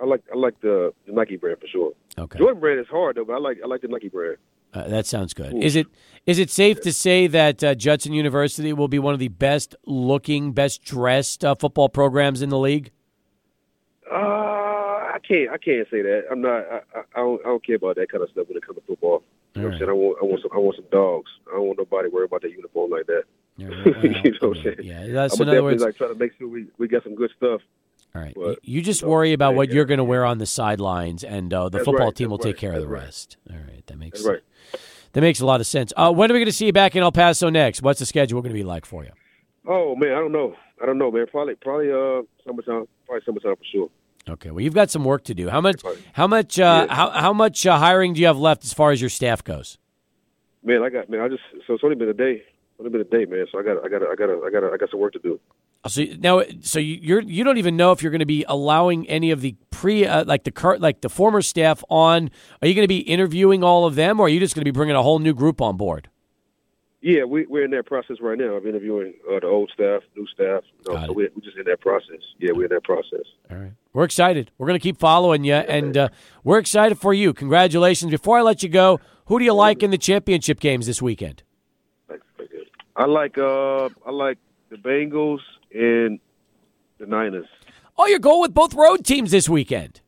I 0.00 0.06
like 0.06 0.22
I 0.32 0.36
like 0.36 0.60
the, 0.60 0.92
the 1.06 1.12
Nike 1.12 1.36
brand 1.36 1.58
for 1.60 1.66
sure. 1.66 1.92
Okay. 2.18 2.38
Jordan 2.38 2.60
brand 2.60 2.78
is 2.78 2.86
hard 2.88 3.16
though, 3.16 3.24
but 3.24 3.34
I 3.34 3.38
like 3.38 3.58
I 3.64 3.66
like 3.66 3.80
the 3.80 3.88
Nike 3.88 4.08
brand. 4.08 4.36
Uh, 4.74 4.88
that 4.88 5.06
sounds 5.06 5.34
good. 5.34 5.52
Ooh. 5.52 5.60
Is 5.60 5.76
it 5.76 5.86
is 6.24 6.38
it 6.38 6.50
safe 6.50 6.78
yeah. 6.78 6.82
to 6.84 6.92
say 6.92 7.26
that 7.26 7.62
uh, 7.62 7.74
Judson 7.74 8.12
University 8.12 8.72
will 8.72 8.88
be 8.88 8.98
one 8.98 9.12
of 9.12 9.20
the 9.20 9.28
best 9.28 9.74
looking, 9.84 10.52
best 10.52 10.82
dressed 10.82 11.44
uh, 11.44 11.54
football 11.54 11.88
programs 11.88 12.42
in 12.42 12.48
the 12.48 12.58
league? 12.58 12.90
Uh, 14.10 14.61
I 15.12 15.18
can't 15.18 15.50
I 15.50 15.58
can't 15.58 15.88
say 15.90 16.02
that. 16.02 16.24
I'm 16.30 16.40
not. 16.40 16.64
I, 16.70 16.80
I, 16.94 17.00
I, 17.14 17.20
don't, 17.20 17.40
I 17.44 17.48
don't 17.48 17.64
care 17.64 17.76
about 17.76 17.96
that 17.96 18.10
kind 18.10 18.22
of 18.22 18.30
stuff 18.30 18.48
when 18.48 18.56
it 18.56 18.66
comes 18.66 18.78
to 18.78 18.84
football. 18.86 19.22
You 19.54 19.62
know 19.62 19.68
what 19.68 19.74
I'm 19.74 19.78
saying? 19.80 19.90
I 19.90 19.92
want 19.92 20.18
I 20.20 20.24
want 20.24 20.42
some 20.42 20.50
I 20.54 20.58
want 20.58 20.76
some 20.76 20.86
dogs. 20.90 21.30
I 21.48 21.56
don't 21.56 21.66
want 21.66 21.78
nobody 21.78 22.08
worry 22.08 22.24
about 22.24 22.42
their 22.42 22.50
uniform 22.50 22.90
like 22.90 23.06
that. 23.06 23.24
Yeah, 23.56 23.68
well, 23.84 24.06
you 24.06 24.32
know 24.32 24.48
what 24.48 24.56
I'm 24.58 24.62
saying? 24.62 24.76
Yeah, 24.82 25.06
that's 25.08 25.34
I'm 25.34 25.42
in 25.42 25.48
other 25.50 25.62
words, 25.62 25.82
like 25.82 25.96
trying 25.96 26.12
to 26.12 26.18
make 26.18 26.32
sure 26.38 26.48
we, 26.48 26.66
we 26.78 26.88
get 26.88 27.02
some 27.02 27.14
good 27.14 27.30
stuff. 27.36 27.60
All 28.14 28.20
right. 28.20 28.34
But, 28.34 28.58
you 28.62 28.82
just 28.82 29.02
know, 29.02 29.08
worry 29.08 29.32
about 29.32 29.50
yeah, 29.52 29.56
what 29.56 29.70
you're 29.70 29.84
going 29.84 29.98
to 29.98 30.04
wear 30.04 30.24
on 30.24 30.38
the 30.38 30.46
sidelines, 30.46 31.24
and 31.24 31.52
uh, 31.52 31.68
the 31.68 31.78
football 31.78 32.06
right, 32.06 32.14
team 32.14 32.30
will 32.30 32.38
take 32.38 32.58
care 32.58 32.72
of 32.72 32.80
the 32.80 32.88
right. 32.88 33.04
rest. 33.04 33.36
All 33.50 33.56
right. 33.56 33.86
That 33.86 33.98
makes 33.98 34.24
right. 34.24 34.40
that 35.12 35.20
makes 35.20 35.40
a 35.40 35.46
lot 35.46 35.60
of 35.60 35.66
sense. 35.66 35.92
Uh, 35.96 36.12
when 36.12 36.30
are 36.30 36.34
we 36.34 36.40
going 36.40 36.46
to 36.46 36.52
see 36.52 36.66
you 36.66 36.72
back 36.72 36.96
in 36.96 37.02
El 37.02 37.12
Paso 37.12 37.48
next? 37.50 37.82
What's 37.82 38.00
the 38.00 38.06
schedule 38.06 38.40
going 38.42 38.52
to 38.52 38.58
be 38.58 38.64
like 38.64 38.84
for 38.84 39.04
you? 39.04 39.10
Oh 39.66 39.94
man, 39.94 40.12
I 40.12 40.16
don't 40.16 40.32
know. 40.32 40.56
I 40.82 40.86
don't 40.86 40.98
know, 40.98 41.10
man. 41.10 41.26
Probably, 41.30 41.54
probably 41.54 41.90
uh, 41.90 42.22
summertime. 42.44 42.86
Probably 43.06 43.24
summertime 43.24 43.56
for 43.56 43.64
sure. 43.64 43.90
Okay. 44.28 44.50
Well, 44.50 44.60
you've 44.60 44.74
got 44.74 44.90
some 44.90 45.04
work 45.04 45.24
to 45.24 45.34
do. 45.34 45.48
How 45.48 45.60
much? 45.60 45.82
How 46.12 46.26
much? 46.26 46.58
Uh, 46.58 46.86
Yeah. 46.88 46.94
How 46.94 47.10
how 47.10 47.32
much 47.32 47.66
uh, 47.66 47.78
hiring 47.78 48.12
do 48.12 48.20
you 48.20 48.26
have 48.26 48.38
left 48.38 48.64
as 48.64 48.72
far 48.72 48.90
as 48.92 49.00
your 49.00 49.10
staff 49.10 49.42
goes? 49.42 49.78
Man, 50.64 50.82
I 50.82 50.90
got 50.90 51.10
man. 51.10 51.20
I 51.20 51.28
just 51.28 51.42
so 51.66 51.74
it's 51.74 51.82
only 51.84 51.96
been 51.96 52.08
a 52.08 52.14
day. 52.14 52.42
Only 52.78 52.90
been 52.92 53.00
a 53.00 53.04
day, 53.04 53.24
man. 53.24 53.46
So 53.52 53.58
I 53.58 53.62
got, 53.62 53.84
I 53.84 53.88
got, 53.88 54.02
I 54.02 54.14
got, 54.14 54.30
I 54.30 54.50
got, 54.50 54.64
I 54.74 54.76
got 54.76 54.90
some 54.90 55.00
work 55.00 55.12
to 55.14 55.18
do. 55.18 55.38
So 55.88 56.02
now, 56.20 56.42
so 56.60 56.78
you- 56.78 56.98
you're 57.02 57.22
you 57.22 57.42
don't 57.44 57.58
even 57.58 57.76
know 57.76 57.90
if 57.90 58.02
you're 58.02 58.12
going 58.12 58.20
to 58.20 58.24
be 58.26 58.44
allowing 58.48 59.08
any 59.08 59.32
of 59.32 59.40
the 59.40 59.56
pre 59.72 60.06
uh, 60.06 60.24
like 60.24 60.44
the 60.44 60.52
cur- 60.52 60.78
like 60.78 61.00
the 61.00 61.08
former 61.08 61.42
staff 61.42 61.82
on. 61.90 62.30
Are 62.62 62.68
you 62.68 62.74
going 62.74 62.84
to 62.84 62.88
be 62.88 62.98
interviewing 63.00 63.64
all 63.64 63.84
of 63.86 63.96
them, 63.96 64.20
or 64.20 64.26
are 64.26 64.28
you 64.28 64.38
just 64.38 64.54
going 64.54 64.60
to 64.60 64.64
be 64.64 64.70
bringing 64.70 64.94
a 64.94 65.02
whole 65.02 65.18
new 65.18 65.34
group 65.34 65.60
on 65.60 65.76
board? 65.76 66.08
Yeah, 67.02 67.24
we, 67.24 67.46
we're 67.46 67.64
in 67.64 67.72
that 67.72 67.86
process 67.86 68.18
right 68.20 68.38
now 68.38 68.54
of 68.54 68.64
interviewing 68.64 69.14
uh, 69.28 69.40
the 69.40 69.48
old 69.48 69.72
staff, 69.74 70.02
new 70.16 70.24
staff. 70.28 70.62
You 70.86 70.94
know, 70.94 71.06
so 71.06 71.12
we're, 71.12 71.30
we're 71.34 71.42
just 71.42 71.56
in 71.56 71.64
that 71.64 71.80
process. 71.80 72.20
Yeah, 72.38 72.52
we're 72.52 72.66
in 72.66 72.70
that 72.70 72.84
process. 72.84 73.26
All 73.50 73.56
right. 73.56 73.72
We're 73.92 74.04
excited. 74.04 74.52
We're 74.56 74.68
going 74.68 74.78
to 74.78 74.82
keep 74.82 74.98
following 74.98 75.42
you, 75.42 75.54
and 75.54 75.96
uh, 75.96 76.08
we're 76.44 76.58
excited 76.58 76.98
for 76.98 77.12
you. 77.12 77.34
Congratulations. 77.34 78.12
Before 78.12 78.38
I 78.38 78.42
let 78.42 78.62
you 78.62 78.68
go, 78.68 79.00
who 79.26 79.40
do 79.40 79.44
you 79.44 79.52
like 79.52 79.82
in 79.82 79.90
the 79.90 79.98
championship 79.98 80.60
games 80.60 80.86
this 80.86 81.02
weekend? 81.02 81.42
Like, 82.08 82.20
like 82.38 82.50
that. 82.50 82.66
I 82.94 83.06
like, 83.06 83.36
uh, 83.36 83.88
I 84.06 84.10
like 84.12 84.38
the 84.70 84.76
Bengals 84.76 85.40
and 85.74 86.20
the 86.98 87.06
Niners. 87.06 87.48
Oh, 87.98 88.06
you're 88.06 88.20
going 88.20 88.42
with 88.42 88.54
both 88.54 88.74
road 88.74 89.04
teams 89.04 89.32
this 89.32 89.48
weekend. 89.48 90.00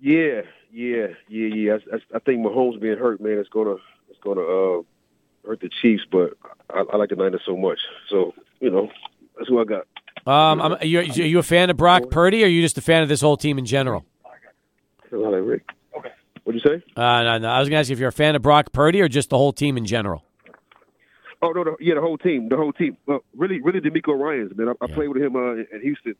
Yeah, 0.00 0.42
yeah, 0.72 1.06
yeah, 1.28 1.46
yeah. 1.54 1.72
I, 1.74 1.96
I, 1.96 2.16
I 2.16 2.18
think 2.18 2.44
Mahomes 2.44 2.80
being 2.80 2.98
hurt, 2.98 3.20
man, 3.20 3.38
it's 3.38 3.48
gonna, 3.48 3.76
it's 4.10 4.18
gonna 4.20 4.40
uh, 4.40 4.82
hurt 5.46 5.60
the 5.60 5.68
Chiefs. 5.80 6.04
But 6.10 6.34
I, 6.70 6.84
I 6.92 6.96
like 6.96 7.10
the 7.10 7.16
Niners 7.16 7.42
so 7.46 7.56
much. 7.56 7.78
So 8.08 8.34
you 8.60 8.70
know, 8.70 8.88
that's 9.36 9.48
who 9.48 9.60
I 9.60 9.64
got. 9.64 9.86
Um, 10.24 10.60
I'm, 10.60 10.72
are, 10.74 10.84
you, 10.84 11.00
are 11.00 11.02
you 11.02 11.38
a 11.40 11.42
fan 11.42 11.68
of 11.70 11.76
Brock 11.76 12.10
Purdy, 12.10 12.42
or 12.42 12.46
are 12.46 12.48
you 12.48 12.62
just 12.62 12.78
a 12.78 12.82
fan 12.82 13.02
of 13.02 13.08
this 13.08 13.20
whole 13.20 13.36
team 13.36 13.58
in 13.58 13.64
general? 13.64 14.04
I 15.12 15.16
like 15.16 15.42
Rick. 15.44 15.68
Okay. 15.98 16.10
What'd 16.44 16.62
you 16.64 16.70
say? 16.70 16.82
Uh, 16.96 17.22
no, 17.22 17.38
no. 17.38 17.48
I 17.48 17.58
was 17.58 17.68
going 17.68 17.76
to 17.76 17.80
ask 17.80 17.90
you 17.90 17.94
if 17.94 17.98
you're 18.00 18.08
a 18.08 18.12
fan 18.12 18.34
of 18.36 18.42
Brock 18.42 18.72
Purdy 18.72 19.00
or 19.02 19.08
just 19.08 19.30
the 19.30 19.36
whole 19.36 19.52
team 19.52 19.76
in 19.76 19.84
general. 19.84 20.24
Oh 21.42 21.50
no, 21.50 21.64
the, 21.64 21.76
yeah, 21.80 21.94
the 21.94 22.00
whole 22.00 22.18
team, 22.18 22.48
the 22.48 22.56
whole 22.56 22.72
team. 22.72 22.96
Well, 23.04 23.24
really, 23.36 23.60
really, 23.60 23.80
DeMeco 23.80 24.16
Ryans 24.16 24.52
man. 24.56 24.68
I, 24.68 24.72
I 24.72 24.86
Yeah. 24.88 24.94
played 24.94 25.08
with 25.08 25.20
him 25.22 25.34
uh, 25.34 25.54
in 25.54 25.80
Houston, 25.82 26.14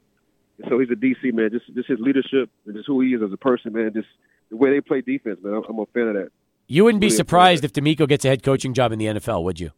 so 0.68 0.80
he's 0.80 0.90
a 0.90 0.94
DC 0.96 1.32
man. 1.32 1.50
Just, 1.52 1.72
just 1.74 1.88
his 1.88 2.00
leadership 2.00 2.50
and 2.66 2.74
just 2.74 2.88
who 2.88 3.00
he 3.00 3.10
is 3.14 3.22
as 3.22 3.32
a 3.32 3.36
person, 3.36 3.72
man. 3.72 3.92
Just 3.94 4.08
the 4.50 4.56
way 4.56 4.70
they 4.70 4.80
play 4.80 5.00
defense, 5.00 5.38
man. 5.42 5.54
I'm, 5.54 5.62
I'm 5.68 5.78
a 5.78 5.86
fan 5.94 6.08
of 6.08 6.14
that. 6.14 6.30
You 6.68 6.84
wouldn't 6.84 7.00
be 7.00 7.06
Really 7.08 7.16
surprised 7.16 7.64
if 7.64 7.72
DeMeco 7.72 8.08
gets 8.08 8.24
a 8.24 8.28
head 8.28 8.42
coaching 8.42 8.72
job 8.74 8.92
in 8.92 8.98
the 8.98 9.06
NFL, 9.06 9.42
would 9.44 9.60
you? 9.60 9.70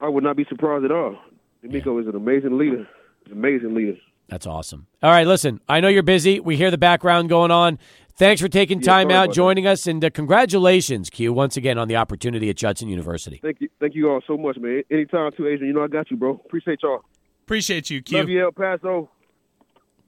I 0.00 0.08
would 0.08 0.24
not 0.24 0.36
be 0.36 0.44
surprised 0.48 0.84
at 0.84 0.90
all. 0.90 1.16
DeMeco 1.64 2.00
is 2.00 2.06
an 2.06 2.16
amazing 2.16 2.58
leader. 2.58 2.88
An 3.26 3.32
amazing 3.32 3.74
leader. 3.74 3.96
That's 4.28 4.46
awesome. 4.46 4.86
All 5.02 5.10
right, 5.10 5.26
listen, 5.26 5.60
I 5.68 5.80
know 5.80 5.88
you're 5.88 6.02
busy. 6.02 6.40
We 6.40 6.56
hear 6.56 6.70
the 6.70 6.78
background 6.78 7.28
going 7.28 7.50
on. 7.52 7.78
Thanks 8.16 8.40
for 8.40 8.48
taking 8.48 8.80
Yeah, 8.80 8.86
time 8.86 9.04
sorry 9.10 9.14
out, 9.14 9.24
about 9.26 9.34
joining 9.34 9.66
us, 9.66 9.86
and 9.86 10.02
uh, 10.04 10.10
congratulations, 10.10 11.10
Q, 11.10 11.32
once 11.32 11.56
again 11.56 11.76
on 11.78 11.86
the 11.86 11.96
opportunity 11.96 12.48
at 12.50 12.56
Judson 12.56 12.88
University. 12.88 13.38
Thank 13.42 13.60
you, 13.60 13.68
thank 13.78 13.94
you 13.94 14.10
all 14.10 14.20
so 14.26 14.36
much, 14.36 14.56
man. 14.56 14.82
Anytime, 14.90 15.30
too, 15.36 15.46
Adrian. 15.46 15.66
You 15.68 15.72
know 15.74 15.84
I 15.84 15.88
got 15.88 16.10
you, 16.10 16.16
bro. 16.16 16.40
Appreciate 16.44 16.80
y'all. 16.82 17.02
Appreciate 17.44 17.90
you, 17.90 18.02
Q. 18.02 18.18
Love 18.18 18.28
you, 18.28 18.44
El 18.44 18.52
Paso. 18.52 19.10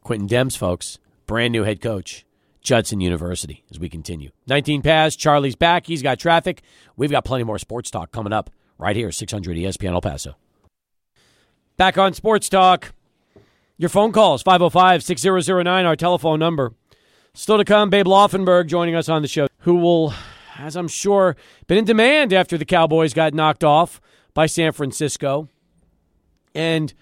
Quintin 0.03 0.27
Demps, 0.29 0.57
folks, 0.57 0.99
brand 1.27 1.53
new 1.53 1.65
head 1.65 1.81
coach, 1.81 2.25
Judson 2.61 3.01
University, 3.01 3.65
as 3.71 3.79
we 3.79 3.89
continue. 3.89 4.31
19 4.47 4.83
pass, 4.83 5.17
Charlie's 5.17 5.57
back. 5.57 5.87
He's 5.87 6.03
got 6.03 6.19
traffic. 6.19 6.63
We've 6.97 7.11
got 7.11 7.25
plenty 7.25 7.45
more 7.45 7.59
sports 7.59 7.91
talk 7.91 8.13
coming 8.13 8.33
up 8.33 8.51
right 8.79 8.97
here, 8.97 9.11
600 9.11 9.57
ESPN 9.57 9.93
El 9.93 10.01
Paso. 10.01 10.37
Back 11.77 11.97
on 11.97 12.13
Sports 12.13 12.49
Talk. 12.49 12.93
Your 13.77 13.89
phone 13.89 14.11
calls, 14.11 14.43
505 14.43 15.05
6009, 15.05 15.87
our 15.87 15.95
telephone 15.95 16.41
number. 16.41 16.75
Still 17.35 17.59
to 17.59 17.65
come, 17.65 17.89
Babe 17.91 18.07
Laufenberg 18.07 18.67
joining 18.67 18.97
us 18.97 19.09
on 19.09 19.23
the 19.23 19.29
show, 19.29 19.47
who 19.59 19.77
will, 19.77 20.13
as 20.59 20.75
I'm 20.75 20.89
sure, 20.89 21.37
been 21.69 21.79
in 21.79 21.85
demand 21.85 22.33
after 22.33 22.59
the 22.59 22.65
Cowboys 22.65 23.15
got 23.15 23.35
knocked 23.35 23.63
off 23.63 24.01
by 24.35 24.47
San 24.47 24.73
Francisco. 24.73 25.49
And, 26.53 26.93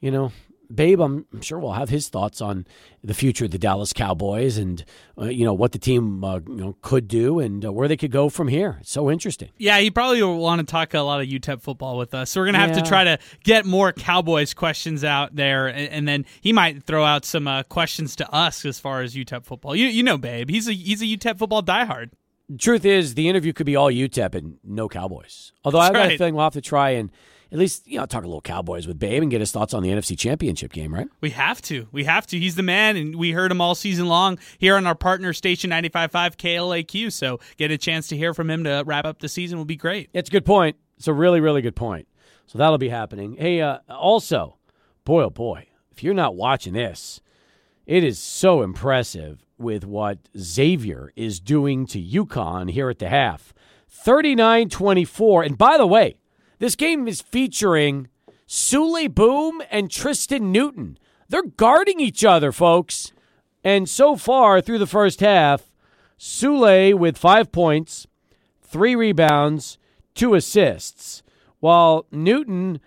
you 0.00 0.10
know, 0.10 0.32
Babe, 0.72 1.00
I'm, 1.00 1.26
I'm 1.32 1.40
sure 1.40 1.58
we'll 1.58 1.72
have 1.72 1.88
his 1.88 2.08
thoughts 2.08 2.40
on 2.40 2.66
the 3.02 3.14
future 3.14 3.44
of 3.44 3.50
the 3.50 3.58
Dallas 3.58 3.92
Cowboys 3.92 4.56
and, 4.56 4.84
uh, 5.20 5.24
you 5.26 5.44
know, 5.44 5.52
what 5.52 5.72
the 5.72 5.78
team 5.78 6.22
uh, 6.24 6.40
you 6.46 6.54
know, 6.56 6.76
could 6.82 7.08
do 7.08 7.38
and 7.40 7.64
uh, 7.64 7.72
where 7.72 7.88
they 7.88 7.96
could 7.96 8.10
go 8.10 8.28
from 8.28 8.48
here. 8.48 8.78
It's 8.80 8.90
so 8.90 9.10
interesting. 9.10 9.50
Yeah, 9.58 9.78
he 9.80 9.90
probably 9.90 10.22
will 10.22 10.38
want 10.38 10.60
to 10.60 10.66
talk 10.66 10.94
a 10.94 11.00
lot 11.00 11.20
of 11.20 11.26
UTEP 11.28 11.60
football 11.60 11.96
with 11.98 12.14
us. 12.14 12.30
So 12.30 12.40
we're 12.40 12.46
gonna 12.46 12.58
have 12.58 12.70
Yeah. 12.70 12.82
to 12.82 12.88
try 12.88 13.04
to 13.04 13.18
get 13.44 13.66
more 13.66 13.92
Cowboys 13.92 14.54
questions 14.54 15.04
out 15.04 15.36
there, 15.36 15.68
and, 15.68 15.88
and 15.90 16.08
then 16.08 16.24
he 16.40 16.52
might 16.52 16.82
throw 16.82 17.04
out 17.04 17.24
some 17.24 17.46
uh, 17.46 17.62
questions 17.64 18.16
to 18.16 18.30
us 18.32 18.64
as 18.64 18.78
far 18.80 19.02
as 19.02 19.14
UTEP 19.14 19.44
football. 19.44 19.76
You 19.76 19.86
you 19.86 20.02
know, 20.02 20.16
babe, 20.18 20.50
he's 20.50 20.66
a 20.68 20.72
he's 20.72 21.02
a 21.02 21.06
UTEP 21.06 21.38
football 21.38 21.62
diehard. 21.62 22.10
Truth 22.58 22.84
is, 22.84 23.14
the 23.14 23.28
interview 23.28 23.52
could 23.54 23.64
be 23.66 23.74
all 23.76 23.90
UTEP 23.90 24.34
and 24.34 24.58
no 24.62 24.88
Cowboys. 24.88 25.52
Although 25.64 25.78
That's 25.78 25.92
got 25.92 26.04
a 26.04 26.08
right. 26.08 26.18
feeling 26.18 26.34
we'll 26.34 26.44
have 26.44 26.52
to 26.54 26.60
try 26.60 26.90
and 26.90 27.10
at 27.54 27.60
least, 27.60 27.86
you 27.86 27.98
know, 27.98 28.04
talk 28.04 28.24
a 28.24 28.26
little 28.26 28.40
Cowboys 28.40 28.88
with 28.88 28.98
Babe 28.98 29.22
and 29.22 29.30
get 29.30 29.38
his 29.38 29.52
thoughts 29.52 29.74
on 29.74 29.84
the 29.84 29.88
NFC 29.88 30.18
Championship 30.18 30.72
game, 30.72 30.92
right? 30.92 31.06
We 31.20 31.30
have 31.30 31.62
to. 31.62 31.86
We 31.92 32.02
have 32.02 32.26
to. 32.26 32.38
He's 32.38 32.56
the 32.56 32.64
man, 32.64 32.96
and 32.96 33.14
we 33.14 33.30
heard 33.30 33.52
him 33.52 33.60
all 33.60 33.76
season 33.76 34.06
long 34.06 34.40
here 34.58 34.74
on 34.74 34.88
our 34.88 34.96
partner 34.96 35.32
station 35.32 35.70
95.5 35.70 36.34
KLAQ. 36.36 37.12
So 37.12 37.38
get 37.56 37.70
a 37.70 37.78
chance 37.78 38.08
to 38.08 38.16
hear 38.16 38.34
from 38.34 38.50
him 38.50 38.64
to 38.64 38.82
wrap 38.84 39.04
up 39.04 39.20
the 39.20 39.28
season 39.28 39.56
will 39.56 39.64
be 39.64 39.76
great. 39.76 40.10
It's 40.12 40.28
a 40.28 40.32
good 40.32 40.44
point. 40.44 40.76
It's 40.96 41.06
a 41.06 41.12
really, 41.12 41.40
really 41.40 41.62
good 41.62 41.76
point. 41.76 42.08
So 42.46 42.58
that'll 42.58 42.76
be 42.76 42.88
happening. 42.88 43.36
Hey, 43.36 43.60
uh, 43.60 43.78
also, 43.88 44.56
boy, 45.04 45.22
oh 45.22 45.30
boy, 45.30 45.68
if 45.92 46.02
you're 46.02 46.12
not 46.12 46.34
watching 46.34 46.72
this, 46.72 47.20
it 47.86 48.02
is 48.02 48.18
so 48.18 48.62
impressive 48.62 49.44
with 49.58 49.84
what 49.84 50.18
Xavier 50.36 51.12
is 51.14 51.38
doing 51.38 51.86
to 51.86 52.02
UConn 52.02 52.72
here 52.72 52.90
at 52.90 52.98
the 52.98 53.08
half. 53.08 53.54
39 53.88 54.70
24. 54.70 55.42
And 55.44 55.56
by 55.56 55.78
the 55.78 55.86
way, 55.86 56.16
this 56.58 56.76
game 56.76 57.08
is 57.08 57.20
featuring 57.22 58.08
Souley 58.46 59.12
Boum 59.12 59.62
and 59.70 59.90
Tristan 59.90 60.52
Newton. 60.52 60.98
They're 61.28 61.42
guarding 61.42 62.00
each 62.00 62.24
other, 62.24 62.52
folks. 62.52 63.12
And 63.62 63.88
so 63.88 64.16
far 64.16 64.60
through 64.60 64.78
the 64.78 64.86
first 64.86 65.20
half, 65.20 65.70
Souley 66.18 66.94
with 66.94 67.16
five 67.16 67.50
points, 67.50 68.06
three 68.62 68.94
rebounds, 68.94 69.78
two 70.14 70.34
assists, 70.34 71.22
while 71.60 72.06
Newton, 72.12 72.80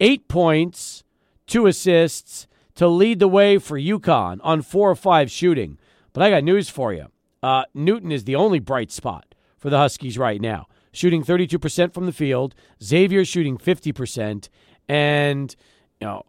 eight 0.00 0.28
points, 0.28 1.04
two 1.46 1.66
assists 1.66 2.46
to 2.74 2.88
lead 2.88 3.18
the 3.18 3.28
way 3.28 3.58
for 3.58 3.78
UConn 3.78 4.38
on 4.42 4.62
four 4.62 4.90
or 4.90 4.96
five 4.96 5.30
shooting. 5.30 5.78
But 6.12 6.22
I 6.22 6.30
got 6.30 6.44
news 6.44 6.68
for 6.68 6.92
you. 6.92 7.06
Uh, 7.42 7.64
Newton 7.74 8.12
is 8.12 8.24
the 8.24 8.36
only 8.36 8.58
bright 8.58 8.90
spot 8.90 9.34
for 9.56 9.70
the 9.70 9.78
Huskies 9.78 10.18
right 10.18 10.40
now, 10.40 10.66
shooting 10.98 11.22
32% 11.22 11.94
from 11.94 12.06
the 12.06 12.12
field. 12.12 12.54
Xavier 12.82 13.24
shooting 13.24 13.56
50%. 13.56 14.48
And, 14.88 15.54
you 16.00 16.06
know, 16.06 16.22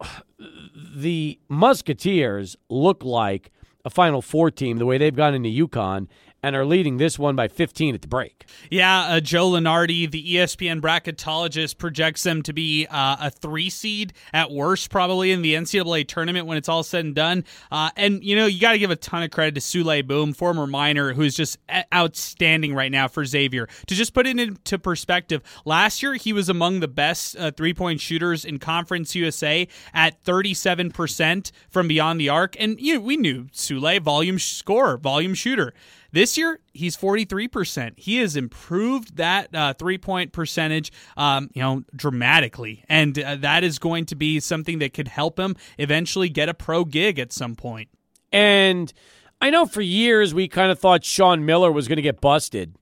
the 0.94 1.38
Musketeers 1.48 2.56
look 2.68 3.02
like 3.02 3.50
a 3.84 3.90
Final 3.90 4.22
Four 4.22 4.50
team 4.50 4.76
the 4.76 4.86
way 4.86 4.98
they've 4.98 5.16
gone 5.16 5.34
into 5.34 5.48
UConn 5.48 6.06
and 6.42 6.56
are 6.56 6.64
leading 6.64 6.96
this 6.96 7.18
one 7.18 7.36
by 7.36 7.48
15 7.48 7.94
at 7.94 8.02
the 8.02 8.08
break. 8.08 8.46
Yeah, 8.70 9.02
uh, 9.02 9.20
Joe 9.20 9.50
Lunardi, 9.50 10.10
the 10.10 10.36
ESPN 10.36 10.80
bracketologist, 10.80 11.78
projects 11.78 12.22
them 12.22 12.42
to 12.42 12.52
be 12.52 12.86
uh, 12.86 13.16
a 13.20 13.30
three 13.30 13.70
seed 13.70 14.12
at 14.32 14.50
worst, 14.50 14.90
probably 14.90 15.32
in 15.32 15.42
the 15.42 15.54
NCAA 15.54 16.06
tournament 16.08 16.46
when 16.46 16.56
it's 16.56 16.68
all 16.68 16.82
said 16.82 17.04
and 17.04 17.14
done. 17.14 17.44
Uh, 17.70 17.90
and 17.96 18.24
you 18.24 18.36
know, 18.36 18.46
you 18.46 18.60
got 18.60 18.72
to 18.72 18.78
give 18.78 18.90
a 18.90 18.96
ton 18.96 19.22
of 19.22 19.30
credit 19.30 19.54
to 19.54 19.60
Souley 19.60 20.06
Boum, 20.06 20.32
former 20.32 20.66
Miner, 20.66 21.12
who's 21.12 21.34
just 21.34 21.58
outstanding 21.92 22.74
right 22.74 22.92
now 22.92 23.08
for 23.08 23.24
Xavier. 23.24 23.68
To 23.86 23.94
just 23.94 24.14
put 24.14 24.26
it 24.26 24.38
into 24.38 24.78
perspective, 24.78 25.42
last 25.64 26.02
year 26.02 26.14
he 26.14 26.32
was 26.32 26.48
among 26.48 26.80
the 26.80 26.88
best 26.88 27.36
uh, 27.36 27.50
three 27.50 27.74
point 27.74 28.00
shooters 28.00 28.44
in 28.44 28.58
Conference 28.58 29.14
USA 29.14 29.68
at 29.92 30.22
thirty 30.22 30.54
seven 30.54 30.90
percent 30.90 31.52
from 31.68 31.88
beyond 31.88 32.20
the 32.20 32.28
arc, 32.28 32.56
and 32.58 32.80
you 32.80 32.94
know, 32.94 33.00
we 33.00 33.16
knew 33.16 33.44
Souley 33.52 34.00
volume 34.00 34.38
scorer, 34.38 34.96
volume 34.96 35.34
shooter. 35.34 35.72
This 36.12 36.36
year, 36.36 36.60
he's 36.72 36.96
43%. 36.96 37.92
He 37.96 38.18
has 38.18 38.36
improved 38.36 39.16
that 39.16 39.54
uh, 39.54 39.74
three 39.74 39.98
point 39.98 40.32
percentage, 40.32 40.92
um, 41.16 41.50
you 41.54 41.62
know, 41.62 41.84
dramatically. 41.94 42.84
And 42.88 43.18
uh, 43.18 43.36
that 43.36 43.64
is 43.64 43.78
going 43.78 44.06
to 44.06 44.16
be 44.16 44.40
something 44.40 44.78
that 44.80 44.92
could 44.94 45.08
help 45.08 45.38
him 45.38 45.56
eventually 45.78 46.28
get 46.28 46.48
a 46.48 46.54
pro 46.54 46.84
gig 46.84 47.18
at 47.18 47.32
some 47.32 47.54
point. 47.54 47.88
And 48.32 48.92
I 49.40 49.50
know 49.50 49.66
for 49.66 49.82
years 49.82 50.34
we 50.34 50.48
kind 50.48 50.70
of 50.70 50.78
thought 50.78 51.04
Sean 51.04 51.44
Miller 51.44 51.72
was 51.72 51.88
going 51.88 51.96
to 51.96 52.02
get 52.02 52.20
busted 52.20 52.76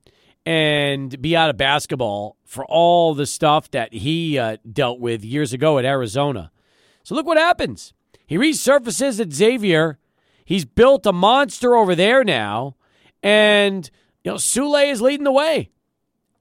and 0.45 1.21
be 1.21 1.35
out 1.35 1.49
of 1.49 1.57
basketball 1.57 2.37
for 2.45 2.65
all 2.65 3.13
the 3.13 3.25
stuff 3.25 3.69
that 3.71 3.93
he 3.93 4.39
uh, 4.39 4.57
dealt 4.71 4.99
with 4.99 5.23
years 5.23 5.53
ago 5.53 5.77
at 5.77 5.85
Arizona. 5.85 6.51
So 7.03 7.15
look 7.15 7.25
what 7.25 7.37
happens. 7.37 7.93
He 8.25 8.37
resurfaces 8.37 9.19
at 9.19 9.33
Xavier 9.33 9.99
He's 10.49 10.65
built 10.65 11.05
a 11.05 11.13
monster 11.13 11.75
over 11.75 11.93
there 11.93 12.23
now, 12.23 12.75
and 13.23 13.89
you 14.23 14.31
know 14.31 14.37
Souley 14.37 14.91
is 14.91 15.01
leading 15.01 15.23
the 15.23 15.31
way. 15.31 15.69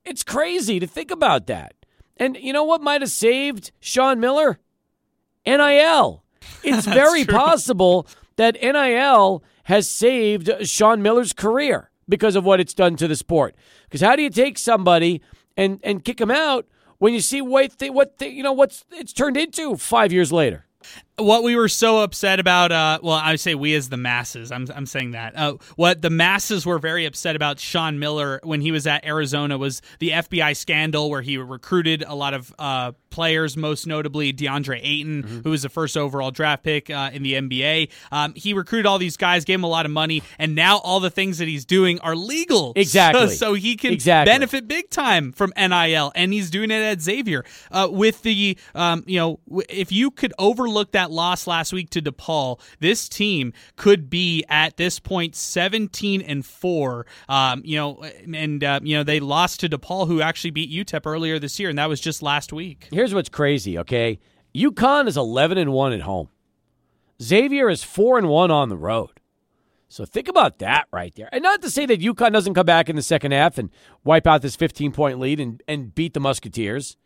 It's 0.05 0.23
crazy 0.23 0.81
to 0.81 0.87
think 0.87 1.11
about 1.11 1.47
that. 1.49 1.75
And 2.17 2.37
you 2.37 2.53
know 2.53 2.65
what 2.65 2.83
might 2.83 3.01
have 3.01 3.11
saved 3.11 3.73
Sean 3.81 4.21
Miller? 4.21 4.59
NIL. 5.47 6.25
It's 6.63 6.87
very 7.03 7.25
true. 7.25 7.35
possible 7.35 8.07
that 8.37 8.57
NIL 8.61 9.43
has 9.65 9.89
saved 9.89 10.51
Sean 10.63 11.03
Miller's 11.03 11.33
career 11.33 11.91
because 12.09 12.37
of 12.37 12.45
what 12.45 12.61
it's 12.61 12.75
done 12.75 12.97
to 12.97 13.07
the 13.07 13.17
sport. 13.17 13.55
Because 13.85 14.01
how 14.01 14.17
do 14.17 14.23
you 14.23 14.31
take 14.31 14.59
somebody 14.59 15.23
and 15.57 15.81
and 15.83 16.05
kick 16.05 16.21
him 16.21 16.31
out 16.31 16.67
when 16.99 17.15
you 17.15 17.21
see 17.21 17.41
what 17.41 17.79
they, 17.79 17.91
what 17.91 18.19
they, 18.19 18.29
you 18.29 18.43
know 18.43 18.53
what's 18.53 18.85
it's 18.93 19.13
turned 19.13 19.37
into 19.37 19.77
five 19.77 20.13
years 20.13 20.33
later? 20.33 20.65
What 21.19 21.43
we 21.43 21.57
were 21.57 21.69
so 21.69 21.99
upset 21.99 22.39
about 22.41 22.71
uh, 22.73 22.99
well 23.03 23.21
i 23.23 23.35
say 23.37 23.55
we 23.55 23.75
as 23.75 23.89
the 23.89 23.97
masses 23.97 24.53
i'm, 24.53 24.67
I'm 24.75 24.87
saying 24.87 25.11
that 25.13 25.37
uh, 25.37 25.55
what 25.77 26.01
the 26.03 26.11
masses 26.11 26.65
were 26.65 26.79
very 26.79 27.07
upset 27.07 27.35
about 27.37 27.59
sean 27.59 27.99
miller 27.99 28.41
when 28.45 28.61
he 28.61 28.71
was 28.73 28.87
at 28.87 29.05
arizona 29.05 29.59
was 29.59 29.83
the 29.99 30.11
fbi 30.11 30.57
scandal 30.57 31.11
where 31.11 31.23
he 31.23 31.37
recruited 31.37 32.05
a 32.07 32.15
lot 32.15 32.35
of 32.35 32.55
uh, 32.59 32.93
players 33.11 33.57
most 33.57 33.87
notably 33.87 34.33
deandre 34.33 34.79
ayton 34.83 35.09
Mm-hmm. 35.09 35.41
who 35.41 35.51
was 35.51 35.63
the 35.63 35.69
first 35.69 35.97
overall 35.97 36.31
draft 36.31 36.63
pick 36.63 36.91
uh, 36.91 37.11
in 37.13 37.23
the 37.23 37.33
nba 37.35 37.89
um, 38.13 38.35
he 38.35 38.53
recruited 38.55 38.87
all 38.87 38.99
these 38.99 39.17
guys 39.17 39.45
gave 39.45 39.55
him 39.59 39.65
a 39.65 39.69
lot 39.69 39.87
of 39.87 39.91
money 39.93 40.23
and 40.39 40.55
now 40.55 40.79
all 40.79 41.01
the 41.01 41.11
things 41.11 41.39
that 41.39 41.49
he's 41.49 41.65
doing 41.65 41.99
are 42.01 42.15
legal 42.15 42.73
Exactly. 42.77 43.29
so, 43.29 43.35
so 43.35 43.55
he 43.55 43.75
can 43.77 43.93
Exactly. 43.93 44.33
benefit 44.33 44.69
big 44.69 44.89
time 44.91 45.33
from 45.33 45.53
nil 45.57 46.13
and 46.15 46.33
he's 46.33 46.51
doing 46.51 46.71
it 46.71 46.83
at 46.83 47.01
xavier 47.01 47.45
uh, 47.73 47.89
with 47.91 48.23
the 48.23 48.57
um, 48.75 49.03
you 49.07 49.19
know 49.19 49.41
if 49.69 49.91
you 49.91 50.11
could 50.11 50.33
overlook 50.39 50.93
that 50.93 51.08
loss 51.11 51.47
last 51.47 51.73
week 51.73 51.91
to 51.91 52.03
DePaul, 52.03 52.61
this 52.81 53.09
team 53.09 53.53
could 53.77 54.09
be 54.11 54.45
at 54.49 54.77
this 54.77 54.99
point 54.99 55.35
17 55.35 56.23
and 56.23 56.45
4. 56.45 57.07
Um, 57.29 57.63
you 57.65 57.77
know, 57.77 58.05
and 58.35 58.63
uh, 58.63 58.81
you 58.83 58.97
know 58.97 59.03
they 59.03 59.21
lost 59.21 59.61
to 59.61 59.69
DePaul 59.69 60.07
who 60.07 60.21
actually 60.21 60.51
beat 60.51 60.71
UTEP 60.71 61.07
earlier 61.07 61.39
this 61.39 61.59
year 61.59 61.69
and 61.69 61.79
that 61.79 61.89
was 61.89 62.01
just 62.01 62.23
last 62.23 62.53
week. 62.53 62.89
Here's 62.93 63.15
what's 63.15 63.29
crazy, 63.29 63.79
okay? 63.79 64.19
UConn 64.55 65.07
is 65.07 65.17
11 65.17 65.59
and 65.59 65.73
1 65.73 65.93
at 65.93 66.01
home. 66.03 66.29
Xavier 67.23 67.69
is 67.69 67.83
4 67.85 68.19
and 68.19 68.29
1 68.29 68.51
on 68.51 68.69
the 68.69 68.77
road. 68.77 69.19
So 69.89 70.05
think 70.05 70.29
about 70.29 70.59
that 70.59 70.87
right 70.93 71.15
there. 71.15 71.29
And 71.33 71.43
not 71.43 71.63
to 71.63 71.71
say 71.71 71.87
that 71.87 72.01
UConn 72.01 72.33
doesn't 72.33 72.55
come 72.55 72.67
back 72.67 72.89
in 72.89 72.97
the 72.97 73.03
second 73.03 73.33
half 73.33 73.57
and 73.57 73.71
wipe 74.05 74.27
out 74.27 74.43
this 74.43 74.57
15 74.57 74.93
point 74.93 75.19
lead 75.19 75.41
and, 75.41 75.63
and 75.67 75.95
beat 75.95 76.13
the 76.15 76.21
Musketeers, 76.21 76.97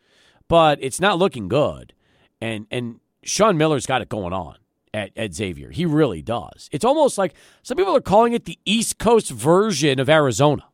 but 0.48 0.78
it's 0.80 1.00
not 1.00 1.18
looking 1.18 1.48
good. 1.48 1.94
And 2.40 2.66
and 2.72 2.98
Sean 3.24 3.56
Miller's 3.56 3.86
got 3.86 4.02
it 4.02 4.08
going 4.08 4.32
on 4.32 4.56
at, 4.94 5.10
at 5.16 5.34
Xavier. 5.34 5.70
He 5.70 5.86
really 5.86 6.22
does. 6.22 6.68
It's 6.72 6.84
almost 6.84 7.18
like 7.18 7.34
some 7.62 7.76
people 7.76 7.96
are 7.96 8.00
calling 8.00 8.32
it 8.32 8.44
the 8.44 8.58
East 8.64 8.98
Coast 8.98 9.30
version 9.30 9.98
of 10.00 10.08
Arizona. 10.08 10.64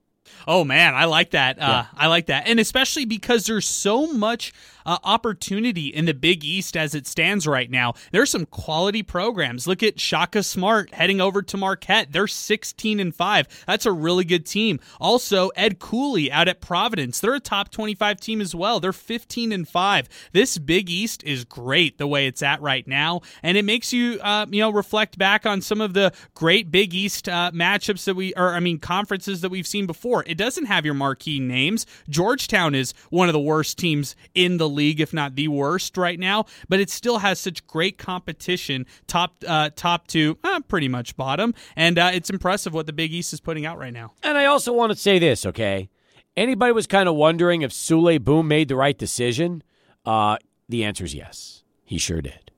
Oh 0.46 0.64
man, 0.64 0.94
I 0.94 1.06
like 1.06 1.30
that. 1.30 1.58
Uh, 1.60 1.84
I 1.94 2.06
like 2.06 2.26
that, 2.26 2.46
and 2.48 2.60
especially 2.60 3.04
because 3.04 3.46
there's 3.46 3.66
so 3.66 4.06
much 4.06 4.52
uh, 4.88 4.96
opportunity 5.04 5.88
in 5.88 6.06
the 6.06 6.14
Big 6.14 6.42
East 6.42 6.74
as 6.74 6.94
it 6.94 7.06
stands 7.06 7.46
right 7.46 7.70
now. 7.70 7.92
There's 8.10 8.30
some 8.30 8.46
quality 8.46 9.02
programs. 9.02 9.66
Look 9.66 9.82
at 9.82 10.00
Shaka 10.00 10.42
Smart 10.42 10.94
heading 10.94 11.20
over 11.20 11.42
to 11.42 11.56
Marquette. 11.58 12.10
They're 12.10 12.26
16 12.26 12.98
and 12.98 13.14
five. 13.14 13.46
That's 13.66 13.84
a 13.84 13.92
really 13.92 14.24
good 14.24 14.46
team. 14.46 14.80
Also, 14.98 15.48
Ed 15.48 15.78
Cooley 15.78 16.32
out 16.32 16.48
at 16.48 16.62
Providence. 16.62 17.20
They're 17.20 17.34
a 17.34 17.40
top 17.40 17.70
25 17.70 18.18
team 18.18 18.40
as 18.40 18.54
well. 18.54 18.80
They're 18.80 18.94
15 18.94 19.52
and 19.52 19.68
five. 19.68 20.08
This 20.32 20.56
Big 20.56 20.88
East 20.88 21.22
is 21.22 21.44
great 21.44 21.98
the 21.98 22.06
way 22.06 22.26
it's 22.26 22.42
at 22.42 22.62
right 22.62 22.86
now, 22.88 23.20
and 23.42 23.58
it 23.58 23.66
makes 23.66 23.92
you 23.92 24.18
uh, 24.22 24.46
you 24.48 24.62
know 24.62 24.70
reflect 24.70 25.18
back 25.18 25.44
on 25.44 25.60
some 25.60 25.82
of 25.82 25.92
the 25.92 26.14
great 26.32 26.70
Big 26.70 26.94
East 26.94 27.28
uh, 27.28 27.50
matchups 27.52 28.04
that 28.04 28.16
we, 28.16 28.32
or 28.34 28.54
I 28.54 28.60
mean 28.60 28.78
conferences 28.78 29.42
that 29.42 29.50
we've 29.50 29.66
seen 29.66 29.86
before. 29.86 30.24
It 30.26 30.38
doesn't 30.38 30.64
have 30.64 30.86
your 30.86 30.94
marquee 30.94 31.40
names. 31.40 31.84
Georgetown 32.08 32.74
is 32.74 32.94
one 33.10 33.28
of 33.28 33.34
the 33.34 33.38
worst 33.38 33.76
teams 33.76 34.16
in 34.34 34.56
the 34.56 34.77
if 34.86 35.12
not 35.12 35.34
the 35.34 35.48
worst 35.48 35.96
right 35.96 36.18
now, 36.18 36.46
but 36.68 36.80
it 36.80 36.90
still 36.90 37.18
has 37.18 37.38
such 37.38 37.66
great 37.66 37.98
competition, 37.98 38.86
top 39.06 39.44
uh, 39.46 39.70
top 39.74 40.06
to 40.08 40.38
uh, 40.44 40.60
pretty 40.68 40.88
much 40.88 41.16
bottom, 41.16 41.54
and 41.76 41.98
uh, 41.98 42.10
it's 42.12 42.30
impressive 42.30 42.74
what 42.74 42.86
the 42.86 42.92
Big 42.92 43.12
East 43.12 43.32
is 43.32 43.40
putting 43.40 43.66
out 43.66 43.78
right 43.78 43.92
now. 43.92 44.12
And 44.22 44.38
I 44.38 44.46
also 44.46 44.72
want 44.72 44.92
to 44.92 44.98
say 44.98 45.18
this, 45.18 45.44
okay? 45.46 45.88
Anybody 46.36 46.72
was 46.72 46.86
kind 46.86 47.08
of 47.08 47.16
wondering 47.16 47.62
if 47.62 47.72
Souley 47.72 48.22
Boum 48.22 48.46
made 48.46 48.68
the 48.68 48.76
right 48.76 48.96
decision? 48.96 49.62
Uh, 50.06 50.36
the 50.68 50.84
answer 50.84 51.04
is 51.04 51.14
yes. 51.14 51.64
He 51.84 51.98
sure 51.98 52.20
did. 52.20 52.52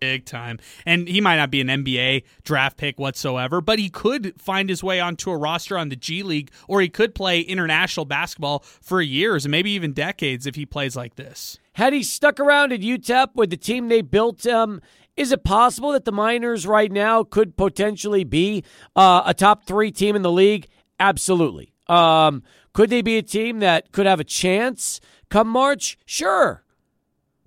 Big 0.00 0.26
time. 0.26 0.58
And 0.84 1.08
he 1.08 1.20
might 1.20 1.36
not 1.36 1.50
be 1.50 1.60
an 1.60 1.68
NBA 1.68 2.24
draft 2.44 2.76
pick 2.76 2.98
whatsoever, 2.98 3.60
but 3.60 3.78
he 3.78 3.88
could 3.88 4.40
find 4.40 4.68
his 4.68 4.84
way 4.84 5.00
onto 5.00 5.30
a 5.30 5.36
roster 5.36 5.78
on 5.78 5.88
the 5.88 5.96
G 5.96 6.22
League, 6.22 6.50
or 6.68 6.80
he 6.80 6.88
could 6.88 7.14
play 7.14 7.40
international 7.40 8.04
basketball 8.06 8.60
for 8.60 9.00
years 9.00 9.44
and 9.44 9.50
maybe 9.50 9.70
even 9.72 9.92
decades 9.92 10.46
if 10.46 10.54
he 10.54 10.66
plays 10.66 10.96
like 10.96 11.16
this. 11.16 11.58
Had 11.76 11.92
he 11.92 12.02
stuck 12.02 12.40
around 12.40 12.72
at 12.72 12.80
UTEP 12.80 13.34
with 13.34 13.50
the 13.50 13.56
team 13.58 13.88
they 13.88 14.00
built, 14.00 14.46
is 14.46 15.30
it 15.30 15.44
possible 15.44 15.92
that 15.92 16.06
the 16.06 16.10
Miners 16.10 16.66
right 16.66 16.90
now 16.90 17.22
could 17.22 17.54
potentially 17.54 18.24
be 18.24 18.64
uh, 18.96 19.24
a 19.26 19.34
top 19.34 19.66
three 19.66 19.90
team 19.90 20.16
in 20.16 20.22
the 20.22 20.32
league? 20.32 20.68
Absolutely. 20.98 21.74
Um, 21.86 22.42
could 22.72 22.88
they 22.88 23.02
be 23.02 23.18
a 23.18 23.22
team 23.22 23.58
that 23.58 23.92
could 23.92 24.06
have 24.06 24.20
a 24.20 24.24
chance 24.24 25.00
come 25.28 25.48
March? 25.48 25.98
Sure. 26.06 26.64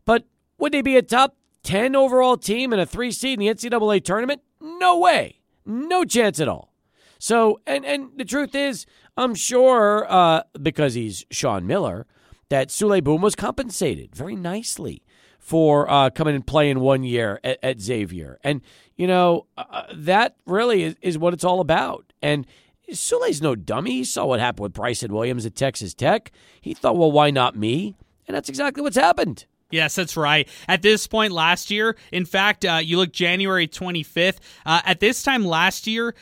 But 0.05 0.25
would 0.59 0.73
they 0.73 0.83
be 0.83 0.95
a 0.95 1.01
top 1.01 1.35
10 1.63 1.95
overall 1.95 2.37
team 2.37 2.71
and 2.71 2.79
a 2.79 2.85
three 2.85 3.11
seed 3.11 3.39
in 3.41 3.47
the 3.47 3.51
NCAA 3.51 4.03
tournament? 4.03 4.43
No 4.61 4.99
way. 4.99 5.39
No 5.65 6.05
chance 6.05 6.39
at 6.39 6.47
all. 6.47 6.71
So, 7.17 7.61
and, 7.65 7.83
and 7.83 8.11
the 8.15 8.25
truth 8.25 8.53
is, 8.53 8.85
I'm 9.17 9.33
sure 9.33 10.05
uh, 10.07 10.43
because 10.61 10.93
he's 10.93 11.25
Sean 11.31 11.65
Miller, 11.65 12.05
that 12.49 12.69
Souley 12.69 13.03
Boum 13.03 13.21
was 13.21 13.35
compensated 13.35 14.15
very 14.15 14.35
nicely 14.35 15.03
for 15.37 15.89
uh, 15.89 16.09
coming 16.09 16.35
and 16.35 16.45
playing 16.45 16.79
one 16.79 17.03
year 17.03 17.39
at, 17.43 17.57
at 17.63 17.81
Xavier. 17.81 18.39
And, 18.43 18.61
you 18.95 19.07
know, 19.07 19.45
uh, 19.57 19.83
that 19.93 20.35
really 20.45 20.83
is, 20.83 20.95
is 21.01 21.17
what 21.17 21.33
it's 21.33 21.43
all 21.43 21.59
about. 21.61 22.11
And 22.21 22.45
Souley's 22.91 23.41
no 23.41 23.55
dummy. 23.55 23.91
He 23.91 24.03
saw 24.03 24.25
what 24.25 24.39
happened 24.39 24.63
with 24.63 24.73
Bryson 24.73 25.13
Williams 25.13 25.45
at 25.45 25.55
Texas 25.55 25.93
Tech. 25.93 26.31
He 26.61 26.73
thought, 26.73 26.97
well, 26.97 27.11
why 27.11 27.31
not 27.31 27.55
me? 27.55 27.95
And 28.27 28.35
that's 28.35 28.49
exactly 28.49 28.83
what's 28.83 28.97
happened. 28.97 29.45
Yes, 29.71 29.95
that's 29.95 30.17
right. 30.17 30.47
At 30.67 30.81
this 30.81 31.05
point 31.05 31.31
last 31.31 31.69
year, 31.69 31.95
in 32.11 32.25
fact, 32.25 32.65
uh, 32.65 32.79
you 32.83 32.97
look 32.97 33.11
January 33.11 33.67
25th. 33.67 34.37
Uh, 34.65 34.81
at 34.83 34.99
this 34.99 35.21
time 35.21 35.45
last 35.45 35.85
year, 35.85 36.15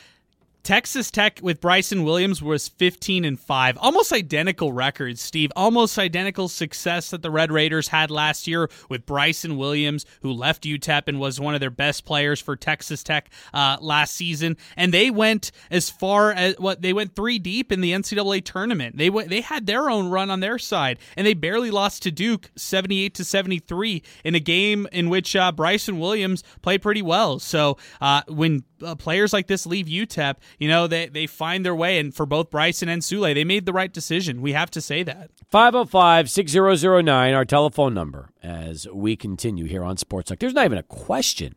Texas 0.68 1.10
Tech 1.10 1.40
with 1.42 1.62
Bryson 1.62 2.04
Williams 2.04 2.42
was 2.42 2.68
15 2.68 3.24
and 3.24 3.40
5. 3.40 3.78
Almost 3.78 4.12
identical 4.12 4.70
records, 4.70 5.22
Steve. 5.22 5.50
Almost 5.56 5.98
identical 5.98 6.46
success 6.46 7.08
that 7.08 7.22
the 7.22 7.30
Red 7.30 7.50
Raiders 7.50 7.88
had 7.88 8.10
last 8.10 8.46
year 8.46 8.68
with 8.90 9.06
Bryson 9.06 9.56
Williams, 9.56 10.04
who 10.20 10.30
left 10.30 10.64
UTEP 10.64 11.04
and 11.08 11.18
was 11.18 11.40
one 11.40 11.54
of 11.54 11.60
their 11.60 11.70
best 11.70 12.04
players 12.04 12.38
for 12.38 12.54
Texas 12.54 13.02
Tech 13.02 13.30
uh, 13.54 13.78
last 13.80 14.14
season. 14.14 14.58
And 14.76 14.92
they 14.92 15.10
went 15.10 15.52
as 15.70 15.88
far 15.88 16.32
as 16.32 16.54
what 16.58 16.82
they 16.82 16.92
went 16.92 17.16
three 17.16 17.38
deep 17.38 17.72
in 17.72 17.80
the 17.80 17.92
NCAA 17.92 18.44
tournament. 18.44 18.98
They 18.98 19.08
went, 19.08 19.30
they 19.30 19.40
had 19.40 19.64
their 19.64 19.88
own 19.88 20.10
run 20.10 20.28
on 20.28 20.40
their 20.40 20.58
side, 20.58 20.98
and 21.16 21.26
they 21.26 21.32
barely 21.32 21.70
lost 21.70 22.02
to 22.02 22.10
Duke 22.10 22.50
78 22.56 23.14
to 23.14 23.24
73 23.24 24.02
in 24.22 24.34
a 24.34 24.40
game 24.40 24.86
in 24.92 25.08
which 25.08 25.34
uh, 25.34 25.50
Bryson 25.50 25.98
Williams 25.98 26.44
played 26.60 26.82
pretty 26.82 27.00
well. 27.00 27.38
So 27.38 27.78
uh, 28.02 28.20
when 28.28 28.64
uh, 28.82 28.94
players 28.94 29.32
like 29.32 29.46
this 29.46 29.66
leave 29.66 29.86
UTEP, 29.86 30.36
you 30.58 30.68
know, 30.68 30.86
they, 30.86 31.06
they 31.06 31.26
find 31.26 31.64
their 31.64 31.74
way. 31.74 31.98
And 31.98 32.14
for 32.14 32.26
both 32.26 32.50
Bryson 32.50 32.88
and 32.88 33.02
Souley, 33.02 33.34
they 33.34 33.44
made 33.44 33.66
the 33.66 33.72
right 33.72 33.92
decision. 33.92 34.42
We 34.42 34.52
have 34.52 34.70
to 34.72 34.80
say 34.80 35.02
that. 35.04 35.30
505 35.50 36.30
6009, 36.30 37.34
our 37.34 37.44
telephone 37.44 37.94
number, 37.94 38.30
as 38.42 38.86
we 38.92 39.16
continue 39.16 39.66
here 39.66 39.84
on 39.84 39.96
Sports 39.96 40.28
Talk. 40.28 40.38
There's 40.38 40.54
not 40.54 40.64
even 40.64 40.78
a 40.78 40.82
question 40.82 41.56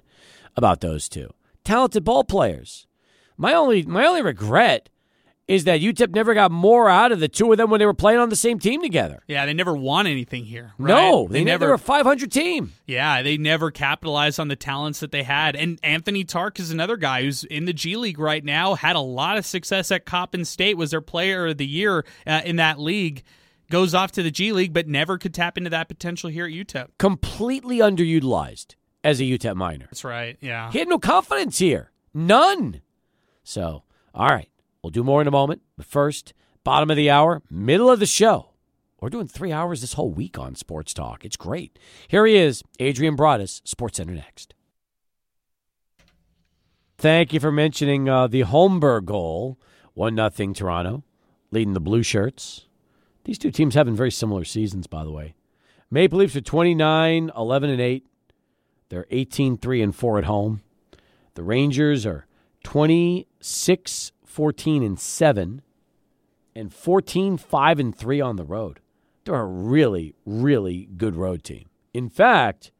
about 0.56 0.82
those 0.82 1.10
two. 1.10 1.34
Talented 1.64 2.04
ball 2.04 2.24
players. 2.24 2.88
My 3.38 3.54
only, 3.54 3.84
my 3.84 4.06
only 4.06 4.22
regret 4.22 4.90
is 5.52 5.66
that 5.66 5.82
UTEP 5.82 6.16
never 6.16 6.34
got 6.34 6.50
more 6.50 6.88
out 6.90 7.12
of 7.12 7.20
the 7.20 7.28
two 7.28 7.52
of 7.52 7.58
them 7.58 7.70
when 7.70 7.80
they 7.80 7.86
were 7.86 7.94
playing 7.94 8.20
on 8.20 8.30
the 8.30 8.36
same 8.38 8.58
team 8.58 8.82
together. 8.82 9.22
Yeah, 9.28 9.46
they 9.46 9.54
never 9.54 9.74
won 9.76 10.08
anything 10.08 10.46
here. 10.46 10.72
right? 10.78 10.88
No, 10.88 11.28
they, 11.30 11.44
never. 11.44 11.66
They 11.66 11.70
were 11.70 11.74
a 11.76 11.78
500 11.78 12.32
team. 12.32 12.72
Yeah, 12.88 13.22
they 13.22 13.38
never 13.38 13.70
capitalized 13.70 14.40
on 14.40 14.48
the 14.48 14.56
talents 14.56 15.02
that 15.02 15.12
they 15.12 15.24
had. 15.24 15.58
And 15.58 15.78
Anthony 15.84 16.24
Tarke 16.24 16.60
is 16.62 16.72
another 16.72 16.96
guy 16.96 17.24
who's 17.24 17.44
in 17.44 17.66
the 17.66 17.74
G 17.74 17.98
League 17.98 18.18
right 18.18 18.44
now. 18.46 18.76
Had 18.76 18.96
a 18.96 19.02
lot 19.02 19.38
of 19.38 19.46
success 19.46 19.92
at 19.92 20.06
Coppin 20.06 20.46
State. 20.46 20.78
Was 20.78 20.92
their 20.92 21.02
player 21.02 21.48
of 21.48 21.58
the 21.58 21.68
year 21.68 22.06
uh, 22.26 22.42
in 22.46 22.56
that 22.56 22.80
league. 22.80 23.24
Goes 23.70 23.94
off 23.94 24.14
to 24.14 24.24
the 24.24 24.32
G 24.32 24.54
League, 24.54 24.74
but 24.74 24.88
never 24.88 25.18
could 25.18 25.34
tap 25.34 25.58
into 25.58 25.70
that 25.70 25.88
potential 25.90 26.30
here 26.30 26.46
at 26.46 26.52
UTEP. 26.52 26.88
Completely 26.98 27.80
underutilized 27.80 28.76
as 29.04 29.20
a 29.20 29.24
UTEP 29.24 29.56
Miner. 29.56 29.86
That's 29.86 30.04
right. 30.06 30.38
Yeah. 30.40 30.72
He 30.72 30.80
had 30.80 30.88
no 30.88 31.00
confidence 31.00 31.58
here. 31.58 31.92
None. 32.14 32.82
So, 33.44 33.84
all 34.14 34.28
right. 34.28 34.50
We'll 34.84 34.92
do 34.92 35.04
more 35.04 35.22
in 35.22 35.28
a 35.28 35.32
moment. 35.32 35.62
But 35.78 35.86
first, 35.86 36.34
bottom 36.64 36.90
of 36.90 36.98
the 36.98 37.10
hour, 37.10 37.42
middle 37.50 37.90
of 37.90 38.00
the 38.00 38.06
show. 38.06 38.52
We're 39.00 39.10
doing 39.10 39.28
three 39.28 39.52
hours 39.52 39.82
this 39.82 39.94
whole 39.94 40.12
week 40.12 40.38
on 40.38 40.56
Sports 40.56 40.94
Talk. 40.94 41.26
It's 41.26 41.38
great. 41.38 41.80
Here 42.08 42.26
he 42.26 42.36
is, 42.36 42.64
Adrian 42.80 43.18
Broaddus, 43.18 43.68
Sports 43.68 43.98
Center 43.98 44.14
next. 44.14 44.54
Thank 47.00 47.34
you 47.34 47.40
for 47.40 47.52
mentioning 47.52 48.08
uh, 48.08 48.28
the 48.28 48.44
Holmberg 48.44 49.06
goal. 49.06 49.58
1 49.94 50.16
nothing 50.16 50.54
Toronto, 50.54 51.04
leading 51.50 51.74
the 51.74 51.80
Blue 51.80 52.04
Shirts. 52.04 52.68
These 53.24 53.38
two 53.38 53.52
teams 53.52 53.76
having 53.76 53.96
very 53.96 54.12
similar 54.12 54.44
seasons, 54.44 54.88
by 54.88 55.04
the 55.04 55.12
way. 55.12 55.34
Maple 55.90 56.20
Leafs 56.20 56.36
are 56.36 56.42
29, 56.42 57.32
11, 57.36 57.70
and 57.70 57.82
8. 57.82 58.08
They're 58.90 59.06
18, 59.10 59.58
3, 59.58 59.82
and 59.82 59.96
4 59.96 60.20
at 60.20 60.24
home. 60.26 60.62
The 61.34 61.44
Rangers 61.44 62.06
are 62.06 62.26
26, 62.64 64.12
14, 64.32 64.82
and 64.82 64.98
7, 64.98 65.62
and 66.56 66.74
14, 66.74 67.38
5, 67.38 67.80
and 67.80 67.96
3 67.96 68.22
on 68.22 68.38
the 68.38 68.46
road. 68.46 68.80
They're 69.26 69.36
a 69.36 69.46
really, 69.46 70.16
really 70.26 70.88
good 70.98 71.16
road 71.16 71.44
team. 71.44 71.70
In 71.94 72.10
fact, 72.10 72.72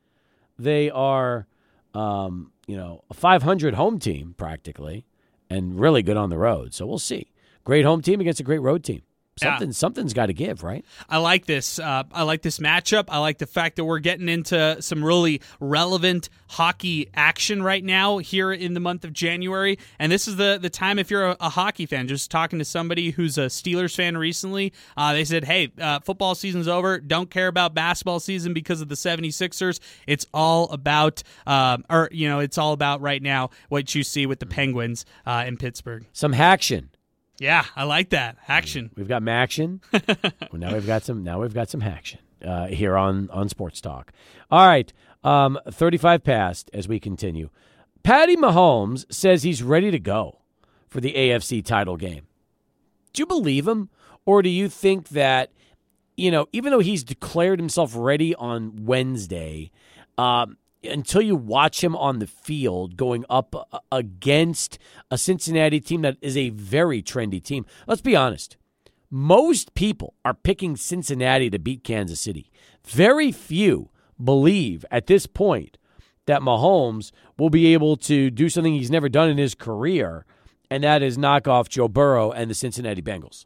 they 0.58 0.90
are, 0.90 1.48
um, 1.94 2.52
you 2.68 2.78
know, 2.78 3.04
a 3.10 3.14
500 3.14 3.74
home 3.74 4.00
team 4.00 4.34
practically, 4.38 5.06
and 5.50 5.80
really 5.80 6.02
good 6.02 6.18
on 6.18 6.30
the 6.30 6.38
road. 6.38 6.74
So 6.74 6.86
we'll 6.86 7.00
see. 7.00 7.32
Great 7.66 7.84
home 7.84 8.02
team 8.02 8.22
against 8.22 8.40
a 8.40 8.44
great 8.44 8.62
road 8.62 8.84
team. 8.84 9.02
Something 9.40 9.70
Yeah. 9.70 9.74
something's 9.74 10.14
got 10.14 10.26
to 10.26 10.34
give, 10.34 10.62
right? 10.62 10.84
I 11.10 11.18
like 11.18 11.46
this. 11.46 11.80
Uh, 11.80 12.04
I 12.12 12.24
like 12.24 12.42
this 12.42 12.60
matchup. 12.60 13.06
I 13.08 13.20
like 13.20 13.38
the 13.38 13.48
fact 13.48 13.78
that 13.78 13.86
we're 13.86 14.00
getting 14.00 14.28
into 14.28 14.82
some 14.82 15.04
really 15.04 15.42
relevant 15.62 16.28
hockey 16.50 17.10
action 17.14 17.64
right 17.64 17.84
now 17.84 18.18
here 18.18 18.52
in 18.52 18.74
the 18.74 18.82
month 18.82 19.06
of 19.06 19.14
January. 19.14 19.80
And 20.00 20.12
this 20.12 20.28
is 20.28 20.36
the 20.36 20.60
the 20.62 20.70
time 20.70 21.00
if 21.00 21.10
you're 21.10 21.30
a, 21.30 21.38
a 21.40 21.50
hockey 21.50 21.86
fan. 21.86 22.10
Just 22.10 22.30
talking 22.30 22.60
to 22.60 22.66
somebody 22.66 23.12
who's 23.12 23.38
a 23.38 23.46
Steelers 23.46 23.96
fan 23.96 24.18
recently, 24.18 24.74
uh, 24.98 25.14
they 25.14 25.24
said, 25.24 25.46
"Hey, 25.46 25.72
uh, 25.80 26.02
football 26.02 26.36
season's 26.36 26.68
over. 26.68 27.00
Don't 27.00 27.30
care 27.30 27.48
about 27.48 27.74
basketball 27.74 28.20
season 28.20 28.54
because 28.54 28.82
of 28.82 28.90
the 28.90 28.96
76ers. 28.96 29.80
It's 30.08 30.26
all 30.34 30.70
about, 30.72 31.24
um, 31.48 31.86
or 31.90 32.10
you 32.12 32.28
know, 32.28 32.40
it's 32.40 32.58
all 32.58 32.74
about 32.74 33.00
right 33.00 33.22
now 33.24 33.50
what 33.70 33.96
you 33.96 34.04
see 34.04 34.26
with 34.26 34.40
the 34.40 34.46
Penguins 34.46 35.06
uh, 35.26 35.46
in 35.48 35.56
Pittsburgh." 35.56 36.06
Some 36.12 36.34
action. 36.34 36.90
Yeah, 37.42 37.66
I 37.76 37.86
like 37.86 38.12
that 38.12 38.38
action. 38.48 38.92
We've 38.96 39.08
got 39.08 39.24
Maction. 39.24 39.80
well, 39.92 40.60
now 40.60 40.74
we've 40.74 40.86
got 40.86 41.02
some. 41.02 41.24
Now 41.24 41.42
we've 41.42 41.56
got 41.56 41.72
some 41.72 41.82
action 41.82 42.20
uh, 42.46 42.68
here 42.68 42.96
on 42.96 43.32
on 43.32 43.50
Sports 43.50 43.82
Talk. 43.82 44.14
All 44.52 44.68
right, 44.68 44.94
um, 45.24 45.58
thirty-five 45.68 46.24
past 46.24 46.70
as 46.72 46.88
we 46.88 47.00
continue. 47.00 47.50
Patty 48.04 48.36
Mahomes 48.38 49.12
says 49.12 49.42
he's 49.42 49.64
ready 49.64 49.90
to 49.90 49.98
go 49.98 50.42
for 50.88 51.02
the 51.02 51.14
AFC 51.14 51.66
title 51.66 51.98
game. 51.98 52.28
Do 53.12 53.24
you 53.24 53.26
believe 53.26 53.68
him, 53.68 53.90
or 54.24 54.44
do 54.44 54.50
you 54.50 54.70
think 54.70 55.10
that 55.10 55.52
you 56.16 56.30
know, 56.30 56.46
even 56.54 56.70
though 56.70 56.78
he's 56.78 57.04
declared 57.04 57.58
himself 57.58 57.94
ready 57.96 58.36
on 58.36 58.86
Wednesday, 58.86 59.72
um, 60.20 60.58
until 60.84 61.22
you 61.22 61.36
watch 61.36 61.84
him 61.84 61.96
on 61.96 62.20
the 62.20 62.28
field 62.28 62.98
going 62.98 63.26
up 63.30 63.56
uh, 63.56 63.80
against 63.92 64.80
a 65.10 65.18
Cincinnati 65.18 65.80
team 65.80 66.02
that 66.02 66.18
is 66.22 66.36
a 66.36 66.50
very 66.50 67.02
trendy 67.02 67.44
team. 67.44 67.66
Let's 67.88 68.02
be 68.02 68.16
honest. 68.16 68.58
Most 69.10 69.74
people 69.74 70.14
are 70.24 70.34
picking 70.34 70.78
Cincinnati 70.78 71.50
to 71.50 71.60
beat 71.60 71.84
Kansas 71.84 72.22
City. 72.22 72.50
Very 72.86 73.32
few 73.32 73.90
believe 74.24 74.86
at 74.90 75.08
this 75.08 75.28
point 75.28 75.78
that 76.26 76.42
Mahomes 76.42 77.12
will 77.38 77.50
be 77.50 77.74
able 77.74 77.98
to 77.98 78.30
do 78.30 78.48
something 78.48 78.74
he's 78.74 78.92
never 78.92 79.10
done 79.10 79.30
in 79.30 79.38
his 79.38 79.56
career, 79.56 80.26
and 80.70 80.84
that 80.84 81.02
is 81.02 81.18
knock 81.18 81.48
off 81.48 81.68
Joe 81.68 81.88
Burrow 81.88 82.32
and 82.32 82.50
the 82.50 82.56
Cincinnati 82.56 83.02
Bengals. 83.02 83.46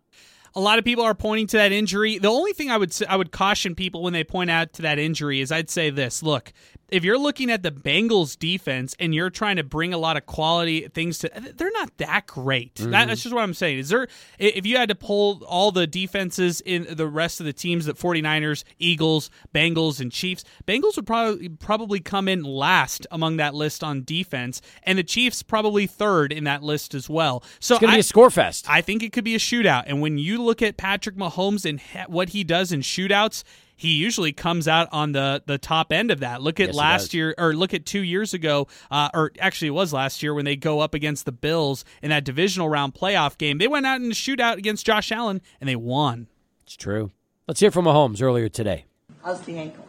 A 0.58 0.62
lot 0.62 0.80
of 0.80 0.86
people 0.86 1.04
are 1.04 1.16
pointing 1.16 1.48
to 1.48 1.58
that 1.58 1.74
injury. 1.74 2.18
The 2.18 2.30
only 2.30 2.54
thing 2.54 2.72
I 2.72 2.78
would 2.78 2.96
I 3.10 3.18
would 3.18 3.32
caution 3.32 3.76
people 3.76 4.04
when 4.04 4.14
they 4.14 4.24
point 4.24 4.50
out 4.50 4.72
to 4.74 4.84
that 4.84 5.00
injury 5.00 5.42
is 5.42 5.52
I'd 5.52 5.70
say 5.70 5.90
this: 5.90 6.24
look, 6.24 6.54
if 6.90 7.04
you're 7.04 7.18
looking 7.18 7.50
at 7.50 7.64
the 7.64 7.72
Bengals 7.72 8.38
defense 8.38 8.96
and 9.00 9.14
you're 9.14 9.30
trying 9.30 9.56
to 9.56 9.64
bring 9.64 9.94
a 9.94 9.98
lot 9.98 10.18
of 10.18 10.26
quality 10.26 10.88
things 10.88 11.18
to, 11.20 11.32
they're 11.56 11.72
not 11.72 11.98
that 11.98 12.28
great. 12.28 12.76
That, 12.76 12.84
mm-hmm. 12.84 13.08
that's 13.10 13.24
just 13.24 13.34
what 13.34 13.42
I'm 13.42 13.54
saying. 13.54 13.80
Is 13.80 13.90
there 13.90 14.08
if 14.38 14.66
you 14.66 14.78
had 14.78 14.90
to 14.90 14.96
pull 14.96 15.44
all 15.46 15.72
the 15.72 15.88
defenses 15.88 16.62
in 16.62 16.86
the 16.90 17.08
rest 17.08 17.40
of 17.40 17.46
the 17.46 17.54
teams, 17.54 17.86
that 17.86 17.98
49ers, 17.98 18.64
Eagles, 18.80 19.30
Bengals, 19.54 20.00
and 20.00 20.12
Chiefs, 20.12 20.44
Bengals 20.68 20.96
would 20.96 21.08
probably 21.08 21.50
probably 21.50 22.00
come 22.00 22.28
in 22.28 22.44
last 22.44 23.08
among 23.12 23.38
that 23.38 23.56
list 23.56 23.84
on 23.84 24.04
defense, 24.04 24.62
and 24.84 24.98
the 24.98 25.04
Chiefs 25.04 25.44
probably 25.44 25.88
third 25.88 26.32
in 26.32 26.44
that 26.44 26.64
list 26.64 26.94
as 26.94 27.10
well. 27.10 27.44
So 27.60 27.76
It's 27.76 27.82
to 27.82 27.88
I- 27.88 27.96
be 27.96 28.00
a 28.00 28.04
score 28.04 28.30
fest. 28.30 28.66
I 28.70 28.82
think 28.82 29.02
it 29.04 29.12
could 29.12 29.24
be 29.24 29.36
a 29.36 29.40
shootout. 29.40 29.84
And 29.88 30.02
when 30.02 30.18
you 30.18 30.42
look 30.42 30.62
at 30.62 30.78
Patrick 30.78 31.16
Mahomes 31.16 31.68
and 31.68 31.80
ha- 31.80 32.06
what 32.08 32.30
he 32.30 32.44
does 32.44 32.72
in 32.72 32.82
shootouts, 32.82 33.44
he 33.76 33.90
usually 33.90 34.32
comes 34.32 34.68
out 34.68 34.88
on 34.92 35.12
the 35.12 35.44
the 35.46 35.58
top 35.58 35.92
end 35.92 36.12
of 36.12 36.22
that. 36.22 36.42
Look 36.42 36.60
at 36.60 36.68
Yes, 36.68 36.76
last 36.76 37.14
year, 37.14 37.36
or 37.38 37.54
look 37.54 37.74
at 37.74 37.86
two 37.86 38.02
years 38.02 38.34
ago, 38.34 38.68
uh, 38.90 39.10
or 39.14 39.32
actually 39.40 39.70
it 39.70 39.72
was 39.72 39.94
last 39.94 40.24
year 40.24 40.34
when 40.34 40.46
they 40.46 40.56
go 40.56 40.80
up 40.80 40.94
against 40.94 41.26
the 41.26 41.32
Bills 41.32 41.84
in 42.02 42.10
that 42.10 42.24
divisional 42.24 42.70
round 42.70 42.94
playoff 42.94 43.38
game. 43.38 43.58
They 43.58 43.68
went 43.68 43.86
out 43.86 44.02
in 44.02 44.08
a 44.08 44.16
shootout 44.16 44.58
against 44.58 44.86
Josh 44.86 45.12
Allen 45.12 45.42
and 45.60 45.70
they 45.70 45.76
won. 45.76 46.28
It's 46.64 46.76
true. 46.76 47.12
Let's 47.48 47.60
hear 47.60 47.72
from 47.72 47.86
Mahomes 47.86 48.22
earlier 48.22 48.50
today. 48.50 48.86
How's 49.24 49.42
the 49.42 49.58
ankle? 49.58 49.88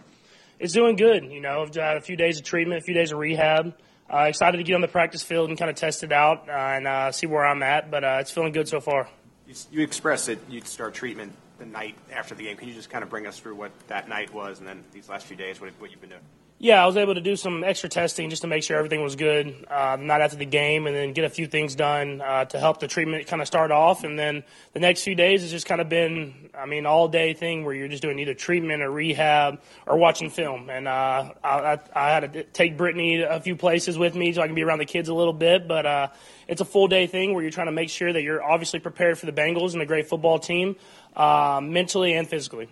It's 0.59 0.72
doing 0.72 0.97
good. 0.97 1.24
You 1.24 1.41
know, 1.41 1.62
I've 1.62 1.74
had 1.74 1.97
a 1.97 2.01
few 2.01 2.16
days 2.16 2.39
of 2.39 2.45
treatment, 2.45 2.80
a 2.80 2.84
few 2.84 2.95
days 2.95 3.12
of 3.12 3.18
rehab. 3.18 3.74
Uh, 4.12 4.20
excited 4.22 4.59
to 4.59 4.62
get 4.62 4.74
on 4.74 4.80
the 4.80 4.89
practice 4.89 5.22
field 5.22 5.49
and 5.49 5.59
kind 5.59 5.70
of 5.70 5.76
test 5.76 6.05
it 6.05 6.12
out 6.12 6.49
uh, 6.49 6.53
and 6.53 6.87
uh, 6.87 7.11
see 7.12 7.26
where 7.26 7.45
I'm 7.45 7.62
at, 7.62 7.91
but 7.91 8.05
uh, 8.05 8.18
it's 8.20 8.30
feeling 8.30 8.53
good 8.53 8.68
so 8.68 8.80
far. 8.80 9.09
You, 9.49 9.55
you 9.72 9.82
expressed 9.82 10.26
that 10.26 10.39
you'd 10.49 10.66
start 10.66 10.95
treatment 10.95 11.32
the 11.59 11.66
night 11.66 11.96
after 12.12 12.34
the 12.34 12.44
game. 12.44 12.57
Can 12.57 12.68
you 12.68 12.74
just 12.74 12.90
kind 12.90 13.02
of 13.02 13.11
bring 13.11 13.26
us 13.26 13.38
through 13.38 13.54
what 13.54 13.72
that 13.88 14.09
night 14.09 14.32
was 14.32 14.59
and 14.59 14.66
then 14.68 14.84
these 14.92 15.09
last 15.09 15.26
few 15.26 15.36
days, 15.36 15.61
what, 15.61 15.70
what 15.78 15.90
you've 15.90 16.00
been 16.00 16.11
doing? 16.11 16.22
Yeah, 16.59 16.82
I 16.82 16.86
was 16.86 16.96
able 16.96 17.14
to 17.14 17.20
do 17.20 17.36
some 17.36 17.62
extra 17.62 17.90
testing 17.90 18.30
just 18.30 18.40
to 18.40 18.48
make 18.48 18.62
sure 18.62 18.78
everything 18.78 19.02
was 19.02 19.14
good 19.14 19.66
uh, 19.70 19.98
night 20.00 20.22
after 20.22 20.38
the 20.38 20.46
game, 20.46 20.86
and 20.86 20.96
then 20.96 21.12
get 21.12 21.26
a 21.26 21.28
few 21.28 21.46
things 21.46 21.74
done 21.74 22.22
uh, 22.22 22.46
to 22.46 22.59
help 22.59 22.80
the 22.80 22.88
treatment 22.88 23.26
kind 23.26 23.42
of 23.42 23.46
start 23.46 23.70
off. 23.70 24.04
And 24.04 24.18
then 24.18 24.42
the 24.72 24.80
next 24.80 25.02
few 25.02 25.14
days 25.14 25.42
has 25.42 25.50
just 25.50 25.66
kind 25.66 25.82
of 25.82 25.90
been, 25.90 26.48
I 26.59 26.64
mean, 26.64 26.86
all 26.86 27.09
day 27.09 27.34
thing 27.34 27.66
where 27.66 27.74
you're 27.74 27.88
just 27.88 28.00
doing 28.00 28.18
either 28.18 28.32
treatment 28.32 28.82
or 28.82 28.90
rehab 28.90 29.61
or 29.86 29.98
watching 29.98 30.30
film. 30.30 30.70
And 30.70 30.88
uh, 30.88 31.34
I, 31.44 31.48
I, 31.48 31.78
I 31.94 32.11
had 32.11 32.32
to 32.32 32.44
take 32.44 32.78
Brittany 32.78 33.20
a 33.20 33.38
few 33.38 33.54
places 33.54 33.98
with 33.98 34.14
me 34.14 34.32
so 34.32 34.40
I 34.40 34.46
can 34.46 34.54
be 34.54 34.62
around 34.62 34.78
the 34.78 34.86
kids 34.86 35.11
a 35.11 35.14
little 35.14 35.34
bit. 35.34 35.68
But 35.68 35.84
uh, 35.84 36.09
it's 36.48 36.62
a 36.62 36.66
full 36.66 36.88
day 36.88 37.07
thing 37.07 37.34
where 37.34 37.42
you're 37.42 37.52
trying 37.52 37.66
to 37.66 37.72
make 37.72 37.90
sure 37.90 38.11
that 38.11 38.22
you're 38.22 38.42
obviously 38.42 38.80
prepared 38.80 39.18
for 39.18 39.26
the 39.26 39.32
Bengals 39.32 39.74
and 39.74 39.82
a 39.82 39.86
great 39.86 40.09
football 40.09 40.38
team, 40.38 40.76
uh, 41.17 41.61
mentally 41.62 42.14
and 42.14 42.29
physically. 42.29 42.69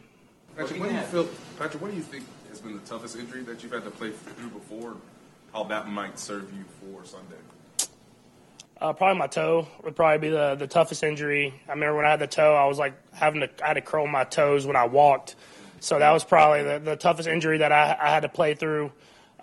Patrick, 0.57 0.81
what 0.81 0.89
do 0.91 0.95
you 0.95 1.01
feel? 1.03 1.29
Patrick, 1.59 1.83
what 1.83 1.91
do 1.91 1.97
you 1.97 2.03
think 2.03 2.25
has 2.51 2.61
been 2.61 2.75
the 2.75 2.87
toughest 2.87 3.17
injury 3.17 3.43
that 3.43 3.63
you've 3.63 3.73
had 3.73 3.85
to 3.85 3.91
play 3.91 4.11
through 4.11 4.51
before? 4.51 4.97
How 5.53 5.65
that 5.65 5.89
might 5.89 6.19
serve 6.19 6.53
you 6.53 6.65
for 6.81 7.05
Sunday? 7.05 7.37
Uh, 8.81 8.93
probably 8.93 9.19
my 9.19 9.27
toe 9.27 9.67
would 9.85 9.97
probably 9.97 10.29
be 10.29 10.35
the, 10.35 10.57
the 10.57 10.67
toughest 10.67 11.03
injury. 11.03 11.55
I 11.69 11.73
remember 11.73 11.97
when 11.97 12.07
I 12.07 12.11
had 12.11 12.21
the 12.21 12.27
toe, 12.27 12.55
I 12.55 12.67
was 12.67 12.79
like 12.79 12.95
having 13.13 13.41
to 13.41 13.49
I 13.63 13.69
had 13.69 13.75
to 13.75 13.81
curl 13.81 14.07
my 14.07 14.25
toes 14.25 14.67
when 14.67 14.77
I 14.77 14.87
walked, 14.87 15.37
so 15.81 15.99
that 15.99 16.11
was 16.11 16.25
probably 16.25 16.65
the, 16.65 16.79
the 16.81 16.97
toughest 16.97 17.29
injury 17.29 17.59
that 17.59 17.73
I, 17.73 17.97
I 17.99 18.11
had 18.11 18.21
to 18.21 18.29
play 18.29 18.55
through. 18.55 18.93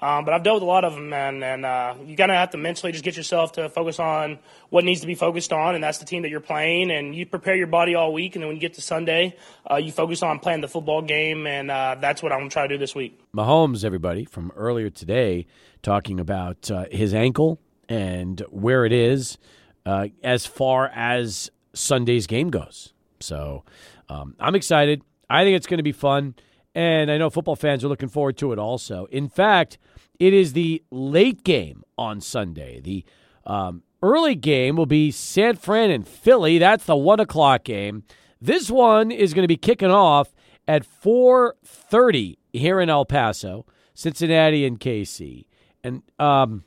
Um, 0.02 0.26
but 0.26 0.34
I've 0.34 0.42
dealt 0.42 0.56
with 0.56 0.64
a 0.64 0.66
lot 0.66 0.84
of 0.84 0.96
them, 0.96 1.10
man, 1.10 1.44
and 1.44 1.64
uh, 1.64 1.94
you 2.06 2.16
gotta 2.16 2.34
have 2.34 2.50
to 2.52 2.58
mentally 2.58 2.92
just 2.92 3.04
get 3.04 3.16
yourself 3.16 3.52
to 3.54 3.70
focus 3.70 4.00
on 4.00 4.40
what 4.70 4.84
needs 4.84 5.02
to 5.02 5.08
be 5.08 5.14
focused 5.14 5.54
on, 5.54 5.76
and 5.76 5.84
that's 5.84 6.00
the 6.00 6.06
team 6.06 6.24
that 6.24 6.30
you're 6.30 6.40
playing. 6.40 6.90
And 6.90 7.14
you 7.14 7.26
prepare 7.28 7.56
your 7.56 7.68
body 7.68 7.94
all 7.94 8.12
week, 8.12 8.36
and 8.36 8.42
then 8.42 8.48
when 8.48 8.56
you 8.56 8.62
get 8.62 8.74
to 8.76 8.82
Sunday, 8.82 9.38
uh, 9.70 9.76
you 9.76 9.92
focus 9.92 10.24
on 10.24 10.40
playing 10.40 10.62
the 10.62 10.68
football 10.68 11.04
game, 11.04 11.46
and 11.46 11.70
uh, 11.70 11.98
that's 12.02 12.24
what 12.24 12.32
I'm 12.32 12.40
gonna 12.40 12.50
try 12.50 12.64
to 12.68 12.74
do 12.74 12.80
this 12.80 12.96
week. 12.96 13.20
Mahomes, 13.36 13.86
everybody, 13.86 14.26
from 14.26 14.52
earlier 14.56 14.90
today, 14.90 15.46
talking 15.84 16.20
about 16.20 16.72
uh, 16.72 16.86
his 16.92 17.14
ankle 17.14 17.60
and 17.88 18.40
where 18.50 18.86
it 18.86 18.94
is 18.94 19.38
uh, 19.86 20.08
as 20.24 20.46
far 20.46 20.88
as 20.96 21.52
Sunday's 21.74 22.26
game 22.26 22.50
goes. 22.50 22.94
So 23.20 23.64
um, 24.10 24.36
I'm 24.40 24.56
excited. 24.56 25.04
I 25.30 25.44
think 25.44 25.58
it's 25.58 25.68
going 25.68 25.78
to 25.78 25.84
be 25.84 25.92
fun. 25.92 26.36
And 26.74 27.12
I 27.12 27.18
know 27.18 27.30
football 27.30 27.58
fans 27.58 27.84
are 27.84 27.90
looking 27.90 28.08
forward 28.08 28.38
to 28.38 28.54
it 28.54 28.60
also. 28.60 29.06
In 29.12 29.28
fact, 29.28 29.78
it 30.22 30.36
is 30.36 30.54
the 30.54 30.84
late 30.92 31.44
game 31.44 31.84
on 31.98 32.22
Sunday. 32.22 32.80
The 32.80 33.04
um, 33.44 33.82
early 34.04 34.36
game 34.36 34.76
will 34.76 34.86
be 34.86 35.10
San 35.10 35.56
Fran 35.56 35.90
and 35.90 36.08
Philly. 36.08 36.60
That's 36.60 36.86
the 36.86 36.96
one 36.96 37.20
o'clock 37.20 37.64
game. 37.64 38.04
This 38.40 38.70
one 38.70 39.10
is 39.10 39.34
going 39.34 39.44
to 39.44 39.48
be 39.48 39.58
kicking 39.58 39.90
off 39.90 40.36
at 40.68 40.86
4:30 40.86 42.38
here 42.54 42.80
in 42.80 42.88
El 42.88 43.04
Paso, 43.04 43.66
Cincinnati 43.96 44.64
and 44.64 44.80
KC. 44.80 45.48
And 45.84 46.04
um, 46.20 46.66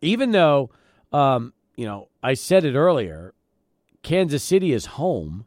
even 0.00 0.30
though 0.30 0.70
um, 1.12 1.52
you 1.76 1.84
know 1.84 2.08
I 2.22 2.32
said 2.32 2.64
it 2.64 2.74
earlier, 2.74 3.34
Kansas 4.02 4.42
City 4.42 4.72
is 4.72 4.86
home. 4.86 5.44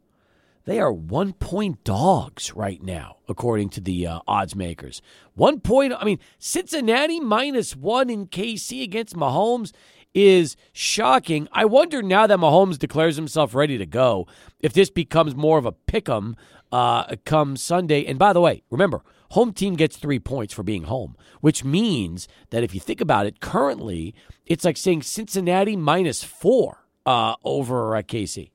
They 0.68 0.80
are 0.80 0.92
one 0.92 1.32
point 1.32 1.82
dogs 1.82 2.54
right 2.54 2.82
now, 2.82 3.16
according 3.26 3.70
to 3.70 3.80
the 3.80 4.06
uh, 4.06 4.20
odds 4.28 4.54
makers. 4.54 5.00
One 5.32 5.60
point, 5.60 5.94
I 5.98 6.04
mean, 6.04 6.18
Cincinnati 6.38 7.20
minus 7.20 7.74
one 7.74 8.10
in 8.10 8.26
KC 8.26 8.82
against 8.82 9.16
Mahomes 9.16 9.72
is 10.12 10.56
shocking. 10.74 11.48
I 11.52 11.64
wonder 11.64 12.02
now 12.02 12.26
that 12.26 12.38
Mahomes 12.38 12.78
declares 12.78 13.16
himself 13.16 13.54
ready 13.54 13.78
to 13.78 13.86
go, 13.86 14.26
if 14.60 14.74
this 14.74 14.90
becomes 14.90 15.34
more 15.34 15.56
of 15.56 15.64
a 15.64 15.72
pick 15.72 16.06
'em 16.06 16.36
uh, 16.70 17.16
come 17.24 17.56
Sunday. 17.56 18.04
And 18.04 18.18
by 18.18 18.34
the 18.34 18.42
way, 18.42 18.62
remember, 18.68 19.02
home 19.30 19.54
team 19.54 19.74
gets 19.74 19.96
three 19.96 20.18
points 20.18 20.52
for 20.52 20.64
being 20.64 20.82
home, 20.82 21.16
which 21.40 21.64
means 21.64 22.28
that 22.50 22.62
if 22.62 22.74
you 22.74 22.80
think 22.80 23.00
about 23.00 23.24
it, 23.24 23.40
currently 23.40 24.14
it's 24.44 24.66
like 24.66 24.76
saying 24.76 25.00
Cincinnati 25.00 25.76
minus 25.76 26.22
four 26.22 26.84
uh, 27.06 27.36
over 27.42 27.96
uh, 27.96 28.02
KC. 28.02 28.50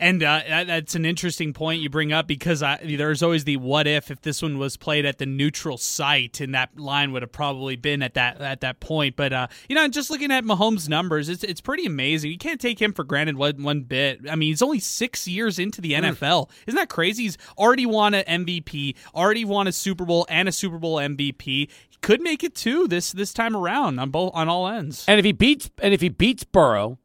And 0.00 0.22
uh, 0.22 0.40
that's 0.46 0.94
an 0.94 1.04
interesting 1.04 1.52
point 1.52 1.82
you 1.82 1.90
bring 1.90 2.12
up 2.12 2.26
because 2.28 2.62
I, 2.62 2.78
there's 2.82 3.22
always 3.22 3.44
the 3.44 3.56
what 3.56 3.86
if 3.86 4.10
if 4.10 4.20
this 4.22 4.42
one 4.42 4.58
was 4.58 4.76
played 4.76 5.04
at 5.04 5.18
the 5.18 5.26
neutral 5.26 5.76
site 5.76 6.40
and 6.40 6.54
that 6.54 6.78
line 6.78 7.10
would 7.12 7.22
have 7.22 7.32
probably 7.32 7.74
been 7.74 8.02
at 8.02 8.14
that 8.14 8.40
at 8.40 8.60
that 8.60 8.78
point. 8.78 9.16
But 9.16 9.32
uh, 9.32 9.48
you 9.68 9.74
know, 9.74 9.88
just 9.88 10.10
looking 10.10 10.30
at 10.30 10.44
Mahomes' 10.44 10.88
numbers, 10.88 11.28
it's 11.28 11.42
it's 11.42 11.60
pretty 11.60 11.84
amazing. 11.84 12.30
You 12.30 12.38
can't 12.38 12.60
take 12.60 12.80
him 12.80 12.92
for 12.92 13.02
granted 13.02 13.36
one, 13.36 13.62
one 13.62 13.82
bit. 13.82 14.20
I 14.30 14.36
mean, 14.36 14.50
he's 14.50 14.62
only 14.62 14.78
six 14.78 15.26
years 15.26 15.58
into 15.58 15.80
the 15.80 15.92
NFL. 15.92 16.48
Isn't 16.66 16.76
that 16.76 16.88
crazy? 16.88 17.24
He's 17.24 17.38
already 17.56 17.86
won 17.86 18.14
an 18.14 18.44
MVP, 18.44 18.94
already 19.14 19.44
won 19.44 19.66
a 19.66 19.72
Super 19.72 20.04
Bowl 20.04 20.26
and 20.28 20.48
a 20.48 20.52
Super 20.52 20.78
Bowl 20.78 20.96
MVP. 20.96 21.44
He 21.44 21.68
could 22.02 22.20
make 22.20 22.44
it 22.44 22.54
too 22.54 22.86
this 22.86 23.10
this 23.10 23.32
time 23.32 23.56
around 23.56 23.98
on 23.98 24.10
both 24.10 24.30
on 24.34 24.48
all 24.48 24.68
ends. 24.68 25.04
And 25.08 25.18
if 25.18 25.24
he 25.24 25.32
beats 25.32 25.70
and 25.82 25.92
if 25.92 26.00
he 26.00 26.08
beats 26.08 26.44
Burrow, 26.44 26.98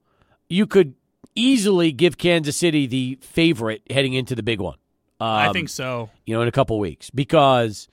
you 0.48 0.68
could 0.68 0.94
easily 1.36 1.92
give 1.92 2.18
Kansas 2.18 2.58
City 2.58 2.86
the 2.86 3.18
favorite 3.22 3.82
heading 3.90 4.14
into 4.14 4.36
the 4.36 4.44
big 4.44 4.60
one. 4.60 4.78
Um, 5.20 5.30
I 5.30 5.54
think 5.54 5.70
so. 5.70 6.10
You 6.26 6.36
know, 6.36 6.42
in 6.42 6.48
a 6.48 6.52
couple 6.52 6.80
weeks 6.80 7.10
because 7.10 7.88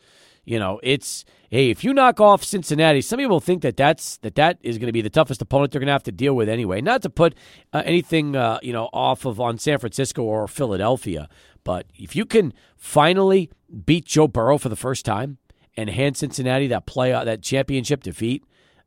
you 0.44 0.58
know 0.58 0.80
it's 0.82 1.24
hey 1.50 1.70
if 1.70 1.84
you 1.84 1.94
knock 1.94 2.20
off 2.20 2.42
Cincinnati, 2.42 3.00
some 3.00 3.18
people 3.18 3.40
think 3.40 3.62
that 3.62 3.76
that's 3.76 4.16
that 4.18 4.34
that 4.34 4.58
is 4.62 4.78
going 4.78 4.86
to 4.86 4.92
be 4.92 5.02
the 5.02 5.10
toughest 5.10 5.40
opponent 5.42 5.72
they're 5.72 5.80
going 5.80 5.86
to 5.86 5.92
have 5.92 6.02
to 6.04 6.12
deal 6.12 6.34
with 6.34 6.48
anyway. 6.48 6.80
Not 6.80 7.02
to 7.02 7.10
put 7.10 7.34
uh, 7.72 7.82
anything 7.84 8.34
uh, 8.34 8.58
you 8.62 8.72
know 8.72 8.88
off 8.92 9.24
of 9.24 9.40
on 9.40 9.58
San 9.58 9.78
Francisco 9.78 10.22
or 10.22 10.48
Philadelphia, 10.48 11.28
but 11.62 11.86
if 11.94 12.16
you 12.16 12.24
can 12.24 12.52
finally 12.76 13.50
beat 13.84 14.06
Joe 14.06 14.26
Burrow 14.26 14.58
for 14.58 14.68
the 14.68 14.76
first 14.76 15.04
time 15.04 15.38
and 15.76 15.88
hand 15.90 16.16
Cincinnati 16.16 16.66
that 16.68 16.86
play 16.86 17.12
uh, 17.12 17.24
that 17.24 17.42
championship 17.42 18.02
defeat, 18.02 18.44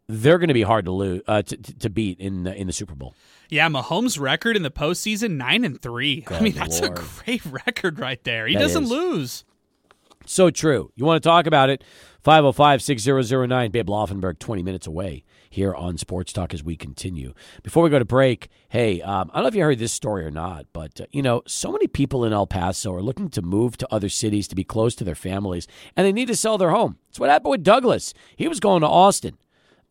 they're 0.07 0.37
going 0.37 0.49
to 0.49 0.53
be 0.53 0.63
hard 0.63 0.85
to 0.85 0.91
lose 0.91 1.21
uh, 1.27 1.41
to, 1.41 1.57
to 1.57 1.89
beat 1.89 2.19
in 2.19 2.43
the, 2.43 2.53
in 2.55 2.67
the 2.67 2.73
Super 2.73 2.95
Bowl. 2.95 3.15
Yeah, 3.49 3.69
Mahomes' 3.69 4.19
record 4.19 4.55
in 4.55 4.63
the 4.63 4.71
postseason 4.71 5.31
nine 5.37 5.63
and 5.63 5.81
three. 5.81 6.21
Good 6.21 6.37
I 6.37 6.41
mean, 6.41 6.53
that's 6.53 6.81
Lord. 6.81 6.97
a 6.97 7.01
great 7.25 7.45
record 7.45 7.99
right 7.99 8.23
there. 8.23 8.47
He 8.47 8.55
That 8.55 8.61
doesn't 8.61 8.83
is. 8.83 8.89
lose. 8.89 9.43
So 10.25 10.49
true. 10.49 10.91
You 10.95 11.05
want 11.05 11.21
to 11.21 11.27
talk 11.27 11.47
about 11.47 11.69
it? 11.69 11.83
505 12.23 12.81
6009. 12.81 13.71
Babe 13.71 13.87
Laufenberg, 13.89 14.39
20 14.39 14.63
minutes 14.63 14.87
away 14.87 15.23
here 15.49 15.75
on 15.75 15.97
Sports 15.97 16.31
Talk 16.33 16.53
as 16.53 16.63
we 16.63 16.75
continue. 16.77 17.33
Before 17.61 17.83
we 17.83 17.89
go 17.89 17.99
to 17.99 18.05
break, 18.05 18.47
hey, 18.69 19.01
um, 19.01 19.29
I 19.31 19.35
don't 19.35 19.43
know 19.43 19.47
if 19.49 19.55
you 19.55 19.63
heard 19.63 19.77
this 19.79 19.91
story 19.91 20.25
or 20.25 20.31
not, 20.31 20.65
but, 20.73 21.01
uh, 21.01 21.05
you 21.11 21.21
know, 21.21 21.43
so 21.45 21.71
many 21.71 21.85
people 21.87 22.23
in 22.25 22.33
El 22.33 22.47
Paso 22.47 22.91
are 22.93 23.01
looking 23.03 23.29
to 23.29 23.41
move 23.41 23.77
to 23.77 23.93
other 23.93 24.09
cities 24.09 24.47
to 24.47 24.55
be 24.55 24.63
close 24.63 24.95
to 24.95 25.03
their 25.03 25.13
families, 25.13 25.67
and 25.95 26.07
they 26.07 26.11
need 26.13 26.27
to 26.29 26.35
sell 26.35 26.57
their 26.57 26.71
home. 26.71 26.97
That's 27.09 27.19
what 27.19 27.29
happened 27.29 27.51
with 27.51 27.63
Douglas. 27.63 28.13
He 28.35 28.47
was 28.47 28.59
going 28.59 28.81
to 28.81 28.87
Austin, 28.87 29.37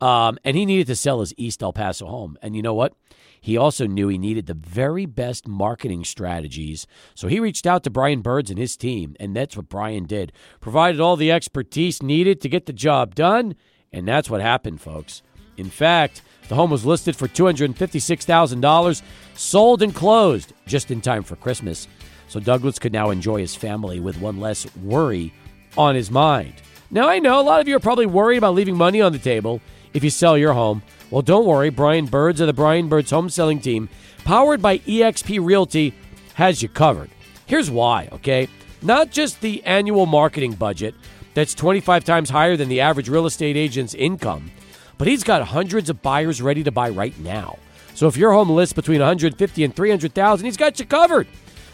um, 0.02 0.36
and 0.42 0.56
he 0.56 0.66
needed 0.66 0.88
to 0.88 0.96
sell 0.96 1.20
his 1.20 1.32
East 1.36 1.62
El 1.62 1.72
Paso 1.72 2.06
home. 2.06 2.36
And 2.42 2.56
you 2.56 2.62
know 2.62 2.74
what? 2.74 2.94
He 3.40 3.56
also 3.56 3.86
knew 3.86 4.08
he 4.08 4.18
needed 4.18 4.46
the 4.46 4.54
very 4.54 5.06
best 5.06 5.46
marketing 5.46 6.02
strategies. 6.02 6.88
So 7.14 7.28
he 7.28 7.38
reached 7.38 7.68
out 7.68 7.84
to 7.84 7.90
Brian 7.90 8.20
Burds 8.20 8.50
and 8.50 8.58
his 8.58 8.76
team, 8.76 9.14
and 9.20 9.34
that's 9.34 9.56
what 9.56 9.68
Brian 9.68 10.06
did. 10.06 10.32
Provided 10.60 11.00
all 11.00 11.16
the 11.16 11.30
expertise 11.30 12.02
needed 12.02 12.40
to 12.40 12.48
get 12.48 12.66
the 12.66 12.72
job 12.72 13.14
done, 13.14 13.54
and 13.92 14.06
that's 14.06 14.28
what 14.28 14.40
happened, 14.40 14.80
folks. 14.80 15.22
In 15.56 15.70
fact, 15.70 16.22
the 16.48 16.56
home 16.56 16.72
was 16.72 16.84
listed 16.84 17.14
for 17.14 17.28
$256,000, 17.28 19.02
sold 19.34 19.82
and 19.82 19.94
closed 19.94 20.52
just 20.66 20.90
in 20.90 21.00
time 21.00 21.22
for 21.22 21.36
Christmas. 21.36 21.86
So 22.26 22.40
Douglas 22.40 22.80
could 22.80 22.92
now 22.92 23.10
enjoy 23.10 23.38
his 23.38 23.54
family 23.54 24.00
with 24.00 24.20
one 24.20 24.40
less 24.40 24.66
worry 24.76 25.32
on 25.76 25.94
his 25.94 26.10
mind. 26.10 26.54
Now, 26.90 27.08
I 27.08 27.20
know 27.20 27.40
a 27.40 27.42
lot 27.42 27.60
of 27.60 27.68
you 27.68 27.76
are 27.76 27.80
probably 27.80 28.06
worried 28.06 28.38
about 28.38 28.54
leaving 28.54 28.76
money 28.76 29.00
on 29.00 29.12
the 29.12 29.18
table 29.18 29.60
if 29.94 30.04
you 30.04 30.10
sell 30.10 30.36
your 30.36 30.52
home. 30.52 30.82
Well, 31.10 31.22
don't 31.22 31.46
worry. 31.46 31.70
Brian 31.70 32.06
Burds 32.06 32.40
of 32.40 32.46
the 32.46 32.52
Brian 32.52 32.88
Burds 32.88 33.10
Home 33.10 33.28
Selling 33.28 33.60
Team, 33.60 33.88
powered 34.24 34.62
by 34.62 34.78
eXp 34.78 35.44
Realty, 35.44 35.94
has 36.34 36.62
you 36.62 36.68
covered. 36.68 37.10
Here's 37.46 37.70
why, 37.70 38.08
okay? 38.12 38.48
Not 38.80 39.10
just 39.10 39.40
the 39.40 39.62
annual 39.64 40.06
marketing 40.06 40.52
budget 40.54 40.94
that's 41.34 41.54
25 41.54 42.04
times 42.04 42.30
higher 42.30 42.56
than 42.56 42.68
the 42.68 42.80
average 42.80 43.08
real 43.08 43.26
estate 43.26 43.56
agent's 43.56 43.94
income, 43.94 44.50
but 44.98 45.06
he's 45.06 45.24
got 45.24 45.42
hundreds 45.42 45.90
of 45.90 46.02
buyers 46.02 46.42
ready 46.42 46.64
to 46.64 46.72
buy 46.72 46.88
right 46.88 47.18
now. 47.18 47.58
So 47.94 48.06
if 48.06 48.16
your 48.16 48.32
home 48.32 48.50
lists 48.50 48.72
between 48.72 49.00
150 49.00 49.64
and 49.64 49.76
300,000, 49.76 50.44
he's 50.44 50.56
got 50.56 50.80
you 50.80 50.86
covered. 50.86 51.28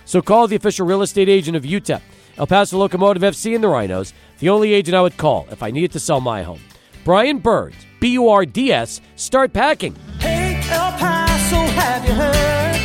So 0.04 0.20
call 0.20 0.48
the 0.48 0.56
official 0.56 0.86
real 0.86 1.02
estate 1.02 1.28
agent 1.28 1.56
of 1.56 1.64
UTEP, 1.64 2.00
El 2.38 2.46
Paso 2.46 2.78
Locomotive 2.78 3.22
FC, 3.22 3.54
and 3.54 3.62
the 3.62 3.68
Rhinos, 3.68 4.12
the 4.38 4.48
only 4.48 4.72
agent 4.72 4.96
I 4.96 5.02
would 5.02 5.16
call 5.16 5.46
if 5.50 5.62
I 5.62 5.70
needed 5.70 5.92
to 5.92 6.00
sell 6.00 6.20
my 6.20 6.42
home. 6.42 6.60
Brian 7.04 7.38
Burds, 7.38 7.86
B 8.00 8.08
U 8.10 8.28
R 8.28 8.44
D 8.46 8.72
S, 8.72 9.00
start 9.16 9.52
packing. 9.52 9.94
Hey, 10.18 10.60
El 10.70 10.92
Paso, 10.92 11.56
have 11.56 12.04
you 12.04 12.12
heard? 12.14 12.76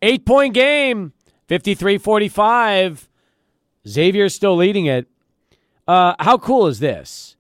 Eight 0.01 0.25
point 0.25 0.53
game, 0.53 1.13
53 1.47 1.97
45. 1.97 3.09
Xavier's 3.87 4.33
still 4.33 4.55
leading 4.55 4.85
it. 4.85 5.07
Uh, 5.87 6.15
how 6.19 6.37
cool 6.37 6.67
is 6.67 6.79
this? 6.79 7.35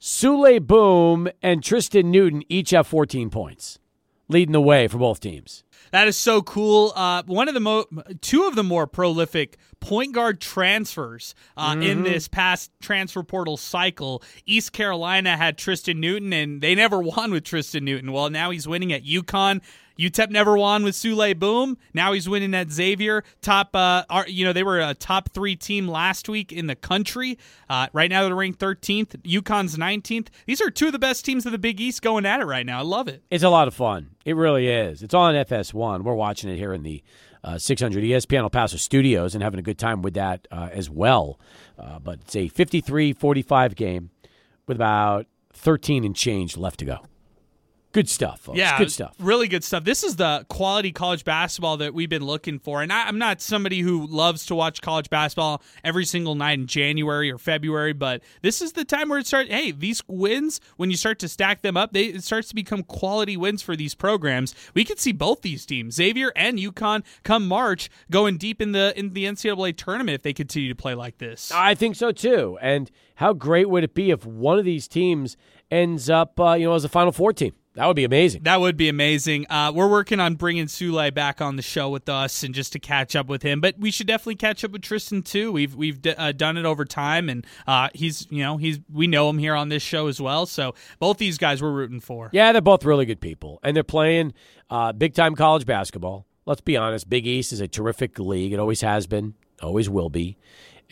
Souley 0.00 0.64
Boum 0.64 1.28
and 1.42 1.62
Tristan 1.62 2.10
Newton 2.10 2.42
each 2.48 2.70
have 2.70 2.86
14 2.86 3.28
points, 3.28 3.78
leading 4.30 4.52
the 4.52 4.60
way 4.60 4.88
for 4.88 4.98
both 4.98 5.20
teams. 5.20 5.64
That 5.90 6.06
is 6.06 6.16
so 6.16 6.40
cool. 6.40 6.92
Uh, 6.94 7.24
one 7.26 7.48
of 7.48 7.54
the 7.54 7.60
mo- 7.60 7.86
two 8.20 8.44
of 8.44 8.54
the 8.54 8.62
more 8.62 8.86
prolific 8.86 9.58
point 9.80 10.12
guard 10.12 10.40
transfers 10.40 11.34
uh, 11.56 11.76
in 11.80 12.04
this 12.04 12.28
past 12.28 12.70
transfer 12.80 13.22
portal 13.24 13.56
cycle. 13.56 14.22
East 14.46 14.72
Carolina 14.72 15.36
had 15.36 15.58
Tristan 15.58 15.98
Newton, 15.98 16.32
and 16.32 16.60
they 16.60 16.74
never 16.74 16.98
won 17.02 17.32
with 17.32 17.44
Tristan 17.44 17.84
Newton. 17.84 18.12
Well, 18.12 18.30
now 18.30 18.50
he's 18.50 18.68
winning 18.68 18.92
at 18.92 19.04
UConn. 19.04 19.62
UTEP 20.00 20.30
never 20.30 20.56
won 20.56 20.82
with 20.82 20.94
Souley 20.94 21.38
Boum. 21.38 21.76
Now 21.92 22.14
he's 22.14 22.26
winning 22.26 22.54
at 22.54 22.70
Xavier. 22.70 23.22
Top, 23.42 23.76
uh, 23.76 24.04
are, 24.08 24.26
you 24.26 24.46
know, 24.46 24.54
they 24.54 24.62
were 24.62 24.80
a 24.80 24.94
top 24.94 25.30
three 25.32 25.56
team 25.56 25.86
last 25.86 26.26
week 26.26 26.52
in 26.52 26.68
the 26.68 26.74
country. 26.74 27.38
Uh, 27.68 27.88
right 27.92 28.08
now 28.08 28.24
they're 28.24 28.34
ranked 28.34 28.58
13th. 28.58 29.20
UConn's 29.22 29.76
19th. 29.76 30.28
These 30.46 30.62
are 30.62 30.70
two 30.70 30.86
of 30.86 30.92
the 30.92 30.98
best 30.98 31.26
teams 31.26 31.44
of 31.44 31.52
the 31.52 31.58
Big 31.58 31.82
East 31.82 32.00
going 32.00 32.24
at 32.24 32.40
it 32.40 32.46
right 32.46 32.64
now. 32.64 32.78
I 32.78 32.82
love 32.82 33.08
it. 33.08 33.22
It's 33.30 33.44
a 33.44 33.50
lot 33.50 33.68
of 33.68 33.74
fun. 33.74 34.12
It 34.24 34.36
really 34.36 34.68
is. 34.68 35.02
It's 35.02 35.12
on 35.12 35.34
FS1. 35.34 36.02
We're 36.02 36.14
watching 36.14 36.48
it 36.48 36.56
here 36.56 36.72
in 36.72 36.82
the 36.82 37.02
uh, 37.44 37.58
600 37.58 38.02
ESPN 38.02 38.40
El 38.40 38.50
Paso 38.50 38.78
studios 38.78 39.34
and 39.34 39.44
having 39.44 39.60
a 39.60 39.62
good 39.62 39.78
time 39.78 40.00
with 40.00 40.14
that 40.14 40.48
uh, 40.50 40.70
as 40.72 40.88
well. 40.88 41.38
Uh, 41.78 41.98
but 41.98 42.20
it's 42.20 42.36
a 42.36 42.48
53 42.48 43.12
45 43.12 43.76
game 43.76 44.10
with 44.66 44.78
about 44.78 45.26
13 45.52 46.04
and 46.04 46.16
change 46.16 46.56
left 46.56 46.78
to 46.78 46.84
go. 46.86 47.09
Good 47.92 48.08
stuff, 48.08 48.40
folks. 48.40 48.56
Yeah, 48.56 48.78
good 48.78 48.92
stuff. 48.92 49.16
Really 49.18 49.48
good 49.48 49.64
stuff. 49.64 49.82
This 49.82 50.04
is 50.04 50.14
the 50.14 50.46
quality 50.48 50.92
college 50.92 51.24
basketball 51.24 51.78
that 51.78 51.92
we've 51.92 52.08
been 52.08 52.24
looking 52.24 52.60
for. 52.60 52.82
And 52.82 52.92
I, 52.92 53.08
I'm 53.08 53.18
not 53.18 53.40
somebody 53.40 53.80
who 53.80 54.06
loves 54.06 54.46
to 54.46 54.54
watch 54.54 54.80
college 54.80 55.10
basketball 55.10 55.60
every 55.82 56.04
single 56.04 56.36
night 56.36 56.60
in 56.60 56.68
January 56.68 57.32
or 57.32 57.38
February, 57.38 57.92
but 57.92 58.22
this 58.42 58.62
is 58.62 58.72
the 58.72 58.84
time 58.84 59.08
where 59.08 59.18
it 59.18 59.26
starts. 59.26 59.50
Hey, 59.50 59.72
these 59.72 60.02
wins, 60.06 60.60
when 60.76 60.92
you 60.92 60.96
start 60.96 61.18
to 61.20 61.28
stack 61.28 61.62
them 61.62 61.76
up, 61.76 61.92
they, 61.92 62.04
it 62.04 62.22
starts 62.22 62.48
to 62.50 62.54
become 62.54 62.84
quality 62.84 63.36
wins 63.36 63.60
for 63.60 63.74
these 63.74 63.96
programs. 63.96 64.54
We 64.72 64.84
could 64.84 65.00
see 65.00 65.12
both 65.12 65.42
these 65.42 65.66
teams, 65.66 65.96
Xavier 65.96 66.32
and 66.36 66.58
UConn, 66.58 67.02
come 67.24 67.48
March, 67.48 67.90
going 68.08 68.36
deep 68.36 68.62
in 68.62 68.70
the 68.70 68.96
in 68.96 69.14
the 69.14 69.24
NCAA 69.24 69.76
tournament 69.76 70.14
if 70.14 70.22
they 70.22 70.32
continue 70.32 70.68
to 70.68 70.76
play 70.76 70.94
like 70.94 71.18
this. 71.18 71.50
I 71.52 71.74
think 71.74 71.96
so 71.96 72.12
too. 72.12 72.56
And 72.62 72.88
how 73.16 73.32
great 73.32 73.68
would 73.68 73.82
it 73.82 73.94
be 73.94 74.12
if 74.12 74.24
one 74.24 74.60
of 74.60 74.64
these 74.64 74.86
teams 74.86 75.36
ends 75.72 76.08
up, 76.08 76.38
uh, 76.38 76.52
you 76.52 76.66
know, 76.66 76.74
as 76.74 76.84
a 76.84 76.88
Final 76.88 77.10
Four 77.10 77.32
team? 77.32 77.54
That 77.80 77.86
would 77.86 77.96
be 77.96 78.04
amazing. 78.04 78.42
That 78.42 78.60
would 78.60 78.76
be 78.76 78.90
amazing. 78.90 79.46
Uh, 79.48 79.72
we're 79.74 79.88
working 79.88 80.20
on 80.20 80.34
bringing 80.34 80.66
Souley 80.66 81.14
back 81.14 81.40
on 81.40 81.56
the 81.56 81.62
show 81.62 81.88
with 81.88 82.10
us 82.10 82.42
and 82.42 82.54
just 82.54 82.74
to 82.74 82.78
catch 82.78 83.16
up 83.16 83.26
with 83.26 83.40
him. 83.40 83.62
But 83.62 83.78
we 83.78 83.90
should 83.90 84.06
definitely 84.06 84.34
catch 84.34 84.62
up 84.64 84.72
with 84.72 84.82
Tristan 84.82 85.22
too. 85.22 85.50
We've 85.50 85.74
we've 85.74 86.02
d- 86.02 86.10
uh, 86.10 86.32
done 86.32 86.58
it 86.58 86.66
over 86.66 86.84
time, 86.84 87.30
and 87.30 87.46
uh, 87.66 87.88
he's 87.94 88.26
you 88.28 88.42
know 88.42 88.58
he's 88.58 88.80
we 88.92 89.06
know 89.06 89.30
him 89.30 89.38
here 89.38 89.54
on 89.54 89.70
this 89.70 89.82
show 89.82 90.08
as 90.08 90.20
well. 90.20 90.44
So 90.44 90.74
both 90.98 91.16
these 91.16 91.38
guys 91.38 91.62
we're 91.62 91.72
rooting 91.72 92.00
for. 92.00 92.28
Yeah, 92.34 92.52
they're 92.52 92.60
both 92.60 92.84
really 92.84 93.06
good 93.06 93.22
people, 93.22 93.60
and 93.62 93.74
they're 93.74 93.82
playing 93.82 94.34
uh, 94.68 94.92
big 94.92 95.14
time 95.14 95.34
college 95.34 95.64
basketball. 95.64 96.26
Let's 96.44 96.60
be 96.60 96.76
honest, 96.76 97.08
Big 97.08 97.26
East 97.26 97.50
is 97.50 97.62
a 97.62 97.68
terrific 97.68 98.18
league. 98.18 98.52
It 98.52 98.58
always 98.58 98.82
has 98.82 99.06
been, 99.06 99.32
always 99.62 99.88
will 99.88 100.10
be. 100.10 100.36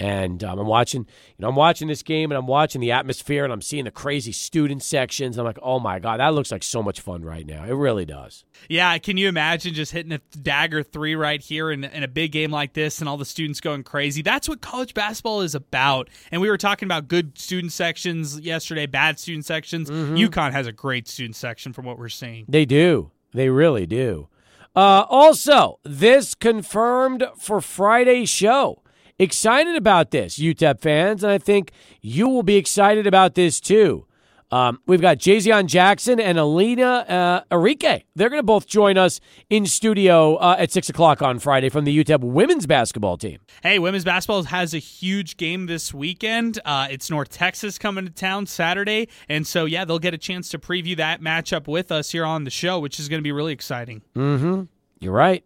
And 0.00 0.42
um, 0.44 0.58
I'm 0.58 0.66
watching, 0.66 1.02
you 1.02 1.42
know, 1.42 1.48
I'm 1.48 1.56
watching 1.56 1.88
this 1.88 2.02
game 2.02 2.30
and 2.30 2.38
I'm 2.38 2.46
watching 2.46 2.80
the 2.80 2.92
atmosphere 2.92 3.44
and 3.44 3.52
I'm 3.52 3.62
seeing 3.62 3.84
the 3.84 3.90
crazy 3.90 4.32
student 4.32 4.82
sections. 4.82 5.38
I'm 5.38 5.44
like, 5.44 5.58
oh 5.62 5.80
my 5.80 5.98
god, 5.98 6.20
that 6.20 6.34
looks 6.34 6.52
like 6.52 6.62
so 6.62 6.82
much 6.82 7.00
fun 7.00 7.24
right 7.24 7.46
now. 7.46 7.64
It 7.64 7.72
really 7.72 8.04
does. 8.04 8.44
Yeah, 8.68 8.96
can 8.98 9.16
you 9.16 9.28
imagine 9.28 9.74
just 9.74 9.92
hitting 9.92 10.12
a 10.12 10.18
dagger 10.40 10.82
three 10.82 11.14
right 11.14 11.40
here 11.40 11.70
in, 11.70 11.84
in 11.84 12.02
a 12.02 12.08
big 12.08 12.32
game 12.32 12.50
like 12.50 12.74
this 12.74 13.00
and 13.00 13.08
all 13.08 13.16
the 13.16 13.24
students 13.24 13.60
going 13.60 13.82
crazy? 13.82 14.22
That's 14.22 14.48
what 14.48 14.60
college 14.60 14.94
basketball 14.94 15.40
is 15.40 15.54
about. 15.54 16.08
And 16.30 16.40
we 16.40 16.48
were 16.48 16.58
talking 16.58 16.86
about 16.86 17.08
good 17.08 17.38
student 17.38 17.72
sections 17.72 18.40
yesterday, 18.40 18.86
bad 18.86 19.18
student 19.18 19.46
sections. 19.46 19.90
UConn 19.90 20.52
has 20.52 20.66
a 20.66 20.72
great 20.72 21.08
student 21.08 21.36
section 21.36 21.72
from 21.72 21.84
what 21.84 21.98
we're 21.98 22.08
seeing. 22.08 22.44
They 22.48 22.64
do. 22.64 23.10
They 23.32 23.48
really 23.48 23.86
do. 23.86 24.28
Uh, 24.74 25.04
also, 25.08 25.80
this 25.82 26.34
confirmed 26.34 27.24
for 27.36 27.60
Friday's 27.60 28.28
show. 28.28 28.82
Excited 29.20 29.74
about 29.74 30.12
this, 30.12 30.38
UTEP 30.38 30.80
fans, 30.80 31.24
and 31.24 31.32
I 31.32 31.38
think 31.38 31.72
you 32.00 32.28
will 32.28 32.44
be 32.44 32.56
excited 32.56 33.06
about 33.06 33.34
this 33.34 33.58
too. 33.58 34.06
Um, 34.50 34.80
we've 34.86 35.00
got 35.00 35.18
Jazion 35.18 35.66
Jackson 35.66 36.18
and 36.20 36.38
Alina 36.38 36.84
uh, 36.86 37.40
Enrique. 37.54 38.04
They're 38.14 38.30
going 38.30 38.38
to 38.38 38.46
both 38.46 38.66
join 38.66 38.96
us 38.96 39.20
in 39.50 39.66
studio 39.66 40.36
uh, 40.36 40.56
at 40.58 40.72
6 40.72 40.88
o'clock 40.88 41.20
on 41.20 41.38
Friday 41.38 41.68
from 41.68 41.84
the 41.84 42.04
UTEP 42.04 42.20
women's 42.20 42.66
basketball 42.66 43.18
team. 43.18 43.40
Hey, 43.62 43.78
women's 43.78 44.04
basketball 44.04 44.44
has 44.44 44.72
a 44.72 44.78
huge 44.78 45.36
game 45.36 45.66
this 45.66 45.92
weekend. 45.92 46.60
Uh, 46.64 46.86
it's 46.90 47.10
North 47.10 47.28
Texas 47.28 47.76
coming 47.76 48.06
to 48.06 48.12
town 48.12 48.46
Saturday. 48.46 49.08
And 49.28 49.46
so, 49.46 49.66
yeah, 49.66 49.84
they'll 49.84 49.98
get 49.98 50.14
a 50.14 50.18
chance 50.18 50.48
to 50.50 50.58
preview 50.58 50.96
that 50.96 51.20
matchup 51.20 51.66
with 51.66 51.92
us 51.92 52.10
here 52.12 52.24
on 52.24 52.44
the 52.44 52.50
show, 52.50 52.78
which 52.78 52.98
is 52.98 53.08
going 53.08 53.18
to 53.18 53.24
be 53.24 53.32
really 53.32 53.52
exciting. 53.52 54.00
Mm-hmm. 54.14 54.62
You're 55.00 55.12
right. 55.12 55.44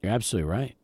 You're 0.00 0.12
absolutely 0.12 0.50
right. 0.50 0.76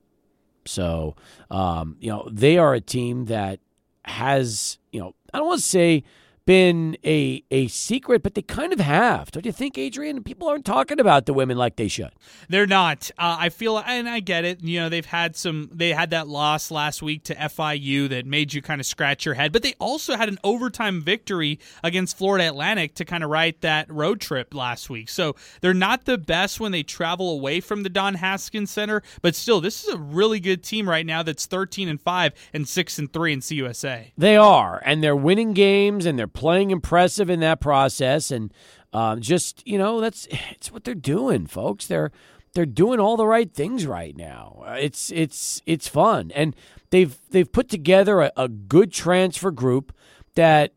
So, 0.71 1.17
um, 1.51 1.97
you 2.01 2.11
know, 2.11 2.29
they 2.31 2.57
are 2.59 2.75
a 2.75 2.81
team 2.81 3.27
that 3.27 3.59
has, 4.05 4.79
you 4.93 5.01
know, 5.01 5.15
I 5.35 5.39
don't 5.39 5.49
want 5.49 5.61
to 5.61 5.67
say 5.67 6.05
been 6.47 6.97
a 7.05 7.43
a 7.51 7.69
secret, 7.69 8.23
but 8.23 8.35
they 8.35 8.43
kind 8.43 8.73
of 8.73 8.81
have. 8.81 9.31
Don't 9.31 9.47
you 9.47 9.53
think, 9.53 9.79
Adrian? 9.79 10.23
People 10.23 10.49
aren't 10.49 10.65
talking 10.65 11.01
about 11.01 11.27
the 11.27 11.33
women 11.33 11.57
like 11.57 11.77
they 11.77 11.89
should. 11.89 12.11
They're 12.49 12.67
not. 12.67 13.11
Uh, 13.19 13.37
I 13.39 13.49
feel, 13.49 13.79
and 13.79 14.09
I 14.09 14.21
get 14.21 14.45
it. 14.45 14.63
You 14.63 14.81
know, 14.81 14.89
they've 14.89 15.05
had 15.05 15.37
some. 15.37 15.71
They 15.73 15.91
had 15.91 16.11
that 16.11 16.29
loss 16.29 16.71
last 16.71 17.03
week 17.03 17.25
to 17.25 17.35
FIU 17.35 18.09
that 18.09 18.27
made 18.27 18.53
you 18.55 18.63
kind 18.63 18.81
of 18.81 18.87
scratch 18.87 19.25
your 19.25 19.35
head. 19.35 19.53
But 19.53 19.63
they 19.63 19.75
also 19.79 20.17
had 20.17 20.29
an 20.29 20.39
overtime 20.43 21.03
victory 21.03 21.59
against 21.85 22.17
Florida 22.17 22.49
Atlantic 22.49 22.95
to 22.97 23.05
kind 23.05 23.23
of 23.23 23.31
write 23.31 23.61
that 23.61 23.91
road 23.91 24.21
trip 24.21 24.55
last 24.55 24.91
week. 24.91 25.09
So 25.09 25.37
they're 25.61 25.75
not 25.75 26.05
the 26.05 26.19
best 26.19 26.61
when 26.61 26.73
they 26.73 26.83
travel 26.83 27.31
away 27.31 27.61
from 27.61 27.83
the 27.83 27.89
Don 27.89 28.15
Haskins 28.15 28.71
Center. 28.71 29.03
But 29.23 29.35
still, 29.35 29.61
this 29.61 29.85
is 29.85 29.95
a 29.95 29.99
really 29.99 30.41
good 30.41 30.63
team 30.63 30.89
right 30.89 31.07
now. 31.07 31.23
That's 31.23 31.47
thirteen 31.47 31.89
and 31.89 32.01
five 32.01 32.33
and 32.53 32.69
six 32.69 32.99
and 32.99 33.13
three 33.13 33.33
in 33.33 33.41
CUSA. 33.41 34.13
They 34.17 34.37
are, 34.37 34.83
and 34.85 35.03
they're 35.03 35.17
winning 35.17 35.53
games, 35.53 36.07
and 36.07 36.19
they're 36.19 36.27
playing 36.33 36.71
impressive 36.71 37.31
in 37.31 37.41
that 37.41 37.61
process. 37.61 38.31
And 38.31 38.53
um, 38.93 39.21
just 39.21 39.67
you 39.67 39.79
know, 39.79 40.01
that's 40.01 40.27
it's 40.51 40.73
what 40.73 40.85
they're 40.85 40.95
doing, 40.95 41.47
folks. 41.47 41.87
They're 41.87 42.11
they're 42.55 42.67
doing 42.67 42.99
all 42.99 43.17
the 43.17 43.27
right 43.27 43.53
things 43.53 43.87
right 43.87 44.17
now. 44.17 44.63
Uh, 44.67 44.77
It's 44.81 45.13
it's 45.13 45.63
it's 45.67 45.89
fun, 45.89 46.33
and 46.35 46.55
they've 46.91 47.17
they've 47.31 47.51
put 47.51 47.69
together 47.69 48.21
a, 48.21 48.33
a 48.37 48.49
good 48.49 48.93
transfer 48.93 49.51
group 49.51 49.93
that 50.35 50.73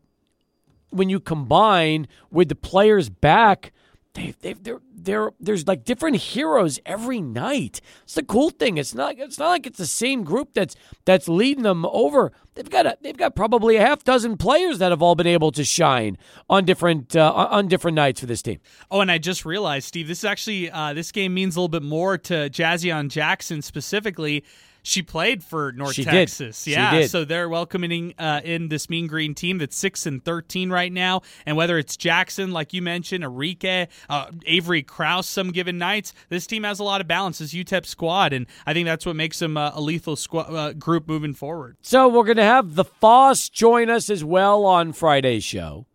when 0.90 1.08
you 1.08 1.18
combine 1.18 2.06
with 2.30 2.48
the 2.48 2.54
players 2.54 3.08
back, 3.08 3.72
they 4.14 4.34
they 4.40 4.52
they're 4.54 4.80
they're 4.94 5.32
there's 5.40 5.66
like 5.66 5.84
different 5.84 6.16
heroes 6.16 6.78
every 6.86 7.20
night. 7.20 7.80
It's 8.04 8.14
the 8.14 8.22
cool 8.22 8.50
thing. 8.50 8.78
It's 8.78 8.94
not 8.94 9.18
it's 9.18 9.38
not 9.38 9.48
like 9.48 9.66
it's 9.66 9.78
the 9.78 9.86
same 9.86 10.24
group 10.24 10.54
that's 10.54 10.76
that's 11.04 11.28
leading 11.28 11.64
them 11.64 11.84
over. 11.86 12.32
They've 12.54 12.70
got 12.70 12.86
a, 12.86 12.96
they've 13.02 13.16
got 13.16 13.34
probably 13.34 13.76
a 13.76 13.80
half 13.80 14.04
dozen 14.04 14.36
players 14.36 14.78
that 14.78 14.92
have 14.92 15.02
all 15.02 15.16
been 15.16 15.26
able 15.26 15.50
to 15.52 15.64
shine 15.64 16.16
on 16.48 16.64
different 16.64 17.16
uh, 17.16 17.32
on 17.32 17.66
different 17.66 17.96
nights 17.96 18.20
for 18.20 18.26
this 18.26 18.42
team. 18.42 18.60
Oh, 18.90 19.00
and 19.00 19.10
I 19.10 19.18
just 19.18 19.44
realized, 19.44 19.88
Steve, 19.88 20.06
this 20.06 20.18
is 20.18 20.24
actually 20.24 20.70
uh, 20.70 20.92
this 20.94 21.10
game 21.10 21.34
means 21.34 21.56
a 21.56 21.60
little 21.60 21.68
bit 21.68 21.82
more 21.82 22.16
to 22.18 22.48
Jazion 22.50 23.08
Jackson 23.08 23.62
specifically. 23.62 24.44
She 24.86 25.00
played 25.00 25.42
for 25.42 25.72
North 25.72 25.94
She 25.94 26.04
did. 26.04 26.10
Texas, 26.10 26.62
She 26.64 26.72
yeah. 26.72 26.90
did. 26.90 27.10
So 27.10 27.24
they're 27.24 27.48
welcoming 27.48 28.12
uh, 28.18 28.42
in 28.44 28.68
this 28.68 28.90
Mean 28.90 29.06
Green 29.06 29.34
team 29.34 29.56
that's 29.56 29.74
six 29.74 30.04
and 30.04 30.22
thirteen 30.22 30.68
right 30.70 30.92
now. 30.92 31.22
And 31.46 31.56
whether 31.56 31.78
it's 31.78 31.96
Jackson, 31.96 32.52
like 32.52 32.74
you 32.74 32.82
mentioned, 32.82 33.24
Enrique, 33.24 33.86
uh, 34.10 34.26
Avery 34.44 34.82
Krause, 34.82 35.26
some 35.26 35.52
given 35.52 35.78
nights, 35.78 36.12
this 36.28 36.46
team 36.46 36.64
has 36.64 36.80
a 36.80 36.84
lot 36.84 37.00
of 37.00 37.08
balance. 37.08 37.38
This 37.38 37.54
UTEP 37.54 37.86
squad, 37.86 38.34
and 38.34 38.46
I 38.66 38.74
think 38.74 38.84
that's 38.84 39.06
what 39.06 39.16
makes 39.16 39.38
them 39.38 39.56
uh, 39.56 39.70
a 39.74 39.80
lethal 39.80 40.16
squa- 40.16 40.52
uh, 40.52 40.72
group 40.74 41.08
moving 41.08 41.32
forward. 41.32 41.78
So 41.80 42.06
we're 42.06 42.24
going 42.24 42.36
to 42.36 42.42
have 42.42 42.74
the 42.74 42.84
Foss 42.84 43.48
join 43.48 43.88
us 43.88 44.10
as 44.10 44.22
well 44.22 44.66
on 44.66 44.92
Friday's 44.92 45.44
show. 45.44 45.86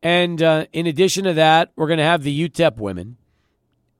And 0.00 0.40
uh, 0.40 0.66
in 0.72 0.86
addition 0.86 1.24
to 1.24 1.32
that, 1.34 1.72
we're 1.74 1.88
going 1.88 1.98
to 1.98 2.04
have 2.04 2.22
the 2.22 2.48
UTEP 2.48 2.76
women. 2.76 3.16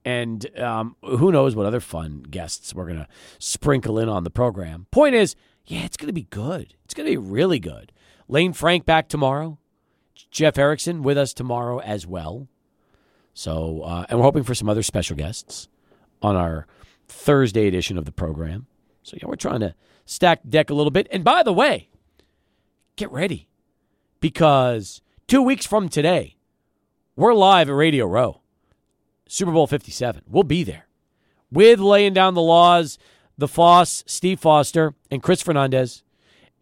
And 0.04 0.58
um, 0.58 0.96
who 1.02 1.30
knows 1.30 1.54
what 1.54 1.66
other 1.66 1.80
fun 1.80 2.24
guests 2.28 2.74
we're 2.74 2.86
going 2.86 2.98
to 2.98 3.08
sprinkle 3.38 3.98
in 3.98 4.08
on 4.08 4.24
the 4.24 4.30
program. 4.30 4.86
Point 4.90 5.14
is, 5.14 5.36
yeah, 5.64 5.84
it's 5.84 5.96
going 5.96 6.08
to 6.08 6.12
be 6.12 6.26
good. 6.30 6.74
It's 6.84 6.94
going 6.94 7.06
to 7.06 7.12
be 7.12 7.16
really 7.16 7.60
good. 7.60 7.92
Lane 8.28 8.52
Frank 8.52 8.84
back 8.84 9.08
tomorrow. 9.08 9.58
Jeff 10.30 10.58
Erickson 10.58 11.02
with 11.02 11.18
us 11.18 11.32
tomorrow 11.32 11.78
as 11.78 12.06
well. 12.06 12.48
So, 13.34 13.82
uh, 13.82 14.06
and 14.08 14.18
we're 14.18 14.24
hoping 14.24 14.42
for 14.42 14.54
some 14.54 14.68
other 14.68 14.82
special 14.82 15.16
guests 15.16 15.68
on 16.20 16.36
our 16.36 16.66
Thursday 17.08 17.66
edition 17.66 17.96
of 17.96 18.04
the 18.04 18.12
program. 18.12 18.66
So, 19.02 19.16
yeah, 19.20 19.28
we're 19.28 19.36
trying 19.36 19.60
to 19.60 19.74
stack 20.04 20.40
deck 20.48 20.70
a 20.70 20.74
little 20.74 20.90
bit. 20.90 21.06
And 21.10 21.24
by 21.24 21.42
the 21.42 21.52
way, 21.52 21.88
get 22.96 23.10
ready 23.10 23.48
because 24.20 25.00
two 25.26 25.42
weeks 25.42 25.66
from 25.66 25.88
today, 25.88 26.36
we're 27.16 27.34
live 27.34 27.68
at 27.68 27.74
Radio 27.74 28.06
Row, 28.06 28.41
Super 29.32 29.50
Bowl 29.50 29.66
57. 29.66 30.24
We'll 30.28 30.42
be 30.42 30.62
there 30.62 30.86
with 31.50 31.80
laying 31.80 32.12
down 32.12 32.34
the 32.34 32.42
laws, 32.42 32.98
the 33.38 33.48
Foss, 33.48 34.04
Steve 34.06 34.38
Foster, 34.38 34.94
and 35.10 35.22
Chris 35.22 35.40
Fernandez. 35.40 36.02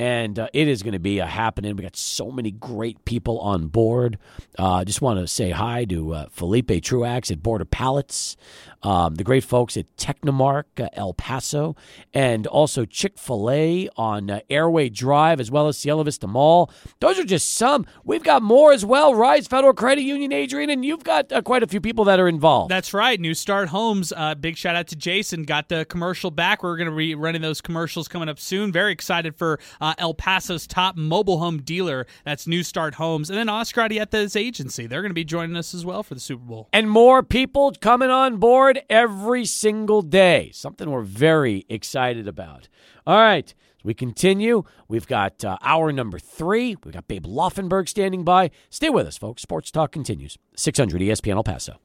And 0.00 0.38
uh, 0.38 0.48
it 0.54 0.66
is 0.66 0.82
going 0.82 0.94
to 0.94 0.98
be 0.98 1.18
a 1.18 1.26
happening. 1.26 1.76
We 1.76 1.82
got 1.82 1.94
so 1.94 2.30
many 2.30 2.50
great 2.50 3.04
people 3.04 3.38
on 3.38 3.66
board. 3.66 4.16
Uh, 4.58 4.82
just 4.82 5.02
want 5.02 5.20
to 5.20 5.26
say 5.26 5.50
hi 5.50 5.84
to 5.84 6.14
uh, 6.14 6.26
Felipe 6.30 6.70
Truax 6.82 7.30
at 7.30 7.42
Border 7.42 7.66
Pallets, 7.66 8.38
um, 8.82 9.16
the 9.16 9.24
great 9.24 9.44
folks 9.44 9.76
at 9.76 9.94
Technomark, 9.98 10.64
uh, 10.78 10.88
El 10.94 11.12
Paso, 11.12 11.76
and 12.14 12.46
also 12.46 12.86
Chick 12.86 13.18
fil 13.18 13.50
A 13.50 13.90
on 13.94 14.30
uh, 14.30 14.40
Airway 14.48 14.88
Drive, 14.88 15.38
as 15.38 15.50
well 15.50 15.68
as 15.68 15.76
Cielo 15.76 16.02
Vista 16.02 16.26
Mall. 16.26 16.70
Those 17.00 17.18
are 17.18 17.24
just 17.24 17.52
some. 17.52 17.84
We've 18.02 18.22
got 18.22 18.42
more 18.42 18.72
as 18.72 18.86
well. 18.86 19.14
Rise 19.14 19.46
Federal 19.48 19.74
Credit 19.74 20.00
Union, 20.00 20.32
Adrian, 20.32 20.70
and 20.70 20.82
you've 20.82 21.04
got 21.04 21.30
uh, 21.30 21.42
quite 21.42 21.62
a 21.62 21.66
few 21.66 21.82
people 21.82 22.06
that 22.06 22.18
are 22.18 22.26
involved. 22.28 22.70
That's 22.70 22.94
right. 22.94 23.20
New 23.20 23.34
Start 23.34 23.68
Homes. 23.68 24.14
Uh, 24.16 24.34
big 24.34 24.56
shout 24.56 24.76
out 24.76 24.86
to 24.88 24.96
Jason. 24.96 25.42
Got 25.42 25.68
the 25.68 25.84
commercial 25.84 26.30
back. 26.30 26.62
We're 26.62 26.78
going 26.78 26.88
to 26.88 26.96
be 26.96 27.14
running 27.14 27.42
those 27.42 27.60
commercials 27.60 28.08
coming 28.08 28.30
up 28.30 28.38
soon. 28.38 28.72
Very 28.72 28.92
excited 28.92 29.36
for 29.36 29.60
uh, 29.90 29.94
El 29.98 30.14
Paso's 30.14 30.66
top 30.66 30.96
mobile 30.96 31.38
home 31.38 31.62
dealer. 31.62 32.06
That's 32.24 32.46
New 32.46 32.62
Start 32.62 32.94
Homes. 32.94 33.30
And 33.30 33.38
then 33.38 33.48
Oscar 33.48 33.82
Arrieta's 33.82 34.36
agency. 34.36 34.86
They're 34.86 35.02
going 35.02 35.10
to 35.10 35.14
be 35.14 35.24
joining 35.24 35.56
us 35.56 35.74
as 35.74 35.84
well 35.84 36.02
for 36.02 36.14
the 36.14 36.20
Super 36.20 36.44
Bowl. 36.44 36.68
and 36.72 36.90
more 36.90 37.22
people 37.22 37.72
coming 37.80 38.10
on 38.10 38.36
board 38.36 38.80
every 38.88 39.44
single 39.44 40.02
day. 40.02 40.50
Something 40.52 40.90
we're 40.90 41.02
very 41.02 41.64
excited 41.68 42.26
about. 42.28 42.68
All 43.06 43.16
right, 43.16 43.52
we 43.82 43.94
continue, 43.94 44.62
we've 44.88 45.06
got 45.06 45.44
uh, 45.44 45.56
hour 45.62 45.92
number 45.92 46.18
three. 46.18 46.76
We've 46.84 46.94
got 46.94 47.08
Babe 47.08 47.24
Laufenberg 47.24 47.88
standing 47.88 48.24
by. 48.24 48.50
Stay 48.68 48.90
with 48.90 49.06
us, 49.06 49.16
folks. 49.16 49.42
Sports 49.42 49.70
Talk 49.70 49.92
continues. 49.92 50.36
600 50.56 51.00
ESPN 51.00 51.36
El 51.36 51.44
Paso. 51.44 51.78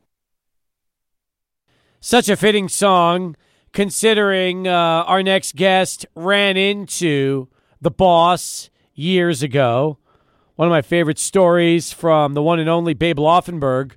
Such 2.01 2.29
a 2.29 2.35
fitting 2.35 2.69
song, 2.69 3.35
considering 3.73 4.67
uh, 4.67 4.71
our 4.71 5.23
next 5.23 5.55
guest 5.55 6.05
ran 6.15 6.57
into 6.57 7.47
the 7.81 7.91
boss 7.91 8.69
years 8.93 9.43
ago. 9.43 9.97
One 10.55 10.67
of 10.67 10.71
my 10.71 10.81
favorite 10.81 11.19
stories 11.19 11.91
from 11.91 12.33
the 12.33 12.41
one 12.41 12.59
and 12.59 12.69
only 12.69 12.93
Babe 12.93 13.17
Laufenberg 13.17 13.93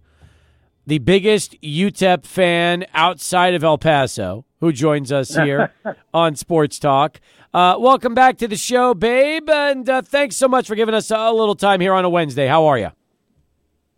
the 0.89 0.99
biggest 0.99 1.61
UTEP 1.61 2.25
fan 2.25 2.87
outside 2.95 3.53
of 3.53 3.63
El 3.63 3.77
Paso, 3.77 4.47
who 4.61 4.73
joins 4.73 5.13
us 5.13 5.35
here 5.35 5.71
on 6.15 6.35
Sports 6.35 6.79
Talk. 6.79 7.21
Uh, 7.53 7.77
welcome 7.79 8.15
back 8.15 8.39
to 8.39 8.49
the 8.49 8.57
show, 8.57 8.95
babe, 8.95 9.51
and 9.51 9.87
uh, 9.87 10.01
thanks 10.01 10.35
so 10.37 10.49
much 10.49 10.67
for 10.67 10.75
giving 10.75 10.95
us 10.95 11.11
a 11.11 11.31
little 11.31 11.55
time 11.55 11.83
here 11.83 11.93
on 11.93 12.07
a 12.07 12.09
Wednesday. 12.09 12.47
How 12.47 12.65
are 12.65 12.79
you? 12.79 12.89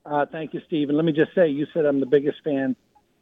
Uh, 0.04 0.26
thank 0.32 0.52
you, 0.52 0.60
Steve. 0.66 0.88
And 0.88 0.98
let 0.98 1.04
me 1.04 1.12
just 1.12 1.32
say, 1.32 1.48
you 1.48 1.64
said 1.72 1.84
I'm 1.84 2.00
the 2.00 2.06
biggest 2.06 2.38
fan 2.42 2.74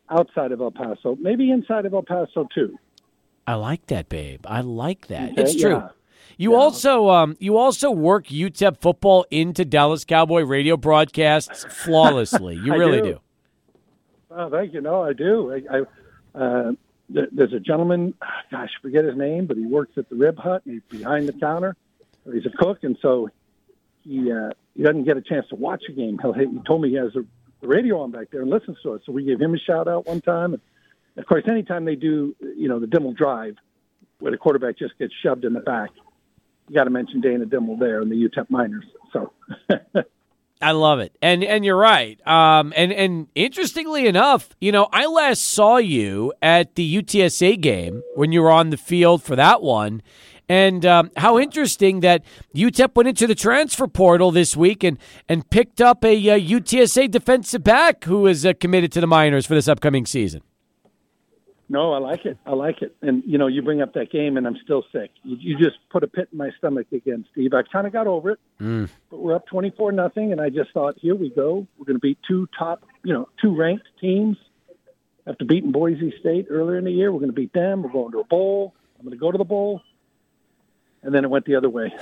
outside 0.08 0.50
of 0.52 0.62
El 0.62 0.70
Paso, 0.70 1.18
maybe 1.20 1.50
inside 1.50 1.84
of 1.84 1.92
El 1.92 2.04
Paso 2.04 2.48
too. 2.54 2.78
I 3.46 3.56
like 3.56 3.84
that, 3.88 4.08
babe. 4.08 4.46
I 4.48 4.62
like 4.62 5.08
that. 5.08 5.32
Okay, 5.32 5.42
it's 5.42 5.60
true. 5.60 5.72
yeah. 5.72 5.88
You 6.38 6.54
also 6.54 7.10
um, 7.10 7.36
you 7.40 7.56
also 7.58 7.90
work 7.90 8.28
UTEP 8.28 8.80
football 8.80 9.26
into 9.28 9.64
Dallas 9.64 10.04
Cowboy 10.04 10.42
radio 10.42 10.76
broadcasts 10.76 11.64
flawlessly. 11.84 12.54
You 12.54 12.74
really 12.74 13.00
do. 13.00 13.12
do. 13.14 13.20
Oh, 14.30 14.48
thank 14.48 14.72
you. 14.72 14.80
No, 14.80 15.02
I 15.02 15.14
do. 15.14 15.52
I, 15.52 15.78
I 15.78 16.40
uh, 16.40 16.72
th- 17.12 17.30
there's 17.32 17.52
a 17.52 17.58
gentleman. 17.58 18.14
gosh, 18.52 18.70
forget 18.80 19.04
his 19.04 19.16
name, 19.16 19.46
but 19.46 19.56
he 19.56 19.66
works 19.66 19.98
at 19.98 20.08
the 20.08 20.14
Rib 20.14 20.38
Hut 20.38 20.62
and 20.64 20.74
he's 20.74 20.98
behind 21.00 21.26
the 21.28 21.32
counter. 21.32 21.76
He's 22.32 22.46
a 22.46 22.56
cook, 22.56 22.84
and 22.84 22.96
so 23.02 23.30
he 24.04 24.30
uh, 24.30 24.50
he 24.76 24.84
doesn't 24.84 25.04
get 25.04 25.16
a 25.16 25.22
chance 25.22 25.48
to 25.48 25.56
watch 25.56 25.82
a 25.88 25.92
game. 25.92 26.20
He'll, 26.22 26.34
he 26.34 26.46
told 26.64 26.82
me 26.82 26.90
he 26.90 26.94
has 26.96 27.16
a, 27.16 27.24
the 27.60 27.66
radio 27.66 28.00
on 28.00 28.12
back 28.12 28.30
there 28.30 28.42
and 28.42 28.50
listens 28.50 28.76
to 28.84 28.94
it. 28.94 29.02
So 29.04 29.10
we 29.10 29.24
gave 29.24 29.40
him 29.40 29.54
a 29.54 29.58
shout 29.58 29.88
out 29.88 30.06
one 30.06 30.20
time. 30.20 30.52
And 30.54 30.62
of 31.16 31.26
course, 31.26 31.42
anytime 31.48 31.84
they 31.84 31.96
do, 31.96 32.36
you 32.56 32.68
know, 32.68 32.78
the 32.78 32.86
Dimel 32.86 33.16
drive, 33.16 33.56
where 34.20 34.30
the 34.30 34.38
quarterback 34.38 34.78
just 34.78 34.96
gets 34.98 35.12
shoved 35.20 35.44
in 35.44 35.52
the 35.52 35.60
back, 35.60 35.90
you 36.68 36.74
got 36.74 36.84
to 36.84 36.90
mention 36.90 37.20
Dana 37.20 37.46
Dimel 37.46 37.78
there 37.78 38.00
and 38.00 38.10
the 38.10 38.16
UTEP 38.16 38.50
Miners. 38.50 38.84
So. 39.12 39.32
I 40.60 40.72
love 40.72 40.98
it, 40.98 41.16
and 41.22 41.44
and 41.44 41.64
you're 41.64 41.76
right. 41.76 42.20
Um, 42.26 42.72
and 42.76 42.92
and 42.92 43.28
interestingly 43.36 44.08
enough, 44.08 44.48
you 44.60 44.72
know, 44.72 44.88
I 44.92 45.06
last 45.06 45.44
saw 45.44 45.76
you 45.76 46.32
at 46.42 46.74
the 46.74 47.00
UTSA 47.00 47.60
game 47.60 48.02
when 48.16 48.32
you 48.32 48.42
were 48.42 48.50
on 48.50 48.70
the 48.70 48.76
field 48.76 49.22
for 49.22 49.36
that 49.36 49.62
one, 49.62 50.02
and 50.48 50.84
um, 50.84 51.12
how 51.16 51.38
interesting 51.38 52.00
that 52.00 52.24
UTEP 52.56 52.96
went 52.96 53.08
into 53.08 53.28
the 53.28 53.36
transfer 53.36 53.86
portal 53.86 54.32
this 54.32 54.56
week 54.56 54.82
and 54.82 54.98
and 55.28 55.48
picked 55.48 55.80
up 55.80 56.04
a, 56.04 56.30
uh 56.30 56.38
UTSA 56.38 57.08
defensive 57.08 57.62
back 57.62 58.04
who 58.04 58.26
is 58.26 58.44
uh, 58.44 58.52
committed 58.58 58.90
to 58.92 59.00
the 59.00 59.06
Miners 59.06 59.46
for 59.46 59.54
this 59.54 59.68
upcoming 59.68 60.06
season. 60.06 60.42
No, 61.70 61.92
I 61.92 61.98
like 61.98 62.24
it. 62.24 62.38
I 62.46 62.52
like 62.54 62.80
it. 62.80 62.96
And 63.02 63.22
you 63.26 63.36
know, 63.36 63.46
you 63.46 63.60
bring 63.62 63.82
up 63.82 63.92
that 63.94 64.10
game, 64.10 64.36
and 64.38 64.46
I'm 64.46 64.56
still 64.64 64.84
sick. 64.90 65.10
You, 65.22 65.36
you 65.38 65.58
just 65.58 65.76
put 65.90 66.02
a 66.02 66.06
pit 66.06 66.28
in 66.32 66.38
my 66.38 66.50
stomach 66.58 66.86
again, 66.92 67.26
Steve. 67.32 67.52
I 67.52 67.62
kind 67.62 67.86
of 67.86 67.92
got 67.92 68.06
over 68.06 68.30
it, 68.30 68.38
Mm. 68.60 68.88
but 69.10 69.18
we're 69.20 69.34
up 69.34 69.46
24 69.46 69.92
nothing, 69.92 70.32
and 70.32 70.40
I 70.40 70.48
just 70.48 70.72
thought, 70.72 70.96
here 70.98 71.14
we 71.14 71.28
go. 71.30 71.66
We're 71.78 71.84
going 71.84 71.96
to 71.96 72.00
beat 72.00 72.18
two 72.26 72.48
top, 72.58 72.84
you 73.04 73.12
know, 73.12 73.28
two 73.40 73.54
ranked 73.54 73.86
teams. 74.00 74.36
After 75.26 75.44
beating 75.44 75.72
Boise 75.72 76.14
State 76.20 76.46
earlier 76.48 76.78
in 76.78 76.84
the 76.84 76.90
year, 76.90 77.12
we're 77.12 77.18
going 77.18 77.30
to 77.30 77.34
beat 77.36 77.52
them. 77.52 77.82
We're 77.82 77.92
going 77.92 78.12
to 78.12 78.20
a 78.20 78.24
bowl. 78.24 78.72
I'm 78.98 79.04
going 79.04 79.12
to 79.16 79.20
go 79.20 79.30
to 79.30 79.36
the 79.36 79.44
bowl, 79.44 79.82
and 81.02 81.14
then 81.14 81.22
it 81.24 81.28
went 81.28 81.44
the 81.44 81.56
other 81.56 81.68
way. 81.68 81.92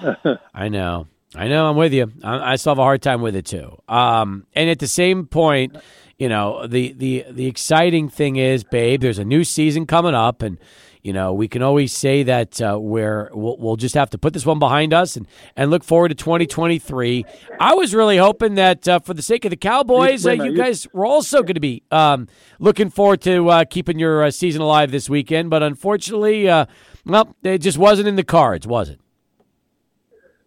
I 0.54 0.68
know. 0.68 1.08
I 1.36 1.48
know. 1.48 1.68
I'm 1.68 1.76
with 1.76 1.92
you. 1.92 2.10
I, 2.24 2.52
I 2.52 2.56
still 2.56 2.72
have 2.72 2.78
a 2.78 2.82
hard 2.82 3.02
time 3.02 3.20
with 3.20 3.36
it 3.36 3.44
too. 3.46 3.76
Um, 3.88 4.46
and 4.54 4.70
at 4.70 4.78
the 4.78 4.86
same 4.86 5.26
point, 5.26 5.76
you 6.18 6.28
know, 6.28 6.66
the 6.66 6.92
the 6.94 7.26
the 7.30 7.46
exciting 7.46 8.08
thing 8.08 8.36
is, 8.36 8.64
babe, 8.64 9.02
there's 9.02 9.18
a 9.18 9.24
new 9.24 9.44
season 9.44 9.86
coming 9.86 10.14
up, 10.14 10.40
and 10.40 10.58
you 11.02 11.12
know 11.12 11.34
we 11.34 11.46
can 11.46 11.62
always 11.62 11.92
say 11.92 12.22
that 12.22 12.60
uh, 12.62 12.78
we're 12.80 13.28
we'll, 13.34 13.58
we'll 13.58 13.76
just 13.76 13.94
have 13.96 14.08
to 14.10 14.18
put 14.18 14.32
this 14.32 14.46
one 14.46 14.58
behind 14.58 14.94
us 14.94 15.14
and 15.16 15.26
and 15.56 15.70
look 15.70 15.84
forward 15.84 16.08
to 16.08 16.14
2023. 16.14 17.26
I 17.60 17.74
was 17.74 17.94
really 17.94 18.16
hoping 18.16 18.54
that 18.54 18.88
uh, 18.88 19.00
for 19.00 19.12
the 19.12 19.20
sake 19.20 19.44
of 19.44 19.50
the 19.50 19.56
Cowboys, 19.58 20.24
uh, 20.24 20.30
Wait 20.30 20.34
a 20.34 20.38
minute, 20.38 20.44
you 20.46 20.50
you- 20.52 20.64
guys 20.64 20.88
were 20.94 21.04
also 21.04 21.42
going 21.42 21.54
to 21.54 21.60
be 21.60 21.82
um, 21.90 22.28
looking 22.58 22.88
forward 22.88 23.20
to 23.22 23.48
uh, 23.50 23.64
keeping 23.68 23.98
your 23.98 24.24
uh, 24.24 24.30
season 24.30 24.62
alive 24.62 24.90
this 24.90 25.10
weekend, 25.10 25.50
but 25.50 25.62
unfortunately, 25.62 26.48
uh, 26.48 26.64
well, 27.04 27.36
it 27.42 27.58
just 27.58 27.76
wasn't 27.76 28.08
in 28.08 28.16
the 28.16 28.24
cards, 28.24 28.66
was 28.66 28.88
it? 28.88 29.00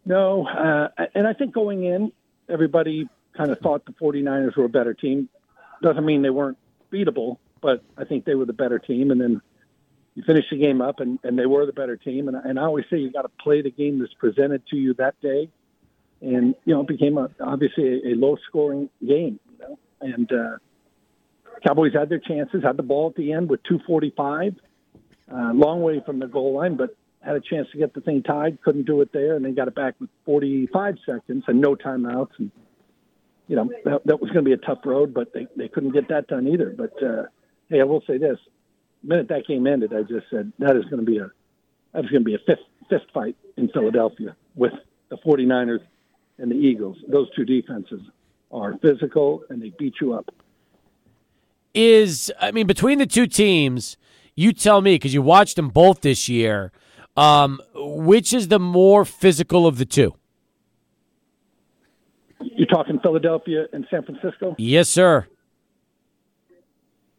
No, 0.10 0.48
uh, 0.48 0.88
and 1.14 1.28
I 1.28 1.34
think 1.34 1.54
going 1.54 1.84
in, 1.84 2.12
everybody 2.50 3.08
kind 3.38 3.52
of 3.52 3.60
thought 3.60 3.86
the 3.86 3.92
49ers 3.92 4.58
were 4.58 4.66
a 4.66 4.70
better 4.70 4.96
team. 4.96 5.30
Doesn't 5.84 6.04
mean 6.04 6.24
they 6.24 6.32
weren't 6.32 6.58
beatable, 6.92 7.38
but 7.62 7.84
I 7.96 8.06
think 8.06 8.26
they 8.26 8.34
were 8.34 8.46
the 8.46 8.54
better 8.54 8.80
team. 8.80 9.12
And 9.12 9.22
then 9.22 9.40
you 10.16 10.24
finish 10.26 10.46
the 10.50 10.58
game 10.58 10.82
up, 10.82 11.00
and, 11.00 11.20
and 11.24 11.38
they 11.38 11.46
were 11.46 11.68
the 11.68 11.74
better 11.74 11.96
team. 11.96 12.28
And, 12.28 12.36
and 12.36 12.60
I 12.60 12.64
always 12.64 12.86
say 12.90 12.98
you 12.98 13.12
got 13.12 13.22
to 13.22 13.30
play 13.40 13.62
the 13.62 13.70
game 13.70 14.00
that's 14.00 14.14
presented 14.16 14.66
to 14.72 14.78
you 14.78 14.96
that 14.96 15.14
day. 15.22 15.48
And, 16.22 16.56
you 16.66 16.74
know, 16.74 16.82
it 16.82 16.88
became 16.88 17.20
a, 17.20 17.30
obviously 17.40 18.02
a, 18.04 18.08
a 18.08 18.14
low 18.16 18.36
scoring 18.48 18.90
game, 19.08 19.40
you 19.52 19.58
know, 19.60 19.80
and 20.02 20.32
uh, 20.32 20.58
Cowboys 21.66 21.94
had 21.94 22.10
their 22.10 22.18
chances, 22.18 22.64
had 22.64 22.78
the 22.78 22.84
ball 22.84 23.10
at 23.10 23.16
the 23.16 23.32
end 23.32 23.48
with 23.48 23.62
245, 23.62 24.56
uh, 25.32 25.54
long 25.54 25.84
way 25.84 26.02
from 26.04 26.18
the 26.18 26.26
goal 26.26 26.56
line, 26.56 26.78
but 26.78 26.96
had 27.22 27.36
a 27.36 27.42
chance 27.42 27.68
to 27.72 27.78
get 27.78 27.94
the 27.94 28.02
thing 28.02 28.24
tied, 28.24 28.62
couldn't 28.62 28.86
do 28.86 29.02
it 29.02 29.12
there, 29.12 29.36
and 29.36 29.44
then 29.44 29.54
got 29.54 29.68
it 29.68 29.76
back 29.76 29.96
with 30.00 30.10
45 30.26 30.98
seconds 31.06 31.44
and 31.48 31.60
no 31.60 31.76
timeouts. 31.76 32.32
And 32.38 32.52
you 33.48 33.56
know 33.56 33.70
that, 33.86 34.06
that 34.06 34.22
was 34.22 34.30
going 34.32 34.46
to 34.46 34.50
be 34.50 34.54
a 34.54 34.58
tough 34.58 34.80
road, 34.86 35.14
but 35.14 35.34
they 35.34 35.48
they 35.56 35.68
couldn't 35.68 35.92
get 35.92 36.08
that 36.10 36.28
done 36.28 36.48
either. 36.48 36.70
But 36.70 37.04
uh, 37.04 37.24
hey, 37.70 37.82
I 37.82 37.84
will 37.84 38.04
say 38.08 38.18
this: 38.18 38.38
the 39.02 39.10
minute 39.10 39.28
that 39.30 39.48
game 39.48 39.68
ended, 39.68 39.94
I 39.94 40.04
just 40.04 40.28
said 40.30 40.54
that 40.60 40.76
is 40.76 40.86
going 40.86 41.04
to 41.04 41.12
be 41.12 41.18
a 41.18 41.32
that 41.94 42.06
is 42.06 42.12
going 42.12 42.22
to 42.22 42.26
be 42.26 42.36
a 42.36 42.40
fist 42.40 42.62
fist 42.90 43.06
fight 43.14 43.36
in 43.58 43.70
Philadelphia 43.70 44.36
with 44.56 44.74
the 45.10 45.18
49ers 45.18 45.82
and 46.38 46.52
the 46.52 46.56
Eagles. 46.56 46.98
Those 47.08 47.28
two 47.36 47.46
defenses 47.46 48.02
are 48.52 48.78
physical 48.80 49.44
and 49.50 49.62
they 49.62 49.72
beat 49.78 49.96
you 50.02 50.14
up. 50.14 50.34
is 51.74 52.32
I 52.40 52.52
mean 52.52 52.68
between 52.68 52.98
the 53.00 53.06
two 53.06 53.28
teams, 53.28 53.98
you 54.36 54.54
tell 54.54 54.82
me 54.82 54.96
because 54.96 55.14
you 55.14 55.22
watched 55.22 55.56
them 55.56 55.70
both 55.70 56.02
this 56.02 56.30
year. 56.30 56.72
Um, 57.20 57.60
which 57.76 58.32
is 58.32 58.48
the 58.48 58.60
more 58.60 59.04
physical 59.04 59.68
of 59.68 59.78
the 59.78 59.86
two? 59.86 60.16
You're 62.40 62.68
talking 62.68 63.00
Philadelphia 63.00 63.66
and 63.74 63.86
San 63.92 64.04
Francisco. 64.04 64.56
Yes, 64.58 64.88
sir. 64.88 65.28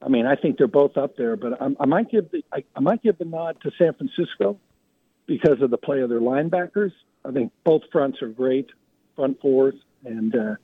I 0.02 0.08
mean, 0.08 0.24
I 0.24 0.36
think 0.36 0.56
they're 0.56 0.66
both 0.66 0.96
up 0.96 1.16
there, 1.18 1.36
but 1.36 1.60
I, 1.60 1.68
I 1.78 1.84
might 1.84 2.10
give 2.10 2.30
the 2.30 2.42
I, 2.50 2.64
I 2.74 2.80
might 2.80 3.02
give 3.02 3.18
the 3.18 3.26
nod 3.26 3.58
to 3.62 3.70
San 3.76 3.92
Francisco 3.92 4.58
because 5.26 5.60
of 5.60 5.70
the 5.70 5.76
play 5.76 6.00
of 6.00 6.08
their 6.08 6.20
linebackers. 6.20 6.92
I 7.22 7.32
think 7.32 7.52
both 7.64 7.82
fronts 7.92 8.22
are 8.22 8.28
great, 8.28 8.70
front 9.16 9.38
fours, 9.42 9.74
and 10.06 10.34
uh, 10.34 10.54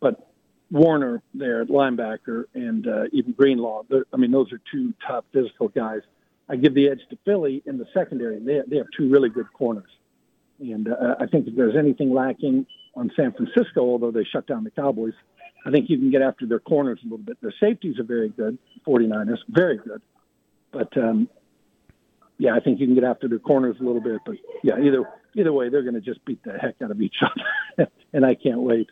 but 0.00 0.30
Warner 0.70 1.22
there 1.34 1.60
at 1.60 1.68
linebacker 1.68 2.44
and 2.54 2.86
uh, 2.88 3.04
even 3.12 3.32
Greenlaw. 3.32 3.82
I 4.10 4.16
mean, 4.16 4.30
those 4.30 4.50
are 4.52 4.60
two 4.72 4.94
top 5.06 5.26
physical 5.34 5.68
guys. 5.68 6.00
I 6.50 6.56
give 6.56 6.74
the 6.74 6.88
edge 6.88 7.00
to 7.10 7.18
Philly 7.24 7.62
in 7.64 7.78
the 7.78 7.86
secondary. 7.94 8.40
They 8.40 8.60
they 8.66 8.76
have 8.76 8.88
two 8.96 9.08
really 9.08 9.28
good 9.28 9.46
corners, 9.52 9.90
and 10.58 10.88
uh, 10.88 11.14
I 11.20 11.26
think 11.26 11.46
if 11.46 11.54
there's 11.54 11.76
anything 11.76 12.12
lacking 12.12 12.66
on 12.96 13.10
San 13.14 13.32
Francisco, 13.32 13.82
although 13.82 14.10
they 14.10 14.24
shut 14.24 14.48
down 14.48 14.64
the 14.64 14.70
Cowboys, 14.70 15.14
I 15.64 15.70
think 15.70 15.88
you 15.88 15.96
can 15.96 16.10
get 16.10 16.22
after 16.22 16.46
their 16.46 16.58
corners 16.58 16.98
a 17.02 17.04
little 17.04 17.24
bit. 17.24 17.40
Their 17.40 17.54
safeties 17.60 18.00
are 18.00 18.04
very 18.04 18.30
good, 18.30 18.58
49ers, 18.84 19.38
very 19.48 19.76
good. 19.76 20.02
But 20.72 20.96
um, 20.96 21.28
yeah, 22.38 22.54
I 22.54 22.60
think 22.60 22.80
you 22.80 22.86
can 22.86 22.96
get 22.96 23.04
after 23.04 23.28
their 23.28 23.38
corners 23.38 23.76
a 23.80 23.84
little 23.84 24.00
bit. 24.00 24.20
But 24.26 24.36
yeah, 24.64 24.78
either 24.80 25.04
either 25.36 25.52
way, 25.52 25.68
they're 25.68 25.82
going 25.82 25.94
to 25.94 26.00
just 26.00 26.24
beat 26.24 26.42
the 26.42 26.58
heck 26.58 26.82
out 26.82 26.90
of 26.90 27.00
each 27.00 27.16
other, 27.78 27.88
and 28.12 28.26
I 28.26 28.34
can't 28.34 28.60
wait. 28.60 28.88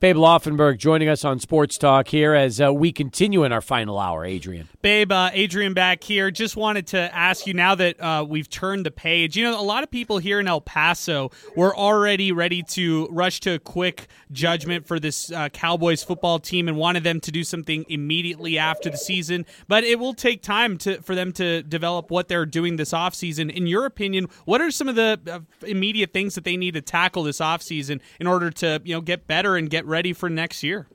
Babe 0.00 0.16
Laufenberg 0.16 0.78
joining 0.78 1.10
us 1.10 1.26
on 1.26 1.40
Sports 1.40 1.76
Talk 1.76 2.08
here 2.08 2.32
as 2.32 2.58
uh, 2.58 2.72
we 2.72 2.90
continue 2.90 3.44
in 3.44 3.52
our 3.52 3.60
final 3.60 3.98
hour. 3.98 4.24
Adrian, 4.24 4.66
Babe, 4.80 5.12
uh, 5.12 5.28
Adrian 5.34 5.74
back 5.74 6.02
here. 6.02 6.30
Just 6.30 6.56
wanted 6.56 6.86
to 6.86 7.14
ask 7.14 7.46
you 7.46 7.52
now 7.52 7.74
that 7.74 8.00
uh, 8.00 8.24
we've 8.26 8.48
turned 8.48 8.86
the 8.86 8.90
page. 8.90 9.36
You 9.36 9.44
know, 9.44 9.60
a 9.60 9.62
lot 9.62 9.82
of 9.82 9.90
people 9.90 10.16
here 10.16 10.40
in 10.40 10.48
El 10.48 10.62
Paso 10.62 11.30
were 11.54 11.76
already 11.76 12.32
ready 12.32 12.62
to 12.62 13.08
rush 13.10 13.40
to 13.40 13.52
a 13.52 13.58
quick 13.58 14.06
judgment 14.32 14.86
for 14.86 14.98
this 14.98 15.30
uh, 15.32 15.50
Cowboys 15.50 16.02
football 16.02 16.38
team 16.38 16.66
and 16.66 16.78
wanted 16.78 17.04
them 17.04 17.20
to 17.20 17.30
do 17.30 17.44
something 17.44 17.84
immediately 17.90 18.56
after 18.56 18.88
the 18.88 18.96
season. 18.96 19.44
But 19.68 19.84
it 19.84 19.98
will 19.98 20.14
take 20.14 20.40
time 20.40 20.78
to 20.78 21.02
for 21.02 21.14
them 21.14 21.30
to 21.34 21.62
develop 21.62 22.10
what 22.10 22.28
they're 22.28 22.46
doing 22.46 22.76
this 22.76 22.92
offseason. 22.92 23.54
In 23.54 23.66
your 23.66 23.84
opinion, 23.84 24.28
what 24.46 24.62
are 24.62 24.70
some 24.70 24.88
of 24.88 24.94
the 24.94 25.20
uh, 25.30 25.40
immediate 25.66 26.14
things 26.14 26.36
that 26.36 26.44
they 26.44 26.56
need 26.56 26.72
to 26.72 26.80
tackle 26.80 27.22
this 27.22 27.40
offseason 27.40 28.00
in 28.18 28.26
order 28.26 28.50
to 28.50 28.80
you 28.82 28.94
know 28.94 29.02
get 29.02 29.26
better 29.26 29.56
and 29.56 29.68
get 29.68 29.84
ready 29.90 30.12
for 30.12 30.30
next 30.30 30.62
year? 30.62 30.86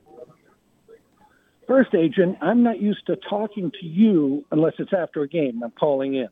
First, 1.66 1.94
agent, 1.94 2.38
I'm 2.40 2.62
not 2.62 2.80
used 2.80 3.06
to 3.06 3.16
talking 3.28 3.72
to 3.80 3.86
you 3.86 4.44
unless 4.52 4.74
it's 4.78 4.92
after 4.92 5.22
a 5.22 5.28
game. 5.28 5.62
I'm 5.62 5.72
calling 5.72 6.14
in. 6.14 6.28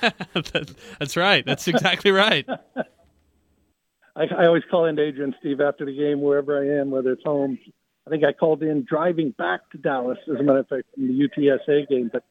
That's 0.98 1.16
right. 1.16 1.46
That's 1.46 1.68
exactly 1.68 2.10
right. 2.10 2.46
I, 4.16 4.24
I 4.24 4.46
always 4.46 4.64
call 4.70 4.86
in 4.86 4.96
to 4.96 5.02
Adrian 5.02 5.34
Steve 5.40 5.60
after 5.60 5.86
the 5.86 5.96
game, 5.96 6.20
wherever 6.20 6.60
I 6.60 6.80
am, 6.80 6.90
whether 6.90 7.12
it's 7.12 7.22
home. 7.22 7.58
I 8.06 8.10
think 8.10 8.24
I 8.24 8.32
called 8.32 8.62
in 8.62 8.84
driving 8.84 9.30
back 9.30 9.70
to 9.70 9.78
Dallas, 9.78 10.18
as 10.30 10.38
a 10.38 10.42
matter 10.42 10.58
of 10.58 10.68
fact, 10.68 10.84
from 10.94 11.06
the 11.06 11.28
UTSA 11.28 11.88
game. 11.88 12.10
But 12.12 12.24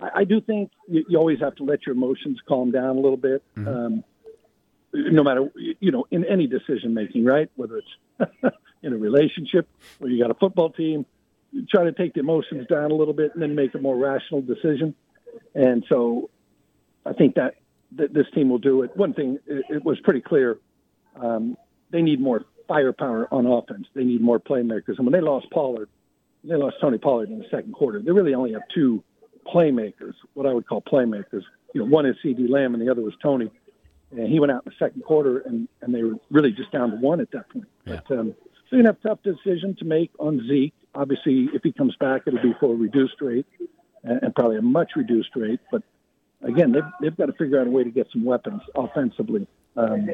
I, 0.00 0.20
I 0.20 0.24
do 0.24 0.40
think 0.40 0.70
you, 0.88 1.04
you 1.08 1.18
always 1.18 1.40
have 1.40 1.54
to 1.56 1.64
let 1.64 1.86
your 1.86 1.94
emotions 1.94 2.38
calm 2.48 2.70
down 2.70 2.96
a 2.96 3.00
little 3.00 3.18
bit, 3.18 3.42
um, 3.56 4.02
no 4.92 5.22
matter 5.22 5.50
you 5.54 5.92
know 5.92 6.06
in 6.10 6.24
any 6.24 6.46
decision 6.46 6.94
making, 6.94 7.24
right? 7.24 7.50
Whether 7.56 7.78
it's 7.78 8.32
in 8.82 8.92
a 8.92 8.96
relationship 8.96 9.68
or 10.00 10.08
you 10.08 10.22
got 10.22 10.30
a 10.30 10.34
football 10.34 10.70
team, 10.70 11.06
you 11.52 11.66
try 11.66 11.84
to 11.84 11.92
take 11.92 12.14
the 12.14 12.20
emotions 12.20 12.66
down 12.68 12.90
a 12.90 12.94
little 12.94 13.14
bit 13.14 13.32
and 13.34 13.42
then 13.42 13.54
make 13.54 13.74
a 13.74 13.78
more 13.78 13.96
rational 13.96 14.42
decision. 14.42 14.94
And 15.54 15.84
so, 15.88 16.30
I 17.06 17.12
think 17.12 17.36
that, 17.36 17.54
that 17.96 18.12
this 18.12 18.26
team 18.34 18.50
will 18.50 18.58
do 18.58 18.82
it. 18.82 18.96
One 18.96 19.14
thing, 19.14 19.38
it, 19.46 19.64
it 19.70 19.84
was 19.84 19.98
pretty 20.00 20.20
clear 20.20 20.58
um, 21.16 21.56
they 21.90 22.02
need 22.02 22.20
more 22.20 22.44
firepower 22.66 23.32
on 23.32 23.46
offense. 23.46 23.86
They 23.94 24.04
need 24.04 24.20
more 24.20 24.38
playmakers. 24.38 24.98
And 24.98 25.06
when 25.06 25.12
they 25.12 25.20
lost 25.20 25.50
Pollard, 25.50 25.88
they 26.44 26.54
lost 26.54 26.76
Tony 26.80 26.98
Pollard 26.98 27.30
in 27.30 27.38
the 27.38 27.46
second 27.50 27.72
quarter. 27.72 28.00
They 28.00 28.12
really 28.12 28.34
only 28.34 28.52
have 28.52 28.62
two 28.74 29.02
playmakers, 29.46 30.14
what 30.34 30.46
I 30.46 30.52
would 30.52 30.66
call 30.66 30.82
playmakers. 30.82 31.42
You 31.74 31.82
know, 31.82 31.86
one 31.86 32.06
is 32.06 32.16
CeeDee 32.24 32.48
Lamb 32.48 32.74
and 32.74 32.86
the 32.86 32.90
other 32.90 33.02
was 33.02 33.14
Tony. 33.22 33.50
And 34.10 34.28
he 34.28 34.40
went 34.40 34.52
out 34.52 34.64
in 34.64 34.72
the 34.72 34.84
second 34.84 35.02
quarter, 35.04 35.40
and, 35.40 35.68
and 35.82 35.94
they 35.94 36.02
were 36.02 36.14
really 36.30 36.50
just 36.52 36.72
down 36.72 36.90
to 36.90 36.96
one 36.96 37.20
at 37.20 37.30
that 37.32 37.48
point. 37.50 37.66
Yeah. 37.84 38.00
But 38.08 38.18
um, 38.18 38.34
so 38.68 38.76
you're 38.76 38.82
going 38.82 38.94
to 38.94 39.00
have 39.00 39.18
a 39.18 39.24
tough 39.24 39.36
decision 39.36 39.76
to 39.76 39.84
make 39.84 40.10
on 40.18 40.46
Zeke. 40.46 40.74
Obviously, 40.94 41.48
if 41.54 41.62
he 41.62 41.72
comes 41.72 41.96
back, 41.96 42.22
it'll 42.26 42.42
be 42.42 42.54
for 42.60 42.72
a 42.72 42.76
reduced 42.76 43.20
rate 43.20 43.46
and, 44.04 44.34
probably 44.34 44.58
a 44.58 44.62
much 44.62 44.92
reduced 44.96 45.30
rate. 45.36 45.60
But 45.70 45.82
again, 46.42 46.72
they've, 46.72 46.82
they've 47.00 47.16
got 47.16 47.26
to 47.26 47.32
figure 47.32 47.60
out 47.60 47.66
a 47.66 47.70
way 47.70 47.84
to 47.84 47.90
get 47.90 48.08
some 48.12 48.24
weapons 48.24 48.60
offensively. 48.74 49.46
Um, 49.76 50.10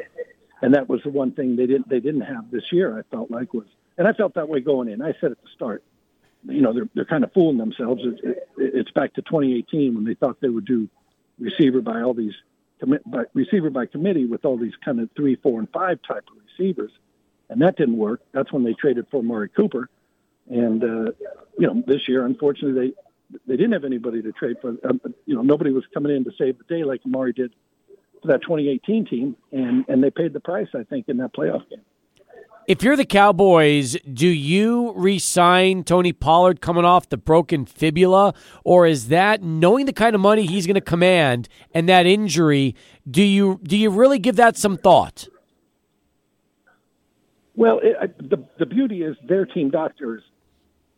and 0.62 0.74
that 0.74 0.88
was 0.88 1.00
the 1.02 1.10
one 1.10 1.32
thing 1.32 1.56
they 1.56 1.66
didn't 1.66 1.88
they 1.88 2.00
didn't 2.00 2.22
have 2.22 2.50
this 2.50 2.64
year. 2.72 2.98
I 2.98 3.02
felt 3.14 3.30
like 3.30 3.52
was, 3.52 3.66
and 3.98 4.06
I 4.06 4.12
felt 4.12 4.34
that 4.34 4.48
way 4.48 4.60
going 4.60 4.88
in. 4.88 5.02
I 5.02 5.12
said 5.20 5.32
at 5.32 5.42
the 5.42 5.48
start, 5.54 5.82
you 6.44 6.62
know, 6.62 6.72
they're 6.72 6.88
they're 6.94 7.04
kind 7.04 7.24
of 7.24 7.32
fooling 7.32 7.58
themselves. 7.58 8.02
It, 8.04 8.24
it, 8.24 8.48
it's 8.56 8.90
back 8.92 9.14
to 9.14 9.22
2018 9.22 9.94
when 9.94 10.04
they 10.04 10.14
thought 10.14 10.40
they 10.40 10.48
would 10.48 10.64
do 10.64 10.88
receiver 11.38 11.80
by 11.80 12.02
all 12.02 12.14
these 12.14 12.34
commit 12.80 13.02
by 13.10 13.24
receiver 13.34 13.70
by 13.70 13.86
committee 13.86 14.26
with 14.26 14.44
all 14.44 14.56
these 14.56 14.72
kind 14.84 15.00
of 15.00 15.10
three, 15.16 15.36
four, 15.36 15.58
and 15.58 15.68
five 15.70 15.98
type 16.06 16.24
of 16.30 16.36
receivers, 16.58 16.92
and 17.48 17.60
that 17.62 17.76
didn't 17.76 17.96
work. 17.96 18.20
That's 18.32 18.52
when 18.52 18.64
they 18.64 18.74
traded 18.74 19.06
for 19.10 19.18
Amari 19.18 19.48
Cooper, 19.48 19.88
and 20.48 20.82
uh, 20.82 21.12
you 21.58 21.66
know, 21.66 21.82
this 21.86 22.08
year, 22.08 22.24
unfortunately, 22.24 22.94
they 23.30 23.38
they 23.46 23.56
didn't 23.56 23.72
have 23.72 23.84
anybody 23.84 24.22
to 24.22 24.32
trade 24.32 24.56
for. 24.60 24.76
Um, 24.88 25.00
you 25.26 25.34
know, 25.34 25.42
nobody 25.42 25.70
was 25.70 25.84
coming 25.92 26.14
in 26.14 26.24
to 26.24 26.30
save 26.38 26.58
the 26.58 26.64
day 26.64 26.84
like 26.84 27.00
Amari 27.06 27.32
did 27.32 27.52
for 28.22 28.28
that 28.28 28.42
2018 28.42 29.06
team, 29.06 29.36
and 29.52 29.84
and 29.88 30.02
they 30.02 30.10
paid 30.10 30.32
the 30.32 30.40
price, 30.40 30.68
I 30.74 30.84
think, 30.84 31.08
in 31.08 31.18
that 31.18 31.34
playoff 31.34 31.68
game. 31.68 31.82
If 32.66 32.82
you're 32.82 32.96
the 32.96 33.04
Cowboys, 33.04 33.94
do 34.10 34.26
you 34.26 34.94
re-sign 34.96 35.84
Tony 35.84 36.14
Pollard 36.14 36.62
coming 36.62 36.86
off 36.86 37.10
the 37.10 37.18
broken 37.18 37.66
fibula, 37.66 38.32
or 38.64 38.86
is 38.86 39.08
that 39.08 39.42
knowing 39.42 39.84
the 39.84 39.92
kind 39.92 40.14
of 40.14 40.22
money 40.22 40.46
he's 40.46 40.66
going 40.66 40.74
to 40.76 40.80
command 40.80 41.46
and 41.74 41.86
that 41.90 42.06
injury? 42.06 42.74
Do 43.08 43.22
you 43.22 43.60
do 43.64 43.76
you 43.76 43.90
really 43.90 44.18
give 44.18 44.36
that 44.36 44.56
some 44.56 44.78
thought? 44.78 45.28
Well, 47.56 47.80
it, 47.82 48.18
the 48.18 48.44
the 48.58 48.66
beauty 48.66 49.02
is 49.02 49.16
their 49.26 49.46
team 49.46 49.70
doctors 49.70 50.22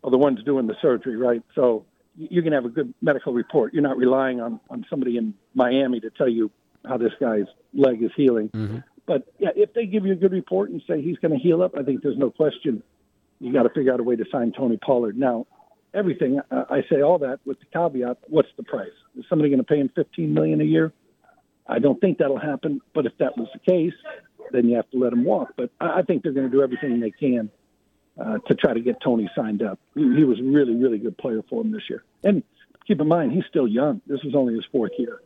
are 0.02 0.10
the 0.10 0.18
ones 0.18 0.42
doing 0.44 0.66
the 0.66 0.76
surgery, 0.80 1.16
right? 1.16 1.42
So 1.54 1.84
you 2.16 2.42
can 2.42 2.52
have 2.52 2.64
a 2.64 2.68
good 2.68 2.94
medical 3.02 3.32
report. 3.32 3.74
You're 3.74 3.82
not 3.82 3.96
relying 3.96 4.40
on 4.40 4.60
on 4.70 4.86
somebody 4.88 5.16
in 5.16 5.34
Miami 5.54 6.00
to 6.00 6.10
tell 6.10 6.28
you 6.28 6.50
how 6.86 6.96
this 6.96 7.12
guy's 7.20 7.46
leg 7.74 8.02
is 8.02 8.10
healing. 8.16 8.48
Mm-hmm. 8.50 8.78
But 9.06 9.24
yeah, 9.38 9.50
if 9.54 9.74
they 9.74 9.86
give 9.86 10.06
you 10.06 10.12
a 10.12 10.16
good 10.16 10.32
report 10.32 10.70
and 10.70 10.82
say 10.86 11.02
he's 11.02 11.18
going 11.18 11.32
to 11.32 11.38
heal 11.38 11.62
up, 11.62 11.76
I 11.78 11.82
think 11.82 12.02
there's 12.02 12.18
no 12.18 12.30
question 12.30 12.82
you 13.40 13.52
got 13.52 13.64
to 13.64 13.70
figure 13.70 13.92
out 13.92 14.00
a 14.00 14.02
way 14.02 14.16
to 14.16 14.24
sign 14.32 14.52
Tony 14.52 14.78
Pollard. 14.78 15.18
Now, 15.18 15.46
everything 15.92 16.40
I 16.50 16.82
say 16.90 17.02
all 17.02 17.18
that 17.18 17.40
with 17.44 17.58
the 17.60 17.66
caveat: 17.66 18.18
what's 18.28 18.48
the 18.56 18.62
price? 18.62 18.88
Is 19.18 19.24
somebody 19.28 19.50
going 19.50 19.60
to 19.60 19.64
pay 19.64 19.78
him 19.78 19.90
15 19.94 20.32
million 20.32 20.60
a 20.60 20.64
year? 20.64 20.92
I 21.68 21.78
don't 21.78 22.00
think 22.00 22.18
that'll 22.18 22.38
happen. 22.38 22.80
But 22.94 23.06
if 23.06 23.12
that 23.18 23.36
was 23.36 23.48
the 23.52 23.60
case, 23.60 23.94
then 24.52 24.68
you 24.68 24.76
have 24.76 24.90
to 24.90 24.98
let 24.98 25.12
him 25.12 25.24
walk. 25.24 25.54
But 25.56 25.70
I, 25.80 26.02
think 26.02 26.22
they're 26.22 26.32
going 26.32 26.50
to 26.50 26.52
do 26.52 26.62
everything 26.62 27.00
they 27.00 27.10
can 27.10 27.50
uh, 28.20 28.38
to 28.46 28.54
try 28.54 28.74
to 28.74 28.80
get 28.80 29.00
Tony 29.02 29.30
signed 29.36 29.62
up. 29.62 29.78
He, 29.94 30.24
was 30.24 30.40
really, 30.40 30.74
really 30.74 30.98
good 30.98 31.18
player 31.18 31.42
for 31.48 31.62
him 31.62 31.72
this 31.72 31.82
year. 31.88 32.04
And 32.24 32.42
keep 32.86 33.00
in 33.00 33.08
mind, 33.08 33.32
he's 33.32 33.44
still 33.48 33.66
young. 33.66 34.00
This 34.06 34.20
is 34.24 34.34
only 34.34 34.54
his 34.54 34.64
fourth 34.70 34.92
year. 34.98 35.20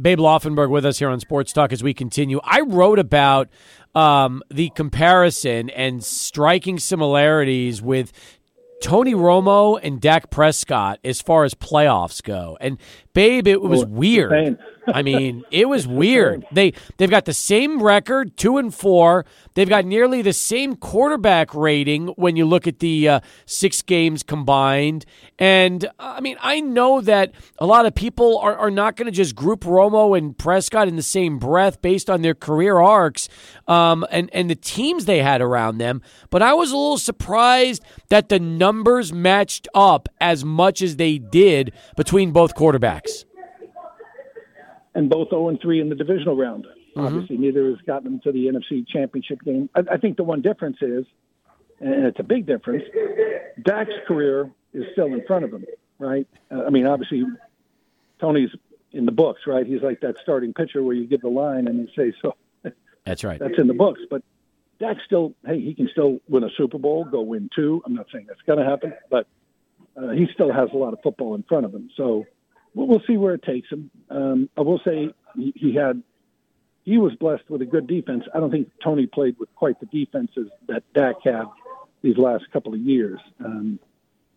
Babe 0.00 0.18
Laufenberg 0.18 0.70
with 0.70 0.86
us 0.86 0.98
here 0.98 1.10
on 1.10 1.20
Sports 1.20 1.52
Talk 1.52 1.70
as 1.72 1.82
we 1.82 1.92
continue. 1.92 2.40
I 2.44 2.62
wrote 2.62 2.98
about 2.98 3.50
um, 3.94 4.42
the 4.50 4.70
comparison 4.70 5.68
and 5.70 6.02
striking 6.02 6.78
similarities 6.78 7.82
with 7.82 8.12
Tony 8.82 9.14
Romo 9.14 9.78
and 9.80 10.00
Dak 10.00 10.30
Prescott 10.30 10.98
as 11.04 11.20
far 11.20 11.44
as 11.44 11.54
playoffs 11.54 12.22
go. 12.22 12.56
And 12.60 12.78
babe, 13.14 13.46
it 13.46 13.60
was 13.60 13.84
weird. 13.84 14.58
I 14.86 15.02
mean, 15.02 15.44
it 15.50 15.68
was 15.68 15.86
weird. 16.02 16.44
They 16.50 16.72
they've 16.96 17.10
got 17.10 17.24
the 17.24 17.34
same 17.34 17.82
record, 17.82 18.36
two 18.36 18.58
and 18.58 18.74
four. 18.74 19.24
They've 19.54 19.68
got 19.68 19.84
nearly 19.84 20.22
the 20.22 20.32
same 20.32 20.76
quarterback 20.76 21.54
rating 21.54 22.08
when 22.08 22.36
you 22.36 22.46
look 22.46 22.66
at 22.66 22.78
the 22.78 23.08
uh, 23.08 23.20
six 23.46 23.82
games 23.82 24.22
combined. 24.22 25.04
And 25.38 25.88
I 25.98 26.20
mean, 26.20 26.36
I 26.40 26.60
know 26.60 27.00
that 27.02 27.32
a 27.58 27.66
lot 27.66 27.86
of 27.86 27.94
people 27.94 28.38
are, 28.38 28.56
are 28.56 28.70
not 28.70 28.96
going 28.96 29.06
to 29.06 29.12
just 29.12 29.36
group 29.36 29.60
Romo 29.60 30.16
and 30.16 30.36
Prescott 30.36 30.88
in 30.88 30.96
the 30.96 31.02
same 31.02 31.38
breath 31.38 31.82
based 31.82 32.08
on 32.08 32.22
their 32.22 32.34
career 32.34 32.78
arcs 32.78 33.28
um, 33.68 34.04
and 34.10 34.30
and 34.32 34.48
the 34.48 34.54
teams 34.54 35.04
they 35.04 35.22
had 35.22 35.40
around 35.40 35.78
them. 35.78 36.02
But 36.30 36.42
I 36.42 36.54
was 36.54 36.70
a 36.70 36.76
little 36.76 36.98
surprised 36.98 37.82
that 38.08 38.28
the 38.28 38.40
numbers 38.40 39.12
matched 39.12 39.68
up 39.74 40.08
as 40.20 40.44
much 40.44 40.82
as 40.82 40.96
they 40.96 41.18
did 41.18 41.72
between 41.96 42.32
both 42.32 42.54
quarterbacks 42.54 43.01
and 44.94 45.08
both 45.08 45.30
0 45.30 45.48
and 45.48 45.60
3 45.60 45.80
in 45.80 45.88
the 45.88 45.94
divisional 45.94 46.36
round. 46.36 46.64
Mm-hmm. 46.64 47.00
Obviously, 47.00 47.38
neither 47.38 47.70
has 47.70 47.78
gotten 47.86 48.04
them 48.04 48.20
to 48.20 48.32
the 48.32 48.46
NFC 48.46 48.86
Championship 48.86 49.40
game. 49.42 49.70
I, 49.74 49.80
I, 49.92 49.96
think 49.96 50.16
the 50.16 50.24
one 50.24 50.42
difference 50.42 50.76
is, 50.82 51.06
and 51.80 52.06
it's 52.06 52.20
a 52.20 52.24
big 52.24 52.46
difference, 52.46 52.84
Dak's 53.64 53.92
career 54.06 54.50
is 54.72 54.84
still 54.92 55.06
in 55.06 55.24
front 55.26 55.44
of 55.44 55.52
him, 55.52 55.64
right? 55.98 56.26
Uh, 56.50 56.64
I 56.64 56.70
mean, 56.70 56.86
obviously, 56.86 57.24
Tony's 58.20 58.50
in 58.92 59.06
the 59.06 59.12
books, 59.12 59.42
right? 59.46 59.66
He's 59.66 59.82
like 59.82 60.00
that 60.00 60.16
starting 60.22 60.52
pitcher 60.52 60.82
where 60.82 60.94
you 60.94 61.06
give 61.06 61.22
the 61.22 61.28
line 61.28 61.66
and 61.66 61.78
you 61.78 61.88
say, 61.96 62.16
so. 62.20 62.36
That's 63.04 63.24
right. 63.24 63.40
That's 63.40 63.58
in 63.58 63.66
the 63.66 63.74
books. 63.74 64.00
But 64.08 64.22
Dak 64.78 64.98
still, 65.04 65.34
hey, 65.46 65.60
he 65.60 65.74
can 65.74 65.88
still 65.90 66.18
win 66.28 66.44
a 66.44 66.50
Super 66.56 66.78
Bowl, 66.78 67.04
go 67.04 67.22
win 67.22 67.48
two. 67.54 67.82
I'm 67.84 67.94
not 67.94 68.06
saying 68.12 68.26
that's 68.28 68.42
going 68.42 68.58
to 68.58 68.64
happen, 68.64 68.92
but 69.10 69.26
uh, 69.96 70.10
he 70.10 70.28
still 70.34 70.52
has 70.52 70.68
a 70.72 70.76
lot 70.76 70.92
of 70.92 71.00
football 71.02 71.34
in 71.34 71.42
front 71.44 71.64
of 71.64 71.74
him. 71.74 71.90
So 71.96 72.26
we'll 72.74 73.02
see 73.06 73.16
where 73.16 73.34
it 73.34 73.42
takes 73.42 73.68
him. 73.70 73.90
Um, 74.10 74.48
I 74.56 74.62
will 74.62 74.80
say 74.84 75.10
he, 75.36 75.52
he 75.56 75.74
had 75.74 76.02
he 76.84 76.98
was 76.98 77.14
blessed 77.14 77.48
with 77.48 77.62
a 77.62 77.66
good 77.66 77.86
defense. 77.86 78.24
I 78.34 78.40
don't 78.40 78.50
think 78.50 78.70
Tony 78.82 79.06
played 79.06 79.38
with 79.38 79.54
quite 79.54 79.78
the 79.80 79.86
defenses 79.86 80.48
that 80.68 80.82
Dak 80.94 81.16
had 81.24 81.44
these 82.02 82.16
last 82.16 82.50
couple 82.52 82.74
of 82.74 82.80
years. 82.80 83.20
Um, 83.44 83.78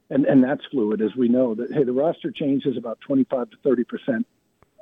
and 0.09 0.25
and 0.25 0.43
that's 0.43 0.63
fluid, 0.71 1.01
as 1.01 1.15
we 1.15 1.27
know. 1.27 1.55
That 1.55 1.73
hey, 1.73 1.83
the 1.83 1.93
roster 1.93 2.31
changes 2.31 2.77
about 2.77 2.99
25 3.01 3.49
to 3.49 3.57
30 3.63 3.83
percent 3.85 4.27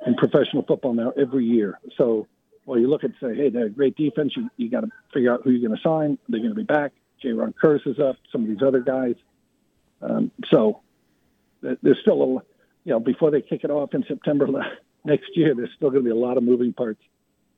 in 0.06 0.14
professional 0.14 0.64
football 0.64 0.92
now 0.92 1.12
every 1.16 1.46
year. 1.46 1.78
So, 1.96 2.26
well, 2.66 2.78
you 2.78 2.88
look 2.88 3.04
at 3.04 3.12
say, 3.22 3.34
hey, 3.34 3.48
they're 3.48 3.66
a 3.66 3.70
great 3.70 3.96
defense. 3.96 4.34
You 4.36 4.50
you 4.58 4.68
got 4.70 4.82
to 4.82 4.90
figure 5.12 5.32
out 5.32 5.42
who 5.42 5.50
you're 5.50 5.66
going 5.66 5.80
to 5.80 5.82
sign. 5.82 6.18
They're 6.28 6.40
going 6.40 6.50
to 6.50 6.56
be 6.56 6.64
back. 6.64 6.92
Jayron 7.22 7.54
Kearse 7.54 7.86
is 7.86 7.98
up. 7.98 8.16
Some 8.30 8.42
of 8.42 8.48
these 8.48 8.62
other 8.62 8.80
guys. 8.80 9.14
Um, 10.02 10.30
so 10.50 10.82
there's 11.62 11.98
still 12.02 12.22
a 12.22 12.42
you 12.84 12.92
know, 12.92 13.00
before 13.00 13.30
they 13.30 13.40
kick 13.40 13.64
it 13.64 13.70
off 13.70 13.94
in 13.94 14.04
September 14.06 14.46
next 15.04 15.30
year, 15.34 15.54
there's 15.54 15.70
still 15.76 15.90
going 15.90 16.04
to 16.04 16.10
be 16.10 16.16
a 16.16 16.20
lot 16.20 16.36
of 16.36 16.42
moving 16.42 16.72
parts. 16.72 17.00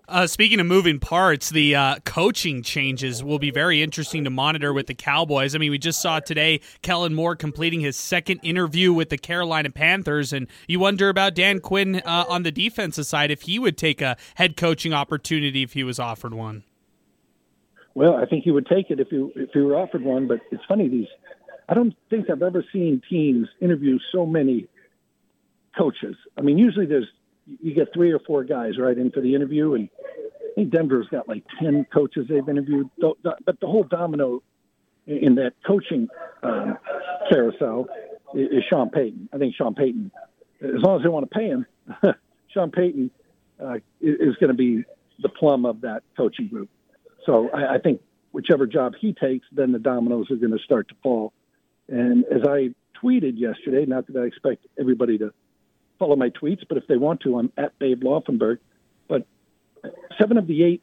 Uh, 0.08 0.24
speaking 0.24 0.60
of 0.60 0.66
moving 0.66 1.00
parts, 1.00 1.50
the 1.50 1.74
uh, 1.74 1.96
coaching 2.04 2.62
changes 2.62 3.24
will 3.24 3.40
be 3.40 3.50
very 3.50 3.82
interesting 3.82 4.22
to 4.22 4.30
monitor 4.30 4.72
with 4.72 4.86
the 4.86 4.94
Cowboys. 4.94 5.52
I 5.52 5.58
mean, 5.58 5.72
we 5.72 5.78
just 5.78 6.00
saw 6.00 6.20
today 6.20 6.60
Kellen 6.80 7.12
Moore 7.12 7.34
completing 7.34 7.80
his 7.80 7.96
second 7.96 8.38
interview 8.44 8.92
with 8.92 9.08
the 9.08 9.18
Carolina 9.18 9.68
Panthers, 9.68 10.32
and 10.32 10.46
you 10.68 10.78
wonder 10.78 11.08
about 11.08 11.34
Dan 11.34 11.58
Quinn 11.58 12.02
uh, 12.06 12.24
on 12.28 12.44
the 12.44 12.52
defensive 12.52 13.04
side 13.04 13.32
if 13.32 13.42
he 13.42 13.58
would 13.58 13.76
take 13.76 14.00
a 14.00 14.16
head 14.36 14.56
coaching 14.56 14.92
opportunity 14.92 15.64
if 15.64 15.72
he 15.72 15.82
was 15.82 15.98
offered 15.98 16.34
one. 16.34 16.62
Well, 17.96 18.14
I 18.14 18.26
think 18.26 18.44
he 18.44 18.52
would 18.52 18.66
take 18.66 18.90
it 18.90 19.00
if 19.00 19.08
he 19.08 19.16
if 19.34 19.50
he 19.54 19.60
were 19.60 19.74
offered 19.74 20.02
one. 20.02 20.28
But 20.28 20.38
it's 20.52 20.62
funny 20.68 20.88
these. 20.88 21.08
I 21.68 21.74
don't 21.74 21.94
think 22.10 22.30
I've 22.30 22.42
ever 22.42 22.64
seen 22.72 23.02
teams 23.10 23.48
interview 23.60 23.98
so 24.12 24.24
many 24.24 24.68
coaches. 25.76 26.16
I 26.36 26.42
mean, 26.42 26.58
usually 26.58 26.86
there's 26.86 27.08
you 27.46 27.74
get 27.74 27.92
three 27.94 28.12
or 28.12 28.18
four 28.20 28.44
guys 28.44 28.72
right 28.78 28.96
in 28.96 29.10
for 29.10 29.20
the 29.20 29.34
interview, 29.34 29.74
and 29.74 29.88
I 30.08 30.54
think 30.54 30.70
Denver's 30.70 31.06
got 31.08 31.28
like 31.28 31.44
ten 31.60 31.86
coaches 31.92 32.26
they've 32.28 32.48
interviewed. 32.48 32.90
But 32.98 33.16
the 33.60 33.66
whole 33.66 33.84
domino 33.84 34.42
in 35.06 35.36
that 35.36 35.52
coaching 35.66 36.08
um, 36.42 36.78
carousel 37.30 37.86
is 38.34 38.64
Sean 38.68 38.90
Payton. 38.90 39.28
I 39.32 39.38
think 39.38 39.54
Sean 39.54 39.74
Payton, 39.74 40.10
as 40.60 40.82
long 40.82 40.96
as 40.96 41.02
they 41.02 41.08
want 41.08 41.30
to 41.30 41.38
pay 41.38 41.46
him, 41.46 41.66
Sean 42.48 42.70
Payton 42.70 43.10
uh, 43.62 43.76
is 44.00 44.36
going 44.36 44.48
to 44.48 44.54
be 44.54 44.84
the 45.20 45.28
plum 45.28 45.64
of 45.64 45.82
that 45.82 46.02
coaching 46.16 46.48
group. 46.48 46.68
So 47.24 47.48
I, 47.50 47.74
I 47.74 47.78
think 47.78 48.00
whichever 48.32 48.66
job 48.66 48.94
he 49.00 49.12
takes, 49.12 49.46
then 49.52 49.72
the 49.72 49.78
dominoes 49.78 50.30
are 50.30 50.36
going 50.36 50.52
to 50.52 50.62
start 50.64 50.88
to 50.88 50.94
fall. 51.02 51.32
And 51.88 52.24
as 52.24 52.42
I 52.46 52.74
tweeted 53.02 53.38
yesterday, 53.38 53.86
not 53.86 54.06
that 54.08 54.16
I 54.20 54.24
expect 54.24 54.66
everybody 54.78 55.18
to 55.18 55.32
follow 55.98 56.16
my 56.16 56.30
tweets, 56.30 56.62
but 56.68 56.78
if 56.78 56.86
they 56.86 56.96
want 56.96 57.20
to, 57.22 57.38
I'm 57.38 57.52
at 57.56 57.78
Babe 57.78 58.02
Laufenberg. 58.02 58.58
But 59.08 59.26
seven 60.18 60.38
of 60.38 60.46
the 60.46 60.62
eight 60.64 60.82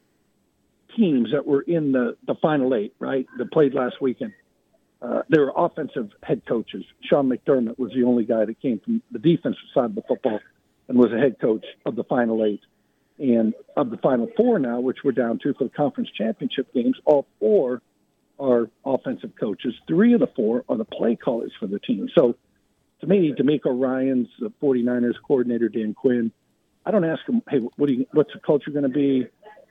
teams 0.96 1.32
that 1.32 1.46
were 1.46 1.62
in 1.62 1.92
the, 1.92 2.16
the 2.26 2.34
final 2.36 2.74
eight, 2.74 2.94
right, 2.98 3.26
that 3.38 3.52
played 3.52 3.74
last 3.74 4.00
weekend, 4.00 4.32
uh, 5.02 5.22
they 5.28 5.38
were 5.38 5.52
offensive 5.54 6.10
head 6.22 6.42
coaches. 6.46 6.84
Sean 7.02 7.28
McDermott 7.28 7.78
was 7.78 7.92
the 7.92 8.04
only 8.04 8.24
guy 8.24 8.44
that 8.44 8.60
came 8.60 8.80
from 8.80 9.02
the 9.10 9.18
defensive 9.18 9.64
side 9.74 9.86
of 9.86 9.94
the 9.94 10.02
football 10.02 10.40
and 10.88 10.98
was 10.98 11.12
a 11.12 11.18
head 11.18 11.38
coach 11.40 11.64
of 11.84 11.96
the 11.96 12.04
final 12.04 12.44
eight. 12.44 12.62
And 13.18 13.54
of 13.76 13.90
the 13.90 13.96
final 13.98 14.28
four 14.36 14.58
now, 14.58 14.80
which 14.80 14.98
we're 15.04 15.12
down 15.12 15.38
to 15.44 15.54
for 15.54 15.64
the 15.64 15.70
conference 15.70 16.10
championship 16.16 16.72
games, 16.74 16.96
all 17.04 17.26
four 17.38 17.80
are 18.40 18.68
offensive 18.84 19.32
coaches. 19.38 19.74
Three 19.86 20.14
of 20.14 20.20
the 20.20 20.26
four 20.26 20.64
are 20.68 20.76
the 20.76 20.84
play 20.84 21.16
callers 21.16 21.52
for 21.60 21.66
the 21.66 21.78
team. 21.78 22.08
So 22.14 22.36
to 23.04 23.10
me, 23.10 23.32
DeMeco 23.32 23.78
Ryans 23.78 24.28
the 24.40 24.50
49ers 24.62 25.14
coordinator, 25.26 25.68
Dan 25.68 25.94
Quinn, 25.94 26.32
I 26.86 26.90
don't 26.90 27.04
ask 27.04 27.26
him, 27.28 27.42
hey, 27.48 27.58
what 27.58 27.86
do 27.86 27.92
you, 27.92 28.06
what's 28.12 28.32
the 28.32 28.40
culture 28.40 28.70
going 28.70 28.84
to 28.84 28.88
be? 28.88 29.26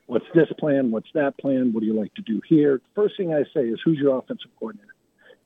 What's 0.06 0.26
this 0.36 0.48
plan? 0.60 0.92
What's 0.92 1.10
that 1.14 1.38
plan? 1.38 1.74
What 1.74 1.82
do 1.82 1.86
you 1.86 1.94
like 1.94 2.14
to 2.16 2.22
do 2.22 2.42
here? 2.48 2.82
First 2.96 3.18
thing 3.18 3.34
I 3.34 3.44
say 3.54 3.62
is, 3.62 3.80
who's 3.84 3.98
your 3.98 4.18
offensive 4.18 4.52
coordinator? 4.60 4.94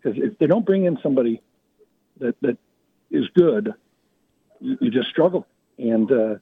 Because 0.02 0.18
if 0.22 0.38
they 0.40 0.48
don't 0.48 0.66
bring 0.66 0.86
in 0.86 0.98
somebody 1.02 1.42
that, 2.20 2.36
that 2.42 2.58
is 3.12 3.26
good, 3.36 3.74
you, 4.60 4.78
you 4.82 4.92
just 4.92 5.10
struggle. 5.10 5.46
and 5.78 6.12
uh, 6.12 6.36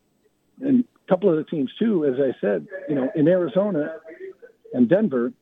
and 0.62 0.86
a 1.06 1.10
couple 1.10 1.30
of 1.30 1.36
the 1.36 1.44
teams 1.44 1.72
too. 1.78 2.06
As 2.06 2.20
I 2.20 2.40
said, 2.40 2.68
you 2.88 2.96
know, 2.96 3.12
in 3.14 3.28
Arizona 3.28 3.98
and 4.74 4.88
Denver, 4.88 5.34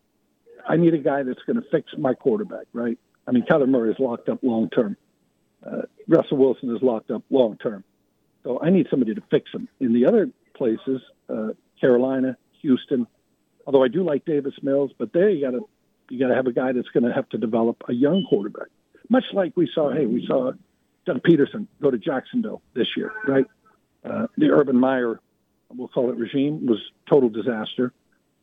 I 0.68 0.78
need 0.78 0.96
a 0.96 0.98
guy 0.98 1.22
that's 1.24 1.44
going 1.44 1.62
to 1.62 1.70
fix 1.70 1.92
my 1.98 2.16
quarterback. 2.16 2.66
Right? 2.74 2.98
I 3.28 3.32
mean, 3.32 3.44
Kyler 3.44 3.70
Murray 3.70 3.92
is 3.92 4.00
locked 4.00 4.30
up 4.30 4.40
long 4.42 4.70
term. 4.70 4.98
Uh, 5.65 5.84
Russell 6.07 6.38
Wilson 6.38 6.76
is 6.76 6.81
locked 6.81 7.11
up 7.11 7.23
long 7.30 7.57
term. 7.57 7.84
So 8.44 8.60
I 8.61 8.69
need 8.69 8.88
somebody 8.90 9.15
to 9.15 9.22
fix 9.31 9.49
him. 9.53 9.69
In 9.80 9.94
the 9.94 10.06
other 10.06 10.30
places, 10.56 11.02
uh, 11.30 11.49
Carolina, 11.80 12.38
Houston, 12.61 13.07
although 13.65 13.84
I 13.84 13.88
do 13.88 14.03
like 14.03 14.26
Davis 14.26 14.53
Mills, 14.61 14.91
but 14.98 15.14
there 15.14 15.30
you 15.30 15.41
got 15.41 15.52
to 15.52 15.68
you 16.10 16.19
got 16.19 16.27
to 16.27 16.35
have 16.35 16.48
a 16.48 16.52
guy 16.52 16.73
that's 16.73 16.90
going 16.90 17.06
to 17.06 17.14
have 17.14 17.27
to 17.30 17.38
develop 17.38 17.84
a 17.88 17.94
young 17.94 18.26
quarterback. 18.30 18.68
Much 19.10 19.23
like 19.34 19.53
we 19.56 19.69
saw, 19.73 19.91
hey, 19.91 20.06
we 20.06 20.26
saw 20.27 20.52
Doug 21.06 21.23
Pederson 21.23 21.68
go 21.81 21.90
to 21.90 21.98
Jacksonville 21.98 22.61
this 22.73 22.88
year, 22.95 23.11
right? 23.27 23.45
Uh, 24.03 24.27
the 24.38 24.49
Urban 24.49 24.77
Meyer, 24.77 25.19
we'll 25.73 25.88
call 25.88 26.10
it 26.11 26.18
regime, 26.18 26.65
was 26.65 26.80
total 27.10 27.30
disaster, 27.30 27.94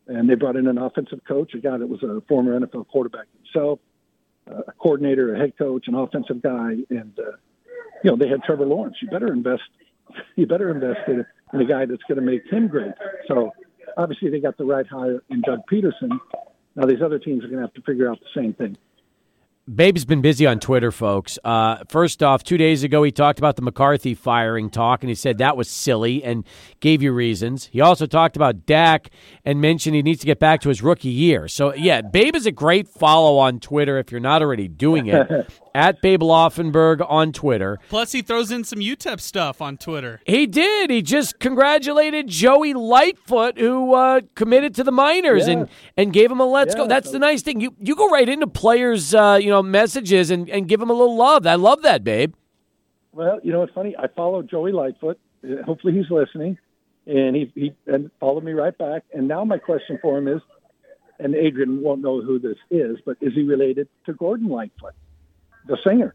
and 0.07 0.29
they 0.29 0.35
brought 0.35 0.57
in 0.57 0.67
an 0.67 0.79
offensive 0.79 1.21
coach, 1.27 1.55
a 1.55 1.59
guy 1.59 1.77
that 1.77 1.87
was 1.87 2.03
a 2.03 2.23
former 2.29 2.59
NFL 2.59 2.89
quarterback 2.89 3.27
himself, 3.37 3.79
a 4.51 4.73
coordinator, 4.79 5.35
a 5.35 5.39
head 5.39 5.57
coach, 5.57 5.89
an 5.89 5.95
offensive 5.95 6.43
guy, 6.43 6.77
and 6.91 7.19
uh, 7.19 7.37
you 8.03 8.11
know 8.11 8.17
they 8.17 8.29
had 8.29 8.43
Trevor 8.43 8.67
Lawrence. 8.67 8.97
You 9.01 9.09
better 9.09 9.33
invest. 9.33 9.63
You 10.35 10.45
better 10.45 10.73
invest 10.73 11.07
in, 11.07 11.25
in 11.53 11.61
a 11.61 11.65
guy 11.65 11.87
that's 11.87 12.03
going 12.09 12.17
to 12.17 12.27
make 12.27 12.45
him 12.51 12.67
great. 12.67 12.91
So 13.29 13.53
obviously 13.97 14.29
they 14.29 14.41
got 14.41 14.59
the 14.59 14.65
right 14.65 14.85
hire 14.85 15.23
in 15.31 15.41
Doug 15.43 15.61
Pederson. 15.71 16.19
Now 16.75 16.87
these 16.87 17.01
other 17.01 17.21
teams 17.21 17.45
are 17.45 17.47
going 17.47 17.61
to 17.61 17.67
have 17.67 17.75
to 17.75 17.83
figure 17.83 18.11
out 18.11 18.19
the 18.19 18.41
same 18.41 18.53
thing. 18.53 18.77
Babe's 19.73 20.05
been 20.05 20.21
busy 20.21 20.47
on 20.47 20.59
Twitter, 20.59 20.91
folks. 20.91 21.39
Uh, 21.45 21.85
first 21.89 22.23
off, 22.23 22.43
two 22.43 22.57
days 22.57 22.83
ago, 22.83 23.03
he 23.05 23.13
talked 23.13 23.39
about 23.39 23.55
the 23.55 23.63
McCarthy 23.63 24.15
firing 24.15 24.69
talk, 24.69 25.03
and 25.03 25.09
he 25.09 25.15
said 25.15 25.39
that 25.39 25.57
was 25.57 25.71
silly 25.71 26.25
and 26.25 26.45
gave 26.81 27.03
you 27.03 27.13
reasons. 27.13 27.67
He 27.67 27.81
also 27.81 28.07
talked 28.07 28.35
about 28.35 28.67
Dak 28.67 29.11
and 29.45 29.61
mentioned 29.61 29.95
he 29.95 30.03
needs 30.03 30.21
to 30.21 30.27
get 30.27 30.41
back 30.41 30.61
to 30.63 30.71
his 30.71 30.83
rookie 30.83 31.09
year. 31.11 31.47
So, 31.47 31.73
yeah, 31.75 32.01
Babe 32.01 32.35
is 32.35 32.47
a 32.47 32.53
great 32.53 32.89
follow 32.89 33.39
on 33.39 33.61
Twitter 33.61 33.99
if 33.99 34.11
you're 34.11 34.21
not 34.21 34.43
already 34.43 34.67
doing 34.67 35.07
it. 35.07 35.29
At 35.75 36.03
Babe 36.03 36.21
Laufenberg 36.23 37.05
on 37.09 37.33
Twitter. 37.33 37.79
Plus, 37.89 38.13
he 38.13 38.23
throws 38.23 38.51
in 38.51 38.65
some 38.65 38.81
UTEP 38.81 39.21
stuff 39.21 39.63
on 39.63 39.77
Twitter. 39.77 40.21
He 40.27 40.47
did. 40.47 40.91
He 40.91 41.01
just 41.03 41.39
congratulated 41.39 42.27
Joey 42.29 42.75
Lightfoot, 42.75 43.57
who 43.59 43.95
uh, 43.95 44.23
committed 44.35 44.75
to 44.77 44.85
the 44.85 44.91
Miners 44.93 45.47
Yeah. 45.47 45.53
and, 45.55 45.69
and 45.97 46.13
gave 46.13 46.31
him 46.31 46.41
a 46.41 46.45
let's 46.47 46.75
go. 46.75 46.87
That's 46.89 47.07
so- 47.07 47.13
the 47.13 47.19
nice 47.21 47.43
thing. 47.43 47.61
You 47.61 47.75
you 47.81 47.95
go 47.95 48.09
right 48.09 48.29
into 48.29 48.47
players, 48.49 49.15
uh, 49.15 49.39
you 49.41 49.51
know, 49.51 49.63
messages 49.63 50.31
and, 50.31 50.51
and 50.51 50.67
give 50.69 50.81
them 50.81 50.91
a 50.91 50.95
little 50.95 51.17
love. 51.17 51.47
I 51.47 51.55
love 51.55 51.83
that, 51.83 52.03
babe. 52.03 52.35
Well, 53.13 53.41
you 53.43 53.53
know 53.53 53.61
what's 53.61 53.73
funny? 53.73 53.95
I 53.99 54.07
followed 54.09 54.49
Joey 54.51 54.73
Lightfoot. 54.73 55.19
Uh, 55.45 55.63
Hopefully 55.65 55.93
he's 55.95 56.11
listening, 56.11 56.59
and 57.07 57.35
he 57.37 57.53
he 57.55 57.73
and 57.87 58.11
followed 58.21 58.45
me 58.45 58.53
right 58.53 58.77
back. 58.77 59.05
And 59.13 59.29
now 59.29 59.45
my 59.45 59.59
question 59.59 59.99
for 60.03 60.19
him 60.19 60.29
is, 60.29 60.41
and 61.19 61.35
Adrian 61.35 61.81
won't 61.83 62.03
know 62.03 62.21
who 62.23 62.39
this 62.39 62.57
is, 62.71 62.99
but 63.07 63.17
is 63.21 63.33
he 63.35 63.43
related 63.43 63.89
to 64.07 64.13
Gordon 64.15 64.49
Lightfoot, 64.49 64.95
the 65.67 65.77
singer? 65.85 66.15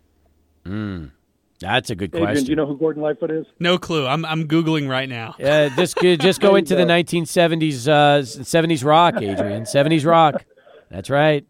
That's 1.60 1.90
a 1.90 1.96
good 1.96 2.10
Adrian, 2.10 2.26
question. 2.28 2.46
do 2.46 2.50
you 2.52 2.56
know 2.56 2.66
who 2.66 2.78
Gordon 2.78 3.02
Lightfoot 3.02 3.32
is? 3.32 3.46
No 3.60 3.78
clue. 3.78 4.06
I'm 4.06 4.26
I'm 4.26 4.48
googling 4.48 4.90
right 4.90 5.08
now. 5.08 5.36
Uh, 5.42 5.70
just 5.70 5.98
just 6.02 6.42
go 6.42 6.48
There 6.48 6.52
you 6.52 6.58
into 6.58 6.76
the 6.76 6.84
1970s 6.84 7.88
uh, 7.88 8.22
70s 8.22 8.84
rock, 8.84 9.16
Adrian. 9.16 9.64
70s 9.64 10.06
rock. 10.06 10.46
That's 10.90 11.10
right. 11.10 11.46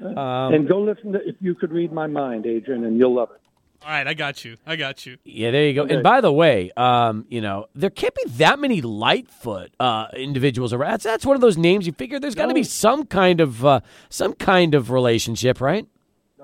Um, 0.00 0.54
and 0.54 0.68
go 0.68 0.80
listen 0.80 1.12
to 1.12 1.28
"If 1.28 1.36
You 1.40 1.54
Could 1.54 1.72
Read 1.72 1.92
My 1.92 2.06
Mind," 2.06 2.46
Adrian, 2.46 2.84
and 2.84 2.98
you'll 2.98 3.14
love 3.14 3.30
it. 3.32 3.40
All 3.82 3.90
right, 3.90 4.06
I 4.06 4.14
got 4.14 4.44
you. 4.44 4.56
I 4.66 4.76
got 4.76 5.06
you. 5.06 5.18
Yeah, 5.24 5.50
there 5.52 5.66
you 5.66 5.74
go. 5.74 5.82
Okay. 5.82 5.94
And 5.94 6.02
by 6.02 6.20
the 6.20 6.32
way, 6.32 6.70
um, 6.76 7.26
you 7.28 7.40
know, 7.40 7.66
there 7.74 7.90
can't 7.90 8.14
be 8.14 8.24
that 8.32 8.58
many 8.58 8.80
Lightfoot 8.80 9.72
uh, 9.78 10.08
individuals 10.16 10.72
around. 10.72 10.90
That's, 10.92 11.04
that's 11.04 11.26
one 11.26 11.36
of 11.36 11.40
those 11.40 11.56
names 11.56 11.86
you 11.86 11.92
figure 11.92 12.18
there's 12.18 12.34
got 12.34 12.46
to 12.46 12.54
be 12.54 12.64
some 12.64 13.06
kind 13.06 13.40
of 13.40 13.64
uh, 13.64 13.80
some 14.08 14.34
kind 14.34 14.74
of 14.74 14.90
relationship, 14.90 15.60
right? 15.60 15.86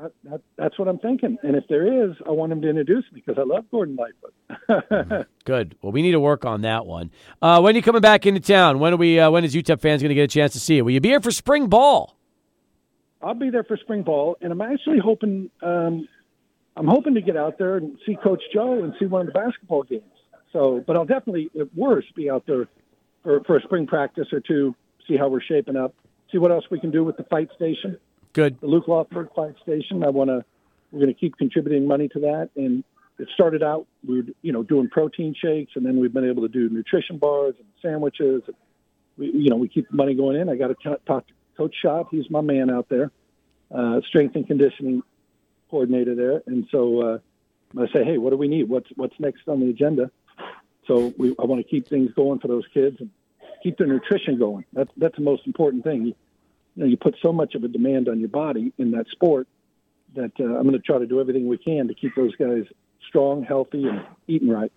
That, 0.00 0.12
that, 0.24 0.40
that's 0.56 0.78
what 0.78 0.88
I'm 0.88 0.98
thinking. 0.98 1.38
And 1.42 1.54
if 1.54 1.64
there 1.68 2.04
is, 2.04 2.16
I 2.26 2.30
want 2.30 2.50
him 2.52 2.60
to 2.62 2.68
introduce 2.68 3.04
me 3.12 3.22
because 3.24 3.38
I 3.38 3.46
love 3.46 3.64
Gordon 3.70 3.96
Lightfoot. 3.96 5.26
Good. 5.44 5.76
Well, 5.82 5.92
we 5.92 6.02
need 6.02 6.12
to 6.12 6.20
work 6.20 6.44
on 6.44 6.62
that 6.62 6.84
one. 6.84 7.10
Uh, 7.40 7.60
when 7.60 7.74
are 7.74 7.76
you 7.76 7.82
coming 7.82 8.00
back 8.00 8.26
into 8.26 8.40
town? 8.40 8.80
When 8.80 8.92
are 8.92 8.96
we? 8.96 9.20
Uh, 9.20 9.30
when 9.30 9.44
is 9.44 9.54
UTEP 9.54 9.80
fans 9.80 10.02
going 10.02 10.08
to 10.08 10.14
get 10.14 10.24
a 10.24 10.28
chance 10.28 10.52
to 10.54 10.60
see 10.60 10.76
you? 10.76 10.84
Will 10.84 10.92
you 10.92 11.00
be 11.00 11.10
here 11.10 11.20
for 11.20 11.30
spring 11.30 11.68
ball? 11.68 12.16
I'll 13.22 13.34
be 13.34 13.50
there 13.50 13.64
for 13.64 13.76
spring 13.76 14.02
ball, 14.02 14.36
and 14.40 14.52
I'm 14.52 14.60
actually 14.60 14.98
hoping 14.98 15.50
um, 15.62 16.08
I'm 16.76 16.86
hoping 16.88 17.14
to 17.14 17.20
get 17.20 17.36
out 17.36 17.58
there 17.58 17.76
and 17.76 17.96
see 18.04 18.16
Coach 18.16 18.42
Joe 18.52 18.82
and 18.82 18.94
see 18.98 19.06
one 19.06 19.22
of 19.22 19.26
the 19.28 19.32
basketball 19.32 19.84
games. 19.84 20.02
So, 20.52 20.82
but 20.86 20.96
I'll 20.96 21.04
definitely, 21.04 21.50
at 21.58 21.74
worst, 21.74 22.14
be 22.14 22.30
out 22.30 22.44
there 22.46 22.66
for, 23.22 23.42
for 23.44 23.56
a 23.56 23.62
spring 23.62 23.86
practice 23.86 24.26
or 24.32 24.40
two, 24.40 24.74
see 25.08 25.16
how 25.16 25.28
we're 25.28 25.40
shaping 25.40 25.76
up, 25.76 25.94
see 26.30 26.38
what 26.38 26.50
else 26.50 26.64
we 26.70 26.80
can 26.80 26.90
do 26.90 27.04
with 27.04 27.16
the 27.16 27.24
fight 27.24 27.48
station, 27.56 27.98
Good. 28.34 28.60
the 28.60 28.66
Luke 28.66 28.88
Lawford 28.88 29.30
fight 29.34 29.54
station. 29.62 30.04
I 30.04 30.10
want 30.10 30.28
to, 30.28 30.44
we're 30.90 31.00
going 31.00 31.14
to 31.14 31.18
keep 31.18 31.38
contributing 31.38 31.86
money 31.86 32.08
to 32.08 32.20
that, 32.20 32.50
and 32.56 32.84
it 33.18 33.28
started 33.32 33.62
out 33.62 33.86
we 34.06 34.22
were, 34.22 34.26
you 34.42 34.52
know, 34.52 34.64
doing 34.64 34.88
protein 34.90 35.34
shakes, 35.40 35.72
and 35.76 35.86
then 35.86 35.98
we've 36.00 36.12
been 36.12 36.28
able 36.28 36.42
to 36.42 36.48
do 36.48 36.68
nutrition 36.68 37.18
bars 37.18 37.54
and 37.58 37.68
sandwiches. 37.80 38.42
We, 39.16 39.30
you 39.30 39.50
know, 39.50 39.56
we 39.56 39.68
keep 39.68 39.88
the 39.88 39.96
money 39.96 40.14
going 40.14 40.36
in. 40.36 40.48
I 40.48 40.56
got 40.56 40.68
to 40.68 40.98
talk 41.06 41.26
to 41.28 41.34
Coach 41.56 41.76
Shop. 41.80 42.08
He's 42.10 42.28
my 42.28 42.40
man 42.40 42.70
out 42.70 42.88
there, 42.88 43.12
uh, 43.72 44.00
strength 44.08 44.34
and 44.34 44.46
conditioning 44.46 45.02
coordinator 45.70 46.16
there. 46.16 46.42
And 46.46 46.66
so 46.72 47.02
uh, 47.02 47.18
I 47.80 47.86
say, 47.92 48.04
hey, 48.04 48.18
what 48.18 48.30
do 48.30 48.36
we 48.36 48.48
need? 48.48 48.68
What's 48.68 48.88
what's 48.96 49.14
next 49.20 49.46
on 49.46 49.60
the 49.60 49.70
agenda? 49.70 50.10
So 50.88 51.14
we, 51.16 51.36
I 51.40 51.44
want 51.44 51.64
to 51.64 51.68
keep 51.68 51.88
things 51.88 52.10
going 52.14 52.40
for 52.40 52.48
those 52.48 52.64
kids 52.74 52.96
and 52.98 53.10
keep 53.62 53.78
their 53.78 53.86
nutrition 53.86 54.38
going. 54.38 54.64
That's 54.72 54.90
that's 54.96 55.14
the 55.14 55.22
most 55.22 55.46
important 55.46 55.84
thing. 55.84 56.14
You, 56.76 56.82
know, 56.82 56.88
you 56.88 56.96
put 56.96 57.16
so 57.22 57.32
much 57.32 57.54
of 57.54 57.64
a 57.64 57.68
demand 57.68 58.08
on 58.08 58.20
your 58.20 58.28
body 58.28 58.72
in 58.78 58.92
that 58.92 59.06
sport 59.10 59.46
that 60.14 60.32
uh, 60.38 60.44
I'm 60.44 60.62
going 60.62 60.72
to 60.72 60.78
try 60.78 60.98
to 60.98 61.06
do 61.06 61.20
everything 61.20 61.48
we 61.48 61.58
can 61.58 61.88
to 61.88 61.94
keep 61.94 62.14
those 62.14 62.34
guys 62.36 62.64
strong, 63.08 63.44
healthy, 63.44 63.86
and 63.86 64.02
eating 64.26 64.48
right. 64.48 64.72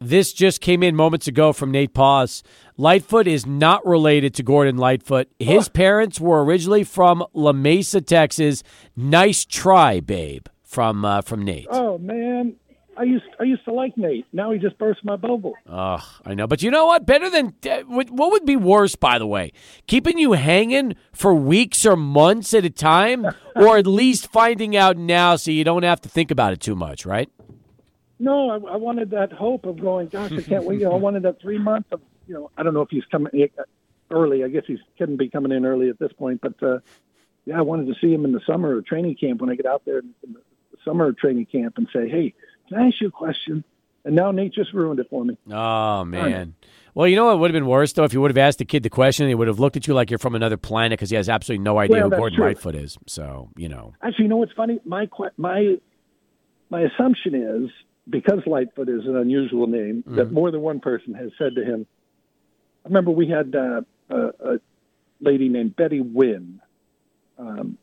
This 0.00 0.32
just 0.32 0.60
came 0.60 0.84
in 0.84 0.94
moments 0.94 1.26
ago 1.26 1.52
from 1.52 1.72
Nate 1.72 1.92
Paws. 1.92 2.44
Lightfoot 2.76 3.26
is 3.26 3.46
not 3.46 3.84
related 3.84 4.32
to 4.34 4.44
Gordon 4.44 4.76
Lightfoot. 4.76 5.28
His 5.40 5.68
parents 5.68 6.20
were 6.20 6.44
originally 6.44 6.84
from 6.84 7.24
La 7.32 7.52
Mesa, 7.52 8.00
Texas. 8.00 8.62
Nice 8.94 9.44
try, 9.44 9.98
babe, 9.98 10.46
from 10.62 11.04
uh, 11.04 11.22
from 11.22 11.44
Nate. 11.44 11.66
Oh 11.68 11.98
man, 11.98 12.54
I 12.98 13.04
used 13.04 13.24
I 13.38 13.44
used 13.44 13.64
to 13.66 13.72
like 13.72 13.96
Nate. 13.96 14.26
Now 14.32 14.50
he 14.50 14.58
just 14.58 14.76
burst 14.76 15.04
my 15.04 15.14
bubble. 15.14 15.54
Ugh, 15.68 16.02
I 16.26 16.34
know, 16.34 16.48
but 16.48 16.62
you 16.62 16.70
know 16.70 16.86
what? 16.86 17.06
Better 17.06 17.30
than 17.30 17.54
uh, 17.70 17.82
what 17.82 18.32
would 18.32 18.44
be 18.44 18.56
worse, 18.56 18.96
by 18.96 19.18
the 19.18 19.26
way, 19.26 19.52
keeping 19.86 20.18
you 20.18 20.32
hanging 20.32 20.96
for 21.12 21.32
weeks 21.32 21.86
or 21.86 21.96
months 21.96 22.52
at 22.54 22.64
a 22.64 22.70
time, 22.70 23.24
or 23.56 23.78
at 23.78 23.86
least 23.86 24.32
finding 24.32 24.76
out 24.76 24.96
now 24.96 25.36
so 25.36 25.52
you 25.52 25.62
don't 25.62 25.84
have 25.84 26.00
to 26.00 26.08
think 26.08 26.32
about 26.32 26.52
it 26.52 26.60
too 26.60 26.74
much, 26.74 27.06
right? 27.06 27.30
No, 28.18 28.50
I, 28.50 28.72
I 28.72 28.76
wanted 28.76 29.10
that 29.10 29.32
hope 29.32 29.64
of 29.64 29.80
going. 29.80 30.08
Gosh, 30.08 30.32
I 30.32 30.42
can't 30.42 30.64
wait. 30.64 30.80
You 30.80 30.86
know, 30.86 30.92
I 30.92 30.98
wanted 30.98 31.22
that 31.22 31.40
three 31.40 31.58
months 31.58 31.88
of. 31.92 32.00
You 32.26 32.34
know, 32.34 32.50
I 32.58 32.62
don't 32.62 32.74
know 32.74 32.82
if 32.82 32.90
he's 32.90 33.04
coming 33.10 33.48
uh, 33.58 33.62
early. 34.10 34.42
I 34.42 34.48
guess 34.48 34.64
he 34.66 34.76
couldn't 34.98 35.16
be 35.18 35.30
coming 35.30 35.52
in 35.52 35.64
early 35.64 35.88
at 35.88 35.98
this 35.98 36.12
point, 36.12 36.40
but 36.42 36.60
uh, 36.62 36.80
yeah, 37.46 37.58
I 37.58 37.62
wanted 37.62 37.86
to 37.86 37.94
see 38.00 38.12
him 38.12 38.24
in 38.24 38.32
the 38.32 38.40
summer 38.46 38.82
training 38.82 39.14
camp 39.14 39.40
when 39.40 39.48
I 39.50 39.54
get 39.54 39.66
out 39.66 39.82
there 39.86 40.00
in 40.00 40.12
the 40.22 40.40
summer 40.84 41.12
training 41.12 41.46
camp 41.46 41.78
and 41.78 41.88
say, 41.92 42.08
hey, 42.08 42.34
can 42.68 42.78
I 42.78 42.86
ask 42.88 43.00
you 43.00 43.08
a 43.08 43.10
question? 43.10 43.64
And 44.04 44.14
now 44.14 44.30
Nate 44.30 44.54
just 44.54 44.72
ruined 44.72 45.00
it 45.00 45.08
for 45.10 45.24
me. 45.24 45.36
Oh 45.50 46.04
man. 46.04 46.54
Well, 46.94 47.06
you 47.06 47.14
know 47.16 47.26
what 47.26 47.38
would 47.40 47.50
have 47.50 47.54
been 47.60 47.66
worse 47.66 47.92
though 47.92 48.04
if 48.04 48.12
you 48.12 48.20
would 48.20 48.30
have 48.30 48.38
asked 48.38 48.58
the 48.58 48.64
kid 48.64 48.82
the 48.82 48.90
question, 48.90 49.28
he 49.28 49.34
would 49.34 49.48
have 49.48 49.58
looked 49.58 49.76
at 49.76 49.86
you 49.86 49.94
like 49.94 50.10
you're 50.10 50.18
from 50.18 50.34
another 50.34 50.56
planet 50.56 50.98
because 50.98 51.10
he 51.10 51.16
has 51.16 51.28
absolutely 51.28 51.62
no 51.64 51.78
idea 51.78 51.98
Well, 52.02 52.10
who 52.10 52.16
Gordon 52.16 52.36
true. 52.38 52.46
Lightfoot 52.46 52.74
is. 52.74 52.98
So 53.06 53.50
you 53.56 53.68
know, 53.68 53.94
Actually, 54.02 54.24
you 54.24 54.28
know 54.30 54.36
what's 54.38 54.52
funny? 54.52 54.80
My 54.84 55.08
my 55.36 55.76
my 56.70 56.80
assumption 56.82 57.34
is 57.34 57.70
because 58.08 58.40
Lightfoot 58.46 58.88
is 58.88 59.04
an 59.06 59.16
unusual 59.16 59.66
name 59.66 60.02
that 60.06 60.32
more 60.32 60.50
than 60.50 60.60
one 60.62 60.80
person 60.80 61.14
has 61.14 61.30
said 61.38 61.54
to 61.56 61.64
him. 61.64 61.86
I 62.84 62.88
remember 62.88 63.10
we 63.10 63.28
had 63.28 63.54
uh, 63.54 63.82
a, 64.08 64.16
a 64.54 64.60
lady 65.20 65.48
named 65.50 65.76
Betty 65.76 66.00
Nguyen, 66.00 66.60
um, 67.38 67.76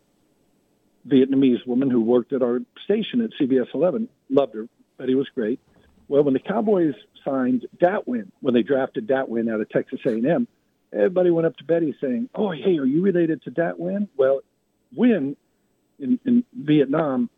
Vietnamese 1.07 1.65
woman 1.67 1.91
who 1.91 2.01
worked 2.01 2.33
at 2.33 2.41
our 2.41 2.59
station 2.83 3.21
at 3.21 3.29
CBS 3.39 3.67
11. 3.73 4.09
Loved 4.29 4.55
her. 4.55 4.67
Betty 4.97 5.15
was 5.15 5.27
great. 5.33 5.59
Well, 6.07 6.23
when 6.23 6.33
the 6.33 6.39
Cowboys 6.39 6.93
signed 7.23 7.65
Dat 7.79 8.05
Nguyen, 8.07 8.31
when 8.41 8.53
they 8.53 8.63
drafted 8.63 9.07
Dat 9.07 9.27
Nguyen 9.29 9.51
out 9.51 9.61
of 9.61 9.69
Texas 9.69 9.99
A&M, 10.05 10.47
everybody 10.93 11.31
went 11.31 11.47
up 11.47 11.57
to 11.57 11.63
Betty 11.63 11.95
saying, 11.99 12.29
"Oh, 12.35 12.51
hey, 12.51 12.77
are 12.77 12.85
you 12.85 13.01
related 13.01 13.43
to 13.43 13.51
Dat 13.51 13.77
Nguyen?" 13.79 14.07
Well, 14.15 14.41
Nguyen 14.95 15.35
in, 15.99 16.19
in 16.25 16.43
Vietnam 16.53 17.29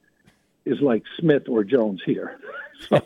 is 0.66 0.82
like 0.82 1.04
Smith 1.20 1.44
or 1.48 1.64
Jones 1.64 2.02
here. 2.06 2.40
So, 2.90 3.02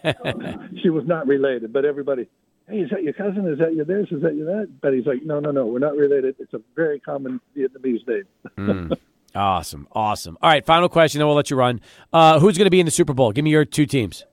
she 0.84 0.90
was 0.90 1.08
not 1.08 1.28
related, 1.28 1.72
but 1.72 1.86
everybody, 1.86 2.28
hey, 2.68 2.80
is 2.80 2.90
that 2.90 3.04
your 3.04 3.14
cousin? 3.14 3.48
Is 3.48 3.58
that 3.60 3.74
your 3.74 3.86
this? 3.86 4.08
Is 4.12 4.22
that 4.22 4.36
your 4.36 4.46
that? 4.48 4.82
Betty's 4.82 5.06
like, 5.06 5.24
no, 5.24 5.40
no, 5.40 5.52
no, 5.52 5.66
we're 5.66 5.80
not 5.80 5.96
related. 5.96 6.36
It's 6.40 6.54
a 6.54 6.60
very 6.76 7.00
common 7.00 7.40
Vietnamese 7.56 8.06
name. 8.06 8.92
awesome, 9.34 9.88
awesome. 9.94 10.38
All 10.42 10.50
right, 10.50 10.66
final 10.66 10.90
question, 10.90 11.20
then 11.20 11.28
we'll 11.28 11.38
let 11.38 11.50
you 11.50 11.56
run. 11.56 11.80
Uh, 12.12 12.38
who's 12.42 12.58
going 12.58 12.66
to 12.66 12.70
be 12.70 12.82
in 12.82 12.86
the 12.86 12.92
Super 12.92 13.14
Bowl? 13.14 13.32
Give 13.32 13.46
me 13.46 13.52
your 13.52 13.64
two 13.64 13.86
teams. 13.86 14.26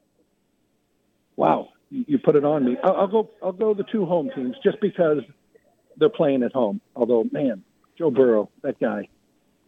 Wow. 1.39 1.69
you, 1.90 2.19
put 2.19 2.35
it 2.35 2.44
on 2.44 2.65
me. 2.65 2.77
I'll, 2.82 2.97
I'll 2.97 3.06
go. 3.06 3.31
I'll 3.43 3.52
go 3.52 3.73
the 3.73 3.85
two 3.85 4.05
home 4.05 4.28
teams 4.35 4.56
just 4.62 4.81
because 4.81 5.19
they're 5.97 6.09
playing 6.09 6.43
at 6.43 6.52
home. 6.52 6.81
Although, 6.97 7.24
man, 7.31 7.62
Joe 7.97 8.10
Burrow, 8.10 8.51
that 8.62 8.81
guy, 8.81 9.09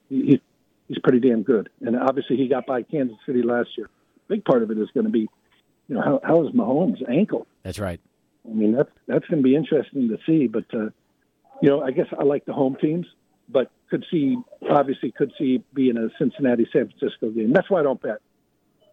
he, 0.09 0.17
he, 0.17 0.43
he's 0.89 0.99
pretty 0.99 1.21
damn 1.21 1.43
good. 1.43 1.71
And 1.81 1.97
obviously, 1.97 2.37
he 2.37 2.49
got 2.49 2.67
by 2.67 2.83
Kansas 2.83 3.17
City 3.25 3.43
last 3.43 3.69
year. 3.79 3.89
Big 4.29 4.45
part 4.45 4.65
of 4.65 4.71
it 4.73 4.79
is 4.79 4.89
going 4.95 5.07
to 5.07 5.13
be, 5.13 5.29
you 5.89 5.95
know, 5.95 6.03
how, 6.03 6.21
how 6.25 6.47
is 6.47 6.53
Mahomes' 6.53 7.09
ankle? 7.09 7.47
That's 7.63 7.79
right. 7.79 8.01
I 8.45 8.53
mean, 8.53 8.73
that's 8.73 8.91
that's 9.07 9.27
going 9.27 9.43
to 9.43 9.49
be 9.49 9.55
interesting 9.55 10.09
to 10.09 10.19
see. 10.27 10.49
But 10.49 10.65
uh, 10.75 10.91
you 11.63 11.69
know, 11.69 11.83
I 11.83 11.93
guess 11.93 12.07
I 12.19 12.25
like 12.25 12.47
the 12.47 12.53
home 12.53 12.77
teams, 12.81 13.07
but 13.49 13.71
could 13.91 14.05
see 14.11 14.37
obviously 14.69 15.13
could 15.13 15.33
see 15.39 15.63
being 15.73 15.97
a 15.97 16.09
Cincinnati 16.19 16.67
San 16.73 16.91
Francisco 16.91 17.31
game. 17.31 17.53
That's 17.53 17.71
why 17.71 17.81
I 17.81 17.83
don't 17.85 18.03
bet. 18.03 18.19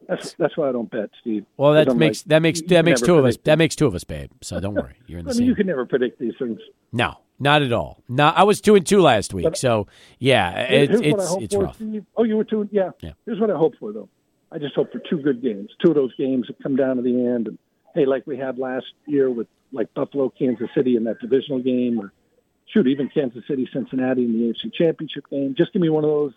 That's 0.08 0.34
that's 0.34 0.56
why 0.56 0.70
I 0.70 0.72
don't 0.72 0.90
bet, 0.90 1.10
Steve. 1.22 1.46
Well, 1.58 1.74
that 1.74 1.96
makes 1.96 2.22
like, 2.22 2.30
that 2.30 2.42
makes 2.42 2.62
that 2.64 2.86
makes 2.86 3.02
two 3.02 3.18
of 3.18 3.26
us. 3.26 3.38
That 3.44 3.58
makes 3.58 3.76
two 3.76 3.88
of 3.88 3.96
us, 3.96 4.04
babe. 4.04 4.32
So 4.42 4.60
don't 4.60 4.74
worry, 4.82 4.96
you're 5.06 5.20
in 5.20 5.26
the 5.26 5.32
I 5.32 5.36
mean, 5.36 5.48
you 5.48 5.56
can 5.56 5.68
never 5.68 5.86
predict 5.86 6.20
these 6.20 6.34
things. 6.40 6.60
No, 6.94 7.16
not 7.40 7.62
at 7.62 7.74
all. 7.74 8.02
No, 8.08 8.28
I 8.28 8.44
was 8.44 8.62
two 8.62 8.76
and 8.76 8.86
two 8.86 9.02
last 9.02 9.34
week. 9.34 9.44
But- 9.44 9.58
So 9.58 9.88
yeah, 10.20 10.68
Here's 10.68 11.02
it's 11.02 11.36
it's 11.42 11.56
for, 11.56 11.64
rough. 11.64 11.76
Steve. 11.76 12.06
Oh, 12.16 12.24
you 12.24 12.38
were 12.38 12.46
two. 12.46 12.68
Yeah. 12.72 12.92
Yeah. 13.02 13.12
Here's 13.26 13.40
what 13.40 13.52
I 13.52 13.58
hope 13.58 13.76
for, 13.80 13.92
though. 13.92 14.10
I 14.52 14.60
just 14.60 14.76
hope 14.76 14.94
for 14.94 15.00
two 15.00 15.18
good 15.18 15.42
games. 15.42 15.72
Two 15.84 15.90
of 15.90 15.96
those 15.96 16.16
games 16.16 16.48
that 16.48 16.62
come 16.64 16.78
down 16.78 16.96
to 16.96 17.02
the 17.02 17.26
end, 17.26 17.48
and 17.48 17.58
hey, 17.94 18.06
like 18.06 18.26
we 18.26 18.38
had 18.38 18.58
last 18.58 18.86
year 19.06 19.30
with 19.30 19.48
like 19.74 19.94
Buffalo, 19.94 20.30
Kansas 20.30 20.70
City 20.74 20.96
in 20.96 21.04
that 21.04 21.20
divisional 21.20 21.60
game, 21.60 22.00
or 22.00 22.14
shoot, 22.68 22.88
even 22.88 23.10
Kansas 23.10 23.44
City, 23.46 23.68
Cincinnati 23.74 24.24
in 24.24 24.32
the 24.32 24.54
AFC 24.54 24.74
Championship 24.74 25.30
game. 25.30 25.54
Just 25.58 25.74
give 25.74 25.82
me 25.82 25.90
one 25.90 26.06
of 26.06 26.10
those, 26.10 26.34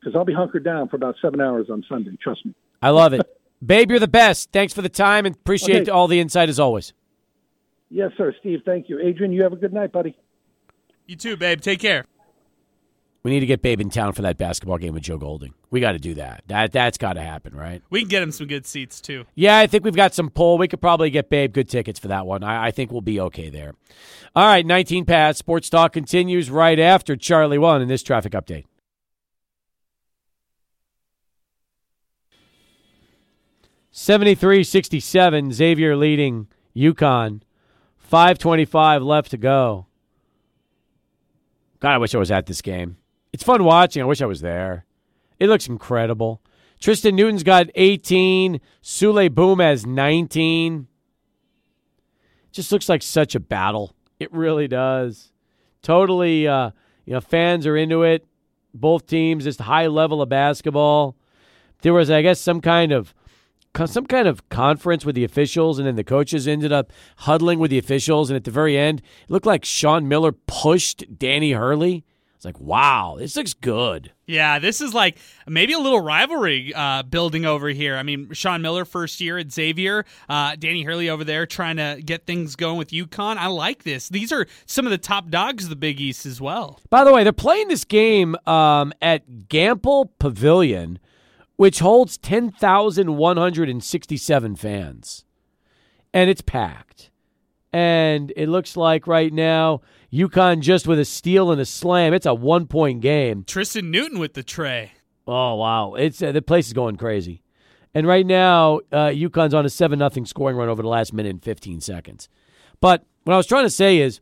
because 0.00 0.14
I'll 0.16 0.24
be 0.24 0.34
hunkered 0.34 0.64
down 0.64 0.88
for 0.88 0.96
about 0.96 1.16
seven 1.20 1.40
hours 1.40 1.68
on 1.70 1.84
Sunday. 1.88 2.12
Trust 2.22 2.44
me. 2.46 2.54
I 2.82 2.90
love 2.90 3.12
it, 3.12 3.22
babe. 3.64 3.90
You're 3.90 4.00
the 4.00 4.08
best. 4.08 4.50
Thanks 4.52 4.72
for 4.72 4.82
the 4.82 4.88
time 4.88 5.26
and 5.26 5.34
appreciate 5.34 5.82
Okay. 5.82 5.90
all 5.90 6.06
the 6.08 6.20
insight 6.20 6.48
as 6.48 6.60
always. 6.60 6.92
Yes, 7.90 8.12
sir, 8.18 8.34
Steve. 8.40 8.60
Thank 8.64 8.88
you, 8.88 9.00
Adrian. 9.00 9.32
You 9.32 9.42
have 9.42 9.52
a 9.52 9.56
good 9.56 9.72
night, 9.72 9.92
buddy. 9.92 10.16
You 11.06 11.16
too, 11.16 11.36
babe. 11.36 11.60
Take 11.60 11.80
care. 11.80 12.04
We 13.24 13.32
need 13.32 13.40
to 13.40 13.46
get 13.46 13.62
Babe 13.62 13.80
in 13.80 13.90
town 13.90 14.12
for 14.12 14.22
that 14.22 14.38
basketball 14.38 14.78
game 14.78 14.94
with 14.94 15.02
Joe 15.02 15.18
Golding. 15.18 15.52
We 15.70 15.80
got 15.80 15.92
to 15.92 15.98
do 15.98 16.14
that. 16.14 16.44
That 16.46 16.70
that's 16.70 16.96
got 16.96 17.14
to 17.14 17.20
happen, 17.20 17.54
right? 17.54 17.82
We 17.90 18.00
can 18.00 18.08
get 18.08 18.22
him 18.22 18.30
some 18.30 18.46
good 18.46 18.64
seats 18.64 19.00
too. 19.00 19.24
Yeah, 19.34 19.58
I 19.58 19.66
think 19.66 19.84
we've 19.84 19.96
got 19.96 20.14
some 20.14 20.30
pull. 20.30 20.56
We 20.56 20.68
could 20.68 20.80
probably 20.80 21.10
get 21.10 21.28
Babe 21.28 21.52
good 21.52 21.68
tickets 21.68 21.98
for 21.98 22.08
that 22.08 22.26
one. 22.26 22.44
I, 22.44 22.66
I 22.66 22.70
think 22.70 22.92
we'll 22.92 23.00
be 23.00 23.20
okay 23.20 23.50
there. 23.50 23.74
All 24.36 24.46
right, 24.46 24.64
19 24.64 25.04
past. 25.04 25.38
Sports 25.40 25.68
Talk 25.68 25.92
continues 25.92 26.48
right 26.48 26.78
after 26.78 27.16
Charlie 27.16 27.58
One 27.58 27.82
in 27.82 27.88
this 27.88 28.02
traffic 28.04 28.32
update. 28.32 28.64
Seventy-three 34.00 34.62
sixty-seven. 34.62 35.50
Xavier 35.52 35.96
leading 35.96 36.46
UConn. 36.76 37.40
Five 37.96 38.38
twenty-five 38.38 39.02
left 39.02 39.32
to 39.32 39.36
go. 39.36 39.86
God, 41.80 41.94
I 41.94 41.98
wish 41.98 42.14
I 42.14 42.18
was 42.18 42.30
at 42.30 42.46
this 42.46 42.62
game. 42.62 42.98
It's 43.32 43.42
fun 43.42 43.64
watching. 43.64 44.00
I 44.00 44.04
wish 44.04 44.22
I 44.22 44.26
was 44.26 44.40
there. 44.40 44.86
It 45.40 45.48
looks 45.48 45.66
incredible. 45.66 46.40
Tristan 46.78 47.16
Newton's 47.16 47.42
got 47.42 47.70
18. 47.74 48.60
Souley 48.80 49.34
Boum 49.34 49.58
has 49.58 49.84
19. 49.84 50.86
Just 52.52 52.70
looks 52.70 52.88
like 52.88 53.02
such 53.02 53.34
a 53.34 53.40
battle. 53.40 53.96
It 54.20 54.32
really 54.32 54.68
does. 54.68 55.32
Totally, 55.82 56.46
uh, 56.46 56.70
you 57.04 57.14
know, 57.14 57.20
fans 57.20 57.66
are 57.66 57.76
into 57.76 58.04
it. 58.04 58.24
Both 58.72 59.08
teams, 59.08 59.42
just 59.42 59.60
high 59.60 59.88
level 59.88 60.22
of 60.22 60.28
basketball. 60.28 61.16
There 61.82 61.92
was, 61.92 62.12
I 62.12 62.22
guess, 62.22 62.40
some 62.40 62.60
kind 62.60 62.92
of 62.92 63.12
some 63.86 64.06
kind 64.06 64.26
of 64.26 64.48
conference 64.48 65.04
with 65.04 65.14
the 65.14 65.24
officials, 65.24 65.78
and 65.78 65.86
then 65.86 65.96
the 65.96 66.04
coaches 66.04 66.48
ended 66.48 66.72
up 66.72 66.92
huddling 67.18 67.58
with 67.58 67.70
the 67.70 67.78
officials. 67.78 68.30
And 68.30 68.36
at 68.36 68.44
the 68.44 68.50
very 68.50 68.76
end, 68.76 69.00
it 69.00 69.30
looked 69.30 69.46
like 69.46 69.64
Sean 69.64 70.08
Miller 70.08 70.32
pushed 70.32 71.18
Danny 71.18 71.52
Hurley. 71.52 72.04
It's 72.38 72.44
like, 72.44 72.60
wow, 72.60 73.16
this 73.18 73.34
looks 73.34 73.52
good. 73.52 74.12
Yeah, 74.24 74.60
this 74.60 74.80
is 74.80 74.94
like 74.94 75.18
maybe 75.48 75.72
a 75.72 75.78
little 75.80 76.00
rivalry 76.00 76.72
uh, 76.72 77.02
building 77.02 77.44
over 77.44 77.68
here. 77.68 77.96
I 77.96 78.04
mean, 78.04 78.32
Sean 78.32 78.62
Miller 78.62 78.84
first 78.84 79.20
year 79.20 79.38
at 79.38 79.50
Xavier, 79.50 80.04
uh, 80.28 80.54
Danny 80.56 80.84
Hurley 80.84 81.10
over 81.10 81.24
there 81.24 81.46
trying 81.46 81.78
to 81.78 82.00
get 82.00 82.26
things 82.26 82.54
going 82.54 82.78
with 82.78 82.90
UConn. 82.90 83.38
I 83.38 83.48
like 83.48 83.82
this. 83.82 84.08
These 84.08 84.30
are 84.30 84.46
some 84.66 84.86
of 84.86 84.92
the 84.92 84.98
top 84.98 85.30
dogs 85.30 85.64
of 85.64 85.70
the 85.70 85.74
Big 85.74 86.00
East 86.00 86.26
as 86.26 86.40
well. 86.40 86.78
By 86.90 87.02
the 87.02 87.12
way, 87.12 87.24
they're 87.24 87.32
playing 87.32 87.66
this 87.66 87.84
game 87.84 88.36
um, 88.46 88.92
at 89.02 89.28
Gampel 89.48 90.10
Pavilion, 90.20 91.00
which 91.58 91.80
holds 91.80 92.16
10,167 92.18 94.56
fans. 94.56 95.24
And 96.14 96.30
it's 96.30 96.40
packed. 96.40 97.10
And 97.72 98.32
it 98.36 98.48
looks 98.48 98.76
like 98.76 99.08
right 99.08 99.32
now, 99.32 99.80
UConn 100.12 100.60
just 100.60 100.86
with 100.86 101.00
a 101.00 101.04
steal 101.04 101.50
and 101.50 101.60
a 101.60 101.64
slam. 101.64 102.14
It's 102.14 102.26
a 102.26 102.32
one 102.32 102.68
point 102.68 103.00
game. 103.00 103.42
Tristan 103.44 103.90
Newton 103.90 104.20
with 104.20 104.34
the 104.34 104.44
tray. 104.44 104.92
Oh, 105.26 105.56
wow. 105.56 105.94
It's 105.94 106.22
uh, 106.22 106.30
The 106.30 106.42
place 106.42 106.68
is 106.68 106.74
going 106.74 106.96
crazy. 106.96 107.42
And 107.92 108.06
right 108.06 108.24
now, 108.24 108.76
uh, 108.92 109.08
UConn's 109.08 109.52
on 109.52 109.66
a 109.66 109.68
7 109.68 109.98
0 109.98 110.24
scoring 110.26 110.56
run 110.56 110.68
over 110.68 110.80
the 110.80 110.88
last 110.88 111.12
minute 111.12 111.30
and 111.30 111.42
15 111.42 111.80
seconds. 111.80 112.28
But 112.80 113.04
what 113.24 113.34
I 113.34 113.36
was 113.36 113.48
trying 113.48 113.64
to 113.64 113.70
say 113.70 113.98
is 113.98 114.20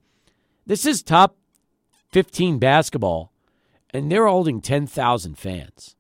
this 0.64 0.86
is 0.86 1.02
top 1.02 1.36
15 2.12 2.58
basketball, 2.58 3.30
and 3.90 4.10
they're 4.10 4.26
holding 4.26 4.62
10,000 4.62 5.36
fans. 5.36 5.95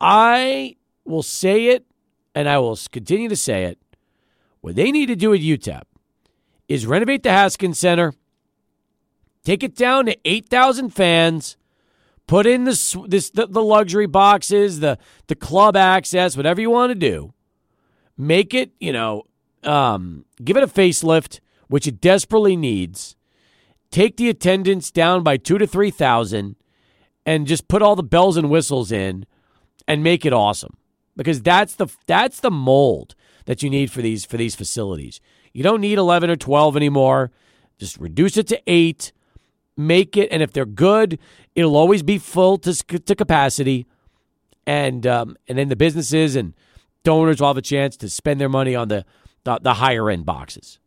I 0.00 0.76
will 1.04 1.22
say 1.22 1.66
it, 1.66 1.86
and 2.34 2.48
I 2.48 2.58
will 2.58 2.78
continue 2.90 3.28
to 3.28 3.36
say 3.36 3.64
it. 3.64 3.78
What 4.60 4.76
they 4.76 4.90
need 4.90 5.06
to 5.06 5.16
do 5.16 5.34
at 5.34 5.40
UTEP 5.40 5.82
is 6.68 6.86
renovate 6.86 7.22
the 7.22 7.30
Haskins 7.30 7.78
Center, 7.78 8.14
take 9.44 9.62
it 9.62 9.76
down 9.76 10.06
to 10.06 10.16
8,000 10.24 10.90
fans, 10.90 11.56
put 12.26 12.46
in 12.46 12.64
the, 12.64 13.04
this, 13.06 13.30
the, 13.30 13.46
the 13.46 13.62
luxury 13.62 14.06
boxes, 14.06 14.80
the, 14.80 14.98
the 15.26 15.34
club 15.34 15.76
access, 15.76 16.36
whatever 16.36 16.60
you 16.60 16.70
want 16.70 16.90
to 16.90 16.94
do. 16.94 17.32
Make 18.16 18.54
it, 18.54 18.72
you 18.80 18.92
know, 18.92 19.24
um, 19.64 20.24
give 20.42 20.56
it 20.56 20.62
a 20.62 20.66
facelift, 20.66 21.40
which 21.68 21.86
it 21.86 22.00
desperately 22.00 22.56
needs. 22.56 23.16
Take 23.90 24.16
the 24.16 24.28
attendance 24.28 24.90
down 24.90 25.22
by 25.22 25.36
two 25.36 25.58
to 25.58 25.66
3,000 25.66 26.56
and 27.26 27.46
just 27.46 27.68
put 27.68 27.82
all 27.82 27.96
the 27.96 28.02
bells 28.02 28.36
and 28.36 28.50
whistles 28.50 28.90
in 28.90 29.26
and 29.86 30.02
make 30.02 30.24
it 30.24 30.32
awesome 30.32 30.76
because 31.16 31.42
that's 31.42 31.76
the 31.76 31.88
that's 32.06 32.40
the 32.40 32.50
mold 32.50 33.14
that 33.46 33.62
you 33.62 33.70
need 33.70 33.90
for 33.90 34.02
these 34.02 34.24
for 34.24 34.36
these 34.36 34.54
facilities. 34.54 35.20
You 35.52 35.62
don't 35.62 35.80
need 35.80 35.98
11 35.98 36.30
or 36.30 36.36
12 36.36 36.76
anymore. 36.76 37.30
Just 37.78 37.96
reduce 37.98 38.36
it 38.36 38.48
to 38.48 38.60
8. 38.66 39.12
Make 39.76 40.16
it 40.16 40.28
and 40.30 40.42
if 40.42 40.52
they're 40.52 40.64
good, 40.64 41.18
it'll 41.54 41.76
always 41.76 42.02
be 42.02 42.18
full 42.18 42.58
to 42.58 42.74
to 42.74 43.14
capacity 43.14 43.86
and 44.66 45.06
um, 45.06 45.36
and 45.48 45.58
then 45.58 45.68
the 45.68 45.76
businesses 45.76 46.36
and 46.36 46.54
donors 47.02 47.40
will 47.40 47.48
have 47.48 47.56
a 47.56 47.62
chance 47.62 47.96
to 47.98 48.08
spend 48.08 48.40
their 48.40 48.48
money 48.48 48.74
on 48.74 48.88
the 48.88 49.04
the, 49.44 49.58
the 49.62 49.74
higher 49.74 50.10
end 50.10 50.24
boxes. 50.24 50.78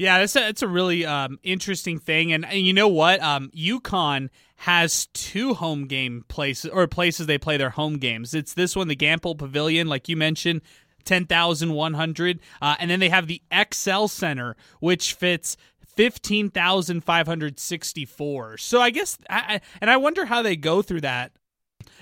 Yeah, 0.00 0.18
that's 0.18 0.34
a, 0.34 0.40
that's 0.40 0.62
a 0.62 0.68
really 0.68 1.04
um, 1.04 1.38
interesting 1.42 1.98
thing, 1.98 2.32
and, 2.32 2.46
and 2.46 2.66
you 2.66 2.72
know 2.72 2.88
what? 2.88 3.20
Um, 3.22 3.50
UConn 3.54 4.30
has 4.56 5.06
two 5.12 5.52
home 5.54 5.86
game 5.86 6.24
places 6.26 6.70
or 6.70 6.86
places 6.86 7.26
they 7.26 7.36
play 7.38 7.58
their 7.58 7.70
home 7.70 7.98
games. 7.98 8.32
It's 8.34 8.54
this 8.54 8.74
one, 8.74 8.88
the 8.88 8.96
Gampel 8.96 9.36
Pavilion, 9.36 9.88
like 9.88 10.08
you 10.08 10.16
mentioned, 10.16 10.62
ten 11.04 11.26
thousand 11.26 11.74
one 11.74 11.92
hundred, 11.94 12.40
uh, 12.62 12.76
and 12.80 12.90
then 12.90 12.98
they 12.98 13.10
have 13.10 13.26
the 13.26 13.42
XL 13.72 14.06
Center, 14.06 14.56
which 14.80 15.12
fits. 15.14 15.56
15,564. 15.96 18.56
So 18.58 18.80
I 18.80 18.90
guess, 18.90 19.18
I- 19.28 19.60
and 19.80 19.90
I 19.90 19.96
wonder 19.98 20.24
how 20.24 20.40
they 20.40 20.54
go 20.56 20.80
through 20.82 21.00
that 21.02 21.32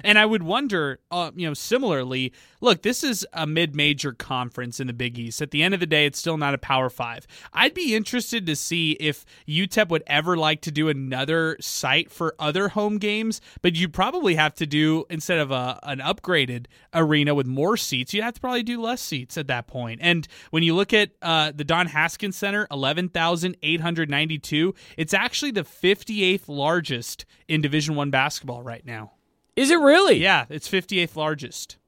and 0.04 0.18
I 0.18 0.26
would 0.26 0.42
wonder, 0.42 1.00
uh, 1.10 1.30
you 1.34 1.46
know, 1.46 1.54
similarly, 1.54 2.32
look, 2.60 2.82
this 2.82 3.02
is 3.04 3.26
a 3.32 3.46
mid-major 3.46 4.12
conference 4.12 4.80
in 4.80 4.86
the 4.86 4.92
Big 4.92 5.18
East. 5.18 5.42
At 5.42 5.50
the 5.50 5.62
end 5.62 5.74
of 5.74 5.80
the 5.80 5.86
day, 5.86 6.06
it's 6.06 6.18
still 6.18 6.36
not 6.36 6.54
a 6.54 6.58
Power 6.58 6.90
Five. 6.90 7.26
I'd 7.52 7.74
be 7.74 7.94
interested 7.94 8.46
to 8.46 8.56
see 8.56 8.92
if 8.92 9.24
UTEP 9.46 9.88
would 9.88 10.02
ever 10.06 10.36
like 10.36 10.60
to 10.62 10.70
do 10.70 10.88
another 10.88 11.56
site 11.60 12.10
for 12.10 12.34
other 12.38 12.68
home 12.68 12.98
games, 12.98 13.40
but 13.62 13.76
you'd 13.76 13.92
probably 13.92 14.34
have 14.34 14.54
to 14.54 14.66
do 14.66 15.04
instead 15.10 15.38
of 15.38 15.50
a, 15.50 15.78
an 15.82 15.98
upgraded 15.98 16.66
arena 16.94 17.34
with 17.34 17.46
more 17.46 17.76
seats, 17.76 18.14
you'd 18.14 18.24
have 18.24 18.34
to 18.34 18.40
probably 18.40 18.62
do 18.62 18.80
less 18.80 19.00
seats 19.00 19.38
at 19.38 19.46
that 19.46 19.66
point. 19.66 20.00
And 20.02 20.26
when 20.50 20.62
you 20.62 20.74
look 20.74 20.92
at 20.92 21.10
uh, 21.22 21.52
the 21.54 21.64
Don 21.64 21.86
Haskins 21.86 22.36
Center, 22.36 22.66
eleven 22.70 23.08
thousand 23.08 23.56
eight 23.62 23.80
hundred 23.80 24.10
ninety-two, 24.10 24.74
it's 24.96 25.14
actually 25.14 25.50
the 25.50 25.64
fifty-eighth 25.64 26.48
largest 26.48 27.24
in 27.46 27.60
Division 27.60 27.94
One 27.94 28.10
basketball 28.10 28.62
right 28.62 28.84
now. 28.84 29.12
Is 29.58 29.72
it 29.72 29.80
really? 29.80 30.18
Yeah, 30.18 30.44
it's 30.50 30.68
58th 30.68 31.16
largest. 31.16 31.78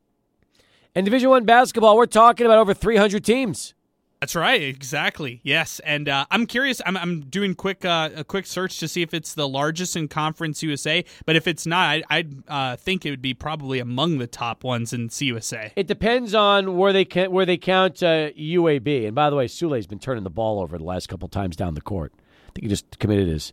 And 0.93 1.05
Division 1.05 1.31
One 1.31 1.45
basketball, 1.45 1.97
we're 1.97 2.07
talking 2.07 2.45
about 2.45 2.59
over 2.59 2.75
300 2.75 3.25
teams. 3.25 3.75
That's 4.19 4.35
right, 4.35 4.61
exactly. 4.61 5.41
Yes, 5.45 5.81
and 5.85 6.09
uh, 6.09 6.27
I'm 6.33 6.47
curious. 6.47 6.83
I'm, 6.85 6.97
I'm 6.97 7.21
doing 7.21 7.55
quick 7.55 7.85
uh, 7.85 8.11
a 8.17 8.25
quick 8.25 8.47
search 8.47 8.81
to 8.81 8.89
see 8.89 9.03
if 9.03 9.15
it's 9.15 9.35
the 9.35 9.49
largest 9.49 9.95
in 9.95 10.09
Conference 10.09 10.65
USA. 10.65 11.05
But 11.27 11.37
if 11.37 11.47
it's 11.47 11.65
not, 11.65 12.03
I, 12.11 12.19
I 12.19 12.25
uh, 12.49 12.77
think 12.77 13.07
it 13.07 13.11
would 13.11 13.23
be 13.23 13.35
probably 13.35 13.79
among 13.79 14.19
the 14.19 14.27
top 14.27 14.65
ones 14.65 14.93
in 14.93 15.09
CUSA. 15.09 15.71
It 15.77 15.87
depends 15.87 16.35
on 16.35 16.77
where 16.77 16.93
they 16.93 17.05
can, 17.05 17.31
where 17.31 17.47
they 17.47 17.57
count 17.57 18.03
uh, 18.03 18.31
UAB. 18.33 19.07
And 19.07 19.15
by 19.15 19.31
the 19.31 19.37
way, 19.37 19.47
Souley's 19.47 19.87
been 19.87 20.01
turning 20.01 20.25
the 20.25 20.29
ball 20.29 20.61
over 20.61 20.77
the 20.77 20.85
last 20.85 21.09
couple 21.09 21.29
times 21.29 21.55
down 21.55 21.75
the 21.75 21.81
court. 21.81 22.13
I 22.17 22.51
think 22.53 22.65
he 22.65 22.69
just 22.69 22.99
committed 22.99 23.29
his 23.29 23.53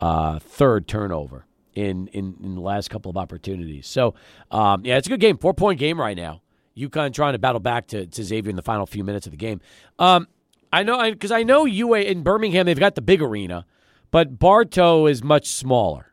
uh, 0.00 0.38
third 0.38 0.86
turnover 0.86 1.45
in, 1.76 2.08
in 2.08 2.34
in 2.42 2.54
the 2.56 2.60
last 2.60 2.90
couple 2.90 3.10
of 3.10 3.16
opportunities. 3.16 3.86
So 3.86 4.14
um, 4.50 4.84
yeah, 4.84 4.96
it's 4.96 5.06
a 5.06 5.10
good 5.10 5.20
game. 5.20 5.38
Four 5.38 5.54
point 5.54 5.78
game 5.78 6.00
right 6.00 6.16
now. 6.16 6.42
UConn 6.76 7.14
trying 7.14 7.32
to 7.34 7.38
battle 7.38 7.60
back 7.60 7.86
to, 7.88 8.06
to 8.06 8.22
Xavier 8.24 8.50
in 8.50 8.56
the 8.56 8.62
final 8.62 8.84
few 8.86 9.04
minutes 9.04 9.26
of 9.26 9.30
the 9.30 9.36
game. 9.38 9.60
Um, 9.98 10.26
I 10.72 10.82
know 10.82 11.10
because 11.10 11.30
I 11.30 11.42
know 11.42 11.64
UA 11.64 12.00
in 12.00 12.22
Birmingham 12.22 12.66
they've 12.66 12.78
got 12.78 12.96
the 12.96 13.02
big 13.02 13.22
arena, 13.22 13.64
but 14.10 14.38
Bartow 14.38 15.06
is 15.06 15.22
much 15.22 15.46
smaller. 15.46 16.12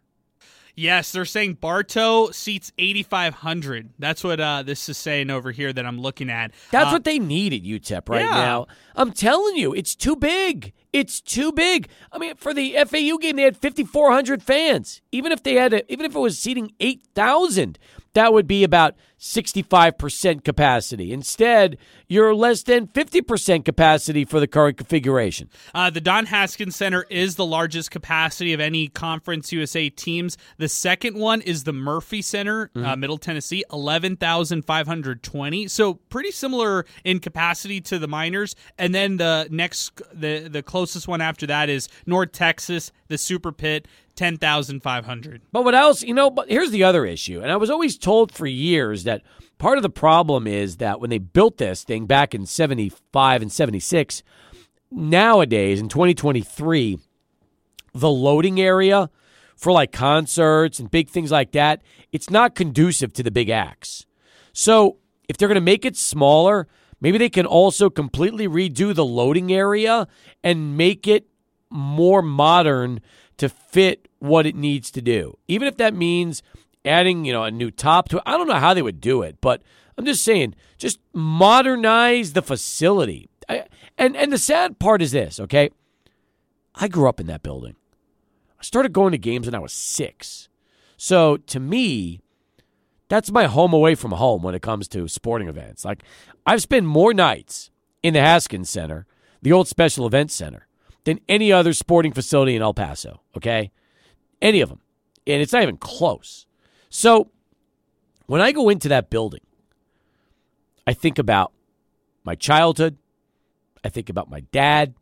Yes, 0.75 1.11
they're 1.11 1.23
saying 1.25 1.55
Bartow 1.61 2.31
seats 2.31 2.71
8,500. 2.79 3.91
That's 3.99 4.23
what 4.23 4.39
uh, 4.39 4.63
this 4.63 4.89
is 4.89 4.97
saying 4.97 5.29
over 5.29 5.51
here 5.51 5.71
that 5.71 5.85
I'm 5.85 5.99
looking 6.01 6.31
at. 6.31 6.51
That's 6.71 6.87
Uh, 6.87 6.93
what 6.93 7.03
they 7.03 7.19
need 7.19 7.53
at 7.53 7.61
UTEP 7.61 8.09
right 8.09 8.21
yeah. 8.21 8.29
now. 8.31 8.65
I'm 8.95 9.11
telling 9.11 9.55
you, 9.55 9.71
it's 9.73 9.93
too 9.95 10.15
big. 10.15 10.73
It's 10.93 11.19
too 11.19 11.51
big. 11.51 11.89
I 12.11 12.19
mean, 12.19 12.35
for 12.35 12.53
the 12.53 12.75
FAU 12.85 13.17
game, 13.17 13.35
they 13.35 13.41
had 13.41 13.57
5,400 13.57 14.43
fans. 14.43 15.01
Even 15.11 15.31
if 15.31 15.41
they 15.41 15.55
had, 15.55 15.73
a, 15.73 15.91
even 15.91 16.05
if 16.05 16.15
it 16.15 16.19
was 16.19 16.37
seating 16.37 16.73
8,000, 16.79 17.79
that 18.13 18.33
would 18.33 18.47
be 18.47 18.63
about 18.63 18.95
65% 19.19 20.43
capacity. 20.43 21.13
Instead, 21.13 21.77
you're 22.07 22.35
less 22.35 22.61
than 22.63 22.87
50% 22.87 23.63
capacity 23.63 24.25
for 24.25 24.41
the 24.41 24.47
current 24.47 24.75
configuration. 24.77 25.49
Uh, 25.73 25.89
the 25.89 26.01
Don 26.01 26.25
Haskins 26.25 26.75
Center 26.75 27.05
is 27.09 27.35
the 27.35 27.45
largest 27.45 27.89
capacity 27.89 28.51
of 28.51 28.59
any 28.59 28.89
Conference 28.89 29.53
USA 29.53 29.89
teams. 29.89 30.37
The 30.57 30.67
second 30.67 31.15
one 31.17 31.41
is 31.41 31.63
the 31.63 31.71
Murphy 31.71 32.21
Center, 32.21 32.69
uh, 32.75 32.97
Middle 32.97 33.17
Tennessee, 33.17 33.63
11,520. 33.71 35.67
So 35.69 35.93
pretty 35.93 36.31
similar 36.31 36.85
in 37.05 37.19
capacity 37.19 37.79
to 37.81 37.97
the 37.99 38.09
Miners. 38.09 38.57
And 38.77 38.93
then 38.93 39.15
the 39.17 39.47
next, 39.49 40.01
the, 40.13 40.49
the 40.49 40.61
closest 40.61 41.07
one 41.07 41.21
after 41.21 41.47
that 41.47 41.69
is 41.69 41.87
North 42.05 42.33
Texas, 42.33 42.91
the 43.07 43.17
Super 43.17 43.53
Pit, 43.53 43.87
10,500. 44.15 45.41
But 45.51 45.63
what 45.63 45.75
else? 45.75 46.03
You 46.03 46.13
know, 46.13 46.29
but 46.29 46.49
here's 46.49 46.71
the 46.71 46.83
other 46.83 47.05
issue. 47.05 47.41
And 47.41 47.51
I 47.51 47.57
was 47.57 47.69
always 47.69 47.97
told 47.97 48.31
for 48.31 48.45
years 48.45 49.03
that 49.05 49.23
part 49.57 49.77
of 49.77 49.83
the 49.83 49.89
problem 49.89 50.47
is 50.47 50.77
that 50.77 50.99
when 50.99 51.09
they 51.09 51.17
built 51.17 51.57
this 51.57 51.83
thing 51.83 52.05
back 52.05 52.35
in 52.35 52.45
75 52.45 53.41
and 53.41 53.51
76, 53.51 54.23
nowadays 54.91 55.79
in 55.79 55.89
2023, 55.89 56.99
the 57.93 58.09
loading 58.09 58.59
area 58.59 59.09
for 59.55 59.71
like 59.71 59.91
concerts 59.91 60.79
and 60.79 60.91
big 60.91 61.09
things 61.09 61.31
like 61.31 61.51
that, 61.51 61.81
it's 62.11 62.29
not 62.29 62.55
conducive 62.55 63.13
to 63.13 63.23
the 63.23 63.31
big 63.31 63.49
acts. 63.49 64.05
So 64.51 64.97
if 65.27 65.37
they're 65.37 65.47
going 65.47 65.55
to 65.55 65.61
make 65.61 65.85
it 65.85 65.95
smaller, 65.95 66.67
maybe 67.01 67.17
they 67.17 67.29
can 67.29 67.45
also 67.45 67.89
completely 67.89 68.47
redo 68.47 68.93
the 68.93 69.05
loading 69.05 69.51
area 69.51 70.07
and 70.43 70.77
make 70.77 71.07
it 71.07 71.27
more 71.69 72.21
modern 72.21 73.01
to 73.37 73.49
fit 73.49 74.07
what 74.19 74.45
it 74.45 74.55
needs 74.55 74.91
to 74.91 75.01
do. 75.01 75.37
Even 75.47 75.67
if 75.67 75.77
that 75.77 75.93
means 75.93 76.43
adding, 76.85 77.25
you 77.25 77.33
know, 77.33 77.43
a 77.43 77.51
new 77.51 77.71
top 77.71 78.09
to 78.09 78.17
it. 78.17 78.23
I 78.25 78.37
don't 78.37 78.47
know 78.47 78.55
how 78.55 78.73
they 78.73 78.81
would 78.81 79.01
do 79.01 79.21
it, 79.21 79.37
but 79.41 79.61
I'm 79.97 80.05
just 80.05 80.23
saying, 80.23 80.55
just 80.77 80.99
modernize 81.13 82.33
the 82.33 82.41
facility. 82.41 83.29
I, 83.47 83.65
and 83.97 84.15
and 84.15 84.31
the 84.31 84.37
sad 84.37 84.79
part 84.79 85.01
is 85.01 85.11
this, 85.11 85.39
okay? 85.39 85.69
I 86.75 86.87
grew 86.87 87.07
up 87.07 87.19
in 87.19 87.27
that 87.27 87.43
building. 87.43 87.75
I 88.59 88.63
started 88.63 88.93
going 88.93 89.11
to 89.11 89.17
games 89.17 89.45
when 89.45 89.55
I 89.55 89.59
was 89.59 89.73
6. 89.73 90.49
So 90.97 91.37
to 91.37 91.59
me, 91.59 92.21
that's 93.09 93.31
my 93.31 93.45
home 93.45 93.73
away 93.73 93.95
from 93.95 94.11
home 94.11 94.41
when 94.41 94.55
it 94.55 94.61
comes 94.61 94.87
to 94.89 95.07
sporting 95.07 95.47
events. 95.47 95.85
Like 95.85 96.03
I've 96.45 96.61
spent 96.61 96.85
more 96.85 97.13
nights 97.13 97.69
in 98.01 98.13
the 98.13 98.21
Haskins 98.21 98.69
Center, 98.69 99.05
the 99.41 99.51
old 99.51 99.67
Special 99.67 100.07
Events 100.07 100.33
Center, 100.33 100.67
than 101.05 101.19
any 101.27 101.51
other 101.51 101.73
sporting 101.73 102.13
facility 102.13 102.55
in 102.55 102.61
El 102.61 102.73
Paso. 102.73 103.21
Okay, 103.37 103.71
any 104.41 104.61
of 104.61 104.69
them, 104.69 104.81
and 105.27 105.41
it's 105.41 105.53
not 105.53 105.63
even 105.63 105.77
close. 105.77 106.45
So 106.89 107.29
when 108.27 108.41
I 108.41 108.51
go 108.51 108.69
into 108.69 108.89
that 108.89 109.09
building, 109.09 109.41
I 110.85 110.93
think 110.93 111.17
about 111.17 111.51
my 112.23 112.35
childhood. 112.35 112.97
I 113.83 113.89
think 113.89 114.09
about 114.09 114.29
my 114.29 114.41
dad. 114.51 114.93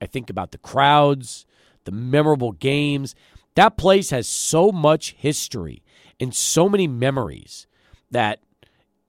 I 0.00 0.06
think 0.06 0.30
about 0.30 0.52
the 0.52 0.58
crowds, 0.58 1.46
the 1.84 1.92
memorable 1.92 2.52
games. 2.52 3.14
That 3.54 3.76
place 3.76 4.10
has 4.10 4.28
so 4.28 4.70
much 4.70 5.12
history 5.18 5.82
and 6.20 6.34
so 6.34 6.68
many 6.68 6.86
memories 6.86 7.66
that 8.10 8.40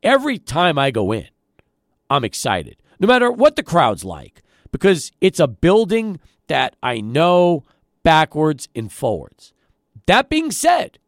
every 0.03 0.38
time 0.38 0.77
I 0.77 0.91
go 0.91 1.11
in, 1.11 1.27
I'm 2.10 2.23
excited, 2.23 2.77
no 2.99 3.07
matter 3.07 3.31
what 3.31 3.56
the 3.56 3.64
crowd's 3.64 4.03
like, 4.03 4.41
because 4.72 5.12
it's 5.22 5.40
a 5.40 5.48
building 5.48 6.20
that 6.48 6.76
I 6.82 7.02
know 7.02 7.66
backwards 8.04 8.68
and 8.76 8.91
forwards. 8.91 9.54
That 10.06 10.30
being 10.30 10.52
said, 10.52 11.00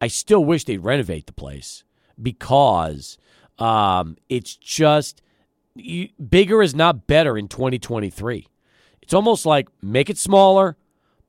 I 0.00 0.08
still 0.08 0.44
wish 0.44 0.64
they'd 0.64 0.78
renovate 0.78 1.26
the 1.26 1.32
place 1.32 1.84
because 2.20 3.18
um, 3.58 4.16
it's 4.28 4.56
just 4.56 5.22
you, 5.74 6.08
bigger 6.28 6.62
is 6.62 6.74
not 6.74 7.06
better 7.06 7.36
in 7.36 7.48
2023. 7.48 8.46
It's 9.02 9.14
almost 9.14 9.44
like 9.44 9.68
make 9.82 10.08
it 10.08 10.18
smaller, 10.18 10.76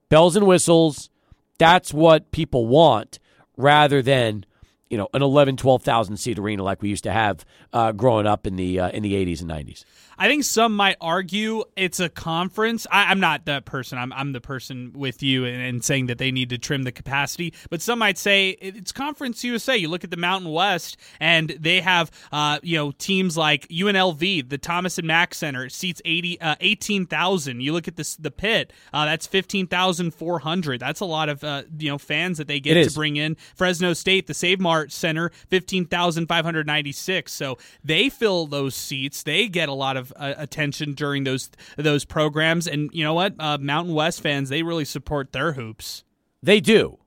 bells 0.10 0.36
and 0.36 0.46
whistles. 0.48 1.10
That's 1.58 1.94
what 1.94 2.32
people 2.32 2.68
want 2.68 3.20
rather 3.58 4.02
than 4.02 4.46
you 4.90 4.98
know 4.98 5.08
an 5.14 5.22
11 5.22 5.58
12,000 5.58 6.18
seat 6.18 6.38
arena 6.38 6.64
like 6.64 6.82
we 6.82 6.90
used 6.90 7.04
to 7.06 7.12
have 7.12 7.46
uh, 7.74 7.92
growing 7.92 8.28
up 8.28 8.46
in 8.46 8.56
the 8.56 8.80
uh, 8.80 8.90
in 8.90 9.04
the 9.04 9.14
80s 9.14 9.42
and 9.42 9.50
90s. 9.50 9.84
I 10.18 10.28
think 10.28 10.44
some 10.44 10.76
might 10.76 10.98
argue 11.02 11.64
it's 11.76 12.00
a 12.00 12.10
conference. 12.10 12.88
I, 12.92 13.12
I'm 13.12 13.20
not 13.20 13.46
that 13.46 13.66
person. 13.66 13.98
I'm, 13.98 14.14
I'm 14.14 14.32
the 14.32 14.42
person 14.42 14.92
with 14.96 15.22
you 15.22 15.46
and, 15.46 15.62
and 15.62 15.84
saying 15.84 16.08
that 16.08 16.18
they 16.18 16.32
need 16.32 16.50
to 16.50 16.58
trim 16.58 16.84
the 16.84 16.92
capacity. 16.92 17.54
But 17.70 17.82
some 17.82 18.00
might 18.00 18.18
say 18.18 18.52
it's 18.62 18.92
Conference 18.92 19.44
USA. 19.44 19.76
You 19.76 19.90
look 19.90 20.04
at 20.04 20.12
the 20.12 20.18
Mountain 20.18 20.52
West, 20.52 20.98
and 21.20 21.50
they 21.50 21.82
have 21.82 22.12
uh, 22.32 22.60
you 22.64 22.78
know 22.78 22.92
teams 22.92 23.38
like 23.38 23.68
UNLV, 23.68 24.50
the 24.50 24.58
Thomas 24.58 24.98
and 24.98 25.08
Mack 25.08 25.34
Center 25.34 25.70
seats 25.70 26.02
80, 26.06 26.42
uh, 26.42 26.56
18,000. 26.60 27.62
You 27.62 27.74
look 27.74 27.88
at 27.88 27.96
this 27.96 28.16
the 28.16 28.32
Pit, 28.32 28.72
uh, 28.94 29.06
that's 29.06 29.28
15,400. 29.28 30.80
That's 30.80 31.00
a 31.00 31.06
lot 31.06 31.30
of 31.30 31.44
uh, 31.44 31.64
you 31.78 31.90
know 31.90 31.98
fans 31.98 32.38
that 32.38 32.48
they 32.48 32.60
get 32.60 32.84
to 32.88 32.94
bring 32.94 33.18
in. 33.18 33.36
Fresno 33.56 33.94
State, 33.94 34.28
the 34.28 34.34
Save 34.34 34.60
Mart 34.60 34.92
Center, 34.92 35.32
15,596. 35.50 37.32
So 37.32 37.58
they 37.84 38.10
fill 38.10 38.48
those 38.48 38.76
seats. 38.76 39.24
They 39.24 39.48
get 39.48 39.70
a 39.70 39.74
lot 39.74 39.98
of 39.98 40.05
uh, 40.16 40.34
attention 40.38 40.94
during 40.94 41.24
those 41.24 41.50
those 41.78 42.06
programs. 42.06 42.68
And 42.68 42.90
you 42.94 43.04
know 43.04 43.14
what? 43.14 43.36
Uh, 43.40 43.58
Mountain 43.60 43.94
West 43.94 44.22
fans, 44.22 44.50
they 44.50 44.64
really 44.64 44.86
support 44.86 45.32
their 45.32 45.54
hoops. 45.54 46.04
They 46.42 46.60
do. 46.60 47.00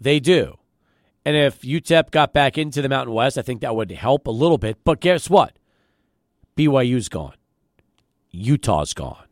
They 0.00 0.20
do. 0.20 0.58
And 1.24 1.36
if 1.36 1.62
UTEP 1.62 2.10
got 2.10 2.32
back 2.32 2.58
into 2.58 2.82
the 2.82 2.88
Mountain 2.88 3.14
West, 3.14 3.38
I 3.38 3.42
think 3.42 3.62
that 3.62 3.74
would 3.74 3.90
help 3.90 4.26
a 4.26 4.30
little 4.30 4.58
bit. 4.58 4.84
But 4.84 5.00
guess 5.00 5.30
what? 5.30 5.58
BYU's 6.56 7.08
gone. 7.08 7.34
Utah's 8.30 8.92
gone. 8.92 9.24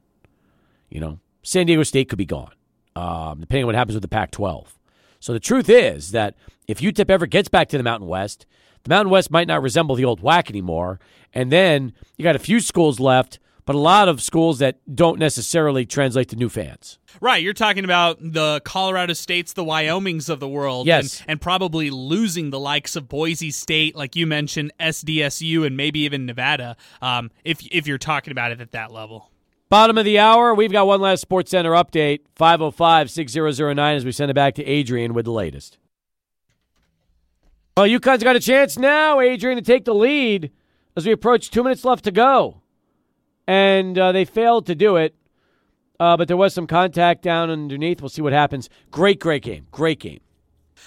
You 0.89 1.01
know, 1.01 1.19
San 1.43 1.67
Diego 1.67 1.83
State 1.83 2.09
could 2.09 2.19
be 2.19 2.27
gone, 2.27 2.53
um, 2.97 3.41
depending 3.41 3.65
on 3.65 3.67
what 3.67 3.75
happens 3.75 3.95
with 3.95 4.03
the 4.03 4.09
Pac 4.09 4.31
12. 4.31 4.79
So 5.21 5.33
the 5.33 5.41
truth 5.41 5.69
is 5.69 6.13
that 6.13 6.35
if 6.67 6.81
UTEP 6.81 7.11
ever 7.11 7.27
gets 7.27 7.49
back 7.49 7.69
to 7.69 7.79
the 7.79 7.85
Mountain 7.85 8.09
West, 8.09 8.47
Mountain 8.89 9.11
West 9.11 9.31
might 9.31 9.47
not 9.49 9.63
resemble 9.63 9.95
the 9.95 10.05
old 10.05 10.23
WAC 10.23 10.49
anymore. 10.51 11.01
And 11.33 11.51
then 11.51 11.93
you 12.17 12.23
got 12.23 12.37
a 12.37 12.41
few 12.41 12.61
schools 12.61 13.01
left, 13.01 13.39
but 13.65 13.77
a 13.77 13.79
lot 13.79 14.09
of 14.09 14.21
schools 14.21 14.59
that 14.59 14.79
don't 14.93 15.19
necessarily 15.19 15.87
translate 15.87 16.29
to 16.31 16.37
new 16.37 16.49
fans. 16.49 16.99
Right, 17.21 17.43
you're 17.43 17.53
talking 17.53 17.85
about 17.85 18.19
the 18.21 18.61
Colorado 18.65 19.13
States, 19.13 19.53
the 19.53 19.65
Wyomings 19.65 20.29
of 20.29 20.41
the 20.41 20.49
world, 20.49 20.87
Yes. 20.87 21.21
and, 21.21 21.31
and 21.31 21.41
probably 21.41 21.89
losing 21.91 22.51
the 22.51 22.59
likes 22.59 22.97
of 22.97 23.09
Boise 23.09 23.51
State, 23.53 23.95
like 23.95 24.17
you 24.17 24.27
mentioned, 24.27 24.73
SDSU, 24.81 25.65
and 25.65 25.77
maybe 25.77 26.01
even 26.01 26.27
Nevada. 26.27 26.77
Um, 27.01 27.31
if 27.45 27.65
if 27.71 27.87
you're 27.87 27.99
talking 27.99 28.33
about 28.33 28.51
it 28.53 28.61
at 28.61 28.73
that 28.73 28.91
level. 28.93 29.31
Bottom 29.69 29.97
of 29.97 30.05
the 30.05 30.19
hour, 30.19 30.55
we've 30.55 30.73
got 30.73 30.87
one 30.87 31.01
last 31.01 31.21
Sports 31.21 31.51
Center 31.51 31.71
update 31.71 32.21
505 32.35 33.11
6009 33.11 33.97
as 33.97 34.05
we 34.05 34.13
send 34.13 34.31
it 34.31 34.35
back 34.35 34.55
to 34.57 34.65
Adrian 34.67 35.15
with 35.15 35.25
the 35.25 35.33
latest. 35.33 35.79
Well, 37.77 37.87
UConn's 37.87 38.23
got 38.23 38.37
a 38.37 38.41
chance 38.41 38.79
now, 38.79 39.21
Adrian, 39.21 39.57
to 39.57 39.63
take 39.63 39.85
the 39.85 39.95
lead 39.95 40.51
as 40.97 41.07
we 41.07 41.13
approach 41.13 41.51
two 41.51 41.63
minutes 41.63 41.85
left 41.85 42.05
to 42.05 42.11
go. 42.11 42.61
And 43.47 43.99
uh, 43.99 44.13
they 44.13 44.25
failed 44.25 44.67
to 44.67 44.75
do 44.75 44.97
it, 44.97 45.15
uh, 45.99 46.17
but 46.17 46.29
there 46.29 46.37
was 46.37 46.55
some 46.55 46.67
contact 46.67 47.23
down 47.23 47.51
underneath. 47.51 48.01
We'll 48.01 48.09
see 48.09 48.23
what 48.23 48.33
happens. 48.33 48.69
Great, 48.91 49.19
great 49.21 49.43
game. 49.43 49.67
Great 49.71 49.99
game. 50.01 50.21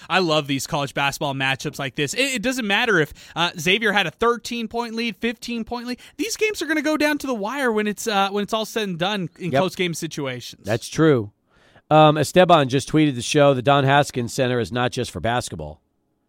I 0.09 0.19
love 0.19 0.47
these 0.47 0.67
college 0.67 0.93
basketball 0.93 1.33
matchups 1.33 1.79
like 1.79 1.95
this. 1.95 2.13
It, 2.13 2.35
it 2.35 2.41
doesn't 2.41 2.67
matter 2.67 2.99
if 2.99 3.13
uh, 3.35 3.51
Xavier 3.59 3.91
had 3.93 4.07
a 4.07 4.11
13 4.11 4.67
point 4.67 4.93
lead, 4.93 5.15
15 5.17 5.63
point 5.63 5.87
lead. 5.87 5.99
These 6.17 6.37
games 6.37 6.61
are 6.61 6.65
going 6.65 6.77
to 6.77 6.81
go 6.83 6.97
down 6.97 7.17
to 7.19 7.27
the 7.27 7.33
wire 7.33 7.71
when 7.71 7.87
it's 7.87 8.05
uh, 8.07 8.29
when 8.29 8.43
it's 8.43 8.53
all 8.53 8.65
said 8.65 8.87
and 8.89 8.99
done 8.99 9.29
in 9.39 9.51
Yep. 9.51 9.59
close 9.59 9.75
game 9.75 9.93
situations. 9.93 10.65
That's 10.65 10.87
true. 10.87 11.31
Um, 11.89 12.17
Esteban 12.17 12.67
just 12.69 12.89
tweeted 12.91 13.15
the 13.15 13.21
show. 13.21 13.53
The 13.53 13.61
Don 13.61 13.83
Haskins 13.85 14.33
Center 14.33 14.59
is 14.59 14.71
not 14.71 14.91
just 14.91 15.11
for 15.11 15.19
basketball. 15.19 15.81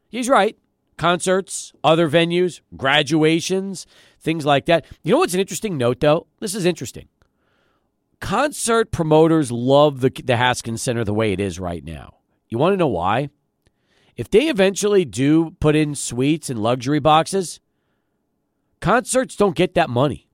He's 0.08 0.28
right. 0.28 0.56
Concerts, 0.96 1.72
other 1.84 2.08
venues, 2.08 2.60
graduations, 2.76 3.86
things 4.20 4.46
like 4.46 4.66
that. 4.66 4.86
You 5.02 5.12
know 5.12 5.18
what's 5.18 5.34
an 5.34 5.40
interesting 5.40 5.76
note, 5.76 6.00
though? 6.00 6.26
This 6.40 6.54
is 6.54 6.64
interesting. 6.64 7.08
Concert 8.20 8.90
promoters 8.90 9.52
love 9.52 10.00
the, 10.00 10.10
the 10.24 10.36
Haskins 10.36 10.80
Center 10.80 11.04
the 11.04 11.12
way 11.12 11.32
it 11.32 11.40
is 11.40 11.60
right 11.60 11.84
now. 11.84 12.14
You 12.48 12.58
want 12.58 12.72
to 12.72 12.78
know 12.78 12.86
why? 12.86 13.28
If 14.16 14.30
they 14.30 14.48
eventually 14.48 15.04
do 15.04 15.50
put 15.60 15.76
in 15.76 15.94
suites 15.94 16.48
and 16.48 16.58
luxury 16.58 17.00
boxes, 17.00 17.60
concerts 18.80 19.36
don't 19.36 19.54
get 19.54 19.74
that 19.74 19.90
money. 19.90 20.28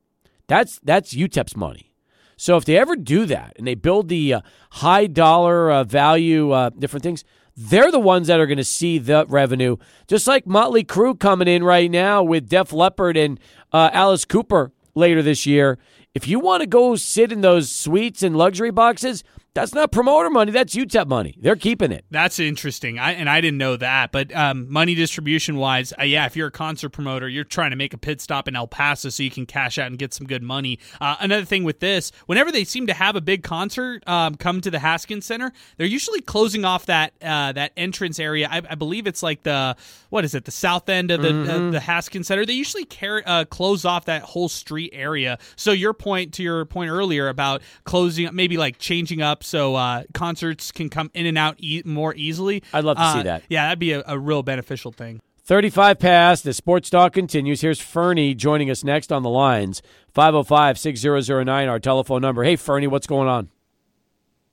That's 0.46 0.78
that's 0.84 1.14
UTEP's 1.14 1.56
money. 1.56 1.92
So 2.36 2.56
if 2.56 2.64
they 2.64 2.76
ever 2.76 2.96
do 2.96 3.26
that 3.26 3.54
and 3.56 3.66
they 3.66 3.74
build 3.74 4.08
the 4.08 4.34
uh, 4.34 4.40
high 4.70 5.06
dollar 5.06 5.70
uh, 5.70 5.84
value 5.84 6.50
uh, 6.52 6.70
different 6.70 7.02
things, 7.02 7.24
they're 7.56 7.90
the 7.90 8.00
ones 8.00 8.26
that 8.28 8.40
are 8.40 8.46
going 8.46 8.58
to 8.58 8.64
see 8.64 8.98
the 8.98 9.26
revenue. 9.28 9.76
Just 10.06 10.26
like 10.26 10.46
Motley 10.46 10.84
Crue 10.84 11.18
coming 11.18 11.48
in 11.48 11.64
right 11.64 11.90
now 11.90 12.22
with 12.22 12.48
Def 12.48 12.72
Leppard 12.72 13.16
and 13.16 13.38
uh, 13.72 13.90
Alice 13.92 14.24
Cooper 14.24 14.72
later 14.94 15.22
this 15.22 15.46
year. 15.46 15.78
If 16.14 16.28
you 16.28 16.38
want 16.38 16.60
to 16.60 16.66
go 16.66 16.96
sit 16.96 17.32
in 17.32 17.40
those 17.40 17.70
suites 17.70 18.22
and 18.22 18.36
luxury 18.36 18.70
boxes, 18.70 19.24
that's 19.54 19.74
not 19.74 19.92
promoter 19.92 20.30
money. 20.30 20.50
That's 20.50 20.74
UTEP 20.74 21.06
money. 21.06 21.36
They're 21.38 21.56
keeping 21.56 21.92
it. 21.92 22.06
That's 22.10 22.38
interesting. 22.38 22.98
I 22.98 23.12
and 23.12 23.28
I 23.28 23.42
didn't 23.42 23.58
know 23.58 23.76
that. 23.76 24.10
But 24.10 24.34
um, 24.34 24.72
money 24.72 24.94
distribution 24.94 25.56
wise, 25.56 25.92
uh, 25.98 26.04
yeah, 26.04 26.24
if 26.24 26.36
you're 26.36 26.48
a 26.48 26.52
concert 26.52 26.90
promoter, 26.90 27.28
you're 27.28 27.44
trying 27.44 27.70
to 27.70 27.76
make 27.76 27.92
a 27.92 27.98
pit 27.98 28.22
stop 28.22 28.48
in 28.48 28.56
El 28.56 28.66
Paso 28.66 29.10
so 29.10 29.22
you 29.22 29.30
can 29.30 29.44
cash 29.44 29.76
out 29.78 29.88
and 29.88 29.98
get 29.98 30.14
some 30.14 30.26
good 30.26 30.42
money. 30.42 30.78
Uh, 31.00 31.16
another 31.20 31.44
thing 31.44 31.64
with 31.64 31.80
this, 31.80 32.12
whenever 32.26 32.50
they 32.50 32.64
seem 32.64 32.86
to 32.86 32.94
have 32.94 33.14
a 33.14 33.20
big 33.20 33.42
concert 33.42 34.02
um, 34.08 34.36
come 34.36 34.62
to 34.62 34.70
the 34.70 34.78
Haskins 34.78 35.26
Center, 35.26 35.52
they're 35.76 35.86
usually 35.86 36.22
closing 36.22 36.64
off 36.64 36.86
that 36.86 37.12
uh, 37.20 37.52
that 37.52 37.72
entrance 37.76 38.18
area. 38.18 38.48
I, 38.50 38.62
I 38.70 38.74
believe 38.74 39.06
it's 39.06 39.22
like 39.22 39.42
the 39.42 39.76
what 40.08 40.24
is 40.24 40.34
it, 40.34 40.46
the 40.46 40.50
south 40.50 40.88
end 40.88 41.10
of 41.10 41.20
the 41.20 41.42
uh, 41.42 41.70
the 41.70 41.80
Haskins 41.80 42.26
Center. 42.26 42.46
They 42.46 42.54
usually 42.54 42.86
carry, 42.86 43.22
uh, 43.24 43.44
close 43.44 43.84
off 43.84 44.06
that 44.06 44.22
whole 44.22 44.48
street 44.48 44.92
area. 44.94 45.38
So 45.56 45.72
your 45.72 45.92
point 45.92 46.32
to 46.34 46.42
your 46.42 46.64
point 46.64 46.90
earlier 46.90 47.28
about 47.28 47.60
closing, 47.84 48.26
up 48.26 48.32
maybe 48.32 48.56
like 48.56 48.78
changing 48.78 49.20
up 49.20 49.41
so 49.42 49.74
uh, 49.74 50.04
concerts 50.14 50.72
can 50.72 50.88
come 50.88 51.10
in 51.14 51.26
and 51.26 51.36
out 51.36 51.56
e- 51.58 51.82
more 51.84 52.14
easily. 52.14 52.62
I'd 52.72 52.84
love 52.84 52.96
to 52.96 53.12
see 53.12 53.20
Uh, 53.20 53.22
that. 53.24 53.42
Yeah, 53.48 53.64
that'd 53.66 53.78
be 53.78 53.92
a, 53.92 54.02
a 54.06 54.18
real 54.18 54.42
beneficial 54.42 54.92
thing. 54.92 55.20
35 55.44 55.98
past. 55.98 56.44
The 56.44 56.52
sports 56.52 56.88
talk 56.88 57.12
continues. 57.12 57.60
Here's 57.60 57.80
Fernie 57.80 58.34
joining 58.34 58.70
us 58.70 58.84
next 58.84 59.10
on 59.12 59.22
the 59.22 59.28
lines. 59.30 59.82
505 60.14 60.78
6009, 60.78 61.68
our 61.68 61.80
telephone 61.80 62.22
number. 62.22 62.44
Hey, 62.44 62.56
Fernie, 62.56 62.86
what's 62.86 63.06
going 63.06 63.28
on? 63.28 63.50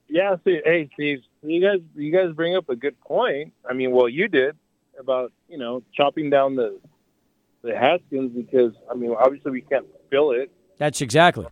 Yeah, 0.07 0.35
see, 0.43 0.59
hey, 0.65 0.89
Steve, 0.95 1.19
you 1.43 1.61
guys, 1.61 1.79
you 1.95 2.11
guys 2.11 2.33
bring 2.33 2.55
up 2.55 2.67
a 2.69 2.75
good 2.75 2.99
point. 3.01 3.53
I 3.69 3.73
mean, 3.73 3.91
well, 3.91 4.09
you 4.09 4.27
did 4.27 4.55
about 4.99 5.31
you 5.47 5.57
know 5.57 5.83
chopping 5.93 6.29
down 6.29 6.55
the 6.55 6.79
the 7.61 7.77
Haskins 7.77 8.31
because 8.35 8.73
I 8.89 8.95
mean, 8.95 9.15
obviously 9.17 9.51
we 9.51 9.61
can't 9.61 9.85
fill 10.09 10.31
it, 10.31 10.51
That's 10.77 11.01
exactly. 11.01 11.45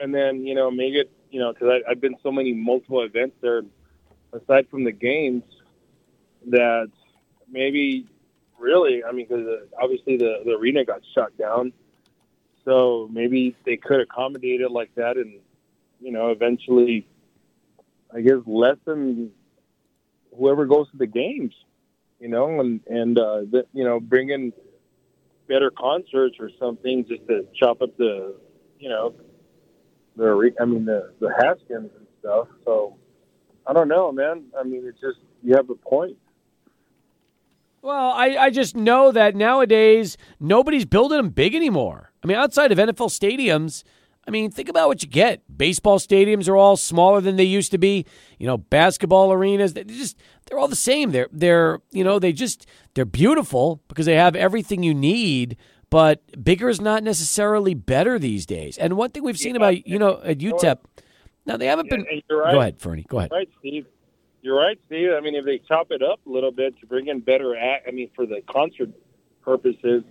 and 0.00 0.14
then 0.14 0.44
you 0.46 0.54
know 0.54 0.70
make 0.70 0.92
it 0.94 1.10
you 1.30 1.40
know 1.40 1.52
because 1.52 1.82
I've 1.88 2.00
been 2.00 2.16
so 2.22 2.32
many 2.32 2.52
multiple 2.52 3.02
events 3.02 3.36
there, 3.40 3.62
aside 4.32 4.68
from 4.70 4.84
the 4.84 4.92
games, 4.92 5.42
that 6.46 6.90
maybe 7.50 8.06
really, 8.58 9.04
I 9.04 9.12
mean, 9.12 9.26
because 9.28 9.46
obviously 9.80 10.16
the 10.16 10.42
the 10.44 10.52
arena 10.52 10.84
got 10.84 11.00
shut 11.14 11.36
down, 11.38 11.72
so 12.64 13.08
maybe 13.12 13.56
they 13.64 13.76
could 13.76 14.00
accommodate 14.00 14.60
it 14.60 14.70
like 14.70 14.94
that, 14.96 15.16
and 15.16 15.40
you 16.00 16.12
know 16.12 16.30
eventually 16.30 17.06
I 18.14 18.20
guess 18.20 18.38
lessen 18.46 19.32
whoever 20.36 20.66
goes 20.66 20.90
to 20.92 20.96
the 20.96 21.06
games, 21.06 21.54
you 22.20 22.28
know, 22.28 22.60
and 22.60 22.80
and 22.86 23.18
uh, 23.18 23.40
the, 23.50 23.66
you 23.72 23.84
know 23.84 24.00
bring 24.00 24.30
in 24.30 24.52
better 25.48 25.70
concerts 25.70 26.36
or 26.38 26.50
something 26.58 27.04
just 27.08 27.26
to 27.26 27.46
chop 27.58 27.80
up 27.80 27.96
the, 27.96 28.34
you 28.78 28.88
know, 28.88 29.14
the 30.18 30.50
I 30.60 30.64
mean 30.66 30.84
the 30.84 31.12
the 31.20 31.32
Haskins 31.38 31.90
and 31.96 32.06
stuff. 32.20 32.48
So 32.64 32.96
I 33.66 33.72
don't 33.72 33.88
know, 33.88 34.12
man. 34.12 34.44
I 34.58 34.64
mean, 34.64 34.82
it's 34.84 35.00
just 35.00 35.18
you 35.42 35.54
have 35.54 35.70
a 35.70 35.74
point. 35.74 36.16
Well, 37.80 38.10
I, 38.10 38.36
I 38.36 38.50
just 38.50 38.76
know 38.76 39.12
that 39.12 39.36
nowadays 39.36 40.16
nobody's 40.40 40.84
building 40.84 41.16
them 41.16 41.30
big 41.30 41.54
anymore. 41.54 42.10
I 42.22 42.26
mean, 42.26 42.36
outside 42.36 42.72
of 42.72 42.78
NFL 42.78 43.08
stadiums, 43.08 43.84
I 44.26 44.30
mean, 44.30 44.50
think 44.50 44.68
about 44.68 44.88
what 44.88 45.02
you 45.02 45.08
get. 45.08 45.42
Baseball 45.56 45.98
stadiums 45.98 46.48
are 46.48 46.56
all 46.56 46.76
smaller 46.76 47.20
than 47.20 47.36
they 47.36 47.44
used 47.44 47.70
to 47.70 47.78
be. 47.78 48.04
You 48.38 48.46
know, 48.46 48.58
basketball 48.58 49.32
arenas, 49.32 49.74
they 49.74 49.84
just 49.84 50.18
they're 50.46 50.58
all 50.58 50.68
the 50.68 50.76
same. 50.76 51.12
They're 51.12 51.28
they're 51.32 51.80
you 51.92 52.02
know, 52.04 52.18
they 52.18 52.32
just 52.32 52.66
they're 52.94 53.04
beautiful 53.04 53.80
because 53.88 54.06
they 54.06 54.16
have 54.16 54.34
everything 54.34 54.82
you 54.82 54.92
need, 54.92 55.56
but 55.90 56.42
bigger 56.42 56.68
is 56.68 56.80
not 56.80 57.02
necessarily 57.02 57.74
better 57.74 58.18
these 58.18 58.46
days. 58.46 58.78
And 58.78 58.96
one 58.96 59.10
thing 59.10 59.22
we've 59.22 59.38
seen 59.38 59.56
about, 59.56 59.86
you 59.86 59.98
know, 59.98 60.20
at 60.22 60.38
UTEP, 60.38 60.78
now 61.46 61.56
they 61.56 61.66
haven't 61.66 61.88
been 61.88 62.04
you're 62.28 62.42
right. 62.42 62.52
Go 62.52 62.60
ahead, 62.60 62.78
Fernie. 62.78 63.06
Go 63.08 63.18
ahead. 63.18 63.30
Right, 63.32 63.48
Steve. 63.58 63.86
You're 64.42 64.58
right, 64.58 64.78
Steve. 64.86 65.10
I 65.16 65.20
mean, 65.20 65.34
if 65.34 65.44
they 65.44 65.58
chop 65.58 65.90
it 65.90 66.02
up 66.02 66.20
a 66.26 66.30
little 66.30 66.52
bit 66.52 66.78
to 66.80 66.86
bring 66.86 67.08
in 67.08 67.20
better, 67.20 67.56
act, 67.56 67.86
I 67.88 67.90
mean, 67.90 68.10
for 68.14 68.26
the 68.26 68.42
concert 68.48 68.90
purposes, 69.42 70.04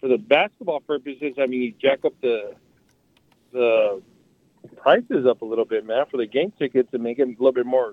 for 0.00 0.08
the 0.08 0.16
basketball 0.16 0.80
purposes, 0.80 1.34
I 1.38 1.46
mean, 1.46 1.62
you 1.62 1.74
jack 1.80 2.04
up 2.04 2.14
the 2.22 2.54
the 3.52 4.02
prices 4.76 5.26
up 5.28 5.42
a 5.42 5.44
little 5.44 5.64
bit, 5.64 5.84
man, 5.86 6.04
for 6.10 6.16
the 6.16 6.26
game 6.26 6.52
tickets 6.58 6.88
and 6.92 7.02
make 7.02 7.18
it 7.18 7.22
a 7.22 7.30
little 7.30 7.52
bit 7.52 7.66
more. 7.66 7.92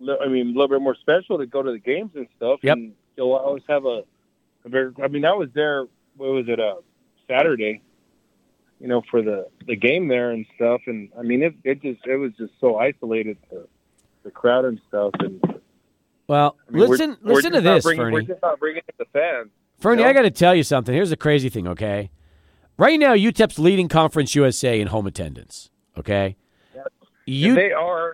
I 0.00 0.28
mean, 0.28 0.48
a 0.48 0.50
little 0.50 0.68
bit 0.68 0.80
more 0.80 0.96
special 0.96 1.38
to 1.38 1.46
go 1.46 1.62
to 1.62 1.72
the 1.72 1.78
games 1.78 2.12
and 2.14 2.26
stuff. 2.36 2.60
Yep. 2.62 2.76
And 2.76 2.92
you'll 3.16 3.32
always 3.32 3.62
have 3.68 3.84
a, 3.84 4.02
a 4.64 4.68
very. 4.68 4.92
I 5.02 5.08
mean, 5.08 5.24
I 5.24 5.32
was 5.32 5.48
there. 5.54 5.86
What 6.20 6.32
was 6.32 6.44
it? 6.48 6.60
Uh, 6.60 6.74
Saturday. 7.26 7.80
You 8.78 8.88
know, 8.88 9.02
for 9.10 9.22
the 9.22 9.46
the 9.66 9.74
game 9.76 10.08
there 10.08 10.30
and 10.32 10.44
stuff, 10.54 10.82
and 10.86 11.08
I 11.18 11.22
mean, 11.22 11.42
it 11.42 11.54
it 11.64 11.80
just 11.82 12.06
it 12.06 12.16
was 12.16 12.32
just 12.38 12.52
so 12.60 12.76
isolated 12.76 13.38
to 13.50 13.66
the 14.22 14.30
crowd 14.30 14.64
and 14.66 14.78
stuff. 14.88 15.12
And 15.20 15.40
Well, 16.28 16.56
I 16.68 16.70
mean, 16.70 16.80
we're- 16.80 16.90
listen 16.90 17.16
we're 17.22 17.34
listen 17.36 17.52
to 17.52 17.60
this, 17.62 17.84
bringing, 17.84 18.04
We're 18.04 18.10
Fernie. 18.12 18.26
just 18.26 18.42
not 18.42 18.58
bringing 18.60 18.82
in 18.86 18.94
the 18.98 19.04
fans. 19.12 19.48
Fernie, 19.78 20.02
you 20.02 20.04
know? 20.04 20.10
I 20.10 20.12
got 20.12 20.22
to 20.22 20.30
tell 20.30 20.54
you 20.54 20.62
something. 20.62 20.94
Here's 20.94 21.08
the 21.10 21.16
crazy 21.16 21.48
thing, 21.48 21.66
okay? 21.68 22.10
Right 22.76 22.98
now, 23.00 23.14
UTEP's 23.14 23.58
leading 23.58 23.88
Conference 23.88 24.34
USA 24.34 24.78
in 24.78 24.88
home 24.88 25.06
attendance, 25.06 25.70
okay? 25.98 26.36
And 26.74 26.84
U- 27.26 27.54
they 27.54 27.72
are. 27.72 28.12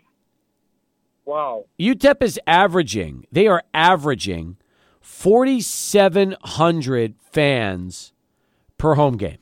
Wow. 1.25 1.65
UTEP 1.79 2.23
is 2.23 2.39
averaging, 2.47 3.27
they 3.33 3.47
are 3.49 3.63
averaging 3.75 4.57
4,700 5.17 7.15
fans 7.33 8.13
per 8.77 8.95
home 8.97 9.17
game, 9.17 9.39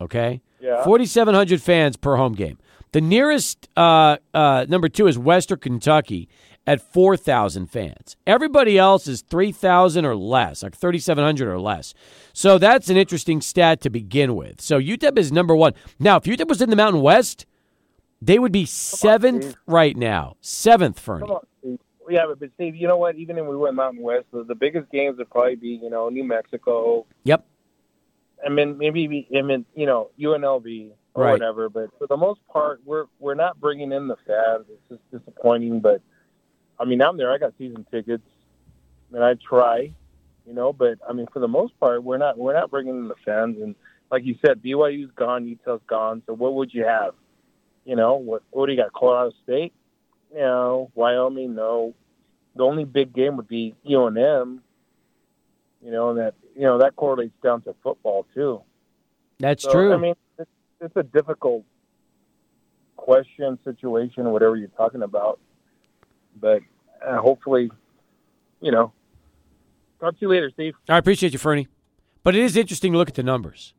okay? 0.00 0.42
Yeah. 0.60 0.82
4,700 0.82 1.62
fans 1.62 1.96
per 1.96 2.16
home 2.16 2.32
game. 2.32 2.58
The 2.90 3.00
nearest 3.00 3.68
uh, 3.76 4.16
uh, 4.34 4.66
number 4.68 4.88
two 4.88 5.06
is 5.06 5.16
Western 5.16 5.60
Kentucky 5.60 6.28
at 6.66 6.80
4,000 6.80 7.70
fans. 7.70 8.16
Everybody 8.26 8.76
else 8.78 9.06
is 9.06 9.22
3,000 9.22 10.04
or 10.04 10.16
less, 10.16 10.64
like 10.64 10.74
3,700 10.74 11.48
or 11.48 11.60
less. 11.60 11.94
So 12.32 12.58
that's 12.58 12.90
an 12.90 12.96
interesting 12.96 13.40
stat 13.40 13.80
to 13.82 13.90
begin 13.90 14.34
with. 14.34 14.60
So 14.60 14.80
UTEP 14.80 15.16
is 15.18 15.30
number 15.30 15.54
one. 15.54 15.74
Now, 16.00 16.16
if 16.16 16.24
UTEP 16.24 16.48
was 16.48 16.60
in 16.60 16.70
the 16.70 16.76
Mountain 16.76 17.00
West, 17.00 17.46
they 18.20 18.40
would 18.40 18.50
be 18.52 18.66
seventh 18.66 19.44
Steve. 19.44 19.56
right 19.66 19.96
now. 19.96 20.36
Seventh, 20.40 20.98
Fernie. 20.98 21.28
Come 22.06 22.12
on. 22.12 22.12
Steve. 22.12 22.14
Yeah, 22.16 22.26
but, 22.28 22.40
but 22.40 22.50
Steve, 22.54 22.76
you 22.76 22.88
know 22.88 22.96
what? 22.96 23.16
Even 23.16 23.38
if 23.38 23.46
we 23.46 23.56
went 23.56 23.74
Mountain 23.74 24.02
West, 24.02 24.26
the, 24.32 24.44
the 24.44 24.54
biggest 24.54 24.90
games 24.90 25.18
would 25.18 25.30
probably 25.30 25.56
be, 25.56 25.78
you 25.82 25.90
know, 25.90 26.08
New 26.08 26.24
Mexico. 26.24 27.06
Yep. 27.24 27.44
I 28.44 28.48
mean, 28.50 28.78
maybe, 28.78 29.26
I 29.36 29.42
mean, 29.42 29.64
you 29.74 29.86
know, 29.86 30.10
UNLV 30.20 30.90
or 31.14 31.24
Right. 31.24 31.32
whatever. 31.32 31.68
But 31.68 31.90
for 31.98 32.06
the 32.06 32.16
most 32.16 32.40
part, 32.52 32.80
we're 32.84 33.06
we're 33.18 33.34
not 33.34 33.58
bringing 33.58 33.92
in 33.92 34.08
the 34.08 34.16
fans. 34.26 34.66
It's 34.68 34.88
just 34.88 35.10
disappointing. 35.10 35.80
But 35.80 36.02
I 36.78 36.84
mean, 36.84 37.00
I'm 37.00 37.16
there. 37.16 37.32
I 37.32 37.38
got 37.38 37.54
season 37.56 37.86
tickets, 37.90 38.22
and 39.12 39.24
I 39.24 39.34
try, 39.34 39.92
you 40.46 40.52
know. 40.52 40.72
But 40.74 40.98
I 41.08 41.14
mean, 41.14 41.26
for 41.32 41.40
the 41.40 41.48
most 41.48 41.78
part, 41.80 42.04
we're 42.04 42.18
not 42.18 42.36
we're 42.36 42.52
not 42.52 42.70
bringing 42.70 42.96
in 42.96 43.08
the 43.08 43.14
fans. 43.24 43.56
And 43.62 43.74
like 44.10 44.24
you 44.26 44.36
said, 44.44 44.62
BYU's 44.62 45.10
gone, 45.16 45.46
Utah's 45.48 45.80
gone. 45.86 46.22
So 46.26 46.34
what 46.34 46.54
would 46.54 46.74
you 46.74 46.84
have? 46.84 47.14
You 47.86 47.96
know, 47.96 48.16
what 48.16 48.42
what 48.50 48.66
do 48.66 48.72
you 48.72 48.78
got? 48.78 48.92
Colorado 48.92 49.32
State? 49.44 49.72
You 50.32 50.40
know, 50.40 50.90
Wyoming? 50.94 51.54
No. 51.54 51.94
The 52.54 52.62
only 52.62 52.84
big 52.84 53.12
game 53.12 53.36
would 53.36 53.48
be 53.48 53.74
UNM. 53.88 54.60
You 55.82 55.90
know, 55.92 56.10
and 56.10 56.18
that 56.18 56.34
you 56.54 56.62
know 56.62 56.78
that 56.78 56.96
correlates 56.96 57.34
down 57.42 57.62
to 57.62 57.74
football 57.82 58.26
too. 58.34 58.62
That's 59.38 59.62
So, 59.62 59.70
true. 59.72 59.92
I 59.92 59.98
mean, 59.98 60.14
it's, 60.38 60.50
it's 60.80 60.96
a 60.96 61.02
difficult 61.02 61.64
question, 62.96 63.58
situation, 63.64 64.24
whatever 64.30 64.56
you're 64.56 64.68
talking 64.68 65.02
about. 65.02 65.38
But 66.40 66.62
uh, 67.06 67.18
hopefully, 67.18 67.70
you 68.60 68.72
know, 68.72 68.92
talk 70.00 70.14
to 70.14 70.18
you 70.22 70.28
later, 70.28 70.50
Steve. 70.50 70.74
I 70.88 70.98
appreciate 70.98 71.32
you, 71.32 71.38
Fernie. 71.38 71.68
But 72.22 72.34
it 72.34 72.42
is 72.42 72.56
interesting 72.56 72.92
to 72.92 72.98
look 72.98 73.08
at 73.08 73.14
the 73.14 73.22
numbers. 73.22 73.74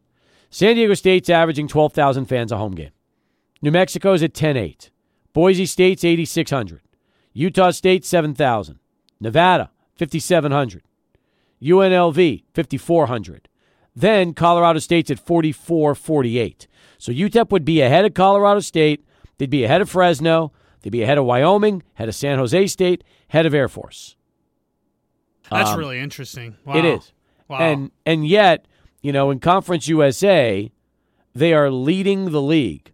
San 0.49 0.75
Diego 0.75 0.93
State's 0.93 1.29
averaging 1.29 1.67
12,000 1.67 2.25
fans 2.25 2.51
a 2.51 2.57
home 2.57 2.73
game. 2.75 2.91
New 3.61 3.71
Mexico's 3.71 4.23
at 4.23 4.33
10.8. 4.33 4.89
Boise 5.37 5.67
State's 5.67 6.03
8,600. 6.03 6.81
Utah 7.31 7.69
State, 7.69 8.03
7,000. 8.03 8.79
Nevada, 9.19 9.69
5,700. 9.93 10.81
UNLV, 11.61 12.43
5,400. 12.55 13.47
Then 13.95 14.33
Colorado 14.33 14.79
State's 14.79 15.11
at 15.11 15.23
44.48. 15.23 16.65
So 16.97 17.11
UTEP 17.11 17.51
would 17.51 17.63
be 17.63 17.81
ahead 17.81 18.03
of 18.03 18.15
Colorado 18.15 18.61
State. 18.61 19.05
They'd 19.37 19.51
be 19.51 19.63
ahead 19.63 19.79
of 19.79 19.91
Fresno. 19.91 20.53
They'd 20.81 20.89
be 20.89 21.03
ahead 21.03 21.19
of 21.19 21.25
Wyoming, 21.25 21.83
ahead 21.95 22.09
of 22.09 22.15
San 22.15 22.39
Jose 22.39 22.65
State, 22.65 23.03
head 23.27 23.45
of 23.45 23.53
Air 23.53 23.69
Force. 23.69 24.15
That's 25.51 25.69
Um, 25.69 25.77
really 25.77 25.99
interesting. 25.99 26.55
Wow. 26.65 26.77
It 26.77 26.85
is. 26.85 27.13
Wow. 27.47 27.59
And 27.59 27.91
and 28.07 28.27
yet, 28.27 28.65
you 29.03 29.11
know, 29.11 29.29
in 29.29 29.39
Conference 29.39 29.87
USA, 29.87 30.71
they 31.35 31.53
are 31.53 31.69
leading 31.69 32.31
the 32.31 32.41
league 32.41 32.91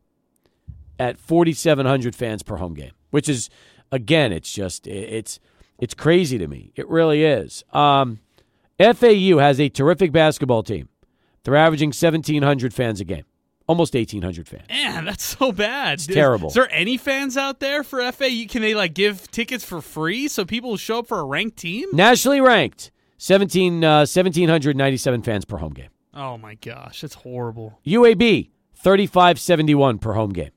at 1.00 1.20
4700 1.20 2.16
fans 2.16 2.44
per 2.44 2.58
home 2.58 2.74
game, 2.74 2.92
which 3.12 3.28
is 3.30 3.50
again, 3.92 4.32
it's 4.32 4.52
just 4.52 4.88
it's 4.88 5.40
it's 5.80 5.94
crazy 5.94 6.38
to 6.38 6.48
me. 6.48 6.72
It 6.76 6.88
really 6.88 7.24
is. 7.24 7.64
Um, 7.74 8.20
FAU 8.80 9.38
has 9.38 9.60
a 9.60 9.70
terrific 9.70 10.12
basketball 10.12 10.64
team. 10.64 10.90
They're 11.44 11.56
averaging 11.56 11.90
1700 11.90 12.74
fans 12.74 13.02
a 13.02 13.06
game. 13.06 13.26
Almost 13.66 13.94
1800 13.94 14.48
fans. 14.48 14.68
Man, 14.70 15.06
that's 15.06 15.24
so 15.24 15.52
bad. 15.54 15.94
It's 15.94 16.08
terrible. 16.08 16.50
Is 16.50 16.54
there 16.54 16.70
any 16.72 16.98
fans 16.98 17.38
out 17.38 17.62
there 17.62 17.84
for 17.84 18.00
FAU? 18.12 18.46
Can 18.50 18.62
they 18.62 18.74
like 18.74 18.94
give 18.94 19.32
tickets 19.32 19.64
for 19.64 19.82
free 19.82 20.28
so 20.28 20.44
people 20.44 20.76
show 20.76 21.00
up 21.00 21.08
for 21.08 21.20
a 21.20 21.24
ranked 21.24 21.58
team? 21.58 21.88
Nationally 21.94 22.42
ranked, 22.42 22.92
17 23.20 23.84
uh, 23.84 24.00
1797 24.00 25.22
fans 25.22 25.46
per 25.46 25.58
home 25.58 25.74
game. 25.74 25.90
Oh 26.14 26.38
my 26.38 26.56
gosh, 26.56 27.02
that's 27.02 27.16
horrible. 27.16 27.80
UAB, 27.86 28.50
3571 28.76 29.98
per 29.98 30.14
home 30.14 30.32
game. 30.34 30.52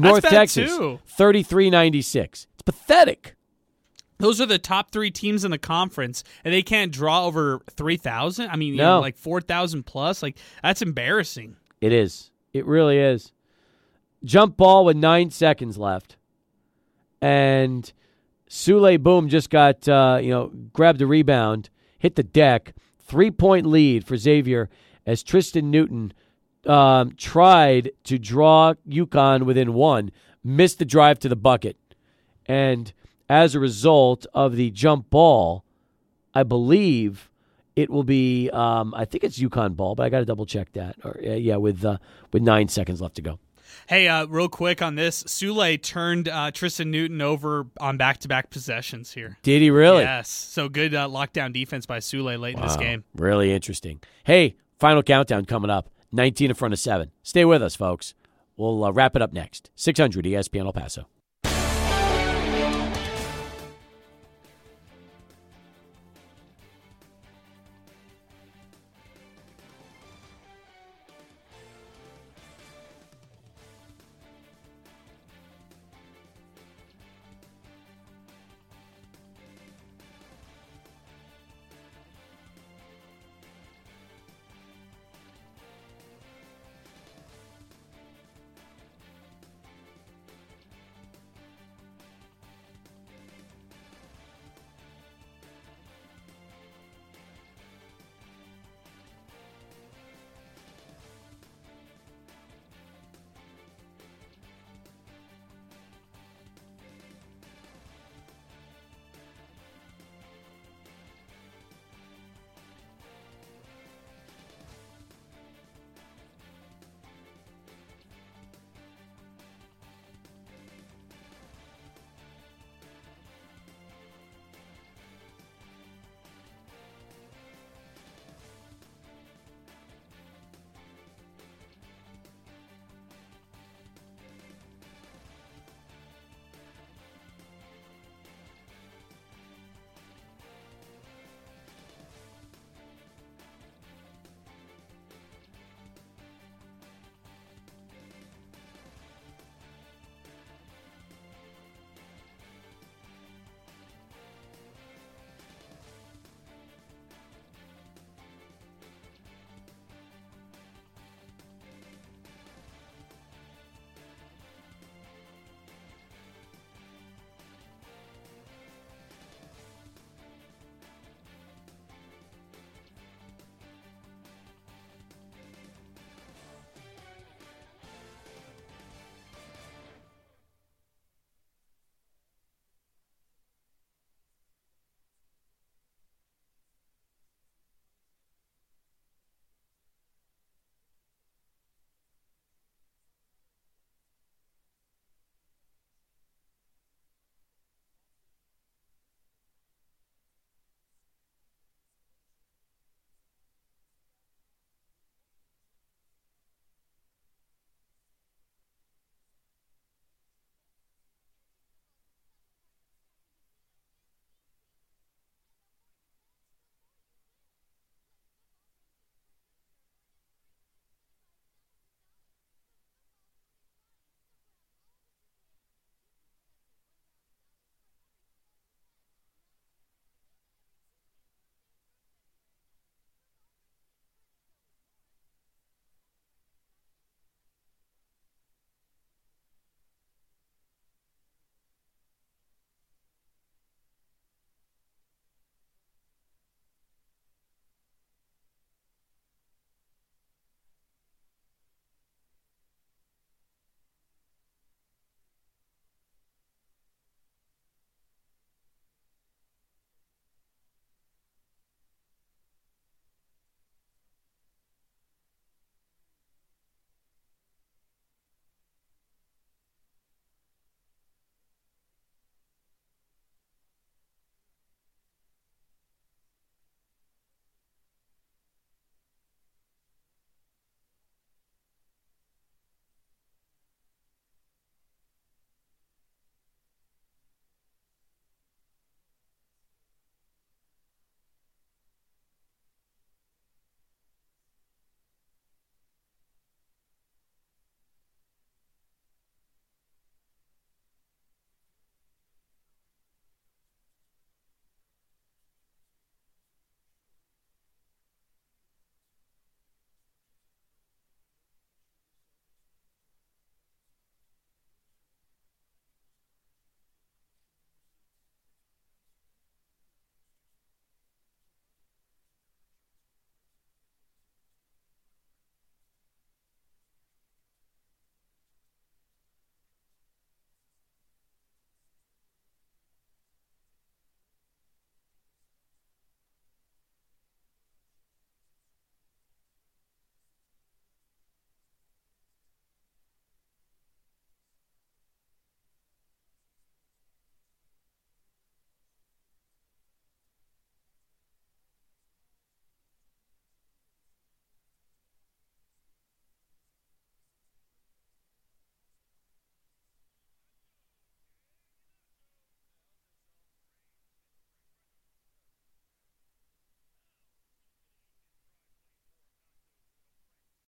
North 0.00 0.24
Texas, 0.24 0.76
too. 0.76 0.98
3396. 1.06 2.46
It's 2.54 2.62
pathetic. 2.62 3.34
Those 4.18 4.40
are 4.40 4.46
the 4.46 4.58
top 4.58 4.90
three 4.90 5.10
teams 5.12 5.44
in 5.44 5.50
the 5.52 5.58
conference, 5.58 6.24
and 6.44 6.52
they 6.52 6.62
can't 6.62 6.90
draw 6.90 7.24
over 7.24 7.60
three 7.76 7.96
thousand. 7.96 8.50
I 8.50 8.56
mean, 8.56 8.74
No. 8.74 8.96
know, 8.96 9.00
like 9.00 9.16
four 9.16 9.40
thousand 9.40 9.84
plus. 9.84 10.22
Like 10.22 10.36
that's 10.62 10.82
embarrassing. 10.82 11.56
It 11.80 11.92
is. 11.92 12.30
It 12.52 12.66
really 12.66 12.98
is. 12.98 13.32
Jump 14.24 14.56
ball 14.56 14.84
with 14.84 14.96
nine 14.96 15.30
seconds 15.30 15.78
left. 15.78 16.16
And 17.20 17.92
Souley 18.50 19.00
Boum 19.00 19.28
just 19.28 19.50
got, 19.50 19.88
uh, 19.88 20.18
you 20.20 20.30
know, 20.30 20.48
grabbed 20.72 21.00
a 21.00 21.06
rebound, 21.06 21.70
hit 21.98 22.16
the 22.16 22.22
deck. 22.24 22.74
Three 22.98 23.30
point 23.30 23.66
lead 23.66 24.04
for 24.04 24.16
Xavier 24.16 24.68
as 25.06 25.22
Tristan 25.22 25.70
Newton 25.70 26.12
um, 26.66 27.14
tried 27.16 27.90
to 28.04 28.18
draw 28.18 28.74
UConn 28.88 29.44
within 29.44 29.74
one, 29.74 30.10
missed 30.42 30.78
the 30.78 30.84
drive 30.84 31.18
to 31.20 31.28
the 31.28 31.36
bucket. 31.36 31.76
And 32.46 32.92
as 33.28 33.54
a 33.54 33.60
result 33.60 34.26
of 34.32 34.56
the 34.56 34.70
jump 34.70 35.10
ball, 35.10 35.64
I 36.34 36.42
believe 36.42 37.30
it 37.76 37.90
will 37.90 38.04
be. 38.04 38.50
Um, 38.50 38.94
I 38.94 39.04
think 39.04 39.24
it's 39.24 39.38
UConn 39.38 39.76
ball, 39.76 39.94
but 39.94 40.04
I 40.04 40.08
got 40.08 40.18
to 40.20 40.24
double 40.24 40.46
check 40.46 40.72
that. 40.72 40.96
Or 41.04 41.18
uh, 41.24 41.34
yeah, 41.34 41.56
with 41.56 41.84
uh, 41.84 41.98
with 42.32 42.42
nine 42.42 42.68
seconds 42.68 43.00
left 43.00 43.16
to 43.16 43.22
go. 43.22 43.38
Hey, 43.86 44.08
uh, 44.08 44.26
real 44.26 44.48
quick 44.48 44.82
on 44.82 44.96
this, 44.96 45.22
Souley 45.24 45.80
turned 45.80 46.28
uh, 46.28 46.50
Tristan 46.50 46.90
Newton 46.90 47.20
over 47.22 47.66
on 47.80 47.96
back-to-back 47.96 48.50
possessions 48.50 49.12
here. 49.12 49.38
Did 49.42 49.62
he 49.62 49.70
really? 49.70 50.02
Yes. 50.02 50.28
So 50.28 50.68
good 50.68 50.94
uh, 50.94 51.06
lockdown 51.08 51.52
defense 51.52 51.86
by 51.86 51.98
Souley 51.98 52.38
late 52.38 52.56
in 52.56 52.62
this 52.62 52.76
game. 52.76 53.04
Really 53.14 53.52
interesting. 53.52 54.00
Hey, 54.24 54.56
final 54.78 55.02
countdown 55.02 55.44
coming 55.44 55.70
up. 55.70 55.90
19 56.12 56.50
in 56.50 56.54
front 56.54 56.74
of 56.74 56.80
seven. 56.80 57.10
Stay 57.22 57.44
with 57.44 57.62
us, 57.62 57.76
folks. 57.76 58.14
We'll 58.56 58.84
uh, 58.84 58.90
wrap 58.90 59.14
it 59.14 59.22
up 59.22 59.32
next. 59.32 59.70
600 59.76 60.24
ESPN 60.24 60.66
El 60.66 60.72
Paso. 60.72 61.06